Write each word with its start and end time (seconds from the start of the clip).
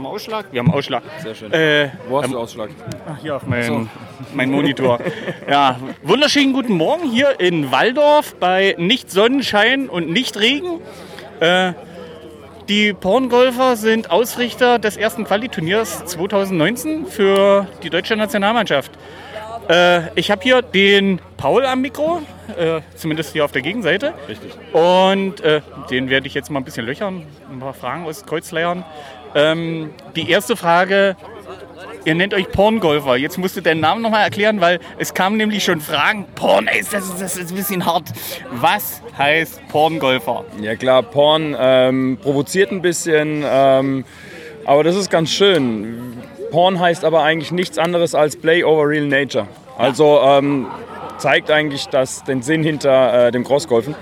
Haben 0.00 0.06
wir 0.06 0.14
Ausschlag? 0.14 0.46
Wir 0.50 0.60
haben 0.60 0.70
Ausschlag. 0.70 1.02
Sehr 1.22 1.34
schön. 1.34 1.52
Äh, 1.52 1.90
Wo 2.08 2.22
hast 2.22 2.32
du 2.32 2.38
Ausschlag? 2.38 2.70
Ach, 3.06 3.18
hier 3.20 3.36
auf 3.36 3.46
meinem 3.46 3.90
mein 4.34 4.50
Monitor. 4.50 4.98
ja, 5.46 5.78
wunderschönen 6.02 6.54
guten 6.54 6.72
Morgen 6.72 7.06
hier 7.10 7.38
in 7.38 7.70
Waldorf 7.70 8.34
bei 8.36 8.74
nicht 8.78 9.10
Sonnenschein 9.10 9.90
und 9.90 10.08
nicht 10.08 10.40
Regen. 10.40 10.80
Äh, 11.40 11.74
die 12.70 12.94
Porngolfer 12.94 13.76
sind 13.76 14.10
Ausrichter 14.10 14.78
des 14.78 14.96
ersten 14.96 15.24
Qualiturniers 15.24 16.06
2019 16.06 17.04
für 17.04 17.66
die 17.82 17.90
deutsche 17.90 18.16
Nationalmannschaft. 18.16 18.92
Äh, 19.68 20.18
ich 20.18 20.30
habe 20.30 20.42
hier 20.42 20.62
den 20.62 21.20
Paul 21.36 21.66
am 21.66 21.82
Mikro, 21.82 22.22
äh, 22.58 22.80
zumindest 22.96 23.34
hier 23.34 23.44
auf 23.44 23.52
der 23.52 23.60
Gegenseite. 23.60 24.14
Richtig. 24.26 24.52
Und 24.72 25.42
äh, 25.42 25.60
den 25.90 26.08
werde 26.08 26.26
ich 26.26 26.32
jetzt 26.32 26.50
mal 26.50 26.60
ein 26.60 26.64
bisschen 26.64 26.86
löchern, 26.86 27.26
ein 27.52 27.60
paar 27.60 27.74
Fragen 27.74 28.06
aus 28.06 28.24
Kreuz 28.24 28.50
leiern. 28.50 28.82
Ähm, 29.34 29.90
die 30.16 30.30
erste 30.30 30.56
Frage, 30.56 31.16
ihr 32.04 32.14
nennt 32.14 32.34
euch 32.34 32.50
Porngolfer. 32.50 33.16
Jetzt 33.16 33.38
musst 33.38 33.56
du 33.56 33.60
deinen 33.60 33.80
Namen 33.80 34.02
nochmal 34.02 34.24
erklären, 34.24 34.60
weil 34.60 34.80
es 34.98 35.14
kamen 35.14 35.36
nämlich 35.36 35.64
schon 35.64 35.80
Fragen. 35.80 36.26
Porn, 36.34 36.66
ey, 36.66 36.80
das 36.80 37.04
ist, 37.04 37.20
das 37.20 37.36
ist 37.36 37.50
ein 37.50 37.56
bisschen 37.56 37.86
hart. 37.86 38.04
Was 38.50 39.02
heißt 39.16 39.60
Porngolfer? 39.68 40.44
Ja 40.60 40.74
klar, 40.76 41.02
Porn 41.02 41.56
ähm, 41.58 42.18
provoziert 42.22 42.72
ein 42.72 42.82
bisschen, 42.82 43.44
ähm, 43.46 44.04
aber 44.64 44.84
das 44.84 44.96
ist 44.96 45.10
ganz 45.10 45.30
schön. 45.30 46.18
Porn 46.50 46.80
heißt 46.80 47.04
aber 47.04 47.22
eigentlich 47.22 47.52
nichts 47.52 47.78
anderes 47.78 48.14
als 48.14 48.36
Play 48.36 48.64
over 48.64 48.88
Real 48.88 49.06
Nature. 49.06 49.46
Also 49.78 50.20
ähm, 50.20 50.66
zeigt 51.18 51.50
eigentlich 51.50 51.86
das, 51.86 52.24
den 52.24 52.42
Sinn 52.42 52.62
hinter 52.62 53.28
äh, 53.28 53.30
dem 53.30 53.44
Crossgolfen 53.44 53.94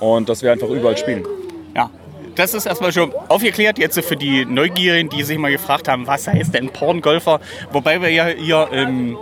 und 0.00 0.28
dass 0.28 0.42
wir 0.42 0.52
einfach 0.52 0.68
überall 0.68 0.96
spielen. 0.96 1.26
Ja, 1.74 1.90
das 2.38 2.54
ist 2.54 2.66
erstmal 2.66 2.92
schon 2.92 3.12
aufgeklärt. 3.28 3.78
Jetzt 3.78 3.98
für 4.00 4.16
die 4.16 4.44
Neugierigen, 4.44 5.10
die 5.10 5.24
sich 5.24 5.38
mal 5.38 5.50
gefragt 5.50 5.88
haben, 5.88 6.06
was 6.06 6.28
heißt 6.28 6.54
denn 6.54 6.70
Porngolfer? 6.70 7.40
Wobei 7.72 8.00
wir 8.00 8.10
ja 8.10 8.26
hier 8.26 8.68
im 8.72 9.18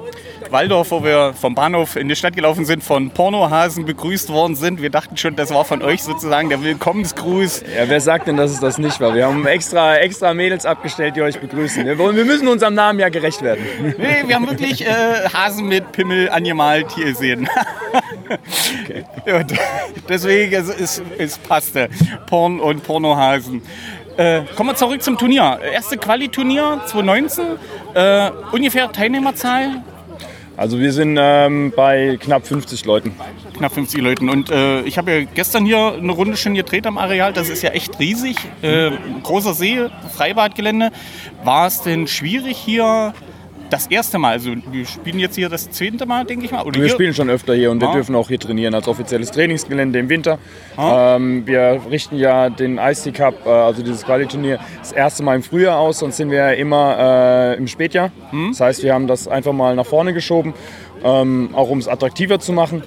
Waldorf, 0.57 0.91
wo 0.91 1.05
wir 1.05 1.35
vom 1.39 1.55
Bahnhof 1.55 1.97
in 1.97 2.09
die 2.09 2.17
Stadt 2.17 2.35
gelaufen 2.35 2.65
sind, 2.65 2.83
von 2.83 3.11
Pornohasen 3.11 3.85
begrüßt 3.85 4.31
worden 4.31 4.57
sind. 4.57 4.81
Wir 4.81 4.89
dachten 4.89 5.19
schon, 5.19 5.37
das 5.37 5.53
war 5.53 5.67
von 5.67 5.83
euch 5.83 6.03
sozusagen 6.03 6.48
der 6.48 6.63
Willkommensgruß. 6.63 7.65
Ja, 7.77 7.87
wer 7.91 8.01
sagt 8.01 8.27
denn, 8.27 8.39
dass 8.39 8.53
es 8.53 8.61
das 8.61 8.79
nicht 8.79 8.98
war? 8.98 9.15
Wir 9.15 9.27
haben 9.27 9.47
extra, 9.47 9.97
extra 9.98 10.33
Mädels 10.33 10.65
abgestellt, 10.65 11.15
die 11.15 11.21
euch 11.21 11.39
begrüßen. 11.39 11.85
Wir, 11.85 11.95
müssen 12.25 12.48
unserem 12.48 12.73
Namen 12.73 12.98
ja 13.01 13.11
gerecht 13.11 13.43
werden. 13.43 13.67
Nee, 13.98 14.23
wir 14.27 14.35
haben 14.35 14.48
wirklich 14.48 14.87
äh, 14.87 15.29
Hasen 15.31 15.67
mit 15.69 15.93
Pimmel 15.93 16.31
angemalt 16.31 16.91
hier 16.95 17.05
gesehen. 17.05 17.51
Ja, 19.27 19.43
d- 19.43 19.59
deswegen, 20.09 20.55
es, 20.55 20.70
es, 20.70 21.03
es 21.19 21.37
passte. 21.37 21.91
Porn 22.25 22.61
und 22.61 22.83
Pornohasen. 22.83 23.61
Äh, 24.17 24.41
kommen 24.57 24.70
wir 24.70 24.75
zurück 24.77 25.03
zum 25.03 25.19
Turnier. 25.19 25.59
Erste 25.70 25.98
Quali-Turnier 25.98 26.81
2019. 26.87 27.45
Äh, 27.93 28.31
ungefähr 28.53 28.91
Teilnehmerzahl 28.91 29.83
Also 30.56 30.78
wir 30.78 30.92
sind 30.92 31.18
ähm, 31.20 31.72
bei 31.77 32.17
knapp 32.18 32.46
50 32.46 32.84
Leuten. 32.86 33.14
knapp 33.56 33.72
50 33.72 34.00
Leuten. 34.00 34.30
Und 34.30 34.50
äh, 34.50 34.80
ich 34.83 34.96
habe 34.96 35.11
ja 35.12 35.24
gestern 35.24 35.67
hier 35.67 35.94
eine 35.94 36.12
Runde 36.12 36.36
schon 36.36 36.55
gedreht 36.55 36.86
am 36.86 36.96
Areal. 36.96 37.33
Das 37.33 37.48
ist 37.50 37.62
ja 37.62 37.70
echt 37.70 37.98
riesig. 37.98 38.36
Äh, 38.62 38.92
großer 39.22 39.52
See, 39.52 39.86
Freibadgelände. 40.14 40.92
War 41.44 41.67
es 41.67 41.83
denn 41.83 42.06
schwierig 42.06 42.56
hier 42.56 43.12
das 43.71 43.87
erste 43.89 44.19
Mal? 44.19 44.33
Also 44.33 44.53
wir 44.71 44.87
spielen 44.87 45.19
jetzt 45.19 45.35
hier 45.37 45.49
das 45.49 45.71
zweite 45.71 46.07
Mal, 46.07 46.25
denke 46.25 46.45
ich 46.45 46.53
mal. 46.53 46.63
Oder 46.65 46.77
Wir 46.77 46.85
hier? 46.87 46.93
spielen 46.95 47.15
schon 47.15 47.31
öfter 47.31 47.55
hier 47.55 47.71
und 47.71 47.81
wir 47.81 47.89
Ah. 47.89 47.93
dürfen 47.95 48.15
auch 48.15 48.29
hier 48.29 48.39
trainieren 48.39 48.75
als 48.75 48.89
offizielles 48.89 49.31
Trainingsgelände 49.31 49.99
im 49.99 50.09
Winter. 50.09 50.39
Ah. 50.77 51.17
Ähm, 51.17 51.47
wir 51.47 51.81
richten 51.91 52.17
ja 52.17 52.49
den 52.51 52.79
IC 52.79 53.13
Cup, 53.13 53.47
äh, 53.47 53.49
also 53.51 53.83
dieses 53.83 54.05
Quali-Turnier, 54.05 54.59
das 54.79 54.93
erste 54.93 55.23
Mal 55.23 55.37
im 55.37 55.43
Frühjahr 55.43 55.79
aus, 55.79 55.99
sonst 56.01 56.17
sind 56.17 56.31
wir 56.31 56.39
ja 56.39 56.51
immer 56.51 56.97
äh, 56.99 57.57
im 57.57 57.67
Spätjahr. 57.69 58.11
Hm. 58.31 58.49
Das 58.51 58.61
heißt, 58.61 58.83
wir 58.83 58.95
haben 58.95 59.07
das 59.07 59.29
einfach 59.29 59.53
mal 59.53 59.75
nach 59.75 59.87
vorne 59.87 60.13
geschoben, 60.13 60.55
ähm, 61.05 61.51
auch 61.53 61.69
um 61.71 61.79
es 61.79 61.89
attraktiver 61.89 62.39
zu 62.39 62.53
machen. 62.53 62.83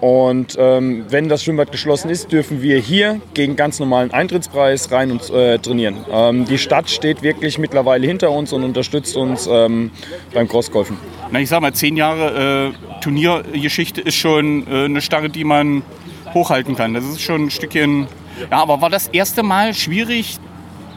Und 0.00 0.56
ähm, 0.58 1.04
wenn 1.10 1.28
das 1.28 1.44
Schwimmbad 1.44 1.72
geschlossen 1.72 2.08
ist, 2.10 2.32
dürfen 2.32 2.62
wir 2.62 2.78
hier 2.78 3.20
gegen 3.34 3.54
ganz 3.54 3.78
normalen 3.78 4.10
Eintrittspreis 4.12 4.90
rein 4.90 5.10
und 5.10 5.28
äh, 5.30 5.58
trainieren. 5.58 5.96
Ähm, 6.10 6.46
die 6.46 6.56
Stadt 6.56 6.88
steht 6.88 7.22
wirklich 7.22 7.58
mittlerweile 7.58 8.06
hinter 8.06 8.30
uns 8.30 8.52
und 8.52 8.64
unterstützt 8.64 9.14
uns 9.16 9.46
ähm, 9.50 9.90
beim 10.32 10.48
Crossgolfen. 10.48 10.96
Na, 11.30 11.40
ich 11.40 11.50
sag 11.50 11.60
mal, 11.60 11.74
zehn 11.74 11.96
Jahre 11.96 12.72
äh, 12.72 13.00
Turniergeschichte 13.02 14.00
ist 14.00 14.16
schon 14.16 14.66
äh, 14.66 14.86
eine 14.86 15.02
Starre, 15.02 15.28
die 15.28 15.44
man 15.44 15.82
hochhalten 16.32 16.76
kann. 16.76 16.94
Das 16.94 17.04
ist 17.04 17.20
schon 17.20 17.46
ein 17.46 17.50
Stückchen. 17.50 18.06
Ja, 18.50 18.62
aber 18.62 18.80
war 18.80 18.88
das 18.88 19.08
erste 19.08 19.42
Mal 19.42 19.74
schwierig, 19.74 20.38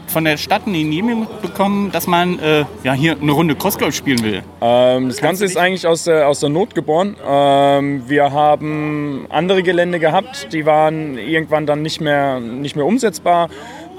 von 0.06 0.24
der 0.24 0.36
Stadt 0.36 0.62
eine 0.66 0.78
Genehmigung 0.78 1.26
bekommen, 1.42 1.90
dass 1.92 2.06
man 2.06 2.38
äh, 2.38 2.64
ja, 2.82 2.92
hier 2.92 3.16
eine 3.20 3.32
Runde 3.32 3.54
Crossgolf 3.54 3.94
spielen 3.94 4.22
will? 4.22 4.42
Ähm, 4.60 5.08
das 5.08 5.18
Ganze 5.18 5.44
ist 5.44 5.56
eigentlich 5.56 5.86
aus 5.86 6.04
der, 6.04 6.28
aus 6.28 6.40
der 6.40 6.48
Not 6.48 6.74
geboren. 6.74 7.16
Ähm, 7.26 8.02
wir 8.08 8.32
haben 8.32 9.26
andere 9.30 9.62
Gelände 9.62 9.98
gehabt, 9.98 10.52
die 10.52 10.66
waren 10.66 11.18
irgendwann 11.18 11.66
dann 11.66 11.82
nicht 11.82 12.00
mehr, 12.00 12.40
nicht 12.40 12.76
mehr 12.76 12.86
umsetzbar. 12.86 13.48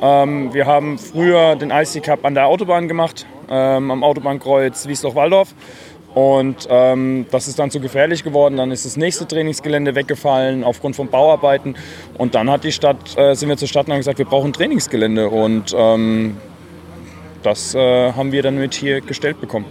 Ähm, 0.02 0.54
wir 0.54 0.66
haben 0.66 0.98
früher 0.98 1.56
den 1.56 1.72
IC 1.72 2.04
Cup 2.04 2.26
an 2.26 2.34
der 2.34 2.48
Autobahn 2.48 2.88
gemacht, 2.88 3.26
ähm, 3.50 3.92
am 3.92 4.04
Autobahnkreuz 4.04 4.88
Wiesloch-Walldorf. 4.88 5.54
Und 6.16 6.68
ähm, 6.70 7.26
das 7.30 7.50
ist 7.50 7.60
dann 7.60 7.70
zu 7.70 7.82
gefährlich 7.82 8.24
geworden. 8.24 8.56
Dann 8.56 8.72
ist 8.72 8.86
das 8.86 8.96
nächste 8.96 9.28
Trainingsgelände 9.28 9.96
weggefallen 9.96 10.64
aufgrund 10.64 10.96
von 10.96 11.10
Bauarbeiten. 11.10 11.76
Und 12.18 12.36
dann 12.36 12.50
hat 12.50 12.64
die 12.64 12.72
Stadt, 12.72 13.18
äh, 13.18 13.36
sind 13.36 13.50
wir 13.50 13.58
zur 13.58 13.68
Stadt 13.68 13.88
und 13.88 13.92
haben 13.92 14.00
gesagt, 14.00 14.18
wir 14.18 14.26
brauchen 14.26 14.48
ein 14.48 14.54
Trainingsgelände. 14.54 15.30
Und 15.30 15.76
ähm, 15.78 16.38
das 17.44 17.76
äh, 17.76 18.14
haben 18.14 18.32
wir 18.32 18.42
dann 18.42 18.58
mit 18.58 18.74
hier 18.74 19.02
gestellt 19.02 19.42
bekommen. 19.42 19.66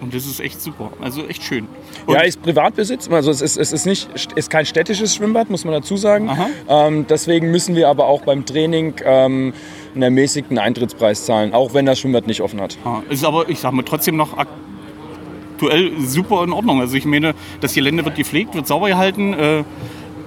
Und 0.00 0.14
das 0.14 0.24
ist 0.24 0.38
echt 0.38 0.62
super. 0.62 0.92
Also 1.00 1.26
echt 1.26 1.42
schön. 1.42 1.66
Ja, 2.06 2.20
ist 2.20 2.40
Privatbesitz. 2.42 3.10
Also 3.10 3.32
es 3.32 3.40
ist, 3.40 3.56
es 3.56 3.72
ist, 3.72 3.84
nicht, 3.84 4.08
ist 4.36 4.50
kein 4.50 4.66
städtisches 4.66 5.16
Schwimmbad, 5.16 5.50
muss 5.50 5.64
man 5.64 5.74
dazu 5.74 5.96
sagen. 5.96 6.28
Aha. 6.28 6.48
Ähm, 6.68 7.06
deswegen 7.08 7.50
müssen 7.50 7.74
wir 7.74 7.88
aber 7.88 8.06
auch 8.06 8.22
beim 8.22 8.46
Training 8.46 8.94
ähm, 9.04 9.52
einen 9.94 10.02
ermäßigten 10.02 10.58
Eintrittspreis 10.58 11.24
zahlen, 11.24 11.52
auch 11.52 11.74
wenn 11.74 11.86
das 11.86 11.98
Schwimmbad 11.98 12.28
nicht 12.28 12.40
offen 12.40 12.60
hat. 12.60 12.78
Ja, 12.84 13.02
ist 13.10 13.24
aber, 13.24 13.48
ich 13.48 13.58
sag 13.58 13.72
mal, 13.72 13.82
trotzdem 13.82 14.16
noch 14.16 14.36
aktuell 15.58 16.00
super 16.00 16.44
in 16.44 16.52
Ordnung. 16.52 16.80
Also 16.80 16.96
ich 16.96 17.04
meine, 17.04 17.34
das 17.60 17.74
Gelände 17.74 18.04
wird 18.04 18.14
gepflegt, 18.14 18.54
wird 18.54 18.68
sauber 18.68 18.88
gehalten. 18.88 19.34
Äh, 19.34 19.64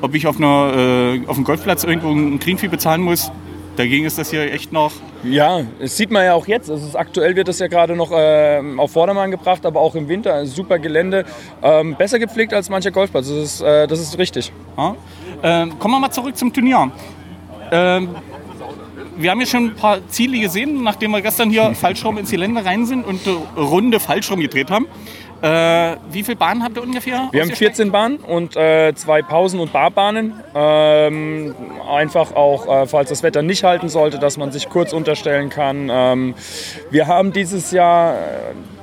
ob 0.02 0.14
ich 0.14 0.28
auf, 0.28 0.38
einer, 0.38 0.74
äh, 0.76 1.28
auf 1.28 1.38
einem 1.38 1.46
Golfplatz 1.46 1.84
irgendwo 1.86 2.10
ein 2.12 2.40
Greenfee 2.40 2.68
bezahlen 2.68 3.02
muss, 3.02 3.32
dagegen 3.78 4.06
ist 4.06 4.18
das 4.18 4.32
hier 4.32 4.52
echt 4.52 4.74
noch. 4.74 4.92
Ja, 5.24 5.62
das 5.80 5.96
sieht 5.96 6.12
man 6.12 6.26
ja 6.26 6.34
auch 6.34 6.48
jetzt. 6.48 6.70
Also 6.70 6.98
aktuell 6.98 7.36
wird 7.36 7.48
das 7.48 7.60
ja 7.60 7.68
gerade 7.68 7.96
noch 7.96 8.12
ähm, 8.14 8.80
auf 8.80 8.92
Vordermann 8.92 9.32
gebracht, 9.32 9.66
aber 9.66 9.80
auch 9.80 9.96
im 9.96 10.10
Winter 10.10 10.34
ein 10.34 10.48
super 10.48 10.80
Gelände. 10.80 11.24
Ähm, 11.62 11.96
besser 11.96 12.20
gepflegt 12.20 12.54
als 12.54 12.70
mancher 12.70 12.92
Golfplatz. 12.92 13.28
Das 13.28 13.38
ist, 13.38 13.62
äh, 13.62 13.88
das 13.88 14.00
ist 14.00 14.18
richtig. 14.18 14.52
Ja. 14.76 14.96
Ähm, 15.44 15.80
kommen 15.80 15.94
wir 15.94 16.00
mal 16.00 16.12
zurück 16.12 16.36
zum 16.36 16.52
Turnier. 16.52 16.92
Ähm, 17.72 18.10
wir 19.18 19.30
haben 19.30 19.40
ja 19.40 19.46
schon 19.46 19.66
ein 19.66 19.76
paar 19.76 20.08
Ziele 20.08 20.40
gesehen, 20.40 20.84
nachdem 20.84 21.12
wir 21.12 21.22
gestern 21.22 21.50
hier 21.50 21.74
falsch 21.76 22.04
rum 22.04 22.18
ins 22.18 22.32
Gelände 22.32 22.66
rein 22.66 22.86
sind 22.86 23.06
und 23.06 23.22
eine 23.28 23.38
Runde 23.66 24.00
falsch 24.00 24.32
rum 24.32 24.40
gedreht 24.40 24.72
haben. 24.72 24.88
Äh, 25.42 25.96
wie 26.12 26.24
viele 26.24 26.36
Bahnen 26.38 26.64
habt 26.64 26.78
ihr 26.78 26.84
ungefähr? 26.84 27.30
Wir 27.32 27.42
haben 27.42 27.50
ausgestellt? 27.50 27.76
14 27.78 27.92
Bahnen 27.92 28.18
und 28.18 28.56
äh, 28.56 28.94
zwei 28.96 29.22
Pausen- 29.22 29.60
und 29.60 29.74
Barbahnen. 29.74 30.34
Ähm, 30.54 31.56
einfach 31.90 32.36
auch, 32.36 32.68
äh, 32.68 32.88
falls 32.88 33.10
das 33.10 33.24
Wetter 33.24 33.42
nicht 33.42 33.64
halten 33.64 33.90
sollte, 33.90 34.20
dass 34.20 34.38
man 34.38 34.52
sich 34.52 34.70
kurz 34.70 34.94
unterstellen 34.94 35.50
kann. 35.50 35.90
Ähm, 35.92 36.36
wir 36.92 37.08
haben 37.08 37.34
dieses 37.34 37.72
Jahr 37.72 38.14
äh, 38.14 38.18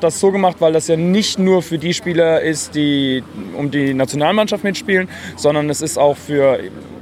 das 0.00 0.18
so 0.18 0.32
gemacht, 0.32 0.56
weil 0.60 0.72
das 0.72 0.88
ja 0.88 0.96
nicht 0.96 1.38
nur 1.38 1.62
für 1.62 1.78
die 1.78 1.94
Spieler 1.94 2.40
ist, 2.40 2.74
die 2.74 3.22
um 3.56 3.70
die 3.70 3.94
Nationalmannschaft 3.94 4.64
mitspielen, 4.64 5.08
sondern 5.36 5.70
es 5.70 5.80
ist 5.80 5.98
auch 5.98 6.16
für 6.16 6.58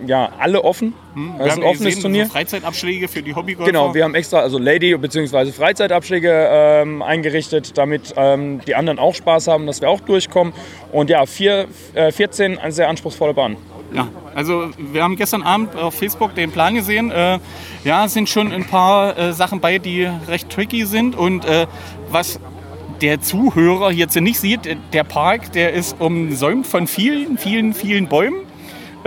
ja, 0.06 0.30
alle 0.38 0.62
offen. 0.64 0.94
Wir 1.14 1.40
Es 1.40 1.52
ist 1.52 1.58
ein 1.58 1.62
offenes 1.64 1.86
gesehen, 1.86 2.02
Turnier. 2.02 2.26
So 2.26 2.32
Freizeitabschläge 2.32 3.08
für 3.08 3.22
die 3.22 3.34
Hobbygolfer. 3.34 3.70
Genau, 3.70 3.94
wir 3.94 4.04
haben 4.04 4.14
extra 4.14 4.40
also 4.40 4.58
Lady- 4.58 4.96
bzw. 4.96 5.52
Freizeitabschläge 5.52 6.48
ähm, 6.50 7.02
eingerichtet, 7.02 7.78
damit 7.78 8.14
ähm, 8.16 8.60
die 8.66 8.74
anderen 8.74 8.98
auch 8.98 9.14
Spaß 9.14 9.48
haben, 9.48 9.66
dass 9.66 9.80
wir 9.80 9.88
auch 9.88 10.00
durchkommen. 10.00 10.52
Und 10.92 11.10
ja, 11.10 11.24
vier, 11.26 11.66
äh, 11.94 12.12
14 12.12 12.58
eine 12.58 12.72
sehr 12.72 12.88
anspruchsvolle 12.88 13.34
Bahn. 13.34 13.56
Ja, 13.94 14.08
also 14.34 14.70
wir 14.76 15.02
haben 15.02 15.16
gestern 15.16 15.42
Abend 15.42 15.76
auf 15.76 15.94
Facebook 15.94 16.34
den 16.34 16.50
Plan 16.50 16.74
gesehen. 16.74 17.10
Äh, 17.10 17.38
ja, 17.84 18.04
es 18.04 18.14
sind 18.14 18.28
schon 18.28 18.52
ein 18.52 18.64
paar 18.64 19.16
äh, 19.16 19.32
Sachen 19.32 19.60
bei, 19.60 19.78
die 19.78 20.08
recht 20.28 20.50
tricky 20.50 20.84
sind. 20.86 21.14
Und 21.16 21.44
äh, 21.44 21.66
was 22.10 22.40
der 23.00 23.20
Zuhörer 23.20 23.90
jetzt 23.92 24.16
nicht 24.16 24.40
sieht, 24.40 24.66
äh, 24.66 24.76
der 24.92 25.04
Park, 25.04 25.52
der 25.52 25.72
ist 25.72 26.00
umsäumt 26.00 26.66
von 26.66 26.86
vielen, 26.86 27.38
vielen, 27.38 27.74
vielen 27.74 28.08
Bäumen, 28.08 28.40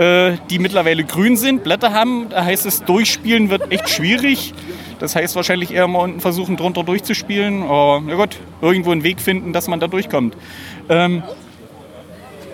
äh, 0.00 0.38
die 0.48 0.58
mittlerweile 0.58 1.04
grün 1.04 1.36
sind, 1.36 1.62
Blätter 1.62 1.92
haben. 1.92 2.30
Da 2.30 2.42
heißt 2.42 2.64
es, 2.64 2.82
durchspielen 2.84 3.50
wird 3.50 3.70
echt 3.70 3.90
schwierig. 3.90 4.54
Das 4.98 5.14
heißt 5.14 5.36
wahrscheinlich 5.36 5.72
eher 5.74 5.86
mal 5.88 5.98
unten 5.98 6.20
versuchen, 6.20 6.56
drunter 6.56 6.84
durchzuspielen. 6.84 7.62
Aber 7.64 8.02
ja 8.08 8.14
gut, 8.14 8.38
irgendwo 8.62 8.92
einen 8.92 9.02
Weg 9.02 9.20
finden, 9.20 9.52
dass 9.52 9.68
man 9.68 9.78
da 9.78 9.88
durchkommt. 9.88 10.38
Ähm, 10.88 11.22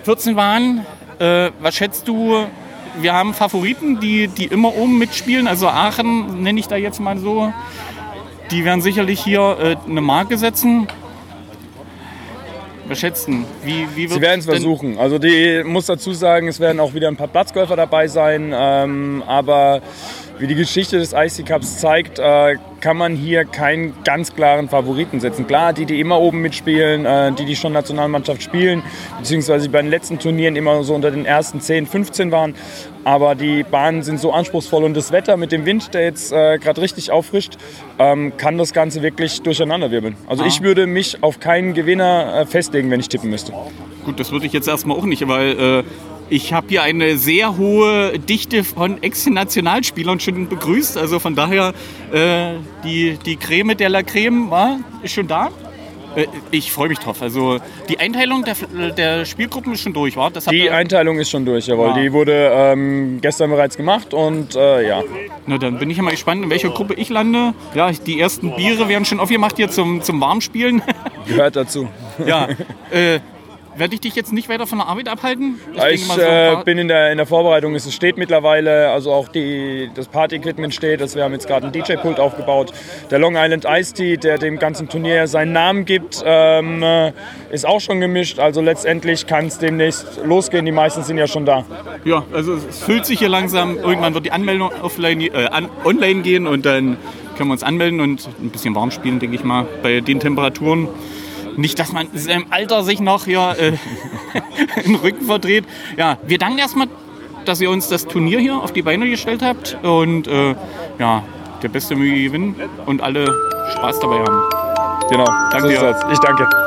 14 0.02 0.34
waren, 0.34 0.84
äh, 1.20 1.50
was 1.60 1.76
schätzt 1.76 2.08
du? 2.08 2.46
Wir 3.00 3.12
haben 3.12 3.32
Favoriten, 3.32 4.00
die, 4.00 4.26
die 4.26 4.46
immer 4.46 4.74
oben 4.74 4.98
mitspielen. 4.98 5.46
Also 5.46 5.68
Aachen 5.68 6.42
nenne 6.42 6.58
ich 6.58 6.66
da 6.66 6.74
jetzt 6.74 6.98
mal 6.98 7.16
so. 7.16 7.52
die 8.50 8.64
werden 8.64 8.80
sicherlich 8.80 9.20
hier 9.20 9.56
äh, 9.60 9.76
eine 9.88 10.00
Marke 10.00 10.36
setzen. 10.36 10.88
Schätzen? 12.94 13.44
Wie, 13.64 13.86
wie 13.94 14.08
Sie 14.08 14.20
werden 14.20 14.40
es 14.40 14.46
versuchen. 14.46 14.98
Also 14.98 15.18
die 15.18 15.62
muss 15.64 15.86
dazu 15.86 16.12
sagen, 16.12 16.48
es 16.48 16.60
werden 16.60 16.80
auch 16.80 16.94
wieder 16.94 17.08
ein 17.08 17.16
paar 17.16 17.28
Platzgolfer 17.28 17.76
dabei 17.76 18.08
sein, 18.08 18.52
ähm, 18.54 19.22
aber 19.26 19.82
wie 20.38 20.46
die 20.46 20.54
Geschichte 20.54 20.98
des 20.98 21.12
IC 21.12 21.46
Cups 21.46 21.78
zeigt, 21.78 22.18
äh, 22.18 22.56
kann 22.80 22.96
man 22.96 23.16
hier 23.16 23.44
keinen 23.44 23.94
ganz 24.04 24.34
klaren 24.34 24.68
Favoriten 24.68 25.18
setzen. 25.20 25.46
Klar, 25.46 25.72
die, 25.72 25.86
die 25.86 25.98
immer 26.00 26.20
oben 26.20 26.42
mitspielen, 26.42 27.06
äh, 27.06 27.32
die, 27.32 27.44
die 27.46 27.56
schon 27.56 27.72
Nationalmannschaft 27.72 28.42
spielen, 28.42 28.82
beziehungsweise 29.18 29.68
bei 29.68 29.80
den 29.80 29.90
letzten 29.90 30.18
Turnieren 30.18 30.56
immer 30.56 30.82
so 30.84 30.94
unter 30.94 31.10
den 31.10 31.24
ersten 31.24 31.60
10, 31.60 31.86
15 31.86 32.30
waren. 32.30 32.54
Aber 33.04 33.34
die 33.34 33.62
Bahnen 33.62 34.02
sind 34.02 34.20
so 34.20 34.32
anspruchsvoll 34.32 34.84
und 34.84 34.94
das 34.94 35.12
Wetter 35.12 35.36
mit 35.36 35.52
dem 35.52 35.64
Wind, 35.64 35.94
der 35.94 36.02
jetzt 36.02 36.32
äh, 36.32 36.58
gerade 36.58 36.80
richtig 36.80 37.10
auffrischt, 37.12 37.56
ähm, 37.98 38.36
kann 38.36 38.58
das 38.58 38.72
Ganze 38.72 39.02
wirklich 39.02 39.42
durcheinanderwirbeln. 39.42 40.16
Also 40.26 40.42
Ah. 40.42 40.46
ich 40.46 40.60
würde 40.60 40.86
mich 40.86 41.22
auf 41.22 41.40
keinen 41.40 41.72
Gewinner 41.72 42.40
äh, 42.40 42.46
festlegen, 42.46 42.90
wenn 42.90 43.00
ich 43.00 43.08
tippen 43.08 43.30
müsste. 43.30 43.52
Gut, 44.04 44.20
das 44.20 44.32
würde 44.32 44.46
ich 44.46 44.52
jetzt 44.52 44.68
erstmal 44.68 44.96
auch 44.98 45.04
nicht, 45.04 45.26
weil 45.26 45.50
äh, 45.58 45.82
ich 46.28 46.52
habe 46.52 46.66
hier 46.68 46.82
eine 46.82 47.16
sehr 47.16 47.56
hohe 47.56 48.18
Dichte 48.18 48.64
von 48.64 49.02
Ex-Nationalspielern 49.02 50.20
schon 50.20 50.48
begrüßt. 50.48 50.96
Also 50.98 51.18
von 51.18 51.34
daher, 51.34 51.72
äh, 52.12 52.54
die, 52.84 53.18
die 53.24 53.36
Creme 53.36 53.76
der 53.76 53.88
la 53.88 54.02
Creme 54.02 54.50
war, 54.50 54.80
ist 55.02 55.12
schon 55.12 55.28
da. 55.28 55.50
Äh, 56.16 56.26
ich 56.50 56.72
freue 56.72 56.88
mich 56.88 56.98
drauf. 56.98 57.22
Also 57.22 57.58
die 57.88 58.00
Einteilung 58.00 58.44
der, 58.44 58.56
der 58.92 59.24
Spielgruppen 59.24 59.74
ist 59.74 59.82
schon 59.82 59.92
durch, 59.92 60.16
war? 60.16 60.30
Das 60.30 60.46
Die 60.46 60.70
Einteilung 60.70 61.18
ist 61.18 61.30
schon 61.30 61.44
durch, 61.44 61.66
jawohl. 61.66 61.88
Ja. 61.88 62.02
Die 62.02 62.12
wurde 62.12 62.50
ähm, 62.52 63.20
gestern 63.20 63.50
bereits 63.50 63.76
gemacht 63.76 64.12
und 64.14 64.56
äh, 64.56 64.88
ja. 64.88 65.02
Na, 65.46 65.58
dann 65.58 65.78
bin 65.78 65.90
ich 65.90 65.98
ja 65.98 66.02
mal 66.02 66.10
gespannt, 66.10 66.42
in 66.42 66.50
welcher 66.50 66.70
Gruppe 66.70 66.94
ich 66.94 67.08
lande. 67.08 67.54
Ja, 67.74 67.92
die 67.92 68.18
ersten 68.18 68.56
Biere 68.56 68.88
werden 68.88 69.04
schon 69.04 69.20
aufgemacht 69.20 69.56
hier 69.56 69.70
zum, 69.70 70.02
zum 70.02 70.20
Warmspielen. 70.20 70.82
Gehört 71.28 71.54
dazu. 71.54 71.88
ja, 72.26 72.48
äh, 72.90 73.20
werde 73.76 73.94
ich 73.94 74.00
dich 74.00 74.14
jetzt 74.14 74.32
nicht 74.32 74.48
weiter 74.48 74.66
von 74.66 74.78
der 74.78 74.88
Arbeit 74.88 75.08
abhalten? 75.08 75.60
Ich, 75.90 76.04
so 76.04 76.20
äh, 76.20 76.56
bin 76.64 76.78
in 76.78 76.88
der, 76.88 77.12
in 77.12 77.18
der 77.18 77.26
Vorbereitung, 77.26 77.74
es 77.74 77.92
steht 77.92 78.16
mittlerweile, 78.16 78.90
also 78.90 79.12
auch 79.12 79.28
die, 79.28 79.90
das 79.94 80.08
Party-Equipment 80.08 80.74
steht, 80.74 81.00
also 81.02 81.16
wir 81.16 81.24
haben 81.24 81.32
jetzt 81.32 81.46
gerade 81.46 81.66
einen 81.66 81.72
DJ-Pult 81.72 82.18
aufgebaut. 82.18 82.72
Der 83.10 83.18
Long 83.18 83.36
Island 83.36 83.66
Ice 83.68 83.94
Tea, 83.94 84.16
der 84.16 84.38
dem 84.38 84.58
ganzen 84.58 84.88
Turnier 84.88 85.26
seinen 85.26 85.52
Namen 85.52 85.84
gibt, 85.84 86.22
ähm, 86.24 86.82
äh, 86.82 87.12
ist 87.50 87.66
auch 87.66 87.80
schon 87.80 88.00
gemischt. 88.00 88.38
Also 88.38 88.60
letztendlich 88.60 89.26
kann 89.26 89.46
es 89.46 89.58
demnächst 89.58 90.20
losgehen, 90.24 90.64
die 90.64 90.72
meisten 90.72 91.02
sind 91.02 91.18
ja 91.18 91.26
schon 91.26 91.46
da. 91.46 91.64
Ja, 92.04 92.24
also 92.32 92.54
es 92.54 92.82
füllt 92.82 93.06
sich 93.06 93.18
hier 93.18 93.28
langsam. 93.28 93.76
Irgendwann 93.76 94.14
wird 94.14 94.26
die 94.26 94.32
Anmeldung 94.32 94.70
offline, 94.82 95.20
äh, 95.20 95.48
online 95.84 96.22
gehen 96.22 96.46
und 96.46 96.66
dann 96.66 96.96
können 97.36 97.50
wir 97.50 97.52
uns 97.52 97.62
anmelden 97.62 98.00
und 98.00 98.28
ein 98.40 98.50
bisschen 98.50 98.74
warm 98.74 98.90
spielen, 98.90 99.18
denke 99.18 99.36
ich 99.36 99.44
mal, 99.44 99.66
bei 99.82 100.00
den 100.00 100.20
Temperaturen. 100.20 100.88
Nicht, 101.56 101.78
dass 101.78 101.92
man 101.92 102.08
in 102.12 102.18
seinem 102.18 102.46
Alter 102.50 102.82
sich 102.84 103.00
noch 103.00 103.24
hier 103.24 103.56
äh, 103.58 103.72
den 104.84 104.96
Rücken 104.96 105.26
verdreht. 105.26 105.64
Ja, 105.96 106.18
wir 106.26 106.38
danken 106.38 106.58
erstmal, 106.58 106.88
dass 107.44 107.60
ihr 107.60 107.70
uns 107.70 107.88
das 107.88 108.06
Turnier 108.06 108.38
hier 108.40 108.56
auf 108.56 108.72
die 108.72 108.82
Beine 108.82 109.08
gestellt 109.08 109.42
habt 109.42 109.78
und 109.82 110.26
äh, 110.26 110.54
ja, 110.98 111.22
der 111.62 111.68
Beste 111.68 111.96
möge 111.96 112.22
gewinnen 112.22 112.56
und 112.86 113.02
alle 113.02 113.32
Spaß 113.74 114.00
dabei 114.00 114.18
haben. 114.18 114.42
Genau, 115.10 115.26
Danke 115.50 115.62
so 115.62 115.68
dir. 115.68 115.80
das. 115.80 116.65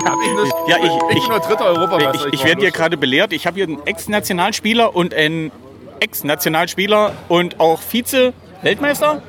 Ich. 0.00 0.68
Ja, 0.68 0.76
ich, 0.82 1.16
Ich 1.16 1.28
nur 1.28 1.40
dritter 1.40 1.66
Europameister. 1.66 2.28
Ich, 2.28 2.34
ich 2.40 2.44
werde 2.44 2.60
hier 2.60 2.70
gerade 2.70 2.96
belehrt. 2.96 3.32
Ich 3.32 3.46
habe 3.46 3.56
hier 3.56 3.64
einen 3.64 3.86
Ex-Nationalspieler 3.86 4.94
und 4.94 5.14
einen 5.14 5.52
Ex-Nationalspieler 6.00 7.12
und 7.28 7.60
auch 7.60 7.80
Vize-Weltmeister. 7.80 9.22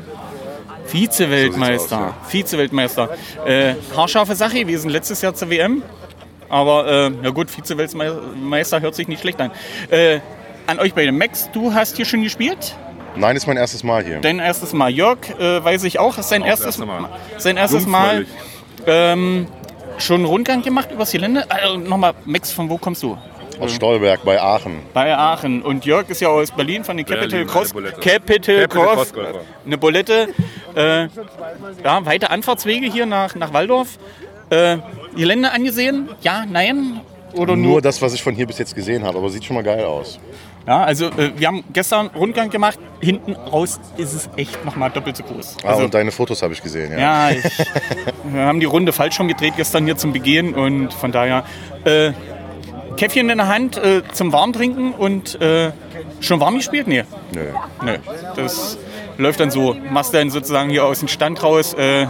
Vize-Weltmeister. 0.88 2.14
Vize-Weltmeister. 2.28 3.10
Äh, 3.46 3.76
haarscharfe 3.96 4.36
Sache 4.36 4.60
gewesen 4.60 4.90
letztes 4.90 5.22
Jahr 5.22 5.34
zur 5.34 5.50
WM. 5.50 5.84
Aber 6.50 6.88
äh, 6.88 7.12
na 7.22 7.30
gut, 7.30 7.50
Vize-Weltmeister 7.50 8.82
hört 8.82 8.96
sich 8.96 9.08
nicht 9.08 9.22
schlecht 9.22 9.40
an. 9.40 9.52
Äh, 9.90 10.20
an 10.68 10.80
euch 10.80 10.94
beide. 10.94 11.12
Max, 11.12 11.50
du 11.52 11.74
hast 11.74 11.96
hier 11.96 12.06
schon 12.06 12.24
gespielt? 12.24 12.76
Nein, 13.16 13.36
ist 13.36 13.48
mein 13.48 13.58
erstes 13.58 13.84
Mal 13.84 14.04
hier. 14.04 14.20
Dein 14.22 14.40
erstes 14.40 14.74
Mal. 14.74 14.90
Jörg, 14.90 15.18
äh, 15.40 15.64
weiß 15.64 15.84
ich 15.84 16.00
auch, 16.00 16.18
ist 16.18 16.30
sein 16.30 16.44
erstes, 16.44 16.68
erste 16.68 16.86
Mal. 16.86 17.10
Sein 17.38 17.58
erstes 17.58 17.86
Mal. 17.86 18.26
Ähm, 18.88 19.48
schon 20.06 20.18
einen 20.18 20.26
Rundgang 20.26 20.62
gemacht 20.62 20.92
übers 20.92 21.12
Gelände? 21.12 21.46
Also, 21.50 21.78
Nochmal, 21.78 22.14
Max, 22.26 22.52
von 22.52 22.70
wo 22.70 22.78
kommst 22.78 23.04
du? 23.04 23.18
Aus 23.60 23.74
Stolberg 23.74 24.24
bei 24.26 24.42
Aachen. 24.42 24.80
Bei 24.94 25.16
Aachen. 25.16 25.62
Und 25.62 25.86
Jörg 25.86 26.10
ist 26.10 26.22
ja 26.22 26.30
aus 26.30 26.52
Berlin 26.52 26.84
von 26.84 26.98
den 26.98 27.06
Capital 27.06 27.30
Berlin, 27.30 27.48
Cross. 27.48 27.72
eine 27.72 27.74
Bulette. 27.74 28.02
Capital, 28.02 28.56
Capital 28.62 28.68
Cross. 28.68 28.96
Crossgolfer. 28.96 29.40
Eine 29.66 29.78
Bulette. 29.78 30.28
Äh, 30.76 31.02
ja, 31.84 32.06
weite 32.06 32.30
Anfahrtswege 32.32 32.88
hier 32.88 33.06
nach, 33.06 33.36
nach 33.36 33.54
Waldorf. 33.54 34.00
Äh, 34.50 34.78
Gelände 35.16 35.52
angesehen? 35.52 36.10
Ja, 36.22 36.46
nein? 36.50 37.02
Oder 37.34 37.56
nur? 37.56 37.74
Nur 37.74 37.82
das, 37.82 38.02
was 38.02 38.14
ich 38.14 38.24
von 38.24 38.34
hier 38.34 38.48
bis 38.48 38.58
jetzt 38.58 38.74
gesehen 38.76 39.04
habe, 39.04 39.18
aber 39.18 39.30
sieht 39.30 39.46
schon 39.46 39.56
mal 39.56 39.64
geil 39.64 39.84
aus. 39.86 40.20
Ja, 40.68 40.84
also 40.84 41.08
äh, 41.08 41.32
wir 41.38 41.48
haben 41.48 41.64
gestern 41.74 42.08
Rundgang 42.08 42.50
gemacht. 42.50 42.78
Hinten 43.00 43.34
raus 43.34 43.80
ist 43.98 44.14
es 44.14 44.30
echt 44.38 44.64
nochmal 44.64 44.92
doppelt 44.92 45.18
so 45.18 45.24
groß. 45.24 45.58
Ah, 45.64 45.70
Also, 45.70 45.86
und 45.86 45.94
deine 45.94 46.12
Fotos 46.12 46.42
habe 46.44 46.54
ich 46.54 46.62
gesehen, 46.62 46.92
ja. 46.92 47.30
ja, 47.30 47.32
ich, 47.32 47.44
wir 48.26 48.42
haben 48.44 48.60
die 48.60 48.68
Runde 48.68 48.92
falsch 48.94 49.16
schon 49.16 49.28
gedreht 49.28 49.54
gestern 49.58 49.86
hier 49.86 49.98
zum 49.98 50.14
Begehen 50.14 50.54
und 50.54 50.94
von 50.94 51.12
daher 51.12 51.44
äh, 51.84 52.12
Käffchen 52.98 53.30
in 53.30 53.38
der 53.40 53.48
Hand 53.48 53.78
äh, 53.78 54.04
zum 54.14 54.32
Warmtrinken 54.32 54.94
und 54.94 55.42
äh, 55.42 55.72
schon 56.20 56.40
warm 56.40 56.58
gespielt? 56.58 56.88
Nee. 56.88 57.04
Nö. 57.34 57.42
Nö, 57.84 57.98
das 58.36 58.78
läuft 59.18 59.40
dann 59.40 59.50
so. 59.50 59.76
Machst 59.90 60.14
dann 60.14 60.30
sozusagen 60.30 60.70
hier 60.70 60.86
aus 60.86 61.00
dem 61.00 61.08
Stand 61.08 61.42
raus. 61.42 61.74
Äh, 61.74 62.06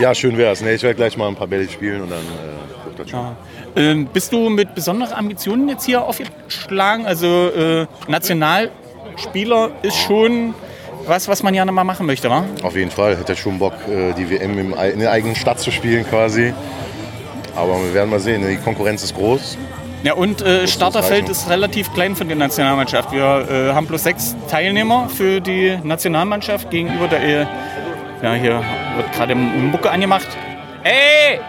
Ja, 0.00 0.14
schön 0.14 0.38
wär's. 0.38 0.62
Nee, 0.62 0.74
ich 0.74 0.82
werde 0.82 0.96
gleich 0.96 1.16
mal 1.16 1.28
ein 1.28 1.36
paar 1.36 1.46
Bälle 1.46 1.68
spielen 1.68 2.00
und 2.02 2.10
dann 2.10 2.20
äh, 2.20 2.84
guckt 2.84 2.98
das 2.98 3.10
schon. 3.10 3.36
Ähm, 3.76 4.06
bist 4.06 4.32
du 4.32 4.48
mit 4.48 4.74
besonderen 4.74 5.12
Ambitionen 5.12 5.68
jetzt 5.68 5.84
hier 5.84 6.02
aufgeschlagen? 6.02 7.06
Also 7.06 7.26
äh, 7.48 7.86
Nationalspieler 8.08 9.70
ist 9.82 9.96
schon 9.96 10.54
was, 11.06 11.28
was 11.28 11.42
man 11.42 11.54
gerne 11.54 11.72
mal 11.72 11.84
machen 11.84 12.06
möchte, 12.06 12.30
wa? 12.30 12.44
Auf 12.62 12.76
jeden 12.76 12.90
Fall. 12.90 13.16
Hätte 13.16 13.32
ich 13.32 13.40
schon 13.40 13.58
Bock, 13.58 13.74
äh, 13.88 14.12
die 14.12 14.30
WM 14.30 14.72
in 14.72 15.00
der 15.00 15.10
eigenen 15.10 15.34
Stadt 15.34 15.60
zu 15.60 15.70
spielen 15.70 16.04
quasi. 16.08 16.52
Aber 17.56 17.82
wir 17.82 17.94
werden 17.94 18.10
mal 18.10 18.20
sehen. 18.20 18.46
Die 18.48 18.56
Konkurrenz 18.56 19.02
ist 19.02 19.14
groß. 19.16 19.58
Ja, 20.02 20.14
und 20.14 20.40
äh, 20.40 20.66
Starterfeld 20.66 21.28
ist 21.28 21.50
relativ 21.50 21.92
klein 21.92 22.16
für 22.16 22.24
die 22.24 22.34
Nationalmannschaft. 22.34 23.12
Wir 23.12 23.46
äh, 23.50 23.72
haben 23.74 23.86
bloß 23.86 24.02
sechs 24.02 24.34
Teilnehmer 24.48 25.08
für 25.08 25.40
die 25.40 25.78
Nationalmannschaft 25.82 26.70
gegenüber 26.70 27.06
der. 27.08 27.22
Äh, 27.22 27.46
ja, 28.22 28.34
hier 28.34 28.62
wird 28.96 29.12
gerade 29.14 29.34
Mucke 29.34 29.90
angemacht. 29.90 30.28
Ey, 30.84 31.40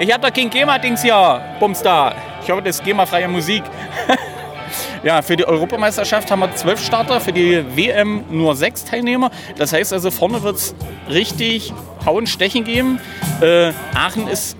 ich 0.00 0.12
hab 0.12 0.22
da 0.22 0.30
kein 0.30 0.48
GEMA-Dings 0.48 1.02
hier, 1.02 1.42
Bumstar. 1.60 2.14
Ich 2.42 2.50
hoffe, 2.50 2.62
das 2.62 2.76
ist 2.76 2.84
GEMA-freie 2.84 3.28
Musik. 3.28 3.62
ja, 5.02 5.20
für 5.20 5.36
die 5.36 5.44
Europameisterschaft 5.44 6.30
haben 6.30 6.40
wir 6.40 6.54
zwölf 6.56 6.82
Starter, 6.82 7.20
für 7.20 7.32
die 7.32 7.62
WM 7.76 8.24
nur 8.30 8.56
sechs 8.56 8.82
Teilnehmer. 8.84 9.30
Das 9.56 9.74
heißt 9.74 9.92
also, 9.92 10.10
vorne 10.10 10.42
wird 10.42 10.56
es 10.56 10.74
richtig 11.10 11.72
Hauen, 12.06 12.26
Stechen 12.26 12.64
geben. 12.64 12.98
Äh, 13.42 13.72
Aachen 13.94 14.26
ist 14.26 14.56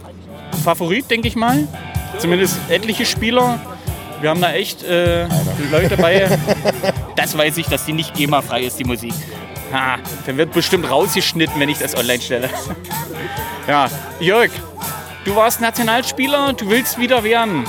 Favorit, 0.62 1.11
denke 1.11 1.28
ich 1.28 1.37
mal. 1.37 1.66
Zumindest 2.18 2.59
etliche 2.68 3.06
Spieler. 3.06 3.59
Wir 4.20 4.28
haben 4.28 4.42
da 4.42 4.52
echt 4.52 4.82
äh, 4.82 5.26
Leute 5.70 5.97
bei. 5.97 6.28
Das 7.16 7.37
weiß 7.37 7.59
ich, 7.59 7.66
dass 7.66 7.85
die 7.85 7.92
nicht 7.92 8.14
GEMA-frei 8.14 8.62
ist, 8.62 8.78
die 8.78 8.85
Musik. 8.85 9.12
Ha, 9.75 9.99
der 10.26 10.38
wird 10.38 10.52
bestimmt 10.52 10.90
rausgeschnitten, 10.90 11.61
wenn 11.61 11.68
ich 11.68 11.78
das 11.78 11.94
online 11.94 12.20
stelle. 12.20 12.49
ja, 13.68 13.90
Jörg, 14.20 14.50
du 15.24 15.36
warst 15.36 15.60
Nationalspieler, 15.60 16.52
du 16.54 16.70
willst 16.70 16.98
wieder 16.98 17.24
werden. 17.24 17.64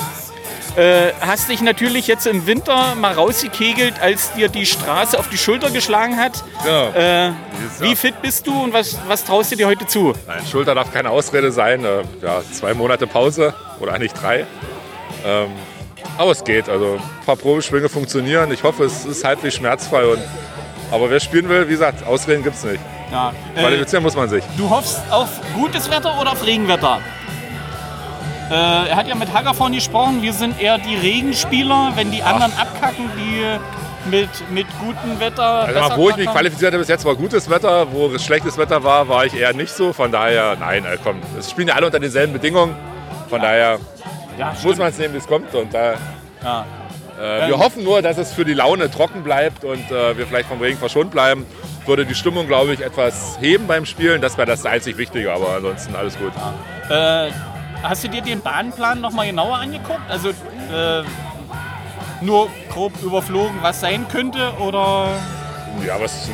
Äh, 0.77 1.11
hast 1.19 1.49
dich 1.49 1.61
natürlich 1.61 2.07
jetzt 2.07 2.25
im 2.25 2.47
Winter 2.47 2.95
mal 2.95 3.13
rausgekegelt, 3.13 3.95
als 4.01 4.31
dir 4.33 4.47
die 4.47 4.65
Straße 4.65 5.19
auf 5.19 5.27
die 5.27 5.37
Schulter 5.37 5.69
geschlagen 5.69 6.15
hat. 6.17 6.43
Ja. 6.65 7.27
Äh, 7.27 7.31
wie 7.79 7.93
fit 7.95 8.21
bist 8.21 8.47
du 8.47 8.63
und 8.63 8.71
was, 8.71 8.97
was 9.05 9.25
traust 9.25 9.51
du 9.51 9.57
dir 9.57 9.67
heute 9.67 9.85
zu? 9.85 10.13
Nein, 10.27 10.39
Schulter 10.49 10.73
darf 10.73 10.93
keine 10.93 11.09
Ausrede 11.09 11.51
sein. 11.51 11.83
Äh, 11.83 12.03
Ja, 12.21 12.41
zwei 12.53 12.73
Monate 12.73 13.05
Pause 13.05 13.53
oder 13.81 13.93
eigentlich 13.93 14.13
drei. 14.13 14.45
Ähm, 15.25 15.49
aber 16.17 16.31
es 16.31 16.41
geht. 16.43 16.69
Also 16.69 16.93
ein 16.93 17.25
paar 17.25 17.35
Probeschwünge 17.35 17.89
funktionieren. 17.89 18.49
Ich 18.53 18.63
hoffe, 18.63 18.85
es 18.85 19.03
ist 19.05 19.25
halbwegs 19.25 19.55
schmerzfrei. 19.55 20.05
Und, 20.05 20.21
aber 20.89 21.09
wer 21.09 21.19
spielen 21.19 21.49
will, 21.49 21.67
wie 21.67 21.73
gesagt, 21.73 22.07
Ausreden 22.07 22.43
gibt 22.43 22.55
es 22.55 22.63
nicht. 22.63 22.79
Ja, 23.11 23.33
äh, 23.55 23.59
Qualifizieren 23.59 24.03
muss 24.03 24.15
man 24.15 24.29
sich. 24.29 24.43
Du 24.57 24.69
hoffst 24.69 25.01
auf 25.09 25.27
gutes 25.53 25.89
Wetter 25.91 26.17
oder 26.21 26.31
auf 26.31 26.45
Regenwetter? 26.45 26.99
Äh, 28.51 28.89
er 28.89 28.95
hat 28.97 29.07
ja 29.07 29.15
mit 29.15 29.33
Haggervorn 29.33 29.71
gesprochen, 29.71 30.21
wir 30.21 30.33
sind 30.33 30.61
eher 30.61 30.77
die 30.77 30.95
Regenspieler, 30.95 31.93
wenn 31.95 32.11
die 32.11 32.21
anderen 32.21 32.51
abkacken, 32.57 33.09
die 33.17 34.09
mit, 34.09 34.29
mit 34.51 34.67
gutem 34.79 35.19
Wetter. 35.19 35.43
Also 35.43 35.95
wo 35.97 36.09
ich 36.09 36.17
mich 36.17 36.29
qualifiziert 36.29 36.73
habe, 36.73 36.79
bis 36.79 36.89
jetzt 36.89 37.05
war 37.05 37.15
gutes 37.15 37.49
Wetter. 37.49 37.87
Wo 37.91 38.07
es 38.07 38.25
schlechtes 38.25 38.57
Wetter 38.57 38.83
war, 38.83 39.07
war 39.07 39.25
ich 39.25 39.33
eher 39.39 39.53
nicht 39.53 39.71
so. 39.71 39.93
Von 39.93 40.11
daher, 40.11 40.57
nein, 40.59 40.83
äh, 40.85 40.97
komm, 41.01 41.21
es 41.39 41.49
spielen 41.51 41.69
ja 41.69 41.75
alle 41.75 41.85
unter 41.85 41.99
denselben 41.99 42.33
Bedingungen. 42.33 42.75
Von 43.29 43.41
daher 43.41 43.79
Ja, 44.37 44.53
muss 44.63 44.77
man 44.77 44.89
es 44.89 44.97
nehmen, 44.97 45.13
wie 45.13 45.19
es 45.19 45.27
kommt. 45.27 45.53
Und 45.55 45.73
da, 45.73 45.93
Ja. 46.43 46.65
äh, 47.21 47.47
wir 47.47 47.57
hoffen 47.59 47.83
nur, 47.83 48.01
dass 48.01 48.17
es 48.17 48.33
für 48.33 48.43
die 48.43 48.53
Laune 48.53 48.89
trocken 48.91 49.23
bleibt 49.23 49.63
und 49.63 49.89
äh, 49.91 50.17
wir 50.17 50.25
vielleicht 50.27 50.49
vom 50.49 50.59
Regen 50.59 50.77
verschont 50.79 51.11
bleiben. 51.11 51.45
Würde 51.85 52.05
die 52.05 52.15
Stimmung, 52.15 52.47
glaube 52.47 52.73
ich, 52.73 52.81
etwas 52.81 53.37
heben 53.39 53.67
beim 53.67 53.85
Spielen. 53.85 54.19
Das 54.21 54.37
wäre 54.37 54.47
das 54.47 54.65
einzig 54.65 54.97
Wichtige, 54.97 55.31
aber 55.31 55.55
ansonsten 55.55 55.95
alles 55.95 56.17
gut. 56.17 56.31
Äh, 56.89 57.29
hast 57.83 58.03
du 58.03 58.09
dir 58.09 58.21
den 58.21 58.41
Bahnplan 58.41 59.01
nochmal 59.01 59.27
genauer 59.27 59.57
angeguckt? 59.57 60.01
Also 60.09 60.29
äh, 60.29 61.03
nur 62.21 62.49
grob 62.69 62.93
überflogen, 63.01 63.57
was 63.61 63.79
sein 63.79 64.07
könnte? 64.07 64.53
Oder 64.59 65.09
Ja, 65.85 65.99
was 65.99 66.29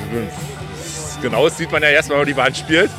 Genaues 1.22 1.58
sieht 1.58 1.72
man 1.72 1.82
ja 1.82 1.89
erst, 1.89 2.10
wenn 2.10 2.18
man 2.18 2.27
die 2.27 2.34
Bahn 2.34 2.54
spielt. 2.54 2.92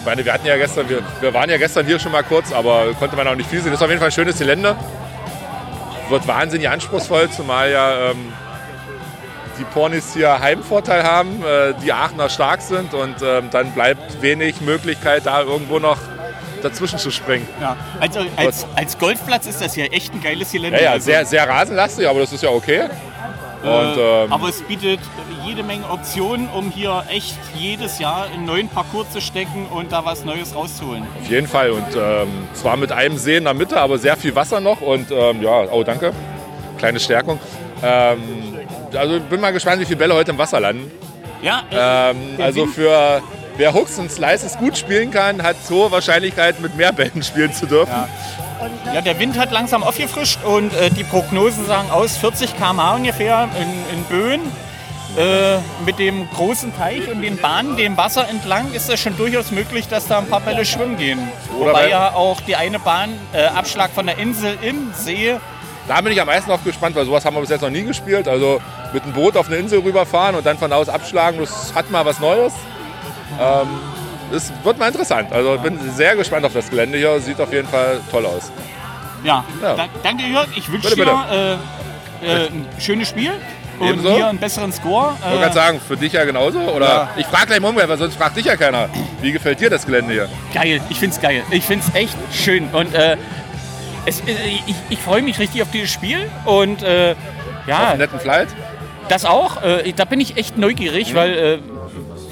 Ich 0.00 0.06
meine, 0.06 0.24
wir 0.24 0.32
hatten 0.32 0.46
ja 0.46 0.56
gestern, 0.56 0.88
wir, 0.88 1.02
wir 1.20 1.34
waren 1.34 1.50
ja 1.50 1.58
gestern 1.58 1.84
hier 1.84 1.98
schon 1.98 2.12
mal 2.12 2.22
kurz, 2.22 2.52
aber 2.52 2.94
konnte 2.98 3.16
man 3.16 3.28
auch 3.28 3.34
nicht 3.34 3.50
viel 3.50 3.60
sehen. 3.60 3.72
Das 3.72 3.80
ist 3.80 3.84
auf 3.84 3.90
jeden 3.90 4.00
Fall 4.00 4.08
ein 4.08 4.12
schönes 4.12 4.38
Gelände. 4.38 4.76
Wird 6.08 6.26
wahnsinnig 6.26 6.68
anspruchsvoll, 6.68 7.28
zumal 7.30 7.70
ja 7.70 8.10
ähm, 8.10 8.32
die 9.58 9.64
Pornis 9.64 10.14
hier 10.14 10.38
Heimvorteil 10.40 11.02
haben, 11.02 11.42
äh, 11.42 11.74
die 11.82 11.92
Aachener 11.92 12.30
stark 12.30 12.62
sind 12.62 12.94
und 12.94 13.16
ähm, 13.22 13.50
dann 13.50 13.72
bleibt 13.72 14.22
wenig 14.22 14.60
Möglichkeit, 14.62 15.26
da 15.26 15.42
irgendwo 15.42 15.78
noch 15.78 15.98
dazwischen 16.62 16.98
zu 16.98 17.10
springen. 17.10 17.46
Ja, 17.60 17.76
also 18.00 18.20
als, 18.36 18.66
als 18.74 18.98
Golfplatz 18.98 19.46
ist 19.46 19.60
das 19.60 19.76
ja 19.76 19.84
echt 19.86 20.12
ein 20.14 20.22
geiles 20.22 20.50
Gelände. 20.52 20.78
Ja, 20.78 20.84
ja, 20.84 20.90
Also, 20.92 21.06
sehr, 21.06 21.24
sehr 21.26 21.48
rasenlastig, 21.48 22.08
aber 22.08 22.20
das 22.20 22.32
ist 22.32 22.42
ja 22.42 22.50
okay. 22.50 22.82
äh, 23.64 23.66
Und, 23.68 23.96
ähm, 23.98 24.32
aber 24.32 24.48
es 24.48 24.62
bietet 24.62 25.00
jede 25.44 25.62
Menge 25.62 25.88
Optionen, 25.88 26.48
um 26.50 26.70
hier 26.70 27.04
echt 27.10 27.36
jedes 27.54 27.98
Jahr 27.98 28.26
einen 28.32 28.44
neuen 28.44 28.68
Parcours 28.68 29.10
zu 29.10 29.20
stecken 29.20 29.66
und 29.66 29.92
da 29.92 30.04
was 30.04 30.24
Neues 30.24 30.54
rauszuholen. 30.54 31.04
Auf 31.22 31.28
jeden 31.30 31.46
Fall. 31.46 31.70
Und 31.70 31.86
ähm, 31.96 32.28
zwar 32.54 32.76
mit 32.76 32.92
einem 32.92 33.16
See 33.16 33.36
in 33.36 33.44
der 33.44 33.54
Mitte, 33.54 33.80
aber 33.80 33.98
sehr 33.98 34.16
viel 34.16 34.34
Wasser 34.34 34.60
noch. 34.60 34.80
Und 34.80 35.10
ähm, 35.10 35.42
ja, 35.42 35.62
oh 35.70 35.82
danke. 35.84 36.12
Kleine 36.76 37.00
Stärkung. 37.00 37.40
Ähm, 37.82 38.18
also 38.94 39.20
bin 39.20 39.40
mal 39.40 39.52
gespannt, 39.52 39.80
wie 39.80 39.84
viele 39.86 39.98
Bälle 39.98 40.14
heute 40.14 40.32
im 40.32 40.38
Wasser 40.38 40.60
landen. 40.60 40.90
Ja, 41.40 41.62
äh, 41.70 42.10
Ähm, 42.10 42.16
also 42.40 42.66
für 42.66 43.22
wer 43.58 43.74
Hooks 43.74 43.98
und 43.98 44.10
Slices 44.10 44.56
gut 44.56 44.78
spielen 44.78 45.10
kann, 45.10 45.42
hat 45.42 45.56
hohe 45.68 45.90
Wahrscheinlichkeit, 45.90 46.60
mit 46.60 46.74
mehr 46.76 46.92
Bällen 46.92 47.22
spielen 47.22 47.52
zu 47.52 47.66
dürfen. 47.66 47.92
ja, 48.94 49.00
der 49.02 49.18
Wind 49.18 49.38
hat 49.38 49.50
langsam 49.52 49.82
aufgefrischt 49.82 50.38
und 50.44 50.72
äh, 50.74 50.88
die 50.90 51.04
Prognosen 51.04 51.66
sagen 51.66 51.90
aus 51.90 52.16
40 52.16 52.56
km/h 52.56 52.94
ungefähr 52.96 53.48
in, 53.60 53.98
in 53.98 54.04
Böen. 54.04 54.40
Äh, 55.16 55.58
mit 55.86 55.98
dem 55.98 56.28
großen 56.30 56.76
Teich 56.76 57.10
und 57.10 57.22
den 57.22 57.38
Bahnen, 57.38 57.76
dem 57.76 57.96
Wasser 57.96 58.28
entlang, 58.28 58.72
ist 58.74 58.88
es 58.90 59.00
schon 59.00 59.16
durchaus 59.16 59.50
möglich, 59.50 59.88
dass 59.88 60.06
da 60.06 60.18
ein 60.18 60.26
paar 60.28 60.40
Bälle 60.40 60.64
schwimmen 60.66 60.96
gehen. 60.98 61.18
Oder 61.58 61.70
Wobei 61.70 61.84
bei- 61.84 61.88
ja 61.90 62.12
auch 62.12 62.40
die 62.42 62.54
eine 62.56 62.78
Bahn, 62.78 63.18
äh, 63.32 63.44
Abschlag 63.46 63.90
von 63.90 64.06
der 64.06 64.18
Insel 64.18 64.56
im 64.62 64.92
See, 64.94 65.34
Da 65.88 66.02
bin 66.02 66.12
ich 66.12 66.20
am 66.20 66.26
meisten 66.26 66.50
auf 66.50 66.62
gespannt, 66.62 66.94
weil 66.94 67.06
sowas 67.06 67.24
haben 67.24 67.34
wir 67.34 67.40
bis 67.40 67.48
jetzt 67.48 67.62
noch 67.62 67.70
nie 67.70 67.82
gespielt. 67.82 68.28
Also 68.28 68.60
mit 68.92 69.02
einem 69.04 69.14
Boot 69.14 69.34
auf 69.38 69.46
eine 69.46 69.56
Insel 69.56 69.80
rüberfahren 69.80 70.36
und 70.36 70.44
dann 70.44 70.58
von 70.58 70.68
da 70.70 70.76
aus 70.76 70.90
abschlagen, 70.90 71.40
das 71.40 71.72
hat 71.74 71.90
mal 71.90 72.04
was 72.04 72.20
Neues. 72.20 72.52
Ähm, 73.40 73.68
das 74.30 74.52
wird 74.62 74.78
mal 74.78 74.88
interessant. 74.88 75.32
Also 75.32 75.56
bin 75.58 75.78
sehr 75.94 76.14
gespannt 76.16 76.44
auf 76.44 76.52
das 76.52 76.68
Gelände 76.68 76.98
hier. 76.98 77.18
Sieht 77.20 77.40
auf 77.40 77.52
jeden 77.52 77.68
Fall 77.68 78.00
toll 78.10 78.26
aus. 78.26 78.50
Ja, 79.24 79.44
Ja. 79.62 79.74
Da, 79.74 79.86
danke 80.02 80.24
Jörg. 80.24 80.46
Ich 80.56 80.70
wünsche 80.70 80.94
dir 80.94 81.58
äh, 82.22 82.26
äh, 82.26 82.46
ein 82.48 82.66
schönes 82.78 83.08
Spiel 83.08 83.32
und 83.80 83.88
Ebenso. 83.88 84.14
hier 84.16 84.26
einen 84.28 84.38
besseren 84.38 84.72
Score. 84.72 85.14
Ich 85.18 85.24
wollte 85.24 85.36
Äh, 85.36 85.40
gerade 85.40 85.54
sagen, 85.54 85.80
für 85.86 85.96
dich 85.96 86.12
ja 86.12 86.24
genauso? 86.24 86.58
Oder 86.60 86.86
Ja. 86.86 87.08
ich 87.16 87.26
frage 87.26 87.46
gleich 87.46 87.60
mal 87.60 87.68
umgekehrt, 87.68 87.90
weil 87.90 87.98
sonst 87.98 88.16
fragt 88.16 88.36
dich 88.36 88.44
ja 88.46 88.56
keiner. 88.56 88.88
Wie 89.20 89.32
gefällt 89.32 89.60
dir 89.60 89.70
das 89.70 89.86
Gelände 89.86 90.12
hier? 90.12 90.28
geil, 90.52 90.80
ich 90.88 90.98
find's 90.98 91.20
geil. 91.20 91.42
Ich 91.50 91.64
find's 91.64 91.86
echt 91.94 92.16
schön 92.32 92.68
und 92.72 92.92
äh, 92.94 93.16
es, 94.04 94.20
äh, 94.20 94.24
ich, 94.66 94.74
ich 94.90 94.98
freue 94.98 95.22
mich 95.22 95.38
richtig 95.38 95.62
auf 95.62 95.70
dieses 95.70 95.90
Spiel 95.90 96.28
und 96.44 96.82
äh, 96.82 97.14
ja, 97.66 97.88
Einen 97.90 97.98
netten 97.98 98.18
Flight? 98.20 98.48
das 99.08 99.24
auch. 99.24 99.62
Äh, 99.62 99.92
da 99.94 100.04
bin 100.04 100.20
ich 100.20 100.36
echt 100.36 100.58
neugierig, 100.58 101.14
weil 101.14 101.32
äh, 101.34 101.58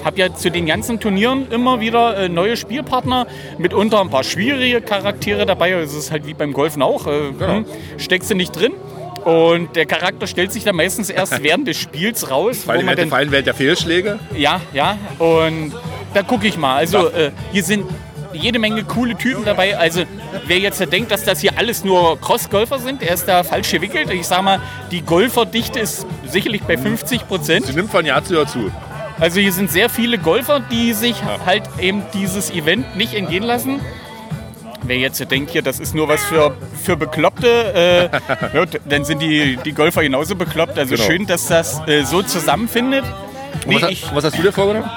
habe 0.05 0.19
ja 0.19 0.35
zu 0.35 0.51
den 0.51 0.67
ganzen 0.67 1.01
Turnieren 1.01 1.51
immer 1.51 1.81
wieder 1.81 2.17
äh, 2.17 2.29
neue 2.29 2.57
Spielpartner, 2.57 3.27
mitunter 3.59 4.01
ein 4.01 4.11
paar 4.11 4.25
schwierige 4.25 4.81
Charaktere 4.81 5.47
dabei. 5.47 5.73
Es 5.73 5.95
ist 5.95 6.11
halt 6.11 6.27
wie 6.27 6.35
beim 6.35 6.53
Golfen 6.53 6.83
auch. 6.83 7.07
Äh, 7.07 7.33
hm, 7.39 7.65
steckst 7.99 8.31
du 8.31 8.35
nicht 8.35 8.53
drin. 8.53 8.73
Und 9.25 9.75
der 9.75 9.87
Charakter 9.87 10.29
stellt 10.29 10.53
sich 10.53 10.63
dann 10.63 10.77
meistens 10.77 11.11
erst 11.11 11.43
während 11.43 11.67
des 11.67 11.77
Spiels 11.77 12.31
raus. 12.31 12.65
Man 12.67 12.87
Welt 12.87 12.99
dann, 12.99 13.09
fallen 13.09 13.33
Welt 13.33 13.47
der 13.47 13.55
Fehlschläge. 13.55 14.19
ja, 14.37 14.61
ja. 14.73 14.97
Und 15.19 15.73
da 16.15 16.23
gucke 16.23 16.47
ich 16.47 16.57
mal. 16.57 16.77
Also 16.77 17.09
äh, 17.09 17.33
hier 17.53 17.65
sind 17.65 17.87
jede 18.33 18.59
Menge 18.59 18.85
coole 18.85 19.17
Typen 19.17 19.45
dabei. 19.45 19.77
Also 19.77 20.05
wer 20.47 20.59
jetzt 20.59 20.81
denkt, 20.93 21.11
dass 21.11 21.25
das 21.25 21.41
hier 21.41 21.59
alles 21.59 21.85
nur 21.85 22.21
Cross-Golfer 22.21 22.79
sind, 22.79 23.03
der 23.03 23.15
ist 23.15 23.27
da 23.27 23.43
falsch 23.43 23.71
gewickelt. 23.73 24.11
Ich 24.11 24.27
sag 24.27 24.43
mal, 24.43 24.61
die 24.91 25.03
Golferdichte 25.03 25.81
ist 25.81 26.07
sicherlich 26.27 26.63
bei 26.63 26.77
50 26.77 27.27
Prozent. 27.27 27.67
Sie 27.67 27.73
nimmt 27.75 27.91
von 27.91 28.05
Jahr 28.07 28.25
zu 28.25 28.35
Jahr 28.35 28.47
zu. 28.47 28.71
Also 29.19 29.41
hier 29.41 29.53
sind 29.53 29.71
sehr 29.71 29.89
viele 29.89 30.19
Golfer, 30.19 30.61
die 30.61 30.93
sich 30.93 31.17
halt 31.47 31.63
eben 31.81 32.03
dieses 32.13 32.51
Event 32.51 32.97
nicht 32.97 33.15
entgehen 33.15 33.43
lassen. 33.45 33.81
Wer 34.83 34.99
jetzt 34.99 35.19
denkt 35.31 35.51
hier, 35.51 35.63
das 35.63 35.81
ist 35.81 35.95
nur 35.95 36.07
was 36.09 36.23
für, 36.25 36.57
für 36.85 36.97
Bekloppte, 36.97 38.11
äh, 38.13 38.55
ja, 38.57 38.65
dann 38.85 39.05
sind 39.05 39.21
die, 39.21 39.57
die 39.65 39.73
Golfer 39.73 40.03
genauso 40.03 40.37
bekloppt. 40.37 40.79
Also 40.79 40.95
Genau. 40.95 41.07
schön, 41.07 41.27
dass 41.27 41.49
das 41.49 41.81
äh, 41.89 42.03
so 42.05 42.23
zusammenfindet. 42.23 43.05
Nee, 43.67 43.81
was, 43.83 43.91
ich, 43.91 44.15
was 44.15 44.25
hast 44.25 44.39
du 44.39 44.43
dir 44.43 44.53
vorgenommen? 44.53 44.89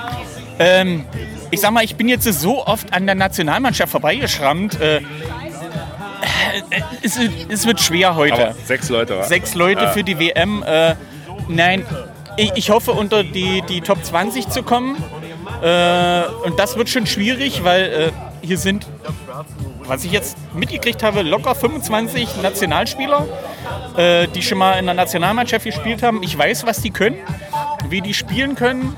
ähm, 0.60 1.06
ich 1.52 1.62
sag 1.62 1.72
mal, 1.72 1.84
ich 1.84 1.96
bin 1.96 2.08
jetzt 2.08 2.26
so 2.26 2.64
oft 2.68 2.94
an 2.94 3.06
der 3.08 3.16
Nationalmannschaft 3.16 3.90
vorbeigeschrammt. 3.92 4.80
Äh, 4.80 4.98
äh, 4.98 5.02
es, 7.02 7.18
es 7.50 7.66
wird 7.66 7.80
schwer 7.80 8.16
heute. 8.16 8.34
Aber 8.50 8.54
sechs 8.66 8.90
Leute, 8.90 9.18
wa? 9.18 9.24
Sechs 9.24 9.56
Leute 9.56 9.84
Ja. 9.84 9.90
für 9.92 10.04
die 10.04 10.20
WM. 10.20 10.62
Äh, 10.64 10.96
nein, 11.48 11.84
ich, 12.39 12.51
ich 12.55 12.69
hoffe 12.69 12.91
unter 12.91 13.24
die, 13.24 13.62
die 13.67 13.81
Top 13.81 14.03
20 14.03 14.50
zu 14.50 14.63
kommen. 14.63 14.96
Äh, 15.62 16.24
und 16.46 16.58
das 16.58 16.77
wird 16.77 16.89
schon 16.89 17.05
schwierig, 17.05 17.63
weil 17.63 17.84
äh, 17.84 18.46
hier 18.46 18.58
sind, 18.58 18.88
was 19.86 20.05
ich 20.05 20.12
jetzt 20.12 20.38
mitgekriegt 20.53 21.03
habe, 21.03 21.22
locker 21.22 21.55
25 21.55 22.41
Nationalspieler, 22.41 23.27
äh, 23.98 24.27
die 24.27 24.41
schon 24.41 24.58
mal 24.58 24.74
in 24.74 24.86
der 24.86 24.96
Nationalmannschaft 24.96 25.65
gespielt 25.65 26.01
haben. 26.01 26.24
Ich 26.24 26.38
weiß, 26.38 26.65
was 26.65 26.81
die 26.81 26.91
können, 26.91 27.17
wie 27.88 28.01
die 28.01 28.13
spielen 28.13 28.55
können. 28.55 28.95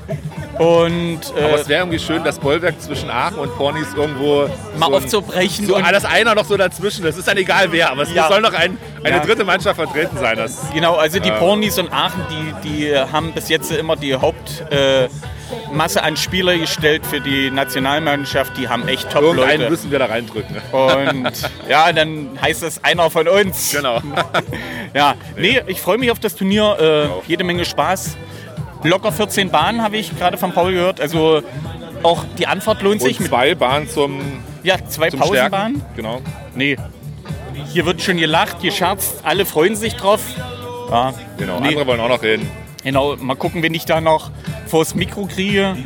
Und 0.58 1.20
Aber 1.36 1.40
äh, 1.40 1.54
es 1.54 1.68
wäre 1.68 1.82
irgendwie 1.82 1.98
schön, 1.98 2.22
das 2.24 2.38
Bollwerk 2.38 2.80
zwischen 2.80 3.10
Aachen 3.10 3.38
und 3.38 3.54
Pornis 3.56 3.88
irgendwo 3.96 4.48
mal 4.78 4.88
so 4.90 4.96
aufzubrechen. 4.96 5.66
So, 5.66 5.76
und, 5.76 5.84
alles 5.84 6.04
einer 6.04 6.34
noch 6.34 6.44
so 6.44 6.56
dazwischen. 6.56 7.04
Das 7.04 7.16
ist 7.16 7.26
dann 7.26 7.36
egal 7.38 7.72
wer, 7.72 7.90
aber 7.90 8.02
es 8.02 8.12
Ja. 8.12 8.28
soll 8.28 8.40
noch 8.40 8.52
ein, 8.52 8.76
eine 9.02 9.16
Ja. 9.16 9.24
dritte 9.24 9.44
Mannschaft 9.44 9.76
vertreten 9.76 10.18
sein. 10.18 10.36
Das, 10.36 10.58
Genau, 10.74 10.96
also 10.96 11.18
die 11.20 11.28
Ja. 11.30 11.36
Pornis 11.36 11.78
und 11.78 11.90
Aachen, 11.92 12.22
die, 12.30 12.68
die 12.68 12.96
haben 12.96 13.32
bis 13.32 13.48
jetzt 13.48 13.70
immer 13.72 13.96
die 13.96 14.14
Hauptmasse 14.14 15.98
äh, 15.98 16.02
an 16.02 16.16
Spieler 16.16 16.56
gestellt 16.58 17.06
für 17.06 17.20
die 17.20 17.50
Nationalmannschaft. 17.50 18.56
Die 18.58 18.68
haben 18.68 18.86
echt 18.88 19.04
irgendeinen 19.14 19.36
Top-Leute. 19.48 19.70
müssen 19.70 19.90
wir 19.90 19.98
da 19.98 20.06
reindrücken. 20.06 20.56
Und 20.70 21.32
ja, 21.68 21.92
dann 21.92 22.38
heißt 22.40 22.62
es 22.62 22.82
einer 22.84 23.10
von 23.10 23.26
uns. 23.28 23.70
Genau. 23.72 24.00
Ja, 24.94 25.14
nee, 25.38 25.58
ich 25.68 25.80
freue 25.80 25.96
mich 25.96 26.10
auf 26.10 26.18
das 26.18 26.34
Turnier. 26.34 26.76
Äh, 26.78 27.26
jede 27.26 27.44
Menge 27.44 27.64
Spaß. 27.64 28.14
Locker 28.84 29.12
14 29.12 29.50
Bahnen 29.50 29.82
habe 29.82 29.96
ich 29.96 30.16
gerade 30.18 30.36
von 30.38 30.52
Paul 30.52 30.72
gehört. 30.72 31.00
Also 31.00 31.42
auch 32.02 32.24
die 32.38 32.46
Anfahrt 32.46 32.82
lohnt 32.82 33.00
sich. 33.00 33.20
Und 33.20 33.26
zwei 33.26 33.54
Bahnen 33.54 33.88
zum, 33.88 34.20
ja, 34.62 34.76
zwei 34.86 35.10
zum 35.10 35.20
Pausenbahnen. 35.20 35.76
Stärken. 35.76 35.96
Genau. 35.96 36.20
Nee. 36.54 36.76
Hier 37.72 37.86
wird 37.86 38.02
schon 38.02 38.16
gelacht, 38.16 38.60
gescherzt, 38.60 39.20
alle 39.24 39.44
freuen 39.46 39.76
sich 39.76 39.94
drauf. 39.94 40.20
Ja, 40.90 41.14
genau. 41.38 41.60
Nee. 41.60 41.68
Andere 41.68 41.86
wollen 41.86 42.00
auch 42.00 42.08
noch 42.08 42.22
reden. 42.22 42.50
Genau, 42.82 43.16
mal 43.16 43.36
gucken, 43.36 43.62
wenn 43.62 43.74
ich 43.74 43.84
da 43.84 44.00
noch 44.00 44.30
vors 44.66 44.94
Mikro 44.94 45.26
kriege. 45.26 45.76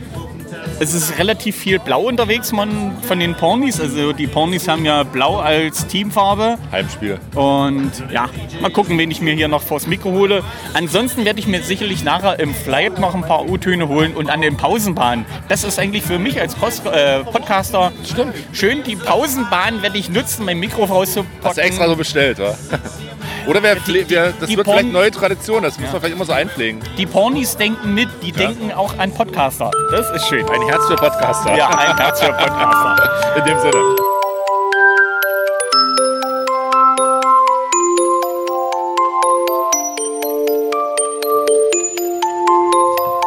Es 0.78 0.92
ist 0.92 1.18
relativ 1.18 1.56
viel 1.56 1.78
Blau 1.78 2.02
unterwegs 2.02 2.52
man, 2.52 2.96
von 3.02 3.18
den 3.18 3.34
Pornis. 3.34 3.80
Also 3.80 4.12
die 4.12 4.26
Pornis 4.26 4.68
haben 4.68 4.84
ja 4.84 5.02
Blau 5.04 5.38
als 5.38 5.86
Teamfarbe. 5.86 6.58
Heimspiel. 6.70 7.18
Und 7.34 7.92
ja, 8.12 8.28
mal 8.60 8.70
gucken, 8.70 8.98
wen 8.98 9.10
ich 9.10 9.20
mir 9.20 9.34
hier 9.34 9.48
noch 9.48 9.62
vors 9.62 9.86
Mikro 9.86 10.10
hole. 10.12 10.42
Ansonsten 10.74 11.24
werde 11.24 11.38
ich 11.38 11.46
mir 11.46 11.62
sicherlich 11.62 12.04
nachher 12.04 12.38
im 12.38 12.54
Flight 12.54 12.98
noch 12.98 13.14
ein 13.14 13.22
paar 13.22 13.48
U-Töne 13.48 13.88
holen 13.88 14.14
und 14.14 14.30
an 14.30 14.42
den 14.42 14.56
Pausenbahnen. 14.56 15.24
Das 15.48 15.64
ist 15.64 15.78
eigentlich 15.78 16.02
für 16.02 16.18
mich 16.18 16.40
als 16.40 16.54
Post 16.54 16.86
äh, 16.86 17.20
Podcaster 17.24 17.92
Stimmt. 18.04 18.34
schön. 18.52 18.82
Die 18.84 18.96
Pausenbahnen 18.96 19.82
werde 19.82 19.98
ich 19.98 20.10
nutzen, 20.10 20.44
mein 20.44 20.58
Mikro 20.58 20.84
rauszupacken. 20.84 21.40
Hast 21.42 21.58
du 21.58 21.62
extra 21.62 21.88
so 21.88 21.96
bestellt, 21.96 22.38
wa? 22.38 22.54
Oder 23.46 23.62
wer, 23.62 23.76
pfle- 23.76 24.04
wer, 24.08 24.32
das 24.32 24.48
die 24.48 24.56
wird 24.56 24.66
Porn- 24.66 24.78
vielleicht 24.78 24.92
neue 24.92 25.10
Tradition, 25.10 25.62
das 25.62 25.78
muss 25.78 25.92
man 25.92 26.00
vielleicht 26.00 26.16
immer 26.16 26.24
so 26.24 26.32
einpflegen. 26.32 26.80
Die 26.98 27.06
Pornis 27.06 27.56
denken 27.56 27.94
mit, 27.94 28.08
die 28.22 28.32
denken 28.32 28.72
auch 28.72 28.98
an 28.98 29.12
Podcaster. 29.12 29.70
Das 29.92 30.10
ist 30.10 30.26
schön. 30.26 30.48
Ein 30.48 30.62
Herz 30.62 30.84
für 30.86 30.96
Podcaster. 30.96 31.56
Ja, 31.56 31.68
ein 31.68 31.96
Herz 31.96 32.20
für 32.20 32.32
Podcaster. 32.32 33.36
In 33.36 33.44
dem 33.44 33.58
Sinne. 33.60 33.82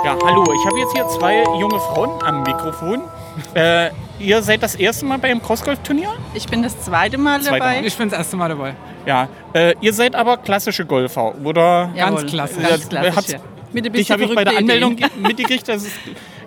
Ja, 0.05 0.17
hallo, 0.25 0.43
ich 0.53 0.65
habe 0.65 0.79
jetzt 0.79 0.93
hier 0.93 1.07
zwei 1.07 1.43
junge 1.59 1.79
Frauen 1.79 2.09
am 2.23 2.43
Mikrofon. 2.43 3.01
Äh, 3.53 3.89
ihr 4.19 4.41
seid 4.41 4.63
das 4.63 4.75
erste 4.75 5.05
Mal 5.05 5.17
beim 5.17 5.41
Crossgolf-Turnier? 5.41 6.09
Ich 6.33 6.47
bin 6.47 6.63
das 6.63 6.79
zweite 6.81 7.17
Mal 7.17 7.41
Zweite 7.41 7.59
dabei. 7.59 7.75
Mal. 7.81 7.85
Ich 7.85 7.97
bin 7.97 8.09
das 8.09 8.17
erste 8.17 8.37
Mal 8.37 8.49
dabei. 8.49 8.75
Ja. 9.05 9.29
Äh, 9.53 9.75
ihr 9.81 9.93
seid 9.93 10.15
aber 10.15 10.37
klassische 10.37 10.85
Golfer, 10.85 11.35
oder? 11.43 11.91
Jawohl, 11.95 12.17
Ganz 12.17 12.31
klassisch. 12.31 12.69
Ganz 12.69 12.89
klassisch, 12.89 13.33
ja. 13.33 13.39
Mit 13.71 13.85
ein 13.85 13.93
Dich 13.93 14.11
habe 14.11 14.23
ich 14.23 14.33
bei 14.33 14.43
der 14.43 14.57
Anmeldung 14.57 14.97
mitgekriegt, 15.21 15.67
dass 15.67 15.83
es 15.83 15.91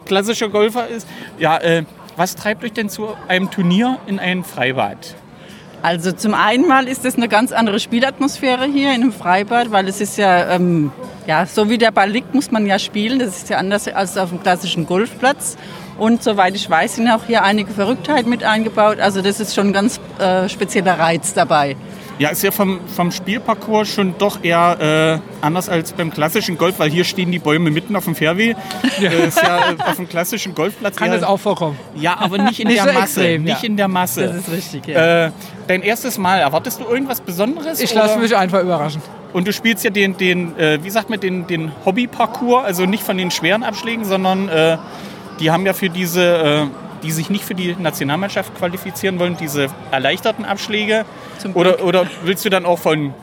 klassischer 0.04 0.48
Golfer 0.48 0.88
ist. 0.88 1.06
Ja, 1.38 1.58
äh, 1.58 1.84
was 2.16 2.34
treibt 2.34 2.64
euch 2.64 2.72
denn 2.72 2.88
zu 2.88 3.08
einem 3.28 3.50
Turnier 3.50 3.98
in 4.06 4.18
ein 4.18 4.44
Freibad? 4.44 5.14
Also 5.82 6.12
zum 6.12 6.34
einen 6.34 6.68
mal 6.68 6.86
ist 6.86 7.04
es 7.04 7.16
eine 7.16 7.28
ganz 7.28 7.50
andere 7.50 7.80
Spielatmosphäre 7.80 8.66
hier 8.66 8.94
in 8.94 9.02
einem 9.02 9.12
Freibad, 9.12 9.72
weil 9.72 9.88
es 9.88 10.00
ist 10.00 10.16
ja, 10.16 10.54
ähm, 10.54 10.92
ja, 11.26 11.44
so 11.44 11.68
wie 11.68 11.78
der 11.78 11.90
Ball 11.90 12.08
liegt, 12.08 12.34
muss 12.34 12.52
man 12.52 12.66
ja 12.66 12.78
spielen. 12.78 13.18
Das 13.18 13.36
ist 13.36 13.48
ja 13.50 13.58
anders 13.58 13.88
als 13.88 14.16
auf 14.16 14.28
dem 14.28 14.40
klassischen 14.40 14.86
Golfplatz. 14.86 15.56
Und 15.98 16.22
soweit 16.22 16.54
ich 16.54 16.70
weiß, 16.70 16.96
sind 16.96 17.08
auch 17.08 17.24
hier 17.26 17.42
einige 17.42 17.72
Verrücktheiten 17.72 18.30
mit 18.30 18.44
eingebaut. 18.44 19.00
Also 19.00 19.22
das 19.22 19.40
ist 19.40 19.56
schon 19.56 19.68
ein 19.68 19.72
ganz 19.72 20.00
äh, 20.20 20.48
spezieller 20.48 20.98
Reiz 21.00 21.34
dabei. 21.34 21.76
Ja, 22.18 22.28
ist 22.28 22.42
ja 22.42 22.50
vom, 22.50 22.80
vom 22.94 23.10
Spielparcours 23.10 23.88
schon 23.88 24.14
doch 24.18 24.42
eher 24.44 25.20
äh, 25.20 25.44
anders 25.44 25.68
als 25.68 25.92
beim 25.92 26.12
klassischen 26.12 26.58
Golf, 26.58 26.78
weil 26.78 26.90
hier 26.90 27.04
stehen 27.04 27.32
die 27.32 27.38
Bäume 27.38 27.70
mitten 27.70 27.96
auf 27.96 28.04
dem 28.04 28.14
Fairway. 28.14 28.54
Ja. 28.98 29.10
Äh, 29.10 29.28
ist 29.28 29.42
ja 29.42 29.72
äh, 29.72 29.82
auf 29.82 29.96
dem 29.96 30.08
klassischen 30.08 30.54
Golfplatz 30.54 30.96
Kann 30.96 31.08
eher, 31.08 31.18
das 31.18 31.24
auch 31.24 31.38
vorkommen. 31.38 31.78
Ja, 31.94 32.16
aber 32.18 32.38
nicht 32.38 32.60
in 32.60 32.68
Nicht 32.72 32.78
der 32.78 32.92
so 32.92 32.98
Masse. 32.98 33.20
extrem, 33.20 33.44
nicht 33.44 33.62
ja. 33.62 33.68
in 33.68 33.76
der 33.76 33.88
Masse. 33.88 34.26
Das 34.28 34.36
ist 34.36 34.52
richtig, 34.52 34.86
ja. 34.86 35.26
Äh, 35.26 35.32
dein 35.66 35.82
erstes 35.82 36.18
Mal, 36.18 36.38
erwartest 36.38 36.80
du 36.80 36.84
irgendwas 36.84 37.20
Besonderes? 37.20 37.80
Ich 37.80 37.94
lasse 37.94 38.18
mich 38.18 38.36
einfach 38.36 38.62
überraschen. 38.62 39.02
Und 39.32 39.48
du 39.48 39.52
spielst 39.52 39.82
ja 39.84 39.90
den, 39.90 40.16
den 40.16 40.56
äh, 40.58 40.78
wie 40.82 40.90
sagt 40.90 41.08
man, 41.10 41.18
den, 41.18 41.46
den 41.46 41.72
Hobby-Parcours, 41.84 42.64
also 42.64 42.84
nicht 42.84 43.02
von 43.02 43.16
den 43.16 43.30
schweren 43.30 43.62
Abschlägen, 43.62 44.04
sondern 44.04 44.48
äh, 44.48 44.76
die 45.40 45.50
haben 45.50 45.64
ja 45.64 45.72
für 45.72 45.88
diese, 45.88 46.68
die 47.02 47.10
sich 47.10 47.30
nicht 47.30 47.44
für 47.44 47.54
die 47.54 47.74
Nationalmannschaft 47.78 48.54
qualifizieren 48.56 49.18
wollen, 49.18 49.36
diese 49.36 49.68
erleichterten 49.90 50.44
Abschläge. 50.44 51.04
Oder, 51.54 51.82
oder 51.84 52.06
willst 52.24 52.44
du 52.44 52.50
dann 52.50 52.64
auch 52.66 52.78
von 52.78 53.14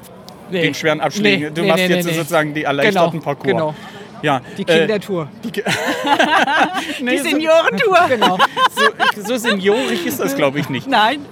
Nee. 0.51 0.62
den 0.63 0.74
schweren 0.74 1.00
Abschlägen? 1.00 1.50
Nee, 1.50 1.51
du 1.53 1.62
nee, 1.62 1.67
machst 1.67 1.88
jetzt 1.88 2.13
sozusagen 2.15 2.53
die 2.55 2.63
erleichterten 2.63 3.12
Genau, 3.12 3.24
Parcours. 3.24 3.48
genau. 3.48 3.75
Ja, 4.21 4.41
Die 4.57 4.63
äh, 4.63 4.79
Kindertour. 4.79 5.27
nee, 7.01 7.12
Die 7.12 7.17
so, 7.19 7.24
Seniorentour. 7.29 7.98
Genau. 8.09 8.38
so, 9.15 9.24
so 9.24 9.38
seniorig 9.38 10.05
ist 10.05 10.19
das, 10.19 10.36
glaube 10.36 10.59
ich, 10.59 10.69
nicht. 10.69 10.88
Nein. 10.88 11.25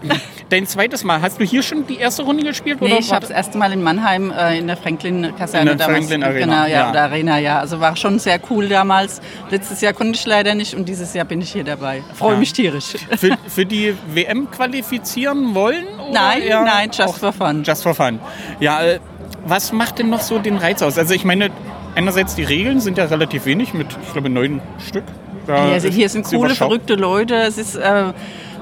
Dein 0.49 0.65
zweites 0.65 1.03
Mal, 1.03 1.21
hast 1.21 1.39
du 1.41 1.43
hier 1.43 1.61
schon 1.61 1.85
die 1.87 1.97
erste 1.97 2.23
Runde 2.23 2.43
gespielt? 2.43 2.79
Nee, 2.79 2.87
oder 2.87 2.99
ich 2.99 3.11
habe 3.11 3.21
das 3.21 3.31
erste 3.31 3.57
Mal 3.57 3.73
in 3.73 3.83
Mannheim 3.83 4.31
äh, 4.31 4.57
in 4.57 4.67
der 4.67 4.77
Franklin-Kaserne 4.77 5.71
In 5.71 5.77
der 5.77 5.89
Franklin 5.89 6.23
Arena, 6.23 6.39
Genau, 6.45 6.61
ja, 6.63 6.67
ja. 6.67 6.91
der 6.93 7.03
Arena, 7.03 7.37
ja. 7.39 7.59
Also 7.59 7.81
war 7.81 7.95
schon 7.97 8.17
sehr 8.19 8.39
cool 8.49 8.69
damals. 8.69 9.21
Letztes 9.49 9.81
Jahr 9.81 9.91
konnte 9.91 10.13
ich 10.17 10.25
leider 10.25 10.55
nicht 10.55 10.73
und 10.73 10.87
dieses 10.87 11.13
Jahr 11.13 11.25
bin 11.25 11.41
ich 11.41 11.51
hier 11.51 11.65
dabei. 11.65 12.01
Freue 12.13 12.33
Ja. 12.33 12.39
mich 12.39 12.53
tierisch. 12.53 12.95
für, 13.17 13.37
für 13.47 13.65
die 13.65 13.93
WM 14.13 14.49
qualifizieren 14.49 15.53
wollen? 15.53 15.85
Oder 15.99 16.13
Nein, 16.13 16.41
nein, 16.49 16.91
just 16.93 17.17
for 17.19 17.33
fun. 17.33 17.63
Just 17.63 17.83
for 17.83 17.93
fun. 17.93 18.19
Ja, 18.61 18.81
äh, 18.83 18.99
was 19.45 19.73
macht 19.73 19.99
denn 19.99 20.09
noch 20.09 20.21
so 20.21 20.39
den 20.39 20.57
Reiz 20.57 20.81
aus? 20.81 20.97
Also 20.97 21.13
ich 21.13 21.25
meine, 21.25 21.49
einerseits 21.95 22.35
die 22.35 22.43
Regeln 22.43 22.79
sind 22.79 22.97
ja 22.97 23.03
relativ 23.05 23.45
wenig, 23.45 23.73
mit, 23.73 23.87
ich 24.05 24.13
glaube, 24.13 24.29
neun 24.29 24.61
Stück. 24.87 25.03
Da 25.45 25.67
Ja, 25.67 25.73
also 25.73 25.89
hier 25.89 26.07
sind 26.07 26.25
coole, 26.25 26.55
verrückte 26.55 26.95
Leute. 26.95 27.35
Es 27.35 27.57
ist 27.57 27.75
äh, 27.75 28.13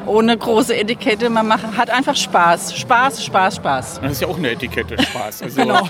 ohne 0.07 0.37
große 0.37 0.75
Etikette. 0.75 1.29
Man 1.29 1.47
macht, 1.47 1.63
hat 1.77 1.89
einfach 1.89 2.15
Spaß. 2.15 2.75
Spaß, 2.77 3.23
Spaß, 3.25 3.55
Spaß. 3.57 3.99
Das 4.01 4.11
ist 4.13 4.21
ja 4.21 4.27
auch 4.27 4.37
eine 4.37 4.51
Etikette, 4.51 5.01
Spaß. 5.01 5.43
Also, 5.43 5.61
Genau. 5.61 5.87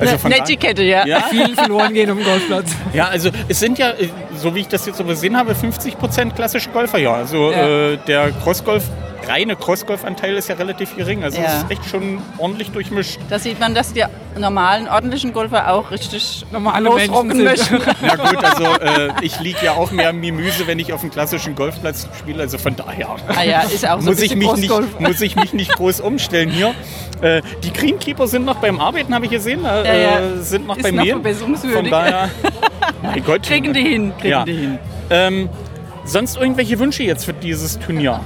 also 0.00 0.18
von 0.18 0.32
Eine 0.32 0.42
Etikette, 0.42 0.82
ja. 0.82 1.06
Ja, 1.06 1.20
Viel 1.22 1.54
verloren 1.54 1.92
gehen 1.94 2.10
um 2.10 2.18
den 2.18 2.26
Golfplatz. 2.26 2.70
ja, 2.92 3.08
also 3.08 3.30
es 3.48 3.60
sind 3.60 3.78
ja, 3.78 3.90
äh, 3.90 4.08
so 4.42 4.54
wie 4.54 4.60
ich 4.60 4.68
das 4.68 4.84
jetzt 4.86 4.98
so 4.98 5.04
gesehen 5.04 5.36
habe, 5.36 5.54
50 5.54 5.98
Prozent 5.98 6.34
klassische 6.36 6.70
Golfer, 6.70 6.98
ja. 6.98 7.14
Also 7.14 7.50
Ja. 7.50 7.92
Äh, 7.92 7.98
der 8.06 8.30
Crossgolf, 8.42 8.84
reine 9.28 9.54
Crossgolf-Anteil 9.54 10.34
ist 10.34 10.48
ja 10.48 10.56
relativ 10.56 10.96
gering. 10.96 11.22
Also 11.22 11.38
es 11.40 11.44
Ja. 11.44 11.58
ist 11.60 11.70
echt 11.70 11.84
schon 11.88 12.18
ordentlich 12.38 12.72
durchmischt. 12.72 13.20
Da 13.30 13.38
sieht 13.38 13.60
man, 13.60 13.72
dass 13.74 13.92
die 13.92 14.02
normalen, 14.36 14.88
ordentlichen 14.88 15.32
Golfer 15.32 15.72
auch 15.72 15.90
richtig 15.92 16.44
Normale 16.50 16.86
losrocken 16.88 17.42
Menschen 17.44 17.78
möchten. 17.78 17.96
Na 18.02 18.16
gut, 18.16 18.42
also 18.42 18.64
äh, 18.64 19.10
ich 19.20 19.38
liege 19.40 19.58
ja 19.62 19.72
auch 19.72 19.90
mehr 19.92 20.12
Mimüse, 20.12 20.66
wenn 20.66 20.78
ich 20.80 20.92
auf 20.92 21.02
dem 21.02 21.10
klassischen 21.10 21.54
Golfplatz 21.54 22.08
spiele. 22.18 22.42
Also 22.42 22.58
von 22.58 22.74
daher 22.74 23.10
Ah 23.28 23.42
ja, 23.44 23.60
ist 23.60 23.86
auch 23.88 24.00
so 24.00 24.10
muss, 24.10 24.18
ein 24.18 24.24
ich 24.24 24.38
bisschen 24.38 24.38
mich 24.60 24.68
nicht, 24.70 25.00
muss 25.00 25.20
ich 25.20 25.36
mich 25.36 25.52
nicht 25.52 25.72
groß 25.76 26.00
umstellen 26.00 26.50
hier. 26.50 26.74
Äh, 27.20 27.42
die 27.62 27.72
Greenkeeper 27.72 28.26
sind 28.26 28.44
noch 28.44 28.56
beim 28.56 28.80
Arbeiten, 28.80 29.14
habe 29.14 29.26
ich 29.26 29.30
gesehen. 29.30 29.64
Äh, 29.64 29.86
Ja, 29.86 29.94
ja. 29.94 30.36
Sind 30.40 30.66
noch 30.66 30.76
Ist 30.76 30.82
bei 30.82 30.90
noch 30.90 31.04
mir. 31.04 31.20
Von 31.72 31.88
daher, 31.90 32.28
mein 33.02 33.22
Gott. 33.24 33.42
Kriegen 33.42 33.72
die 33.72 33.82
hin, 33.82 34.12
kriegen 34.18 34.30
Ja. 34.32 34.44
Ähm, 35.10 35.48
sonst 36.04 36.36
irgendwelche 36.36 36.78
Wünsche 36.78 37.02
jetzt 37.02 37.24
für 37.24 37.32
dieses 37.32 37.78
Turnier? 37.78 38.20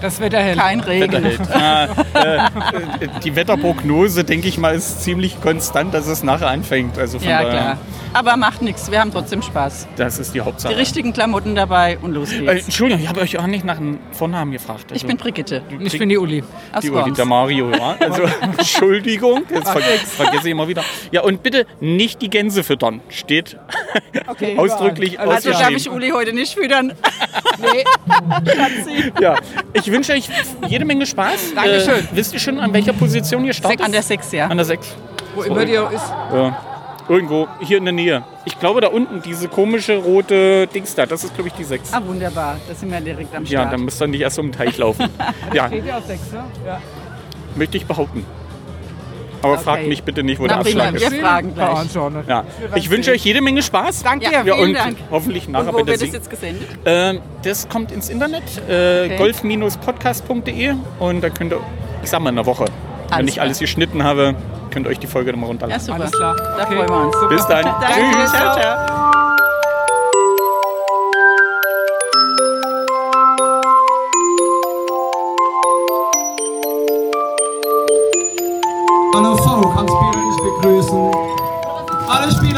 Das 0.00 0.20
Wetter 0.20 0.38
hält. 0.38 0.58
Kein 0.58 0.80
Regen. 0.80 1.12
Wetterheld. 1.12 1.40
äh, 2.14 2.36
äh, 2.36 3.08
die 3.24 3.34
Wetterprognose, 3.34 4.24
denke 4.24 4.46
ich 4.48 4.58
mal, 4.58 4.74
ist 4.74 5.02
ziemlich 5.02 5.40
konstant, 5.40 5.94
dass 5.94 6.06
es 6.06 6.22
nachher 6.22 6.48
anfängt. 6.48 6.98
Also 6.98 7.18
von 7.18 7.28
Ja, 7.28 7.42
daher, 7.42 7.50
klar. 7.60 7.78
Aber 8.12 8.36
macht 8.36 8.62
nichts, 8.62 8.90
wir 8.90 9.00
haben 9.00 9.12
trotzdem 9.12 9.42
Spaß. 9.42 9.88
das 9.96 10.18
ist 10.18 10.30
die 10.34 10.38
Die 10.38 10.40
Hauptsache. 10.44 10.76
richtigen 10.76 11.12
Klamotten 11.12 11.54
dabei 11.54 11.98
und 12.00 12.12
los 12.12 12.32
Äh, 12.32 12.40
geht's. 12.40 12.64
Entschuldigung, 12.66 13.02
ich 13.02 13.08
habe 13.08 13.20
euch 13.20 13.38
auch 13.38 13.46
nicht 13.46 13.64
nach 13.64 13.76
dem 13.76 13.98
Vornamen 14.12 14.52
gefragt. 14.52 14.84
Ich 14.88 14.92
Also, 14.94 15.06
bin 15.08 15.16
Brigitte 15.16 15.62
Ich 15.80 15.98
bin 15.98 16.08
die 16.08 16.16
Uli. 16.18 16.42
aus 16.72 16.80
die 16.82 16.90
Uli, 16.90 17.00
Worms. 17.02 17.16
der 17.16 17.24
Mario, 17.26 17.70
ja. 17.70 17.96
Also, 17.98 18.22
Entschuldigung, 18.58 19.42
jetzt 19.50 19.68
ver 19.70 19.80
vergesse 19.80 20.46
ich 20.46 20.52
immer 20.52 20.68
wieder. 20.68 20.82
Ja, 21.10 21.22
und 21.22 21.42
bitte 21.42 21.66
nicht 21.80 22.22
die 22.22 22.30
Gänse 22.30 22.62
füttern. 22.64 23.00
Steht 23.08 23.58
Okay, 24.28 24.56
ausdrücklich 24.58 25.18
Alles 25.20 25.46
Also 25.46 25.50
darf 25.52 25.70
ich. 25.70 25.90
Uli 25.90 26.10
heute 26.10 26.32
nicht 26.32 26.54
füttern. 26.54 26.92
Nee, 27.60 27.84
Ja, 29.20 29.36
ich 29.72 29.85
wünsche 29.92 30.12
euch 30.12 30.28
jede 30.68 30.84
Menge 30.84 31.06
Spaß. 31.06 31.54
Dankeschön. 31.54 32.04
Äh, 32.04 32.08
wisst 32.12 32.32
ihr 32.34 32.40
schon, 32.40 32.58
an 32.60 32.72
welcher 32.72 32.92
Position 32.92 33.44
ihr 33.44 33.52
startet? 33.52 33.82
An 33.82 33.92
der 33.92 34.02
6, 34.02 34.32
ja. 34.32 34.46
An 34.46 34.56
der 34.56 34.66
6. 34.66 34.94
wo 35.34 35.42
immer 35.42 35.64
die 35.64 35.78
auch 35.78 35.90
ist. 35.90 36.04
Ja. 36.32 36.58
Irgendwo 37.08 37.46
hier 37.60 37.78
in 37.78 37.84
der 37.84 37.92
Nähe. 37.92 38.24
Ich 38.44 38.58
glaube, 38.58 38.80
da 38.80 38.88
unten, 38.88 39.22
diese 39.22 39.46
komische 39.48 39.96
rote 39.96 40.66
Dings 40.66 40.94
da, 40.96 41.06
das 41.06 41.22
ist, 41.22 41.34
glaube 41.34 41.48
ich, 41.48 41.54
die 41.54 41.62
6. 41.62 41.92
Ah, 41.92 42.02
wunderbar. 42.04 42.56
Da 42.68 42.74
sind 42.74 42.90
wir 42.90 43.00
direkt 43.00 43.32
am 43.34 43.44
Ja, 43.44 43.60
Start. 43.60 43.72
dann 43.74 43.82
müsst 43.84 44.02
ihr 44.02 44.08
nicht 44.08 44.20
erst 44.22 44.38
um 44.40 44.46
den 44.46 44.52
Teich 44.52 44.76
laufen. 44.78 45.08
Ja, 45.54 45.68
Geht 45.68 45.86
ja 45.86 45.98
auf 45.98 46.06
sechs, 46.06 46.32
ne? 46.32 46.42
Ja. 46.66 46.80
möchte 47.54 47.76
ich 47.76 47.86
behaupten. 47.86 48.24
Aber 49.46 49.54
Okay. 49.54 49.64
fragt 49.64 49.86
mich 49.88 50.02
bitte 50.02 50.22
nicht, 50.22 50.38
wo 50.38 50.44
Na, 50.44 50.48
der 50.48 50.58
Abschlag 50.58 50.94
wir 50.94 51.00
ist. 51.08 51.16
fragen 51.20 51.52
Ja, 51.56 51.72
gleich. 51.72 51.94
ne? 51.94 52.24
Ja. 52.28 52.44
Ich 52.74 52.90
wünsche 52.90 53.10
euch 53.12 53.24
jede 53.24 53.40
Menge 53.40 53.62
Spaß. 53.62 54.02
Danke 54.02 54.26
Ja, 54.30 54.42
vielen 54.42 54.60
und 54.60 54.74
Dank. 54.74 54.96
hoffentlich 55.10 55.48
nachher 55.48 55.66
Und 55.68 55.72
bei 55.72 55.80
wo 55.80 55.84
der 55.84 56.00
wird 56.00 56.02
das 56.02 56.12
jetzt 56.14 56.30
gesendet? 56.30 56.68
Ähm, 56.84 57.20
das 57.42 57.68
kommt 57.68 57.92
ins 57.92 58.08
Internet, 58.08 58.42
äh, 58.68 59.04
Okay. 59.06 59.16
golf-podcast.de 59.18 60.74
und 60.98 61.20
da 61.22 61.30
könnt 61.30 61.52
ihr, 61.52 61.60
ich 62.02 62.10
sag 62.10 62.20
mal, 62.20 62.30
in 62.30 62.38
einer 62.38 62.46
Woche, 62.46 62.64
wenn 63.08 63.14
Alles 63.14 63.28
ich 63.28 63.34
klar. 63.34 63.46
alles 63.46 63.58
geschnitten 63.58 64.02
habe, 64.04 64.34
könnt 64.70 64.86
ihr 64.86 64.90
euch 64.90 64.98
die 64.98 65.06
Folge 65.06 65.30
dann 65.32 65.40
mal 65.40 65.46
Ja, 65.46 65.50
runterladen. 65.50 65.80
super. 65.84 66.00
Alles 66.00 66.12
klar. 66.12 66.36
Da 66.36 66.64
Okay. 66.64 66.76
freuen 66.76 66.88
wir 66.88 67.06
uns. 67.06 67.16
Bis 67.28 67.46
dann. 67.46 67.64
Danke, 67.64 67.86
Tschüss. 68.20 68.30
ciao, 68.32 68.56
ciao. 68.58 68.95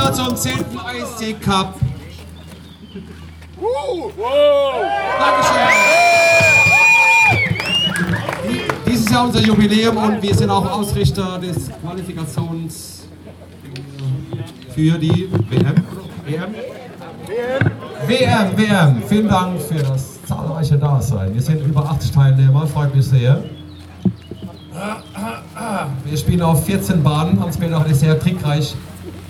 Spieler 0.09 0.13
zum 0.13 0.37
10. 0.37 0.53
IC 1.21 1.41
Cup. 1.41 1.75
Dankeschön. 5.19 5.69
Die- 8.49 8.91
Dieses 8.91 9.11
Jahr 9.11 9.25
unser 9.25 9.41
Jubiläum 9.41 9.97
und 9.99 10.23
wir 10.23 10.35
sind 10.35 10.49
auch 10.51 10.65
Ausrichter 10.71 11.39
des 11.39 11.71
Qualifikations 11.83 13.07
für 14.75 14.99
die 14.99 15.29
WM. 15.51 15.75
WM? 16.25 16.55
WM, 18.07 18.57
WM. 18.57 19.03
Vielen 19.09 19.29
Dank 19.29 19.61
für 19.61 19.75
das 19.83 20.23
zahlreiche 20.25 20.79
Dasein. 20.79 21.35
Wir 21.35 21.43
sind 21.43 21.61
über 21.67 21.85
80 21.91 22.13
Teilnehmer, 22.13 22.67
freut 22.67 22.95
mich 22.95 23.07
sehr. 23.07 23.43
Wir 26.05 26.17
spielen 26.17 26.41
auf 26.43 26.65
14 26.65 27.03
Bahnen, 27.03 27.39
haben 27.41 27.51
es 27.51 27.59
mir 27.59 27.79
heute 27.79 27.95
sehr 27.95 28.19
trickreich 28.19 28.75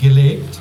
gelegt. 0.00 0.60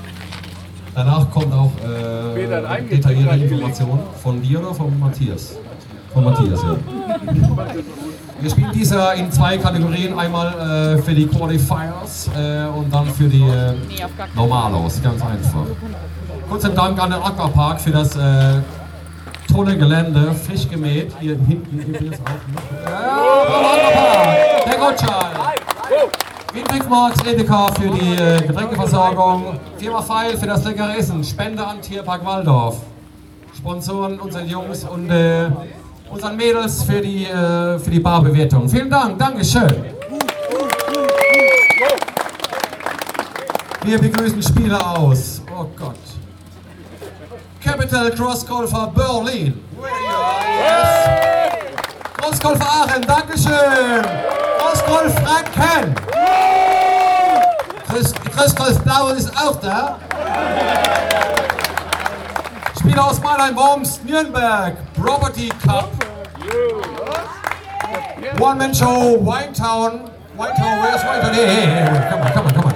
Danach 0.97 1.29
kommt 1.29 1.53
auch 1.53 1.71
äh, 1.85 2.81
detaillierte 2.89 3.35
Information 3.35 3.99
von 4.23 4.41
dir 4.41 4.59
oder 4.59 4.73
von 4.73 4.99
Matthias? 4.99 5.55
Von 6.11 6.23
Matthias, 6.23 6.59
ja. 6.63 6.75
Wir 8.41 8.49
spielen 8.49 8.71
dieses 8.73 8.97
Jahr 8.97 9.13
in 9.13 9.31
zwei 9.31 9.59
Kategorien, 9.59 10.17
einmal 10.17 10.95
äh, 10.95 10.97
für 11.03 11.13
die 11.13 11.27
Qualifiers 11.27 12.31
äh, 12.35 12.65
und 12.75 12.91
dann 12.91 13.05
für 13.11 13.25
die 13.25 13.43
äh, 13.43 13.75
Normalos, 14.35 14.99
ganz 15.03 15.21
einfach. 15.21 15.67
Kurzen 16.49 16.73
Dank 16.73 16.99
an 16.99 17.11
den 17.11 17.21
Aquapark 17.21 17.79
für 17.79 17.91
das 17.91 18.15
äh, 18.15 18.55
tolle 19.53 19.77
Gelände, 19.77 20.33
frisch 20.33 20.67
gemäht, 20.67 21.11
hier 21.19 21.37
hinten 21.47 21.77
übrigens 21.77 22.17
auch. 22.21 22.89
Ja, 22.89 23.43
Aquapark, 23.43 24.65
der 24.65 24.77
Gottschall. 24.79 26.26
Marx 26.89 27.21
Edeka 27.25 27.67
für 27.73 27.89
die 27.89 28.15
äh, 28.15 28.41
Getränkeversorgung. 28.47 29.59
Firma 29.77 30.01
Feil 30.01 30.37
für 30.37 30.47
das 30.47 30.63
leckere 30.63 30.97
Essen. 30.97 31.23
Spende 31.23 31.65
an 31.65 31.81
Tierpark 31.81 32.25
Waldorf. 32.25 32.77
Sponsoren 33.55 34.19
unsere 34.19 34.43
Jungs 34.45 34.83
und 34.83 35.09
äh, 35.09 35.49
unseren 36.09 36.35
Mädels 36.35 36.83
für 36.83 37.01
die, 37.01 37.25
äh, 37.25 37.77
für 37.79 37.89
die 37.89 37.99
Barbewertung. 37.99 38.67
Vielen 38.69 38.89
Dank, 38.89 39.19
Dankeschön. 39.19 39.85
Wir 43.83 43.99
begrüßen 43.99 44.41
Spieler 44.41 44.97
aus. 44.97 45.41
Oh 45.57 45.65
Gott. 45.77 45.95
Capital 47.63 48.11
Cross 48.11 48.45
Golfer 48.45 48.91
Berlin. 48.95 49.53
Yes. 50.61 51.07
Großgolf 52.17 52.61
Aachen, 52.61 53.01
Dankeschön. 53.03 54.46
Großgolf 54.67 55.13
Franken. 55.19 55.95
Chris, 57.87 58.13
Blau 58.83 59.07
ist 59.09 59.31
auch 59.37 59.55
da. 59.61 59.97
Spieler 62.77 63.05
aus 63.05 63.21
Mannheim-Worms, 63.21 64.01
Nürnberg, 64.03 64.75
Property 64.93 65.49
Cup. 65.65 65.89
One-Man-Show, 68.39 69.19
Winetown. 69.25 70.09
Winetown, 70.37 70.81
where's 70.81 71.01
Winetown? 71.01 71.33
Hey, 71.33 71.47
hey, 71.47 71.65
hey, 71.65 72.09
come 72.09 72.21
on, 72.21 72.31
come 72.33 72.45
on, 72.47 72.53
come 72.53 72.65
on. 72.65 72.73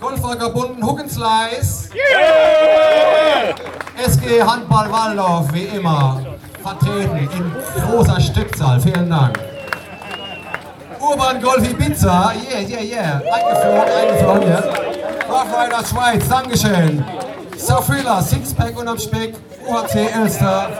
Golfvagabunden 0.00 0.86
Huckenslice. 0.86 1.90
SG 3.96 4.42
Handball 4.46 4.90
Waldorf, 4.92 5.52
wie 5.52 5.64
immer, 5.64 6.20
vertreten 6.64 7.16
in 7.16 7.52
großer 7.82 8.20
Stückzahl. 8.20 8.80
Vielen 8.80 9.10
Dank. 9.10 9.38
Urban 10.98 11.42
Golf 11.42 11.70
Ibiza, 11.70 12.32
yeah, 12.50 12.60
yeah, 12.66 12.80
yeah. 12.80 13.22
Eingeflogen, 13.30 13.92
eingeflogen, 14.00 14.48
ja. 14.48 14.62
Rough 15.28 15.88
Schweiz, 15.88 16.28
Dankeschön. 16.28 17.04
Safrila, 17.56 18.22
Sixpack 18.22 18.78
unterm 18.78 18.98
Speck, 18.98 19.34
UHC 19.68 20.08
Elster 20.14 20.70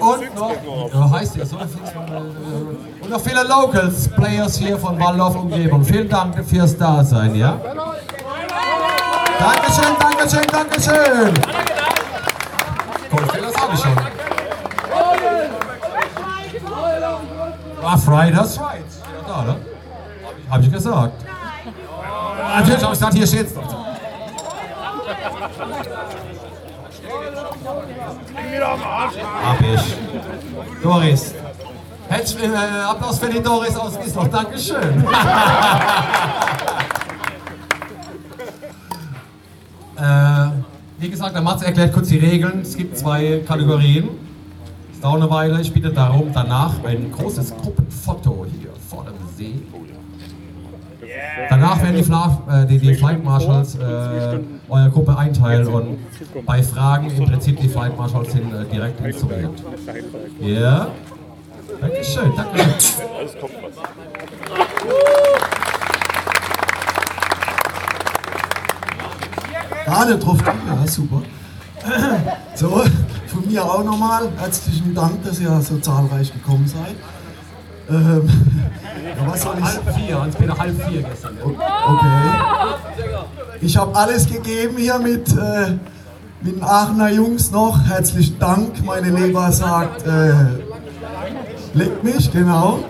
und 0.00 0.34
noch, 0.34 0.52
ja, 0.92 1.10
heißt 1.10 1.36
ja 1.36 1.46
so 1.46 1.56
und 1.56 3.10
noch 3.10 3.20
viele 3.20 3.42
Locals, 3.44 4.08
Players 4.08 4.58
hier 4.58 4.76
von 4.78 4.98
Waldorf 5.00 5.36
Umgebung. 5.36 5.84
Vielen 5.84 6.08
Dank 6.08 6.44
fürs 6.44 6.76
Dasein, 6.76 7.34
ja. 7.34 7.56
Dankeschön, 9.38 9.96
Dankeschön, 10.00 10.46
Dankeschön. 10.50 11.77
Rough 17.82 18.08
Riders 18.08 18.56
Schweiz. 18.56 19.00
Ja, 19.26 19.34
da, 19.34 19.42
ne? 19.44 19.56
Hab 20.50 20.60
ich 20.62 20.72
gesagt. 20.72 21.24
Natürlich 22.56 22.82
habe 22.82 22.94
ich 22.94 22.98
gesagt, 22.98 23.14
hier 23.14 23.26
steht's 23.26 23.54
doch. 23.54 23.74
Hab 29.44 29.60
ich. 29.60 29.94
Doris. 30.82 31.34
Äh, 32.10 32.16
Applaus 32.88 33.18
für 33.18 33.28
die 33.28 33.42
Doris 33.42 33.76
aus 33.76 33.98
Wiesloch. 34.02 34.28
Dankeschön. 34.28 34.78
äh, 39.96 40.48
wie 40.98 41.10
gesagt, 41.10 41.34
der 41.34 41.42
Mats 41.42 41.62
erklärt 41.62 41.92
kurz 41.92 42.08
die 42.08 42.16
Regeln. 42.18 42.62
Es 42.62 42.74
gibt 42.76 42.96
zwei 42.96 43.42
Kategorien. 43.46 44.27
Dauert 45.00 45.22
eine 45.22 45.30
Weile. 45.30 45.60
Ich 45.60 45.72
bitte 45.72 45.90
darum, 45.90 46.32
danach 46.32 46.82
ein 46.84 47.12
großes 47.12 47.56
Gruppenfoto 47.56 48.46
hier 48.50 48.70
vor 48.88 49.04
dem 49.04 49.14
See. 49.36 49.60
Danach 51.48 51.80
werden 51.82 51.96
die, 51.96 52.02
Fla 52.02 52.42
äh, 52.50 52.66
die, 52.66 52.78
die 52.78 52.94
Flight 52.94 53.24
Marshals 53.24 53.76
äh, 53.76 54.40
eure 54.68 54.90
Gruppe 54.90 55.16
einteilen 55.16 55.66
und 55.68 55.98
bei 56.44 56.62
Fragen 56.62 57.10
im 57.10 57.24
Prinzip 57.26 57.60
die 57.60 57.68
Flight 57.68 57.96
Marshals 57.96 58.32
sind 58.32 58.52
äh, 58.52 58.64
direkt 58.64 59.00
instruiert. 59.04 59.62
Ja. 60.40 60.88
Dankeschön, 61.80 62.32
danke. 62.36 62.64
Gerade 69.84 70.18
drauf, 70.18 70.38
ja 70.44 70.86
super. 70.86 71.22
So, 72.54 72.82
von 73.38 73.52
mir 73.52 73.64
auch 73.64 73.84
nochmal 73.84 74.28
herzlichen 74.36 74.94
Dank, 74.94 75.22
dass 75.24 75.40
ihr 75.40 75.60
so 75.60 75.78
zahlreich 75.78 76.32
gekommen 76.32 76.66
seid. 76.66 76.96
Ähm, 77.88 78.28
ja, 79.18 79.30
was 79.30 79.42
soll 79.42 79.54
ich 79.58 79.64
Halb 79.64 79.94
vier, 79.94 80.20
Hans-Peter 80.20 80.58
halb 80.58 80.82
vier 80.88 81.02
gestern. 81.02 81.38
Okay. 81.44 81.56
Ich 83.60 83.76
habe 83.76 83.94
alles 83.94 84.28
gegeben 84.28 84.76
hier 84.76 84.98
mit, 84.98 85.28
äh, 85.32 85.70
mit 86.42 86.56
den 86.56 86.62
Aachener 86.62 87.10
Jungs 87.10 87.50
noch. 87.50 87.84
Herzlichen 87.86 88.38
Dank. 88.38 88.84
Meine 88.84 89.10
Leber 89.10 89.52
sagt, 89.52 90.06
äh, 90.06 90.32
leckt 91.74 92.02
mich, 92.02 92.30
genau. 92.32 92.80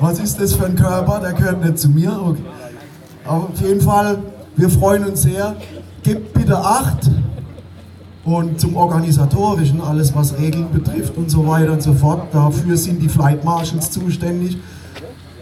Was 0.00 0.18
ist 0.18 0.40
das 0.40 0.54
für 0.54 0.66
ein 0.66 0.76
Körper? 0.76 1.20
Der 1.20 1.32
gehört 1.32 1.64
nicht 1.64 1.78
zu 1.78 1.88
mir. 1.88 2.12
Okay. 2.22 2.42
Aber 3.24 3.44
auf 3.44 3.60
jeden 3.60 3.80
Fall, 3.80 4.18
wir 4.56 4.68
freuen 4.68 5.06
uns 5.06 5.22
sehr. 5.22 5.56
Gebt 6.02 6.34
bitte 6.34 6.58
Acht. 6.58 7.08
Und 8.24 8.58
zum 8.58 8.76
Organisatorischen, 8.76 9.82
alles 9.82 10.14
was 10.14 10.38
Regeln 10.38 10.72
betrifft 10.72 11.16
und 11.16 11.30
so 11.30 11.46
weiter 11.46 11.72
und 11.72 11.82
so 11.82 11.92
fort, 11.92 12.32
dafür 12.32 12.76
sind 12.76 13.02
die 13.02 13.08
Flight 13.08 13.44
Marshals 13.44 13.90
zuständig. 13.90 14.56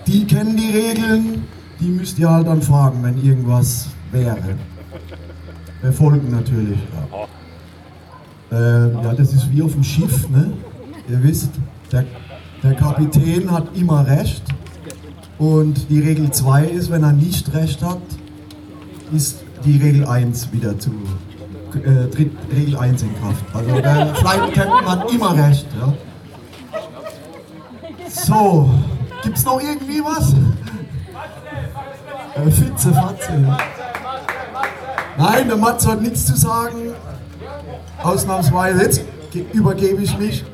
Die 0.06 0.26
kennen 0.26 0.56
die 0.56 0.76
Regeln, 0.76 1.44
die 1.78 1.86
müsst 1.86 2.18
ihr 2.18 2.28
halt 2.28 2.48
dann 2.48 2.60
fragen, 2.60 3.02
wenn 3.02 3.22
irgendwas 3.24 3.86
wäre. 4.10 4.56
Wir 5.80 5.92
folgen 5.92 6.30
natürlich. 6.30 6.78
Ja. 8.50 8.58
Äh, 8.58 8.92
ja, 8.92 9.14
das 9.14 9.32
ist 9.32 9.50
wie 9.52 9.62
auf 9.62 9.72
dem 9.72 9.84
Schiff, 9.84 10.28
ne? 10.28 10.52
Ihr 11.08 11.22
wisst, 11.22 11.50
der, 11.90 12.04
der 12.62 12.74
Kapitän 12.74 13.50
hat 13.50 13.76
immer 13.76 14.06
recht. 14.06 14.42
Und 15.38 15.88
die 15.88 16.00
Regel 16.00 16.30
2 16.30 16.66
ist, 16.66 16.90
wenn 16.90 17.02
er 17.02 17.12
nicht 17.12 17.52
recht 17.54 17.82
hat, 17.82 18.02
ist 19.12 19.42
die 19.64 19.76
Regel 19.78 20.04
1 20.06 20.52
wieder 20.52 20.78
zu 20.78 20.90
äh, 21.76 22.08
tritt 22.10 22.32
Regel 22.54 22.76
1 22.78 23.02
in 23.02 23.20
Kraft. 23.20 23.44
Also 23.54 23.80
der 23.80 24.14
Flight 24.14 24.54
Captain 24.54 24.86
hat 24.90 25.10
immer 25.10 25.36
recht. 25.36 25.66
Ja. 25.80 25.92
So, 28.08 28.70
gibt's 29.22 29.44
noch 29.44 29.60
irgendwie 29.60 30.00
was? 30.02 30.34
Äh, 32.34 32.50
Fitze, 32.50 32.92
Fatze. 32.92 33.32
Ja. 33.46 33.58
Nein, 35.18 35.48
der 35.48 35.56
Matze 35.56 35.90
hat 35.92 36.00
nichts 36.02 36.26
zu 36.26 36.36
sagen. 36.36 36.92
Ausnahmsweise. 38.02 38.82
Jetzt 38.82 39.02
ge- 39.32 39.44
übergebe 39.52 40.02
ich 40.02 40.18
mich. 40.18 40.44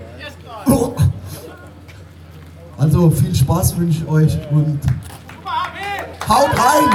Also 2.78 3.11
viel 3.11 3.35
Spaß 3.35 3.76
wünsche 3.76 4.02
ich 4.04 4.09
euch 4.09 4.38
und 4.52 4.78
haut 6.28 6.50
rein! 6.52 6.90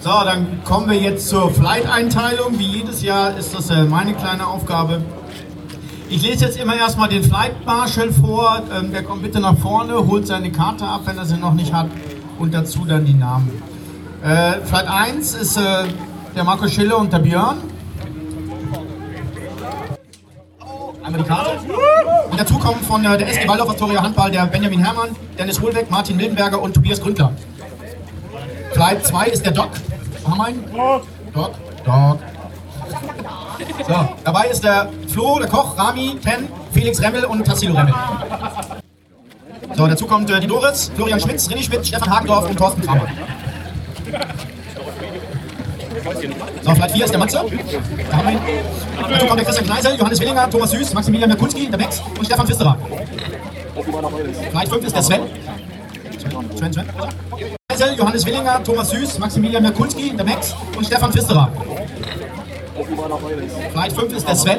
So, 0.00 0.10
dann 0.24 0.62
kommen 0.64 0.90
wir 0.90 0.98
jetzt 0.98 1.28
zur 1.28 1.50
Flight-Einteilung. 1.50 2.58
Wie 2.58 2.66
jedes 2.66 3.02
Jahr 3.02 3.36
ist 3.36 3.54
das 3.54 3.70
äh, 3.70 3.84
meine 3.84 4.14
kleine 4.14 4.46
Aufgabe. 4.46 5.02
Ich 6.10 6.22
lese 6.22 6.44
jetzt 6.44 6.58
immer 6.58 6.76
erstmal 6.76 7.08
den 7.08 7.24
Flight 7.24 7.64
Marshal 7.64 8.12
vor. 8.12 8.62
Ähm, 8.76 8.92
der 8.92 9.02
kommt 9.02 9.22
bitte 9.22 9.40
nach 9.40 9.56
vorne, 9.58 10.06
holt 10.06 10.26
seine 10.26 10.52
Karte 10.52 10.84
ab, 10.84 11.02
wenn 11.06 11.16
er 11.16 11.24
sie 11.24 11.36
noch 11.36 11.54
nicht 11.54 11.72
hat, 11.72 11.86
und 12.38 12.52
dazu 12.52 12.84
dann 12.84 13.04
die 13.04 13.14
Namen. 13.14 13.50
Äh, 14.22 14.60
Flight 14.64 14.88
1 14.88 15.34
ist 15.34 15.56
äh, 15.56 15.84
der 16.36 16.44
Marco 16.44 16.68
Schiller 16.68 16.98
und 16.98 17.12
der 17.12 17.20
Björn. 17.20 17.56
Einmal 21.02 21.22
die 21.22 21.28
Karte. 21.28 21.50
Und 22.30 22.40
dazu 22.40 22.58
kommen 22.58 22.80
von 22.82 23.02
der 23.02 23.20
SG 23.28 23.46
Waldorf 23.48 23.70
Astoria 23.70 24.02
Handball 24.02 24.30
der 24.30 24.46
Benjamin 24.46 24.80
Herrmann, 24.80 25.10
Dennis 25.38 25.60
Hohlweg, 25.60 25.90
Martin 25.90 26.16
Mildenberger 26.16 26.60
und 26.60 26.74
Tobias 26.74 27.00
Gründler. 27.00 27.32
Flight 28.84 29.06
2 29.06 29.26
ist 29.28 29.46
der 29.46 29.52
Doc. 29.52 29.70
Wir 30.26 30.44
einen? 30.44 30.62
Doc. 31.32 31.54
Doc. 31.86 32.18
So, 33.88 34.08
dabei 34.24 34.44
ist 34.48 34.62
der 34.62 34.90
Flo, 35.08 35.38
der 35.38 35.48
Koch, 35.48 35.78
Rami, 35.78 36.18
Ken, 36.22 36.48
Felix 36.70 37.00
Remmel 37.00 37.24
und 37.24 37.46
Tassilo 37.46 37.74
Remmel. 37.74 37.94
So, 39.74 39.86
dazu 39.86 40.06
kommt 40.06 40.28
äh, 40.28 40.38
die 40.38 40.46
Doris, 40.46 40.92
Florian 40.94 41.18
Schmitz, 41.18 41.48
René 41.48 41.62
Schmidt, 41.62 41.86
Stefan 41.86 42.10
Hagendorf 42.10 42.46
und 42.50 42.58
Thorsten 42.58 42.82
Kramer. 42.82 43.06
So, 46.60 46.74
Flight 46.74 46.90
4 46.90 47.04
ist 47.06 47.10
der 47.10 47.20
Matze. 47.20 47.36
Da 48.10 48.16
haben 48.18 48.26
wir 48.26 48.32
ihn. 48.32 48.40
Dazu 49.08 49.26
kommt 49.26 49.38
der 49.38 49.46
Christian 49.46 49.66
Kneisel, 49.66 49.96
Johannes 49.96 50.20
Willinger, 50.20 50.50
Thomas 50.50 50.70
Süß, 50.72 50.92
Maximilian 50.92 51.30
Merkulski, 51.30 51.70
der 51.70 51.78
Bex 51.78 52.02
und 52.18 52.26
Stefan 52.26 52.46
Pfisterer. 52.46 52.76
Flight 54.50 54.68
5 54.68 54.84
ist 54.84 54.94
der 54.94 55.02
Sven. 55.02 55.20
Sven, 56.58 56.72
Sven. 56.74 56.86
Kneisel, 57.74 57.96
Johannes 57.96 58.24
Willinger, 58.24 58.62
Thomas 58.62 58.90
Süß, 58.90 59.18
Maximilian 59.18 59.62
Merkulski, 59.62 60.14
der 60.16 60.24
Max 60.24 60.54
und 60.76 60.86
Stefan 60.86 61.12
Pfisterer. 61.12 61.48
Flight 63.72 63.92
5 63.92 64.12
ist 64.16 64.28
der 64.28 64.36
Sven. 64.36 64.58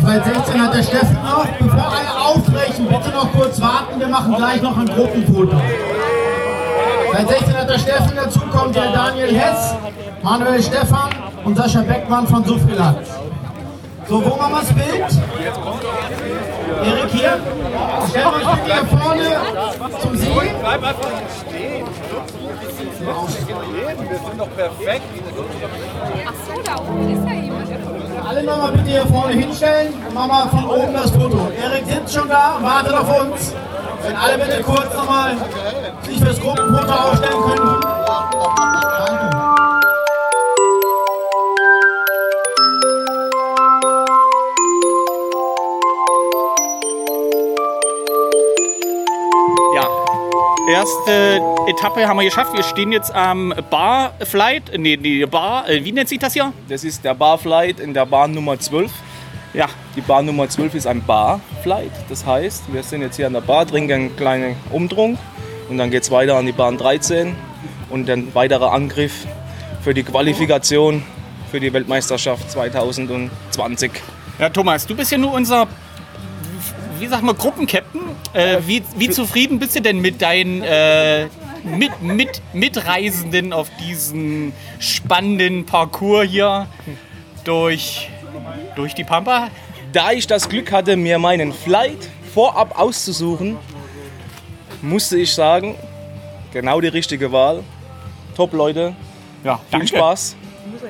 Flight 0.00 0.24
16 0.24 0.62
hat 0.62 0.74
der 0.74 0.82
Steffen 0.82 1.18
noch. 1.22 1.46
Bevor 1.58 1.92
alle 1.92 2.26
aufbrechen, 2.26 2.88
bitte 2.88 3.10
noch 3.10 3.30
kurz 3.32 3.60
warten. 3.60 4.00
Wir 4.00 4.08
machen 4.08 4.34
gleich 4.36 4.62
noch 4.62 4.76
ein 4.78 4.86
Gruppenfoto. 4.86 5.60
Seit 7.12 7.28
16 7.28 7.56
hat 7.56 7.68
der 7.68 7.78
Steffen, 7.78 8.12
dazu 8.16 8.40
kommt 8.40 8.74
der 8.74 8.90
Daniel 8.90 9.36
Hess, 9.36 9.74
Manuel 10.22 10.62
Stefan 10.62 11.10
und 11.44 11.56
Sascha 11.56 11.82
Beckmann 11.82 12.26
von 12.26 12.42
Sufrilat. 12.42 12.96
So, 14.08 14.24
wo 14.24 14.36
machen 14.36 14.52
wir 14.52 14.60
das 14.60 14.72
Bild? 14.72 15.24
Erik 16.82 17.10
hier. 17.10 17.38
Stellen 18.08 18.26
wir 18.26 18.34
uns 18.34 18.60
bitte 18.60 18.74
hier 18.74 18.86
vorne 18.86 20.00
zum 20.00 20.16
See. 20.16 20.24
Alle 28.26 28.42
nochmal 28.42 28.72
bitte 28.72 28.90
hier 28.90 29.06
vorne 29.06 29.32
hinstellen 29.34 29.94
und 30.08 30.14
machen 30.14 30.30
wir 30.30 30.48
von 30.48 30.70
oben 30.70 30.94
das 30.94 31.10
Foto. 31.10 31.52
Erik 31.62 31.86
sitzt 31.86 32.14
schon 32.14 32.28
da, 32.28 32.58
wartet 32.60 32.94
auf 32.94 33.20
uns. 33.20 33.54
Wenn 34.02 34.16
alle 34.16 34.38
bitte 34.38 34.62
kurz 34.62 34.94
nochmal 34.94 35.36
sich 36.02 36.18
fürs 36.18 36.40
Gruppenfoto 36.40 36.92
aufstellen 36.92 37.42
können. 37.42 38.73
Erste 50.68 51.40
Etappe 51.66 52.06
haben 52.06 52.18
wir 52.18 52.24
geschafft. 52.24 52.54
Wir 52.54 52.62
stehen 52.62 52.92
jetzt 52.92 53.14
am 53.14 53.54
Barflight. 53.70 54.72
Nee, 54.76 54.98
nee, 55.00 55.24
Bar. 55.26 55.68
Äh, 55.68 55.84
wie 55.84 55.92
nennt 55.92 56.08
sich 56.08 56.18
das 56.18 56.32
hier? 56.32 56.52
Das 56.68 56.84
ist 56.84 57.04
der 57.04 57.14
Barflight 57.14 57.80
in 57.80 57.94
der 57.94 58.06
Bahn 58.06 58.32
Nummer 58.32 58.58
12. 58.58 58.90
Ja, 59.52 59.66
Die 59.94 60.00
Bahn 60.00 60.26
Nummer 60.26 60.48
12 60.48 60.74
ist 60.74 60.86
ein 60.86 61.02
Barflight. 61.04 61.92
Das 62.08 62.26
heißt, 62.26 62.72
wir 62.72 62.82
sind 62.82 63.02
jetzt 63.02 63.16
hier 63.16 63.26
an 63.26 63.34
der 63.34 63.40
Bar, 63.40 63.66
trinken 63.66 63.92
einen 63.92 64.16
kleinen 64.16 64.56
Umdrung 64.70 65.16
und 65.68 65.78
dann 65.78 65.90
geht 65.90 66.02
es 66.02 66.10
weiter 66.10 66.36
an 66.36 66.46
die 66.46 66.52
Bahn 66.52 66.76
13 66.76 67.36
und 67.90 68.10
ein 68.10 68.34
weiterer 68.34 68.72
Angriff 68.72 69.26
für 69.82 69.94
die 69.94 70.02
Qualifikation 70.02 71.04
für 71.50 71.60
die 71.60 71.72
Weltmeisterschaft 71.72 72.50
2020. 72.50 73.92
Ja, 74.40 74.48
Thomas, 74.48 74.86
du 74.86 74.96
bist 74.96 75.12
ja 75.12 75.18
nur 75.18 75.32
unser, 75.32 75.68
wie 76.98 77.06
sag 77.06 77.22
mal, 77.22 77.34
Gruppencaptain. 77.34 78.02
Äh, 78.32 78.58
wie, 78.66 78.82
wie 78.96 79.10
zufrieden 79.10 79.58
bist 79.58 79.76
du 79.76 79.80
denn 79.80 80.00
mit 80.00 80.20
deinen 80.22 80.62
äh, 80.62 81.26
mit, 81.64 82.02
mit, 82.02 82.42
Mitreisenden 82.52 83.52
auf 83.52 83.68
diesen 83.80 84.52
spannenden 84.78 85.64
Parcours 85.66 86.26
hier 86.28 86.66
durch, 87.44 88.10
durch 88.76 88.94
die 88.94 89.04
Pampa? 89.04 89.48
Da 89.92 90.12
ich 90.12 90.26
das 90.26 90.48
Glück 90.48 90.72
hatte, 90.72 90.96
mir 90.96 91.18
meinen 91.18 91.52
Flight 91.52 92.08
vorab 92.34 92.78
auszusuchen, 92.78 93.56
musste 94.82 95.16
ich 95.18 95.32
sagen, 95.32 95.76
genau 96.52 96.80
die 96.80 96.88
richtige 96.88 97.32
Wahl. 97.32 97.62
Top 98.36 98.52
Leute, 98.52 98.94
Ja, 99.44 99.58
viel 99.58 99.64
danke. 99.70 99.86
Spaß. 99.86 100.36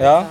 Ja, 0.01 0.27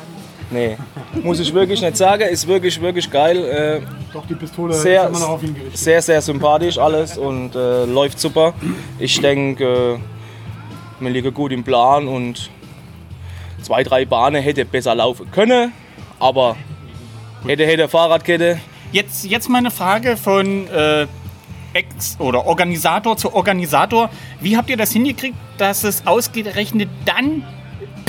nee, 0.54 0.78
muss 1.24 1.40
ich 1.40 1.54
wirklich 1.54 1.82
nicht 1.82 1.98
sagen, 1.98 2.24
ist 2.30 2.48
wirklich, 2.48 2.80
wirklich 2.80 3.10
geil. 3.10 3.38
Äh, 3.38 3.82
Doch, 4.14 4.26
die 4.28 4.36
Pistole 4.36 4.74
sehr, 4.74 5.04
ist 5.04 5.10
immer 5.10 5.20
noch 5.20 5.30
auf 5.30 5.44
ihn 5.44 5.54
gerichtet. 5.54 5.78
sehr, 5.78 6.02
sehr 6.02 6.22
sympathisch 6.22 6.78
alles 6.78 7.18
und 7.18 7.56
äh, 7.56 7.86
läuft 7.86 8.20
super. 8.20 8.54
Ich 9.00 9.20
denke, 9.20 9.64
äh, 9.64 9.98
wir 11.00 11.10
liegen 11.10 11.34
gut 11.34 11.52
im 11.52 11.64
Plan 11.64 12.08
und 12.08 12.50
zwei, 13.62 13.84
drei 13.84 14.06
Bahnen 14.06 14.42
hätte 14.42 14.66
besser 14.66 14.96
laufen 14.96 15.30
können, 15.32 15.74
aber 16.20 16.56
hätte, 17.46 17.66
hätte 17.66 17.88
Fahrradkette. 17.88 18.60
Jetzt, 18.92 19.26
jetzt 19.26 19.50
mal 19.50 19.58
eine 19.58 19.72
Frage 19.72 20.18
von 20.18 20.68
äh, 20.68 21.08
Ex- 21.74 22.18
oder 22.20 22.46
Organisator 22.46 23.18
zu 23.18 23.34
Organisator. 23.34 24.10
Wie 24.40 24.56
habt 24.56 24.70
ihr 24.70 24.78
das 24.78 24.92
hingekriegt, 24.92 25.36
dass 25.58 25.84
es 25.84 26.06
ausgerechnet 26.06 26.90
dann 27.06 27.44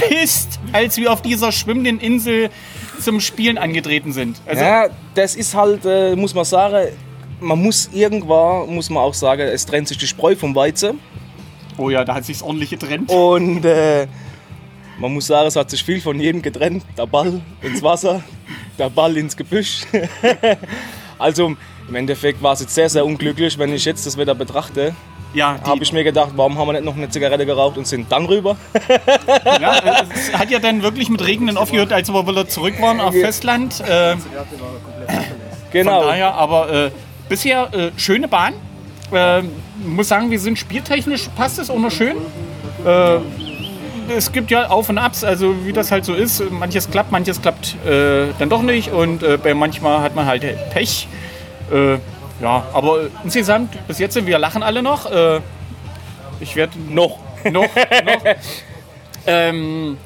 pisst, 0.08 0.60
als 0.72 0.96
wir 0.96 1.12
auf 1.12 1.22
dieser 1.22 1.52
schwimmenden 1.52 2.00
Insel 2.00 2.50
zum 3.00 3.20
Spielen 3.20 3.58
angetreten 3.58 4.12
sind? 4.12 4.40
Also, 4.46 4.62
ja, 4.62 4.88
das 5.14 5.34
ist 5.34 5.54
halt, 5.54 5.84
äh, 5.84 6.16
muss 6.16 6.34
man 6.34 6.44
sagen, 6.44 6.88
man 7.40 7.60
muss 7.60 7.90
irgendwann, 7.92 8.74
muss 8.74 8.90
man 8.90 9.02
auch 9.02 9.14
sagen, 9.14 9.42
es 9.42 9.66
trennt 9.66 9.88
sich 9.88 9.98
die 9.98 10.06
Spreu 10.06 10.36
vom 10.36 10.54
Weizen. 10.54 10.98
Oh 11.76 11.90
ja, 11.90 12.04
da 12.04 12.14
hat 12.14 12.24
sich's 12.24 12.42
ordentlich 12.42 12.70
getrennt. 12.70 13.10
Und 13.10 13.64
äh, 13.64 14.06
man 14.98 15.12
muss 15.12 15.26
sagen, 15.26 15.48
es 15.48 15.56
hat 15.56 15.70
sich 15.70 15.82
viel 15.82 16.00
von 16.00 16.20
jedem 16.20 16.40
getrennt. 16.40 16.84
Der 16.96 17.06
Ball 17.06 17.40
ins 17.62 17.82
Wasser, 17.82 18.22
der 18.78 18.90
Ball 18.90 19.16
ins 19.16 19.36
Gebüsch. 19.36 19.82
also 21.18 21.56
im 21.88 21.94
Endeffekt 21.94 22.42
war 22.42 22.52
es 22.52 22.60
jetzt 22.60 22.74
sehr, 22.74 22.88
sehr 22.88 23.04
unglücklich, 23.04 23.58
wenn 23.58 23.72
ich 23.72 23.84
jetzt 23.84 24.06
das 24.06 24.16
Wetter 24.16 24.34
betrachte. 24.34 24.94
Ja, 25.34 25.58
habe 25.64 25.82
ich 25.82 25.92
mir 25.92 26.04
gedacht, 26.04 26.30
warum 26.36 26.56
haben 26.58 26.68
wir 26.68 26.72
nicht 26.74 26.84
noch 26.84 26.96
eine 26.96 27.08
Zigarette 27.08 27.44
geraucht 27.44 27.76
und 27.76 27.86
sind 27.86 28.10
dann 28.10 28.24
rüber? 28.26 28.56
Ja, 29.60 29.78
äh, 29.78 30.04
es 30.14 30.32
hat 30.32 30.50
ja 30.50 30.60
dann 30.60 30.82
wirklich 30.82 31.08
mit 31.08 31.26
Regnen 31.26 31.56
aufgehört, 31.56 31.92
als 31.92 32.12
wir 32.12 32.26
wieder 32.26 32.48
zurück 32.48 32.80
waren 32.80 33.00
auf 33.00 33.14
Festland. 33.14 33.80
Äh, 33.86 34.16
Genau. 35.74 35.98
Von 35.98 36.08
daher, 36.08 36.34
aber 36.34 36.72
äh, 36.72 36.90
bisher 37.28 37.68
äh, 37.74 37.90
schöne 37.96 38.28
Bahn. 38.28 38.54
Äh, 39.12 39.42
muss 39.84 40.06
sagen, 40.06 40.30
wir 40.30 40.38
sind 40.38 40.56
spieltechnisch, 40.56 41.28
passt 41.36 41.58
es 41.58 41.68
auch 41.68 41.78
noch 41.78 41.90
schön. 41.90 42.16
Äh, 42.86 43.16
es 44.16 44.30
gibt 44.30 44.52
ja 44.52 44.68
Auf 44.68 44.88
und 44.88 44.98
Abs, 44.98 45.24
also 45.24 45.66
wie 45.66 45.72
das 45.72 45.90
halt 45.90 46.04
so 46.04 46.14
ist. 46.14 46.48
Manches 46.52 46.88
klappt, 46.88 47.10
manches 47.10 47.42
klappt 47.42 47.74
äh, 47.84 48.26
dann 48.38 48.50
doch 48.50 48.62
nicht 48.62 48.92
und 48.92 49.24
bei 49.42 49.52
manchmal 49.52 50.00
hat 50.00 50.14
man 50.14 50.26
halt 50.26 50.44
Pech. 50.70 51.08
Äh, 52.44 52.46
ja, 52.46 52.66
aber 52.72 53.08
insgesamt, 53.22 53.86
bis 53.86 53.98
jetzt 53.98 54.14
sind 54.14 54.26
wir 54.26 54.38
lachen 54.38 54.62
alle 54.62 54.82
noch. 54.82 55.10
Äh, 55.10 55.40
ich 56.40 56.56
werde 56.56 56.78
noch. 56.78 57.18
Noch. 57.50 57.62
noch. 57.62 57.66
ähm, 59.26 59.96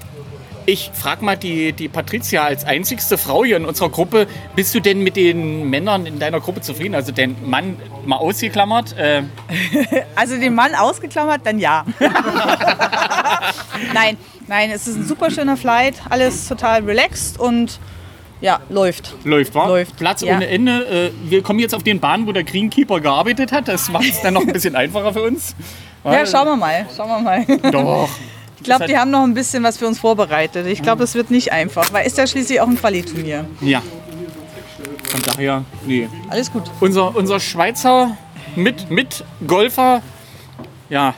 ich 0.67 0.91
frage 0.93 1.25
mal 1.25 1.37
die, 1.37 1.73
die 1.73 1.89
Patricia 1.89 2.45
als 2.45 2.65
einzigste 2.65 3.17
Frau 3.17 3.43
hier 3.43 3.57
in 3.57 3.65
unserer 3.65 3.89
Gruppe, 3.89 4.27
bist 4.55 4.75
du 4.75 4.81
denn 4.81 5.03
mit 5.03 5.17
den 5.17 5.71
Männern 5.71 6.05
in 6.05 6.19
deiner 6.19 6.41
Gruppe 6.41 6.61
zufrieden? 6.61 6.95
Also 6.95 7.11
den 7.11 7.37
Mann 7.49 7.77
mal 8.05 8.17
ausgeklammert. 8.17 8.97
Äh, 8.97 9.23
Also 10.15 10.37
den 10.37 10.55
Mann 10.55 10.75
ausgeklammert, 10.75 11.41
dann 11.45 11.59
ja. 11.59 11.87
nein, 13.95 14.19
nein, 14.47 14.71
es 14.71 14.87
ist 14.87 14.97
ein 14.97 15.07
super 15.07 15.31
schöner 15.31 15.57
Flight, 15.57 15.95
alles 16.11 16.49
total 16.49 16.85
relaxed 16.85 17.41
und 17.41 17.81
ja, 18.41 18.61
läuft. 18.69 19.15
läuft, 19.25 19.55
wa? 19.55 19.67
Läuft, 19.67 19.97
Platz 19.97 20.23
ja. 20.23 20.37
ohne 20.37 20.47
Ende. 20.47 21.11
Äh, 21.11 21.31
wir 21.31 21.43
kommen 21.43 21.59
jetzt 21.59 21.75
auf 21.75 21.83
den 21.83 22.01
Bahn, 22.01 22.27
wo 22.27 22.33
der 22.33 22.45
Greenkeeper 22.45 23.01
gearbeitet 23.01 23.53
hat. 23.53 23.69
Das 23.69 23.89
macht 23.91 24.09
es 24.09 24.21
dann 24.23 24.35
noch 24.35 24.43
ein 24.43 24.53
bisschen 24.53 24.77
einfacher 24.77 25.13
für 25.13 25.23
uns. 25.23 25.55
Ja, 26.05 26.25
schauen 26.25 26.47
wir 26.47 26.57
mal, 26.57 26.87
schauen 26.97 27.09
wir 27.09 27.21
mal. 27.21 27.71
Doch. 27.73 28.09
Ich 28.57 28.65
glaube, 28.65 28.87
die 28.87 28.93
halt- 28.93 29.03
haben 29.03 29.11
noch 29.11 29.23
ein 29.23 29.35
bisschen 29.35 29.63
was 29.63 29.79
für 29.79 29.87
uns 29.87 29.99
vorbereitet. 29.99 30.67
Ich 30.67 30.83
glaube, 30.83 31.05
es 31.05 31.15
wird 31.15 31.31
nicht 31.31 31.53
einfach, 31.53 31.93
weil 31.93 32.07
ist 32.07 32.19
ja 32.19 32.27
schließlich 32.27 32.61
auch 32.61 32.67
ein 32.67 32.77
Qualiturnier. 32.77 33.47
Ja. 33.61 33.83
Von 35.11 35.23
daher, 35.23 35.65
nee. 35.87 36.09
Alles 36.29 36.53
gut. 36.53 36.65
Unser, 36.81 37.15
unser 37.17 37.41
Schweizer 37.41 38.17
mit, 38.57 38.91
mit 38.91 39.25
Golfer, 39.47 40.03
ja, 40.91 41.15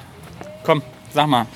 komm, 0.65 0.83
sag 1.13 1.27
mal. 1.27 1.47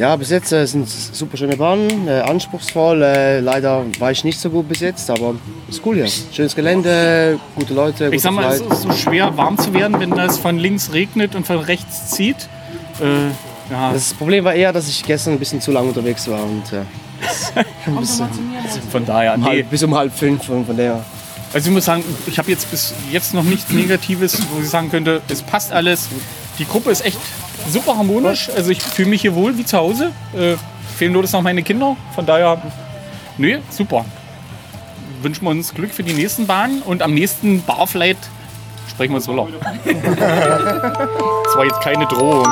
Ja, 0.00 0.16
bis 0.16 0.30
jetzt 0.30 0.50
äh, 0.50 0.64
sind 0.64 0.88
es 0.88 1.10
super 1.12 1.36
schöne 1.36 1.58
Bahnen, 1.58 2.08
äh, 2.08 2.20
anspruchsvoll. 2.20 3.02
Äh, 3.02 3.40
leider 3.40 3.84
war 3.98 4.10
ich 4.10 4.24
nicht 4.24 4.40
so 4.40 4.48
gut 4.48 4.66
bis 4.66 4.80
jetzt, 4.80 5.10
aber 5.10 5.34
ist 5.68 5.82
cool 5.84 5.96
hier. 5.96 6.06
Schönes 6.08 6.56
Gelände, 6.56 7.38
gute 7.54 7.74
Leute, 7.74 8.08
Ich 8.10 8.22
sag 8.22 8.32
mal, 8.32 8.50
es 8.50 8.62
Flight. 8.62 8.72
ist 8.72 8.80
so 8.80 8.92
schwer 8.92 9.36
warm 9.36 9.58
zu 9.58 9.74
werden, 9.74 10.00
wenn 10.00 10.12
das 10.12 10.38
von 10.38 10.56
links 10.56 10.94
regnet 10.94 11.34
und 11.34 11.46
von 11.46 11.58
rechts 11.58 12.12
zieht. 12.12 12.48
Äh, 12.98 13.26
ja. 13.70 13.92
Das 13.92 14.14
Problem 14.14 14.42
war 14.42 14.54
eher, 14.54 14.72
dass 14.72 14.88
ich 14.88 15.04
gestern 15.04 15.34
ein 15.34 15.38
bisschen 15.38 15.60
zu 15.60 15.70
lange 15.70 15.88
unterwegs 15.88 16.26
war 16.28 16.44
und 16.44 16.62
äh, 16.72 17.60
bisschen, 18.00 18.26
Von 18.90 19.04
daher, 19.04 19.34
um 19.34 19.42
nee. 19.42 19.48
halb, 19.48 19.68
bis 19.68 19.82
um 19.82 19.94
halb 19.94 20.14
fünf 20.14 20.44
von, 20.44 20.64
von 20.64 20.78
der. 20.78 21.04
Also 21.52 21.68
ich 21.68 21.74
muss 21.74 21.84
sagen, 21.84 22.02
ich 22.26 22.38
habe 22.38 22.50
jetzt 22.50 22.70
bis 22.70 22.94
jetzt 23.12 23.34
noch 23.34 23.42
nichts 23.42 23.70
Negatives, 23.70 24.40
wo 24.50 24.62
ich 24.62 24.70
sagen 24.70 24.90
könnte, 24.90 25.20
es 25.28 25.42
passt 25.42 25.72
alles. 25.72 26.08
Die 26.58 26.64
Gruppe 26.64 26.90
ist 26.90 27.04
echt 27.04 27.18
super 27.68 27.96
harmonisch. 27.96 28.50
Also 28.54 28.70
ich 28.70 28.82
fühle 28.82 29.08
mich 29.08 29.22
hier 29.22 29.34
wohl 29.34 29.56
wie 29.58 29.64
zu 29.64 29.76
Hause. 29.78 30.12
Äh, 30.36 30.56
fehlen 30.96 31.12
nur 31.12 31.22
das 31.22 31.32
noch 31.32 31.42
meine 31.42 31.62
Kinder. 31.62 31.96
Von 32.14 32.26
daher, 32.26 32.60
nee, 33.38 33.58
super. 33.70 34.04
Wünschen 35.22 35.44
wir 35.44 35.50
uns 35.50 35.74
Glück 35.74 35.92
für 35.92 36.02
die 36.02 36.14
nächsten 36.14 36.46
Bahnen 36.46 36.82
und 36.82 37.02
am 37.02 37.14
nächsten 37.14 37.62
Barflight 37.62 38.16
sprechen 38.88 39.12
wir 39.12 39.16
uns 39.16 39.28
wohl 39.28 39.36
Das 39.84 41.56
war 41.56 41.64
jetzt 41.64 41.80
keine 41.80 42.06
Drohung. 42.06 42.46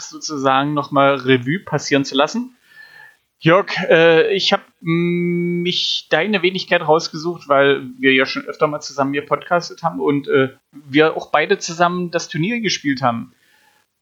Sozusagen 0.00 0.74
nochmal 0.74 1.16
Revue 1.16 1.60
passieren 1.60 2.04
zu 2.04 2.14
lassen. 2.14 2.56
Jörg, 3.38 3.74
äh, 3.88 4.34
ich 4.34 4.52
habe 4.52 4.62
mich 4.80 6.08
deine 6.10 6.42
Wenigkeit 6.42 6.82
rausgesucht, 6.82 7.48
weil 7.48 7.88
wir 7.98 8.12
ja 8.12 8.26
schon 8.26 8.44
öfter 8.44 8.66
mal 8.66 8.80
zusammen 8.80 9.14
hier 9.14 9.24
podcastet 9.24 9.82
haben 9.82 10.00
und 10.00 10.28
äh, 10.28 10.50
wir 10.72 11.16
auch 11.16 11.30
beide 11.30 11.58
zusammen 11.58 12.10
das 12.10 12.28
Turnier 12.28 12.60
gespielt 12.60 13.00
haben. 13.00 13.32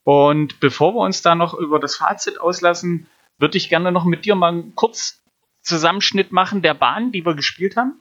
Und 0.03 0.59
bevor 0.61 0.95
wir 0.95 1.01
uns 1.01 1.23
da 1.23 1.35
noch 1.35 1.55
über 1.55 1.79
das 1.79 1.97
Fazit 1.97 2.41
auslassen, 2.41 3.07
würde 3.39 3.59
ich 3.59 3.69
gerne 3.69 3.93
noch 3.93 4.05
mit 4.05 4.25
dir 4.25 4.35
mal 4.35 4.49
einen 4.49 4.75
kurz 4.75 5.23
Zusammenschnitt 5.63 6.33
machen 6.33 6.63
der 6.63 6.75
Bahn, 6.75 7.13
die 7.13 7.25
wir 7.25 7.35
gespielt 7.35 7.77
haben. 7.77 8.01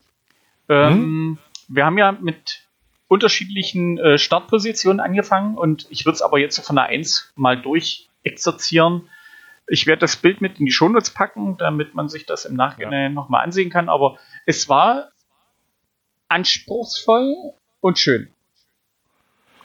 Ähm, 0.69 1.37
Wir 1.67 1.85
haben 1.85 1.97
ja 1.97 2.13
mit 2.13 2.66
unterschiedlichen 3.07 3.97
äh, 3.97 4.17
Startpositionen 4.17 4.99
angefangen 4.99 5.57
und 5.57 5.87
ich 5.89 6.05
würde 6.05 6.15
es 6.15 6.21
aber 6.21 6.39
jetzt 6.39 6.59
von 6.65 6.75
der 6.75 6.85
1 6.85 7.33
mal 7.35 7.59
durchexerzieren. 7.59 9.09
Ich 9.67 9.85
werde 9.85 10.01
das 10.01 10.15
Bild 10.15 10.41
mit 10.41 10.59
in 10.59 10.65
die 10.65 10.71
Shownotes 10.71 11.11
packen, 11.11 11.57
damit 11.57 11.93
man 11.93 12.09
sich 12.09 12.25
das 12.25 12.45
im 12.45 12.55
Nachhinein 12.55 13.13
nochmal 13.13 13.43
ansehen 13.43 13.69
kann, 13.69 13.89
aber 13.89 14.17
es 14.45 14.69
war 14.69 15.09
anspruchsvoll 16.29 17.35
und 17.79 17.99
schön. 17.99 18.29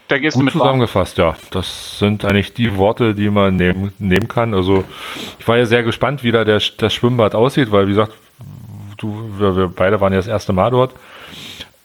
Da 0.09 0.19
gehst 0.19 0.37
du 0.37 0.41
Gut 0.41 0.47
mit 0.47 0.55
warm. 0.55 0.63
zusammengefasst, 0.63 1.19
ja. 1.19 1.37
Das 1.51 1.99
sind 1.99 2.25
eigentlich 2.25 2.53
die 2.53 2.77
Worte, 2.77 3.15
die 3.15 3.31
man 3.31 3.57
nehmen, 3.57 3.93
nehmen 3.99 4.29
kann. 4.29 4.53
Also 4.53 4.85
ich 5.39 5.49
war 5.49 5.57
ja 5.57 5.65
sehr 5.65 5.83
gespannt, 5.83 6.23
wie 6.23 6.33
da 6.33 6.45
der, 6.45 6.61
das 6.77 6.93
Schwimmbad 6.93 7.35
aussieht, 7.35 7.73
weil 7.73 7.87
wie 7.87 7.93
gesagt, 7.93 8.13
du, 8.99 9.31
wir, 9.39 9.57
wir 9.57 9.69
beide 9.69 10.01
waren 10.01 10.13
ja 10.13 10.19
das 10.19 10.27
erste 10.27 10.53
Mal 10.53 10.71
dort. 10.71 10.95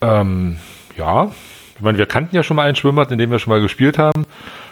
Ähm, 0.02 0.60
ja, 0.98 1.32
ich 1.78 1.84
meine, 1.84 1.98
wir 1.98 2.08
kannten 2.08 2.36
ja 2.36 2.42
schon 2.42 2.58
mal 2.58 2.68
ein 2.68 2.76
Schwimmbad, 2.76 3.12
in 3.12 3.20
dem 3.20 3.30
wir 3.30 3.38
schon 3.38 3.52
mal 3.52 3.62
gespielt 3.62 4.00
haben. 4.00 4.26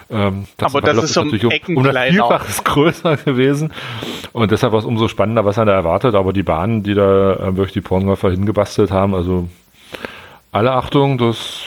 Ähm, 0.09 0.45
Aber 0.59 0.73
Waldorf 0.73 0.95
das 0.95 1.11
ist 1.11 1.17
um 1.17 1.25
natürlich 1.25 1.67
um 1.67 1.83
das 1.83 1.91
kleiner. 1.91 2.11
Vielfaches 2.11 2.63
größer 2.63 3.17
gewesen. 3.17 3.71
Und 4.33 4.51
deshalb 4.51 4.73
war 4.73 4.79
es 4.79 4.85
umso 4.85 5.07
spannender, 5.07 5.45
was 5.45 5.57
er 5.57 5.65
da 5.65 5.73
erwartet. 5.73 6.15
Aber 6.15 6.33
die 6.33 6.43
Bahnen, 6.43 6.81
die 6.83 6.95
da 6.95 7.33
äh, 7.33 7.57
wirklich 7.57 7.73
die 7.73 7.81
Porngraffer 7.81 8.31
hingebastelt 8.31 8.91
haben, 8.91 9.13
also 9.13 9.47
alle 10.51 10.71
Achtung, 10.71 11.17
das 11.17 11.63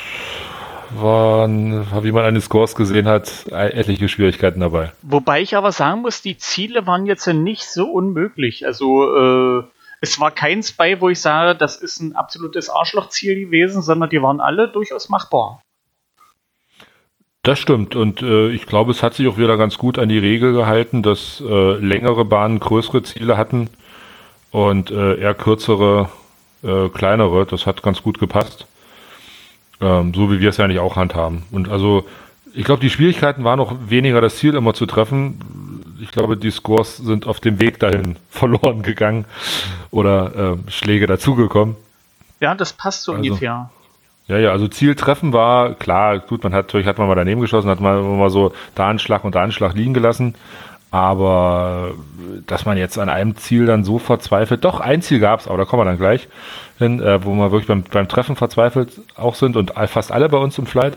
waren, 0.90 1.86
wie 2.02 2.12
man 2.12 2.24
an 2.24 2.34
den 2.34 2.40
Scores 2.40 2.74
gesehen 2.74 3.06
hat, 3.06 3.46
etliche 3.50 4.08
Schwierigkeiten 4.08 4.60
dabei. 4.60 4.92
Wobei 5.02 5.42
ich 5.42 5.56
aber 5.56 5.70
sagen 5.70 6.00
muss, 6.00 6.22
die 6.22 6.38
Ziele 6.38 6.86
waren 6.86 7.06
jetzt 7.06 7.26
nicht 7.26 7.64
so 7.64 7.90
unmöglich. 7.90 8.66
Also 8.66 9.60
äh, 9.60 9.62
es 10.00 10.20
war 10.20 10.30
keins 10.30 10.72
bei, 10.72 11.00
wo 11.00 11.08
ich 11.08 11.20
sage, 11.20 11.56
das 11.58 11.76
ist 11.76 12.00
ein 12.00 12.14
absolutes 12.14 12.70
Arschlochziel 12.70 13.34
gewesen, 13.46 13.82
sondern 13.82 14.10
die 14.10 14.22
waren 14.22 14.40
alle 14.40 14.68
durchaus 14.68 15.08
machbar. 15.08 15.60
Das 17.42 17.58
stimmt 17.58 17.96
und 17.96 18.20
äh, 18.20 18.50
ich 18.50 18.66
glaube, 18.66 18.90
es 18.90 19.02
hat 19.02 19.14
sich 19.14 19.26
auch 19.26 19.38
wieder 19.38 19.56
ganz 19.56 19.78
gut 19.78 19.98
an 19.98 20.08
die 20.08 20.18
Regel 20.18 20.52
gehalten, 20.52 21.02
dass 21.02 21.40
äh, 21.40 21.74
längere 21.78 22.24
Bahnen 22.24 22.60
größere 22.60 23.02
Ziele 23.02 23.36
hatten 23.36 23.70
und 24.50 24.90
äh, 24.90 25.18
eher 25.18 25.34
kürzere 25.34 26.10
äh, 26.62 26.88
kleinere. 26.88 27.46
Das 27.46 27.66
hat 27.66 27.82
ganz 27.82 28.02
gut 28.02 28.18
gepasst. 28.18 28.66
Ähm, 29.80 30.12
so 30.14 30.30
wie 30.30 30.40
wir 30.40 30.50
es 30.50 30.56
ja 30.56 30.64
eigentlich 30.64 30.80
auch 30.80 30.96
handhaben. 30.96 31.44
Und 31.50 31.68
also 31.68 32.04
ich 32.54 32.64
glaube, 32.64 32.80
die 32.80 32.90
Schwierigkeiten 32.90 33.44
waren 33.44 33.60
auch 33.60 33.72
weniger 33.88 34.20
das 34.20 34.36
Ziel 34.36 34.54
immer 34.54 34.74
zu 34.74 34.86
treffen. 34.86 35.77
Ich 36.00 36.10
glaube, 36.10 36.36
die 36.36 36.50
Scores 36.50 36.96
sind 36.96 37.26
auf 37.26 37.40
dem 37.40 37.60
Weg 37.60 37.78
dahin 37.80 38.16
verloren 38.30 38.82
gegangen 38.82 39.24
oder 39.90 40.56
äh, 40.66 40.70
Schläge 40.70 41.06
dazugekommen. 41.06 41.76
Ja, 42.40 42.54
das 42.54 42.72
passt 42.72 43.02
so 43.04 43.12
Also. 43.12 43.22
ungefähr. 43.24 43.70
Ja, 44.28 44.36
ja, 44.36 44.50
also 44.50 44.68
Zieltreffen 44.68 45.32
war 45.32 45.74
klar, 45.74 46.18
gut, 46.18 46.44
man 46.44 46.52
hat 46.52 46.66
natürlich 46.66 46.86
hat 46.86 46.98
man 46.98 47.08
mal 47.08 47.14
daneben 47.14 47.40
geschossen, 47.40 47.70
hat 47.70 47.80
man 47.80 47.98
immer 47.98 48.16
mal 48.16 48.30
so 48.30 48.52
da 48.74 48.88
einen 48.88 48.98
Schlag 48.98 49.24
und 49.24 49.34
da 49.34 49.42
einen 49.42 49.52
Schlag 49.52 49.74
liegen 49.74 49.94
gelassen. 49.94 50.34
Aber 50.90 51.92
äh, 51.92 52.42
dass 52.46 52.64
man 52.64 52.76
jetzt 52.78 52.98
an 52.98 53.08
einem 53.08 53.36
Ziel 53.36 53.66
dann 53.66 53.84
so 53.84 53.98
verzweifelt, 53.98 54.64
doch 54.64 54.80
ein 54.80 55.02
Ziel 55.02 55.18
gab's, 55.20 55.46
aber 55.48 55.58
da 55.58 55.64
kommen 55.64 55.80
wir 55.80 55.84
dann 55.86 55.98
gleich 55.98 56.28
hin, 56.78 57.00
äh, 57.00 57.24
wo 57.24 57.34
wir 57.34 57.50
wirklich 57.52 57.66
beim, 57.68 57.82
beim 57.82 58.08
Treffen 58.08 58.36
verzweifelt 58.36 59.00
auch 59.16 59.34
sind 59.34 59.56
und 59.56 59.76
all- 59.76 59.88
fast 59.88 60.12
alle 60.12 60.28
bei 60.28 60.38
uns 60.38 60.58
im 60.58 60.66
Flight. 60.66 60.96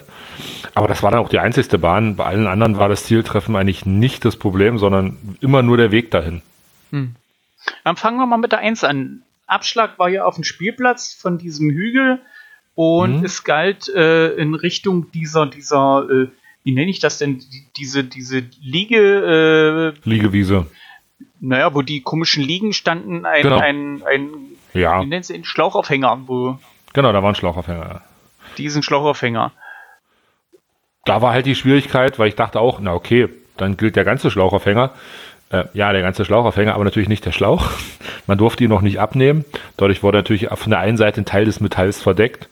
Aber 0.75 0.87
das 0.87 1.01
war 1.03 1.11
dann 1.11 1.19
auch 1.21 1.29
die 1.29 1.39
einzigste 1.39 1.77
Bahn. 1.79 2.15
Bei 2.15 2.25
allen 2.25 2.47
anderen 2.47 2.77
war 2.77 2.87
das 2.89 3.03
Zieltreffen 3.05 3.55
eigentlich 3.55 3.85
nicht 3.85 4.23
das 4.25 4.35
Problem, 4.35 4.77
sondern 4.77 5.17
immer 5.41 5.61
nur 5.63 5.77
der 5.77 5.91
Weg 5.91 6.11
dahin. 6.11 6.41
Hm. 6.91 7.15
Dann 7.83 7.95
fangen 7.95 8.17
wir 8.17 8.25
mal 8.25 8.37
mit 8.37 8.51
der 8.51 8.59
1 8.59 8.83
an. 8.83 9.21
Abschlag 9.47 9.99
war 9.99 10.09
ja 10.09 10.23
auf 10.25 10.35
dem 10.35 10.43
Spielplatz 10.43 11.13
von 11.13 11.37
diesem 11.37 11.69
Hügel 11.71 12.19
und 12.75 13.19
Mhm. 13.19 13.25
es 13.25 13.43
galt 13.43 13.89
äh, 13.89 14.29
in 14.35 14.55
Richtung 14.55 15.11
dieser, 15.11 15.45
dieser, 15.45 16.07
äh, 16.09 16.27
wie 16.63 16.71
nenne 16.73 16.89
ich 16.89 16.99
das 16.99 17.17
denn, 17.17 17.39
Die- 17.39 17.65
diese, 17.75 18.03
diese 18.03 18.43
Liege, 18.61 19.93
äh, 20.05 20.09
Liegewiese. 20.09 20.67
naja, 21.39 21.73
wo 21.75 21.81
die 21.81 22.01
komischen 22.01 22.43
Liegen 22.43 22.71
standen, 22.71 23.25
ein, 23.25 23.41
Genau. 23.41 23.57
ein, 23.59 24.01
ein 24.09 24.21
Ja. 24.73 25.01
wie 25.01 25.05
nennt 25.07 25.25
sie, 25.25 25.35
ein 25.35 25.43
Schlauchaufhänger, 25.43 26.19
wo 26.27 26.57
Genau, 26.93 27.11
da 27.11 27.21
war 27.23 27.29
ein 27.31 27.35
Schlauchaufhänger. 27.35 27.85
ja. 27.85 28.01
diesen 28.57 28.83
Schlauchaufhänger. 28.83 29.51
da 31.05 31.21
war 31.21 31.31
halt 31.33 31.45
die 31.45 31.55
Schwierigkeit, 31.55 32.19
weil 32.19 32.27
ich 32.27 32.35
dachte 32.35 32.59
auch, 32.59 32.79
na 32.79 32.93
okay, 32.93 33.29
dann 33.57 33.77
gilt 33.77 33.95
der 33.95 34.03
ganze 34.05 34.29
Schlauchaufhänger. 34.31 34.91
Äh, 35.49 35.65
ja, 35.73 35.91
der 35.91 36.01
ganze 36.01 36.23
Schlauchaufhänger, 36.25 36.73
aber 36.73 36.83
natürlich 36.85 37.09
nicht 37.09 37.25
der 37.25 37.31
Schlauch. 37.33 37.69
Man 38.27 38.37
durfte 38.37 38.63
ihn 38.63 38.69
noch 38.69 38.81
nicht 38.81 38.99
abnehmen. 38.99 39.43
Dadurch 39.77 40.01
wurde 40.03 40.19
natürlich 40.19 40.47
von 40.49 40.69
der 40.69 40.79
einen 40.79 40.97
Seite 40.97 41.21
ein 41.21 41.25
Teil 41.25 41.45
des 41.45 41.59
Metalls 41.59 42.01
verdeckt, 42.01 42.47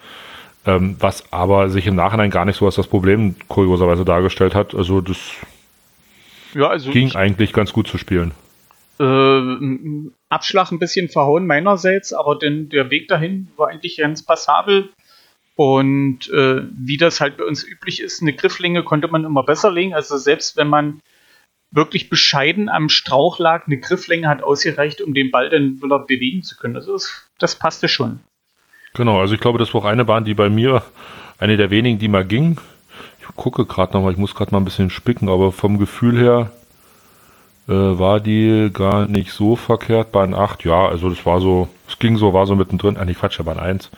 ähm, 0.65 0.97
was 0.99 1.31
aber 1.31 1.69
sich 1.69 1.87
im 1.87 1.95
Nachhinein 1.95 2.29
gar 2.31 2.43
nicht 2.45 2.57
so 2.57 2.65
als 2.65 2.75
das 2.75 2.87
Problem 2.87 3.35
kurioserweise 3.47 4.03
dargestellt 4.03 4.53
hat. 4.55 4.75
Also 4.75 4.99
das 4.99 5.17
Ja, 6.53 6.67
also 6.67 6.91
ging 6.91 7.15
eigentlich 7.15 7.53
ganz 7.53 7.71
gut 7.71 7.87
zu 7.87 7.97
spielen. 7.97 8.31
Äh, 8.99 9.57
Abschlag 10.29 10.71
ein 10.71 10.79
bisschen 10.79 11.09
verhauen 11.09 11.47
meinerseits, 11.47 12.13
aber 12.13 12.37
denn 12.37 12.69
der 12.69 12.89
Weg 12.89 13.07
dahin 13.07 13.47
war 13.55 13.69
eigentlich 13.69 13.97
ganz 13.97 14.23
passabel. 14.23 14.89
Und 15.55 16.29
äh, 16.29 16.61
wie 16.71 16.97
das 16.97 17.19
halt 17.19 17.37
bei 17.37 17.43
uns 17.43 17.63
üblich 17.63 18.01
ist, 18.01 18.21
eine 18.21 18.33
Grifflänge 18.33 18.83
konnte 18.83 19.09
man 19.09 19.25
immer 19.25 19.43
besser 19.43 19.71
legen. 19.71 19.93
Also 19.93 20.17
selbst 20.17 20.55
wenn 20.55 20.69
man 20.69 21.01
wirklich 21.71 22.09
bescheiden 22.09 22.69
am 22.69 22.89
Strauch 22.89 23.39
lag, 23.39 23.67
eine 23.67 23.77
Grifflänge 23.77 24.27
hat 24.27 24.41
ausgereicht, 24.41 25.01
um 25.01 25.13
den 25.13 25.31
Ball 25.31 25.49
dann 25.49 25.81
wieder 25.81 25.99
bewegen 25.99 26.43
zu 26.43 26.55
können. 26.55 26.75
Also 26.75 26.93
das, 26.93 27.29
das 27.39 27.55
passte 27.55 27.87
schon. 27.87 28.19
Genau, 28.93 29.19
also 29.19 29.35
ich 29.35 29.41
glaube, 29.41 29.59
das 29.59 29.73
war 29.73 29.81
auch 29.81 29.85
eine 29.85 30.05
Bahn, 30.05 30.25
die 30.25 30.33
bei 30.33 30.49
mir, 30.49 30.81
eine 31.37 31.57
der 31.57 31.69
wenigen, 31.69 31.99
die 31.99 32.07
mal 32.07 32.25
ging. 32.25 32.57
Ich 33.19 33.35
gucke 33.35 33.65
gerade 33.65 33.93
nochmal, 33.93 34.13
ich 34.13 34.17
muss 34.17 34.35
gerade 34.35 34.51
mal 34.51 34.59
ein 34.59 34.65
bisschen 34.65 34.89
spicken, 34.89 35.29
aber 35.29 35.51
vom 35.51 35.77
Gefühl 35.77 36.17
her 36.17 36.51
äh, 37.69 37.99
war 37.99 38.19
die 38.19 38.69
gar 38.73 39.05
nicht 39.07 39.31
so 39.31 39.55
verkehrt. 39.55 40.11
Bahn 40.11 40.33
8, 40.33 40.65
ja, 40.65 40.87
also 40.87 41.09
das 41.09 41.25
war 41.25 41.39
so, 41.39 41.69
es 41.87 41.99
ging 41.99 42.17
so, 42.17 42.33
war 42.33 42.45
so 42.47 42.55
mittendrin, 42.55 42.97
eigentlich 42.97 43.19
Quatsch, 43.19 43.37
ja, 43.37 43.43
Bahn 43.45 43.59
1. 43.59 43.89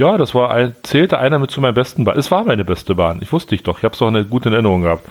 Ja, 0.00 0.16
das 0.16 0.34
war 0.34 0.50
ein, 0.52 0.74
zählte 0.84 1.18
einer 1.18 1.38
mit 1.40 1.50
zu 1.50 1.60
meinen 1.60 1.74
besten 1.74 2.04
Bahnen. 2.04 2.18
Es 2.20 2.30
war 2.30 2.44
meine 2.44 2.64
beste 2.64 2.94
Bahn. 2.94 3.18
Ich 3.20 3.32
wusste 3.32 3.54
ich 3.54 3.64
doch. 3.64 3.78
Ich 3.78 3.84
habe 3.84 3.92
es 3.94 3.98
doch 3.98 4.06
eine 4.06 4.24
gute 4.24 4.48
Erinnerung 4.48 4.82
gehabt. 4.82 5.04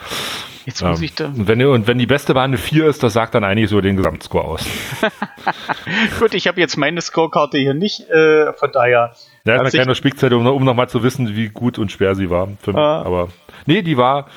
Jetzt 0.65 0.81
muss 0.81 0.99
Ähm, 0.99 1.03
ich 1.05 1.13
da. 1.15 1.25
und, 1.25 1.47
wenn, 1.47 1.65
und 1.65 1.87
wenn 1.87 1.97
die 1.97 2.05
beste 2.05 2.33
Bahn 2.33 2.51
eine 2.51 2.57
4 2.57 2.87
ist, 2.87 3.03
das 3.03 3.13
sagt 3.13 3.35
dann 3.35 3.43
eigentlich 3.43 3.69
so 3.69 3.79
den 3.81 3.97
Gesamtscore 3.97 4.45
aus. 4.45 4.65
Gut, 6.19 6.33
ich 6.33 6.47
habe 6.47 6.59
jetzt 6.59 6.77
meine 6.77 7.01
Scorekarte 7.01 7.57
hier 7.57 7.73
nicht, 7.73 8.09
äh, 8.09 8.53
von 8.53 8.71
daher. 8.71 9.13
Ja, 9.45 9.59
eine 9.59 9.69
kleine 9.69 9.95
Spickzeit, 9.95 10.33
um, 10.33 10.45
um 10.47 10.63
nochmal 10.63 10.89
zu 10.89 11.03
wissen, 11.03 11.35
wie 11.35 11.49
gut 11.49 11.77
und 11.79 11.91
schwer 11.91 12.15
sie 12.15 12.29
war. 12.29 12.47
Für 12.61 12.71
mich. 12.73 12.81
Ah. 12.81 13.01
Aber 13.03 13.29
nee, 13.65 13.81
die 13.81 13.97
war. 13.97 14.27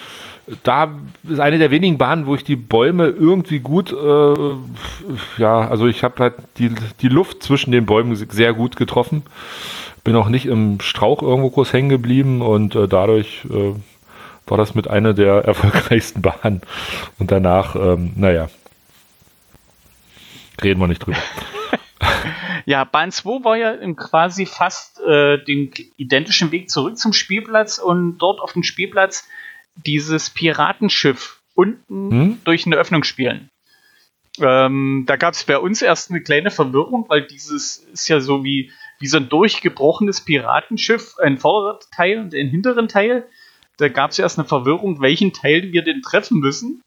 Da 0.62 0.90
ist 1.28 1.40
eine 1.40 1.58
der 1.58 1.70
wenigen 1.70 1.98
Bahnen, 1.98 2.26
wo 2.26 2.34
ich 2.34 2.44
die 2.44 2.56
Bäume 2.56 3.06
irgendwie 3.06 3.60
gut, 3.60 3.92
äh, 3.92 4.54
ja, 5.38 5.68
also 5.68 5.86
ich 5.86 6.02
habe 6.02 6.22
halt 6.22 6.34
die, 6.58 6.70
die 7.00 7.08
Luft 7.08 7.42
zwischen 7.42 7.72
den 7.72 7.86
Bäumen 7.86 8.14
sehr 8.16 8.52
gut 8.52 8.76
getroffen. 8.76 9.22
Bin 10.02 10.16
auch 10.16 10.28
nicht 10.28 10.46
im 10.46 10.80
Strauch 10.80 11.22
irgendwo 11.22 11.50
groß 11.50 11.72
hängen 11.72 11.88
geblieben 11.88 12.42
und 12.42 12.74
äh, 12.74 12.88
dadurch 12.88 13.44
äh, 13.50 13.74
war 14.46 14.58
das 14.58 14.74
mit 14.74 14.88
einer 14.88 15.14
der 15.14 15.34
erfolgreichsten 15.44 16.22
Bahnen. 16.22 16.62
Und 17.18 17.30
danach, 17.30 17.76
ähm, 17.76 18.12
naja, 18.16 18.48
reden 20.62 20.80
wir 20.80 20.88
nicht 20.88 21.06
drüber. 21.06 21.18
Ja, 22.66 22.84
Bahn 22.84 23.10
2 23.10 23.44
war 23.44 23.56
ja 23.56 23.74
quasi 23.94 24.46
fast 24.46 25.00
äh, 25.00 25.42
den 25.44 25.72
identischen 25.96 26.52
Weg 26.52 26.70
zurück 26.70 26.98
zum 26.98 27.12
Spielplatz 27.12 27.78
und 27.78 28.18
dort 28.18 28.40
auf 28.40 28.52
dem 28.52 28.62
Spielplatz 28.62 29.26
dieses 29.74 30.30
Piratenschiff 30.30 31.40
unten 31.54 32.10
Hm? 32.10 32.40
durch 32.44 32.66
eine 32.66 32.76
Öffnung 32.76 33.04
spielen. 33.04 33.50
Ähm, 34.38 35.04
da 35.06 35.16
gab 35.16 35.34
es 35.34 35.44
bei 35.44 35.58
uns 35.58 35.82
erst 35.82 36.10
eine 36.10 36.22
kleine 36.22 36.50
Verwirrung, 36.50 37.06
weil 37.08 37.26
dieses 37.26 37.78
ist 37.92 38.08
ja 38.08 38.20
so 38.20 38.44
wie, 38.44 38.72
wie 38.98 39.06
so 39.06 39.18
ein 39.18 39.28
durchgebrochenes 39.28 40.24
Piratenschiff, 40.24 41.18
ein 41.18 41.38
vorderer 41.38 41.80
Teil 41.94 42.20
und 42.20 42.34
ein 42.34 42.48
hinteren 42.48 42.88
Teil. 42.88 43.26
Da 43.76 43.88
gab 43.88 44.10
es 44.10 44.18
erst 44.18 44.38
eine 44.38 44.46
Verwirrung, 44.46 45.00
welchen 45.00 45.32
Teil 45.32 45.72
wir 45.72 45.82
denn 45.82 46.02
treffen 46.02 46.38
müssen. 46.38 46.82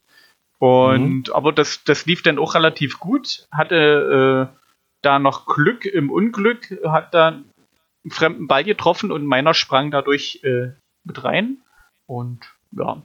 Und 0.59 1.33
aber 1.35 1.51
das, 1.51 1.83
das 1.83 2.05
lief 2.05 2.21
dann 2.23 2.39
auch 2.39 2.55
relativ 2.55 2.99
gut. 2.99 3.47
Hatte 3.51 4.49
äh, 4.53 4.57
da 5.01 5.19
noch 5.19 5.45
Glück 5.45 5.85
im 5.85 6.09
Unglück, 6.09 6.79
hat 6.85 7.13
da 7.13 7.27
einen 7.27 8.11
fremden 8.11 8.47
Ball 8.47 8.63
getroffen 8.63 9.11
und 9.11 9.25
meiner 9.25 9.53
sprang 9.53 9.91
dadurch 9.91 10.39
äh, 10.43 10.71
mit 11.03 11.23
rein. 11.23 11.57
Und 12.05 12.52
ja, 12.77 13.01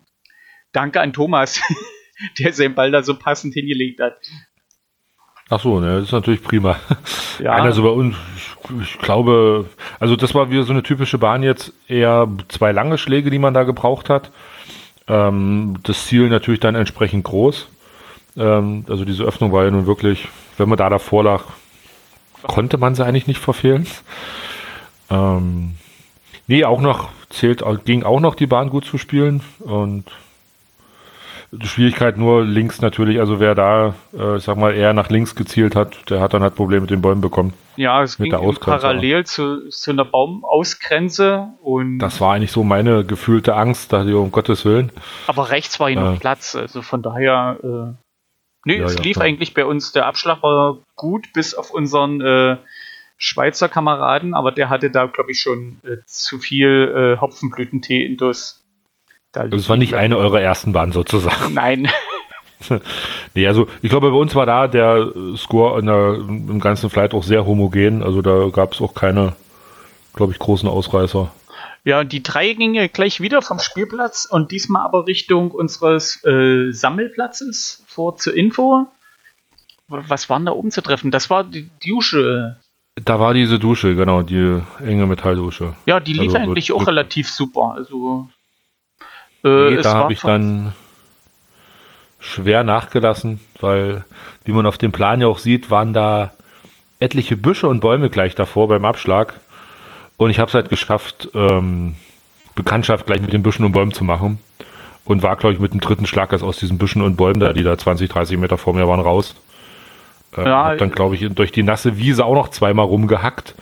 danke 0.73 1.01
an 1.01 1.13
Thomas, 1.13 1.61
der 2.39 2.53
seinen 2.53 2.75
Ball 2.75 2.91
da 2.91 3.03
so 3.03 3.19
passend 3.19 3.55
hingelegt 3.55 4.01
hat. 4.01 4.19
Ach 5.51 5.61
so, 5.61 5.81
ne, 5.81 5.97
das 5.97 6.05
ist 6.05 6.13
natürlich 6.13 6.43
prima. 6.43 6.77
Ja. 7.39 7.53
Einer 7.53 7.73
so 7.73 7.83
bei 7.83 7.89
uns, 7.89 8.17
ich, 8.37 8.81
ich 8.83 8.99
glaube, 8.99 9.67
also 10.01 10.17
das 10.17 10.35
war 10.35 10.51
wieder 10.51 10.65
so 10.65 10.73
eine 10.73 10.83
typische 10.83 11.19
Bahn 11.19 11.43
jetzt, 11.43 11.73
eher 11.87 12.29
zwei 12.49 12.73
lange 12.73 12.99
Schläge, 12.99 13.31
die 13.31 13.39
man 13.39 13.55
da 13.55 13.63
gebraucht 13.63 14.11
hat. 14.11 14.31
Ähm, 15.07 15.79
das 15.85 16.07
Ziel 16.07 16.29
natürlich 16.29 16.61
dann 16.61 16.75
entsprechend 16.75 17.25
groß. 17.25 17.69
Ähm, 18.37 18.85
also 18.89 19.05
diese 19.05 19.25
Öffnung 19.25 19.53
war 19.53 19.65
ja 19.65 19.71
nun 19.71 19.87
wirklich, 19.87 20.29
wenn 20.57 20.69
man 20.69 20.79
da 20.79 20.91
davor 20.91 21.25
lag, 21.25 21.45
konnte 22.43 22.77
man 22.77 22.95
sie 22.95 23.05
eigentlich 23.05 23.27
nicht 23.27 23.41
verfehlen. 23.41 23.87
Ähm, 25.11 25.77
nee, 26.49 26.65
auch 26.65 26.81
noch 26.81 27.11
zählt, 27.31 27.63
ging 27.85 28.03
auch 28.03 28.21
noch 28.21 28.35
die 28.35 28.47
Bahn 28.49 28.71
gut 28.71 28.85
zu 28.85 28.99
spielen 28.99 29.43
und 29.61 30.05
die 31.51 31.67
Schwierigkeit 31.67 32.19
nur 32.19 32.45
links 32.45 32.83
natürlich, 32.83 33.21
also 33.21 33.41
wer 33.41 33.55
da, 33.55 33.95
äh, 34.13 34.37
ich 34.37 34.43
sag 34.45 34.59
mal, 34.59 34.75
eher 34.75 34.93
nach 34.93 35.09
links 35.09 35.35
gezielt 35.35 35.75
hat, 35.77 36.11
der 36.11 36.21
hat 36.21 36.35
dann 36.35 36.43
halt 36.43 36.55
Probleme 36.57 36.83
mit 36.83 36.91
den 36.91 37.01
Bäumen 37.01 37.23
bekommen. 37.23 37.55
Ja, 37.77 38.03
es 38.03 38.19
Mit 38.19 38.33
ging 38.33 38.55
parallel 38.61 39.25
zu, 39.25 39.69
zu 39.71 39.93
einer 39.93 40.05
Baumausgrenze 40.05 41.49
und 41.63 42.01
Das 42.01 42.21
war 42.21 42.35
eigentlich 42.35 42.53
so 42.53 42.65
meine 42.65 43.05
gefühlte 43.05 43.55
Angst, 43.55 43.93
da 43.93 44.03
um 44.03 44.31
Gottes 44.31 44.65
Willen. 44.65 44.93
aber 45.27 45.49
rechts 45.51 45.79
war 45.81 45.89
hier 45.89 46.01
noch 46.01 46.17
Äh. 46.17 46.19
Platz, 46.19 46.55
also 46.55 46.83
von 46.83 47.01
daher 47.03 47.57
äh, 47.63 47.95
nee, 48.67 48.79
Ja, 48.81 48.85
es 48.85 48.97
ja, 48.97 49.03
lief 49.03 49.15
klar. 49.15 49.27
eigentlich 49.27 49.55
bei 49.55 49.65
uns, 49.65 49.93
der 49.93 50.07
Abschlag 50.07 50.43
war 50.43 50.79
gut, 50.97 51.33
bis 51.33 51.55
auf 51.55 51.71
unseren 51.71 52.21
äh, 52.21 52.57
Schweizer 53.19 53.69
Kameraden, 53.69 54.33
aber 54.33 54.53
der 54.53 54.71
hatte 54.71 54.91
da, 54.91 55.07
glaube 55.07 55.33
ich, 55.33 55.41
schon 55.41 55.81
äh, 55.83 55.97
zu 56.07 56.39
viel 56.39 57.17
äh, 57.17 57.21
Hopfenblütentee 57.21 58.05
in 58.05 58.17
Dus. 58.17 58.65
Da 59.33 59.43
Also 59.43 59.57
es 59.57 59.69
war 59.69 59.77
nicht 59.77 59.95
eine 59.95 60.17
eurer 60.17 60.41
ersten 60.41 60.73
Bahnen 60.73 60.93
sozusagen. 60.93 61.35
Nein. 61.53 61.89
nee, 63.35 63.47
also 63.47 63.69
ich 63.83 63.91
glaube, 63.91 64.11
bei 64.11 64.17
uns 64.17 64.35
war 64.35 64.47
da 64.47 64.69
der 64.69 65.13
äh, 65.15 65.37
Score 65.37 65.79
in 65.81 65.87
der, 65.87 66.15
im 66.15 66.61
ganzen 66.61 66.91
Flight 66.91 67.13
auch 67.13 67.25
sehr 67.25 67.45
homogen. 67.45 68.03
Also 68.03 68.23
da 68.23 68.49
gab 68.51 68.73
es 68.73 68.81
auch 68.81 68.95
keine, 68.95 69.35
glaube 70.15 70.33
ich, 70.33 70.39
großen 70.39 70.69
Ausreißer. 70.69 71.31
Ja, 71.85 72.05
die 72.05 72.23
drei 72.23 72.53
ging 72.53 72.75
ja 72.75 72.87
gleich 72.87 73.21
wieder 73.21 73.43
vom 73.43 73.59
Spielplatz 73.59 74.27
und 74.27 74.53
diesmal 74.53 74.85
aber 74.85 75.07
Richtung 75.07 75.51
unseres 75.51 76.25
äh, 76.25 76.71
Sammelplatzes 76.71 77.83
vor 77.87 78.17
zur 78.17 78.35
Info. 78.35 78.87
Was 79.89 80.29
waren 80.29 80.45
da 80.45 80.53
oben 80.53 80.71
zu 80.71 80.83
treffen? 80.83 81.11
Das 81.11 81.31
war 81.31 81.45
die 81.45 81.71
Dusche. 81.85 82.59
Da 83.05 83.21
war 83.21 83.35
diese 83.35 83.59
Dusche, 83.59 83.95
genau, 83.95 84.23
die 84.23 84.61
enge 84.81 85.07
Metalldusche. 85.07 85.75
Ja, 85.87 86.01
die 86.01 86.15
lief 86.15 86.35
Also, 86.35 86.51
eigentlich 86.51 86.73
auch 86.73 86.87
relativ 86.87 87.31
super. 87.31 87.75
Also 87.77 88.29
äh, 89.45 89.71
Nee, 89.71 89.83
da 89.83 89.95
habe 89.95 90.13
ich 90.13 90.21
dann 90.21 90.73
schwer 92.21 92.65
nachgelassen, 92.65 93.41
weil, 93.61 94.05
wie 94.45 94.53
man 94.53 94.67
auf 94.67 94.79
dem 94.79 94.93
Plan 94.93 95.21
ja 95.21 95.29
auch 95.29 95.39
sieht, 95.39 95.71
waren 95.71 95.93
da 95.93 96.33
etliche 97.01 97.37
Büsche 97.37 97.69
und 97.69 97.81
Bäume 97.81 98.11
gleich 98.11 98.35
davor 98.35 98.69
beim 98.69 98.85
Abschlag. 98.85 99.41
Und 100.17 100.31
ich 100.31 100.39
habe 100.39 100.49
es 100.49 100.55
halt 100.55 100.69
geschafft, 100.69 101.29
ähm, 101.35 101.95
Bekanntschaft 102.55 103.07
gleich 103.07 103.21
mit 103.21 103.33
den 103.33 103.43
Büschen 103.43 103.65
und 103.65 103.73
Bäumen 103.73 103.93
zu 103.93 104.05
machen. 104.05 104.41
Und 105.05 105.23
war, 105.23 105.37
glaube 105.37 105.55
ich, 105.55 105.61
mit 105.61 105.73
dem 105.73 105.81
dritten 105.81 106.07
Schlag 106.07 106.33
erst 106.33 106.45
aus 106.45 106.59
diesen 106.59 106.77
Büschen 106.77 107.03
und 107.03 107.17
Bäumen, 107.17 107.41
da 107.41 107.53
die 107.53 107.63
da 107.63 107.79
20, 107.79 108.11
30 108.11 108.37
Meter 108.37 108.59
vor 108.59 108.75
mir 108.75 108.87
waren, 108.89 109.01
raus. 109.01 109.37
Äh, 110.37 110.45
Ja, 110.45 110.65
hab 110.67 110.79
dann, 110.79 110.91
glaube 110.91 111.15
ich, 111.15 111.27
durch 111.35 111.53
die 111.53 111.63
nasse 111.63 111.97
Wiese 111.99 112.25
auch 112.25 112.35
noch 112.35 112.49
zweimal 112.49 112.87
rumgehackt. 112.87 113.55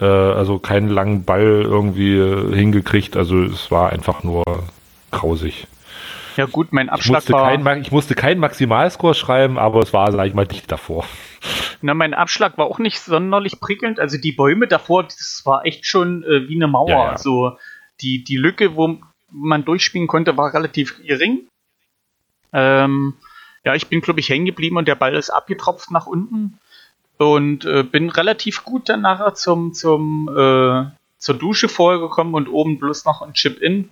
Äh, 0.00 0.04
also 0.04 0.58
keinen 0.58 0.88
langen 0.88 1.24
Ball 1.24 1.62
irgendwie 1.62 2.16
äh, 2.16 2.54
hingekriegt. 2.54 3.16
Also 3.16 3.42
es 3.42 3.70
war 3.70 3.90
einfach 3.90 4.22
nur 4.22 4.44
grausig. 5.10 5.66
Ja 6.36 6.46
gut, 6.46 6.72
mein 6.72 6.86
Ich 6.86 6.92
Abschlag 6.92 7.16
musste, 7.16 7.32
war 7.32 7.56
kein, 7.56 7.82
ich 7.82 7.90
musste 7.90 8.14
keinen 8.14 8.40
Maximalscore 8.40 9.14
schreiben, 9.14 9.58
aber 9.58 9.80
es 9.80 9.92
war, 9.92 10.10
sag 10.12 10.26
ich 10.26 10.34
mal, 10.34 10.46
dicht 10.46 10.70
davor. 10.70 11.04
Na, 11.82 11.92
mein 11.94 12.14
Abschlag 12.14 12.56
war 12.56 12.66
auch 12.66 12.78
nicht 12.78 13.00
sonderlich 13.00 13.60
prickelnd. 13.60 13.98
Also 13.98 14.16
die 14.18 14.32
Bäume 14.32 14.66
davor, 14.68 15.04
das 15.04 15.42
war 15.44 15.66
echt 15.66 15.86
schon 15.86 16.22
äh, 16.22 16.48
wie 16.48 16.56
eine 16.56 16.68
Mauer. 16.68 16.88
Ja, 16.88 17.04
ja. 17.04 17.10
Also 17.10 17.56
die, 18.00 18.24
die 18.24 18.36
Lücke, 18.36 18.76
wo 18.76 18.98
man 19.30 19.64
durchspielen 19.64 20.06
konnte, 20.06 20.36
war 20.36 20.54
relativ 20.54 21.00
gering. 21.04 21.46
Ähm, 22.52 23.14
ja, 23.64 23.74
ich 23.74 23.88
bin, 23.88 24.00
glaube 24.00 24.20
ich, 24.20 24.28
hängen 24.28 24.46
geblieben 24.46 24.76
und 24.76 24.88
der 24.88 24.94
Ball 24.94 25.14
ist 25.14 25.30
abgetropft 25.30 25.90
nach 25.90 26.06
unten. 26.06 26.58
Und 27.18 27.66
äh, 27.66 27.82
bin 27.82 28.08
relativ 28.08 28.64
gut 28.64 28.88
dann 28.88 29.02
nachher 29.02 29.34
zum, 29.34 29.74
zum, 29.74 30.28
äh, 30.34 30.86
zur 31.18 31.34
Dusche 31.34 31.68
vorgekommen 31.68 32.34
und 32.34 32.48
oben 32.48 32.78
bloß 32.78 33.04
noch 33.04 33.20
ein 33.20 33.34
Chip-In. 33.34 33.90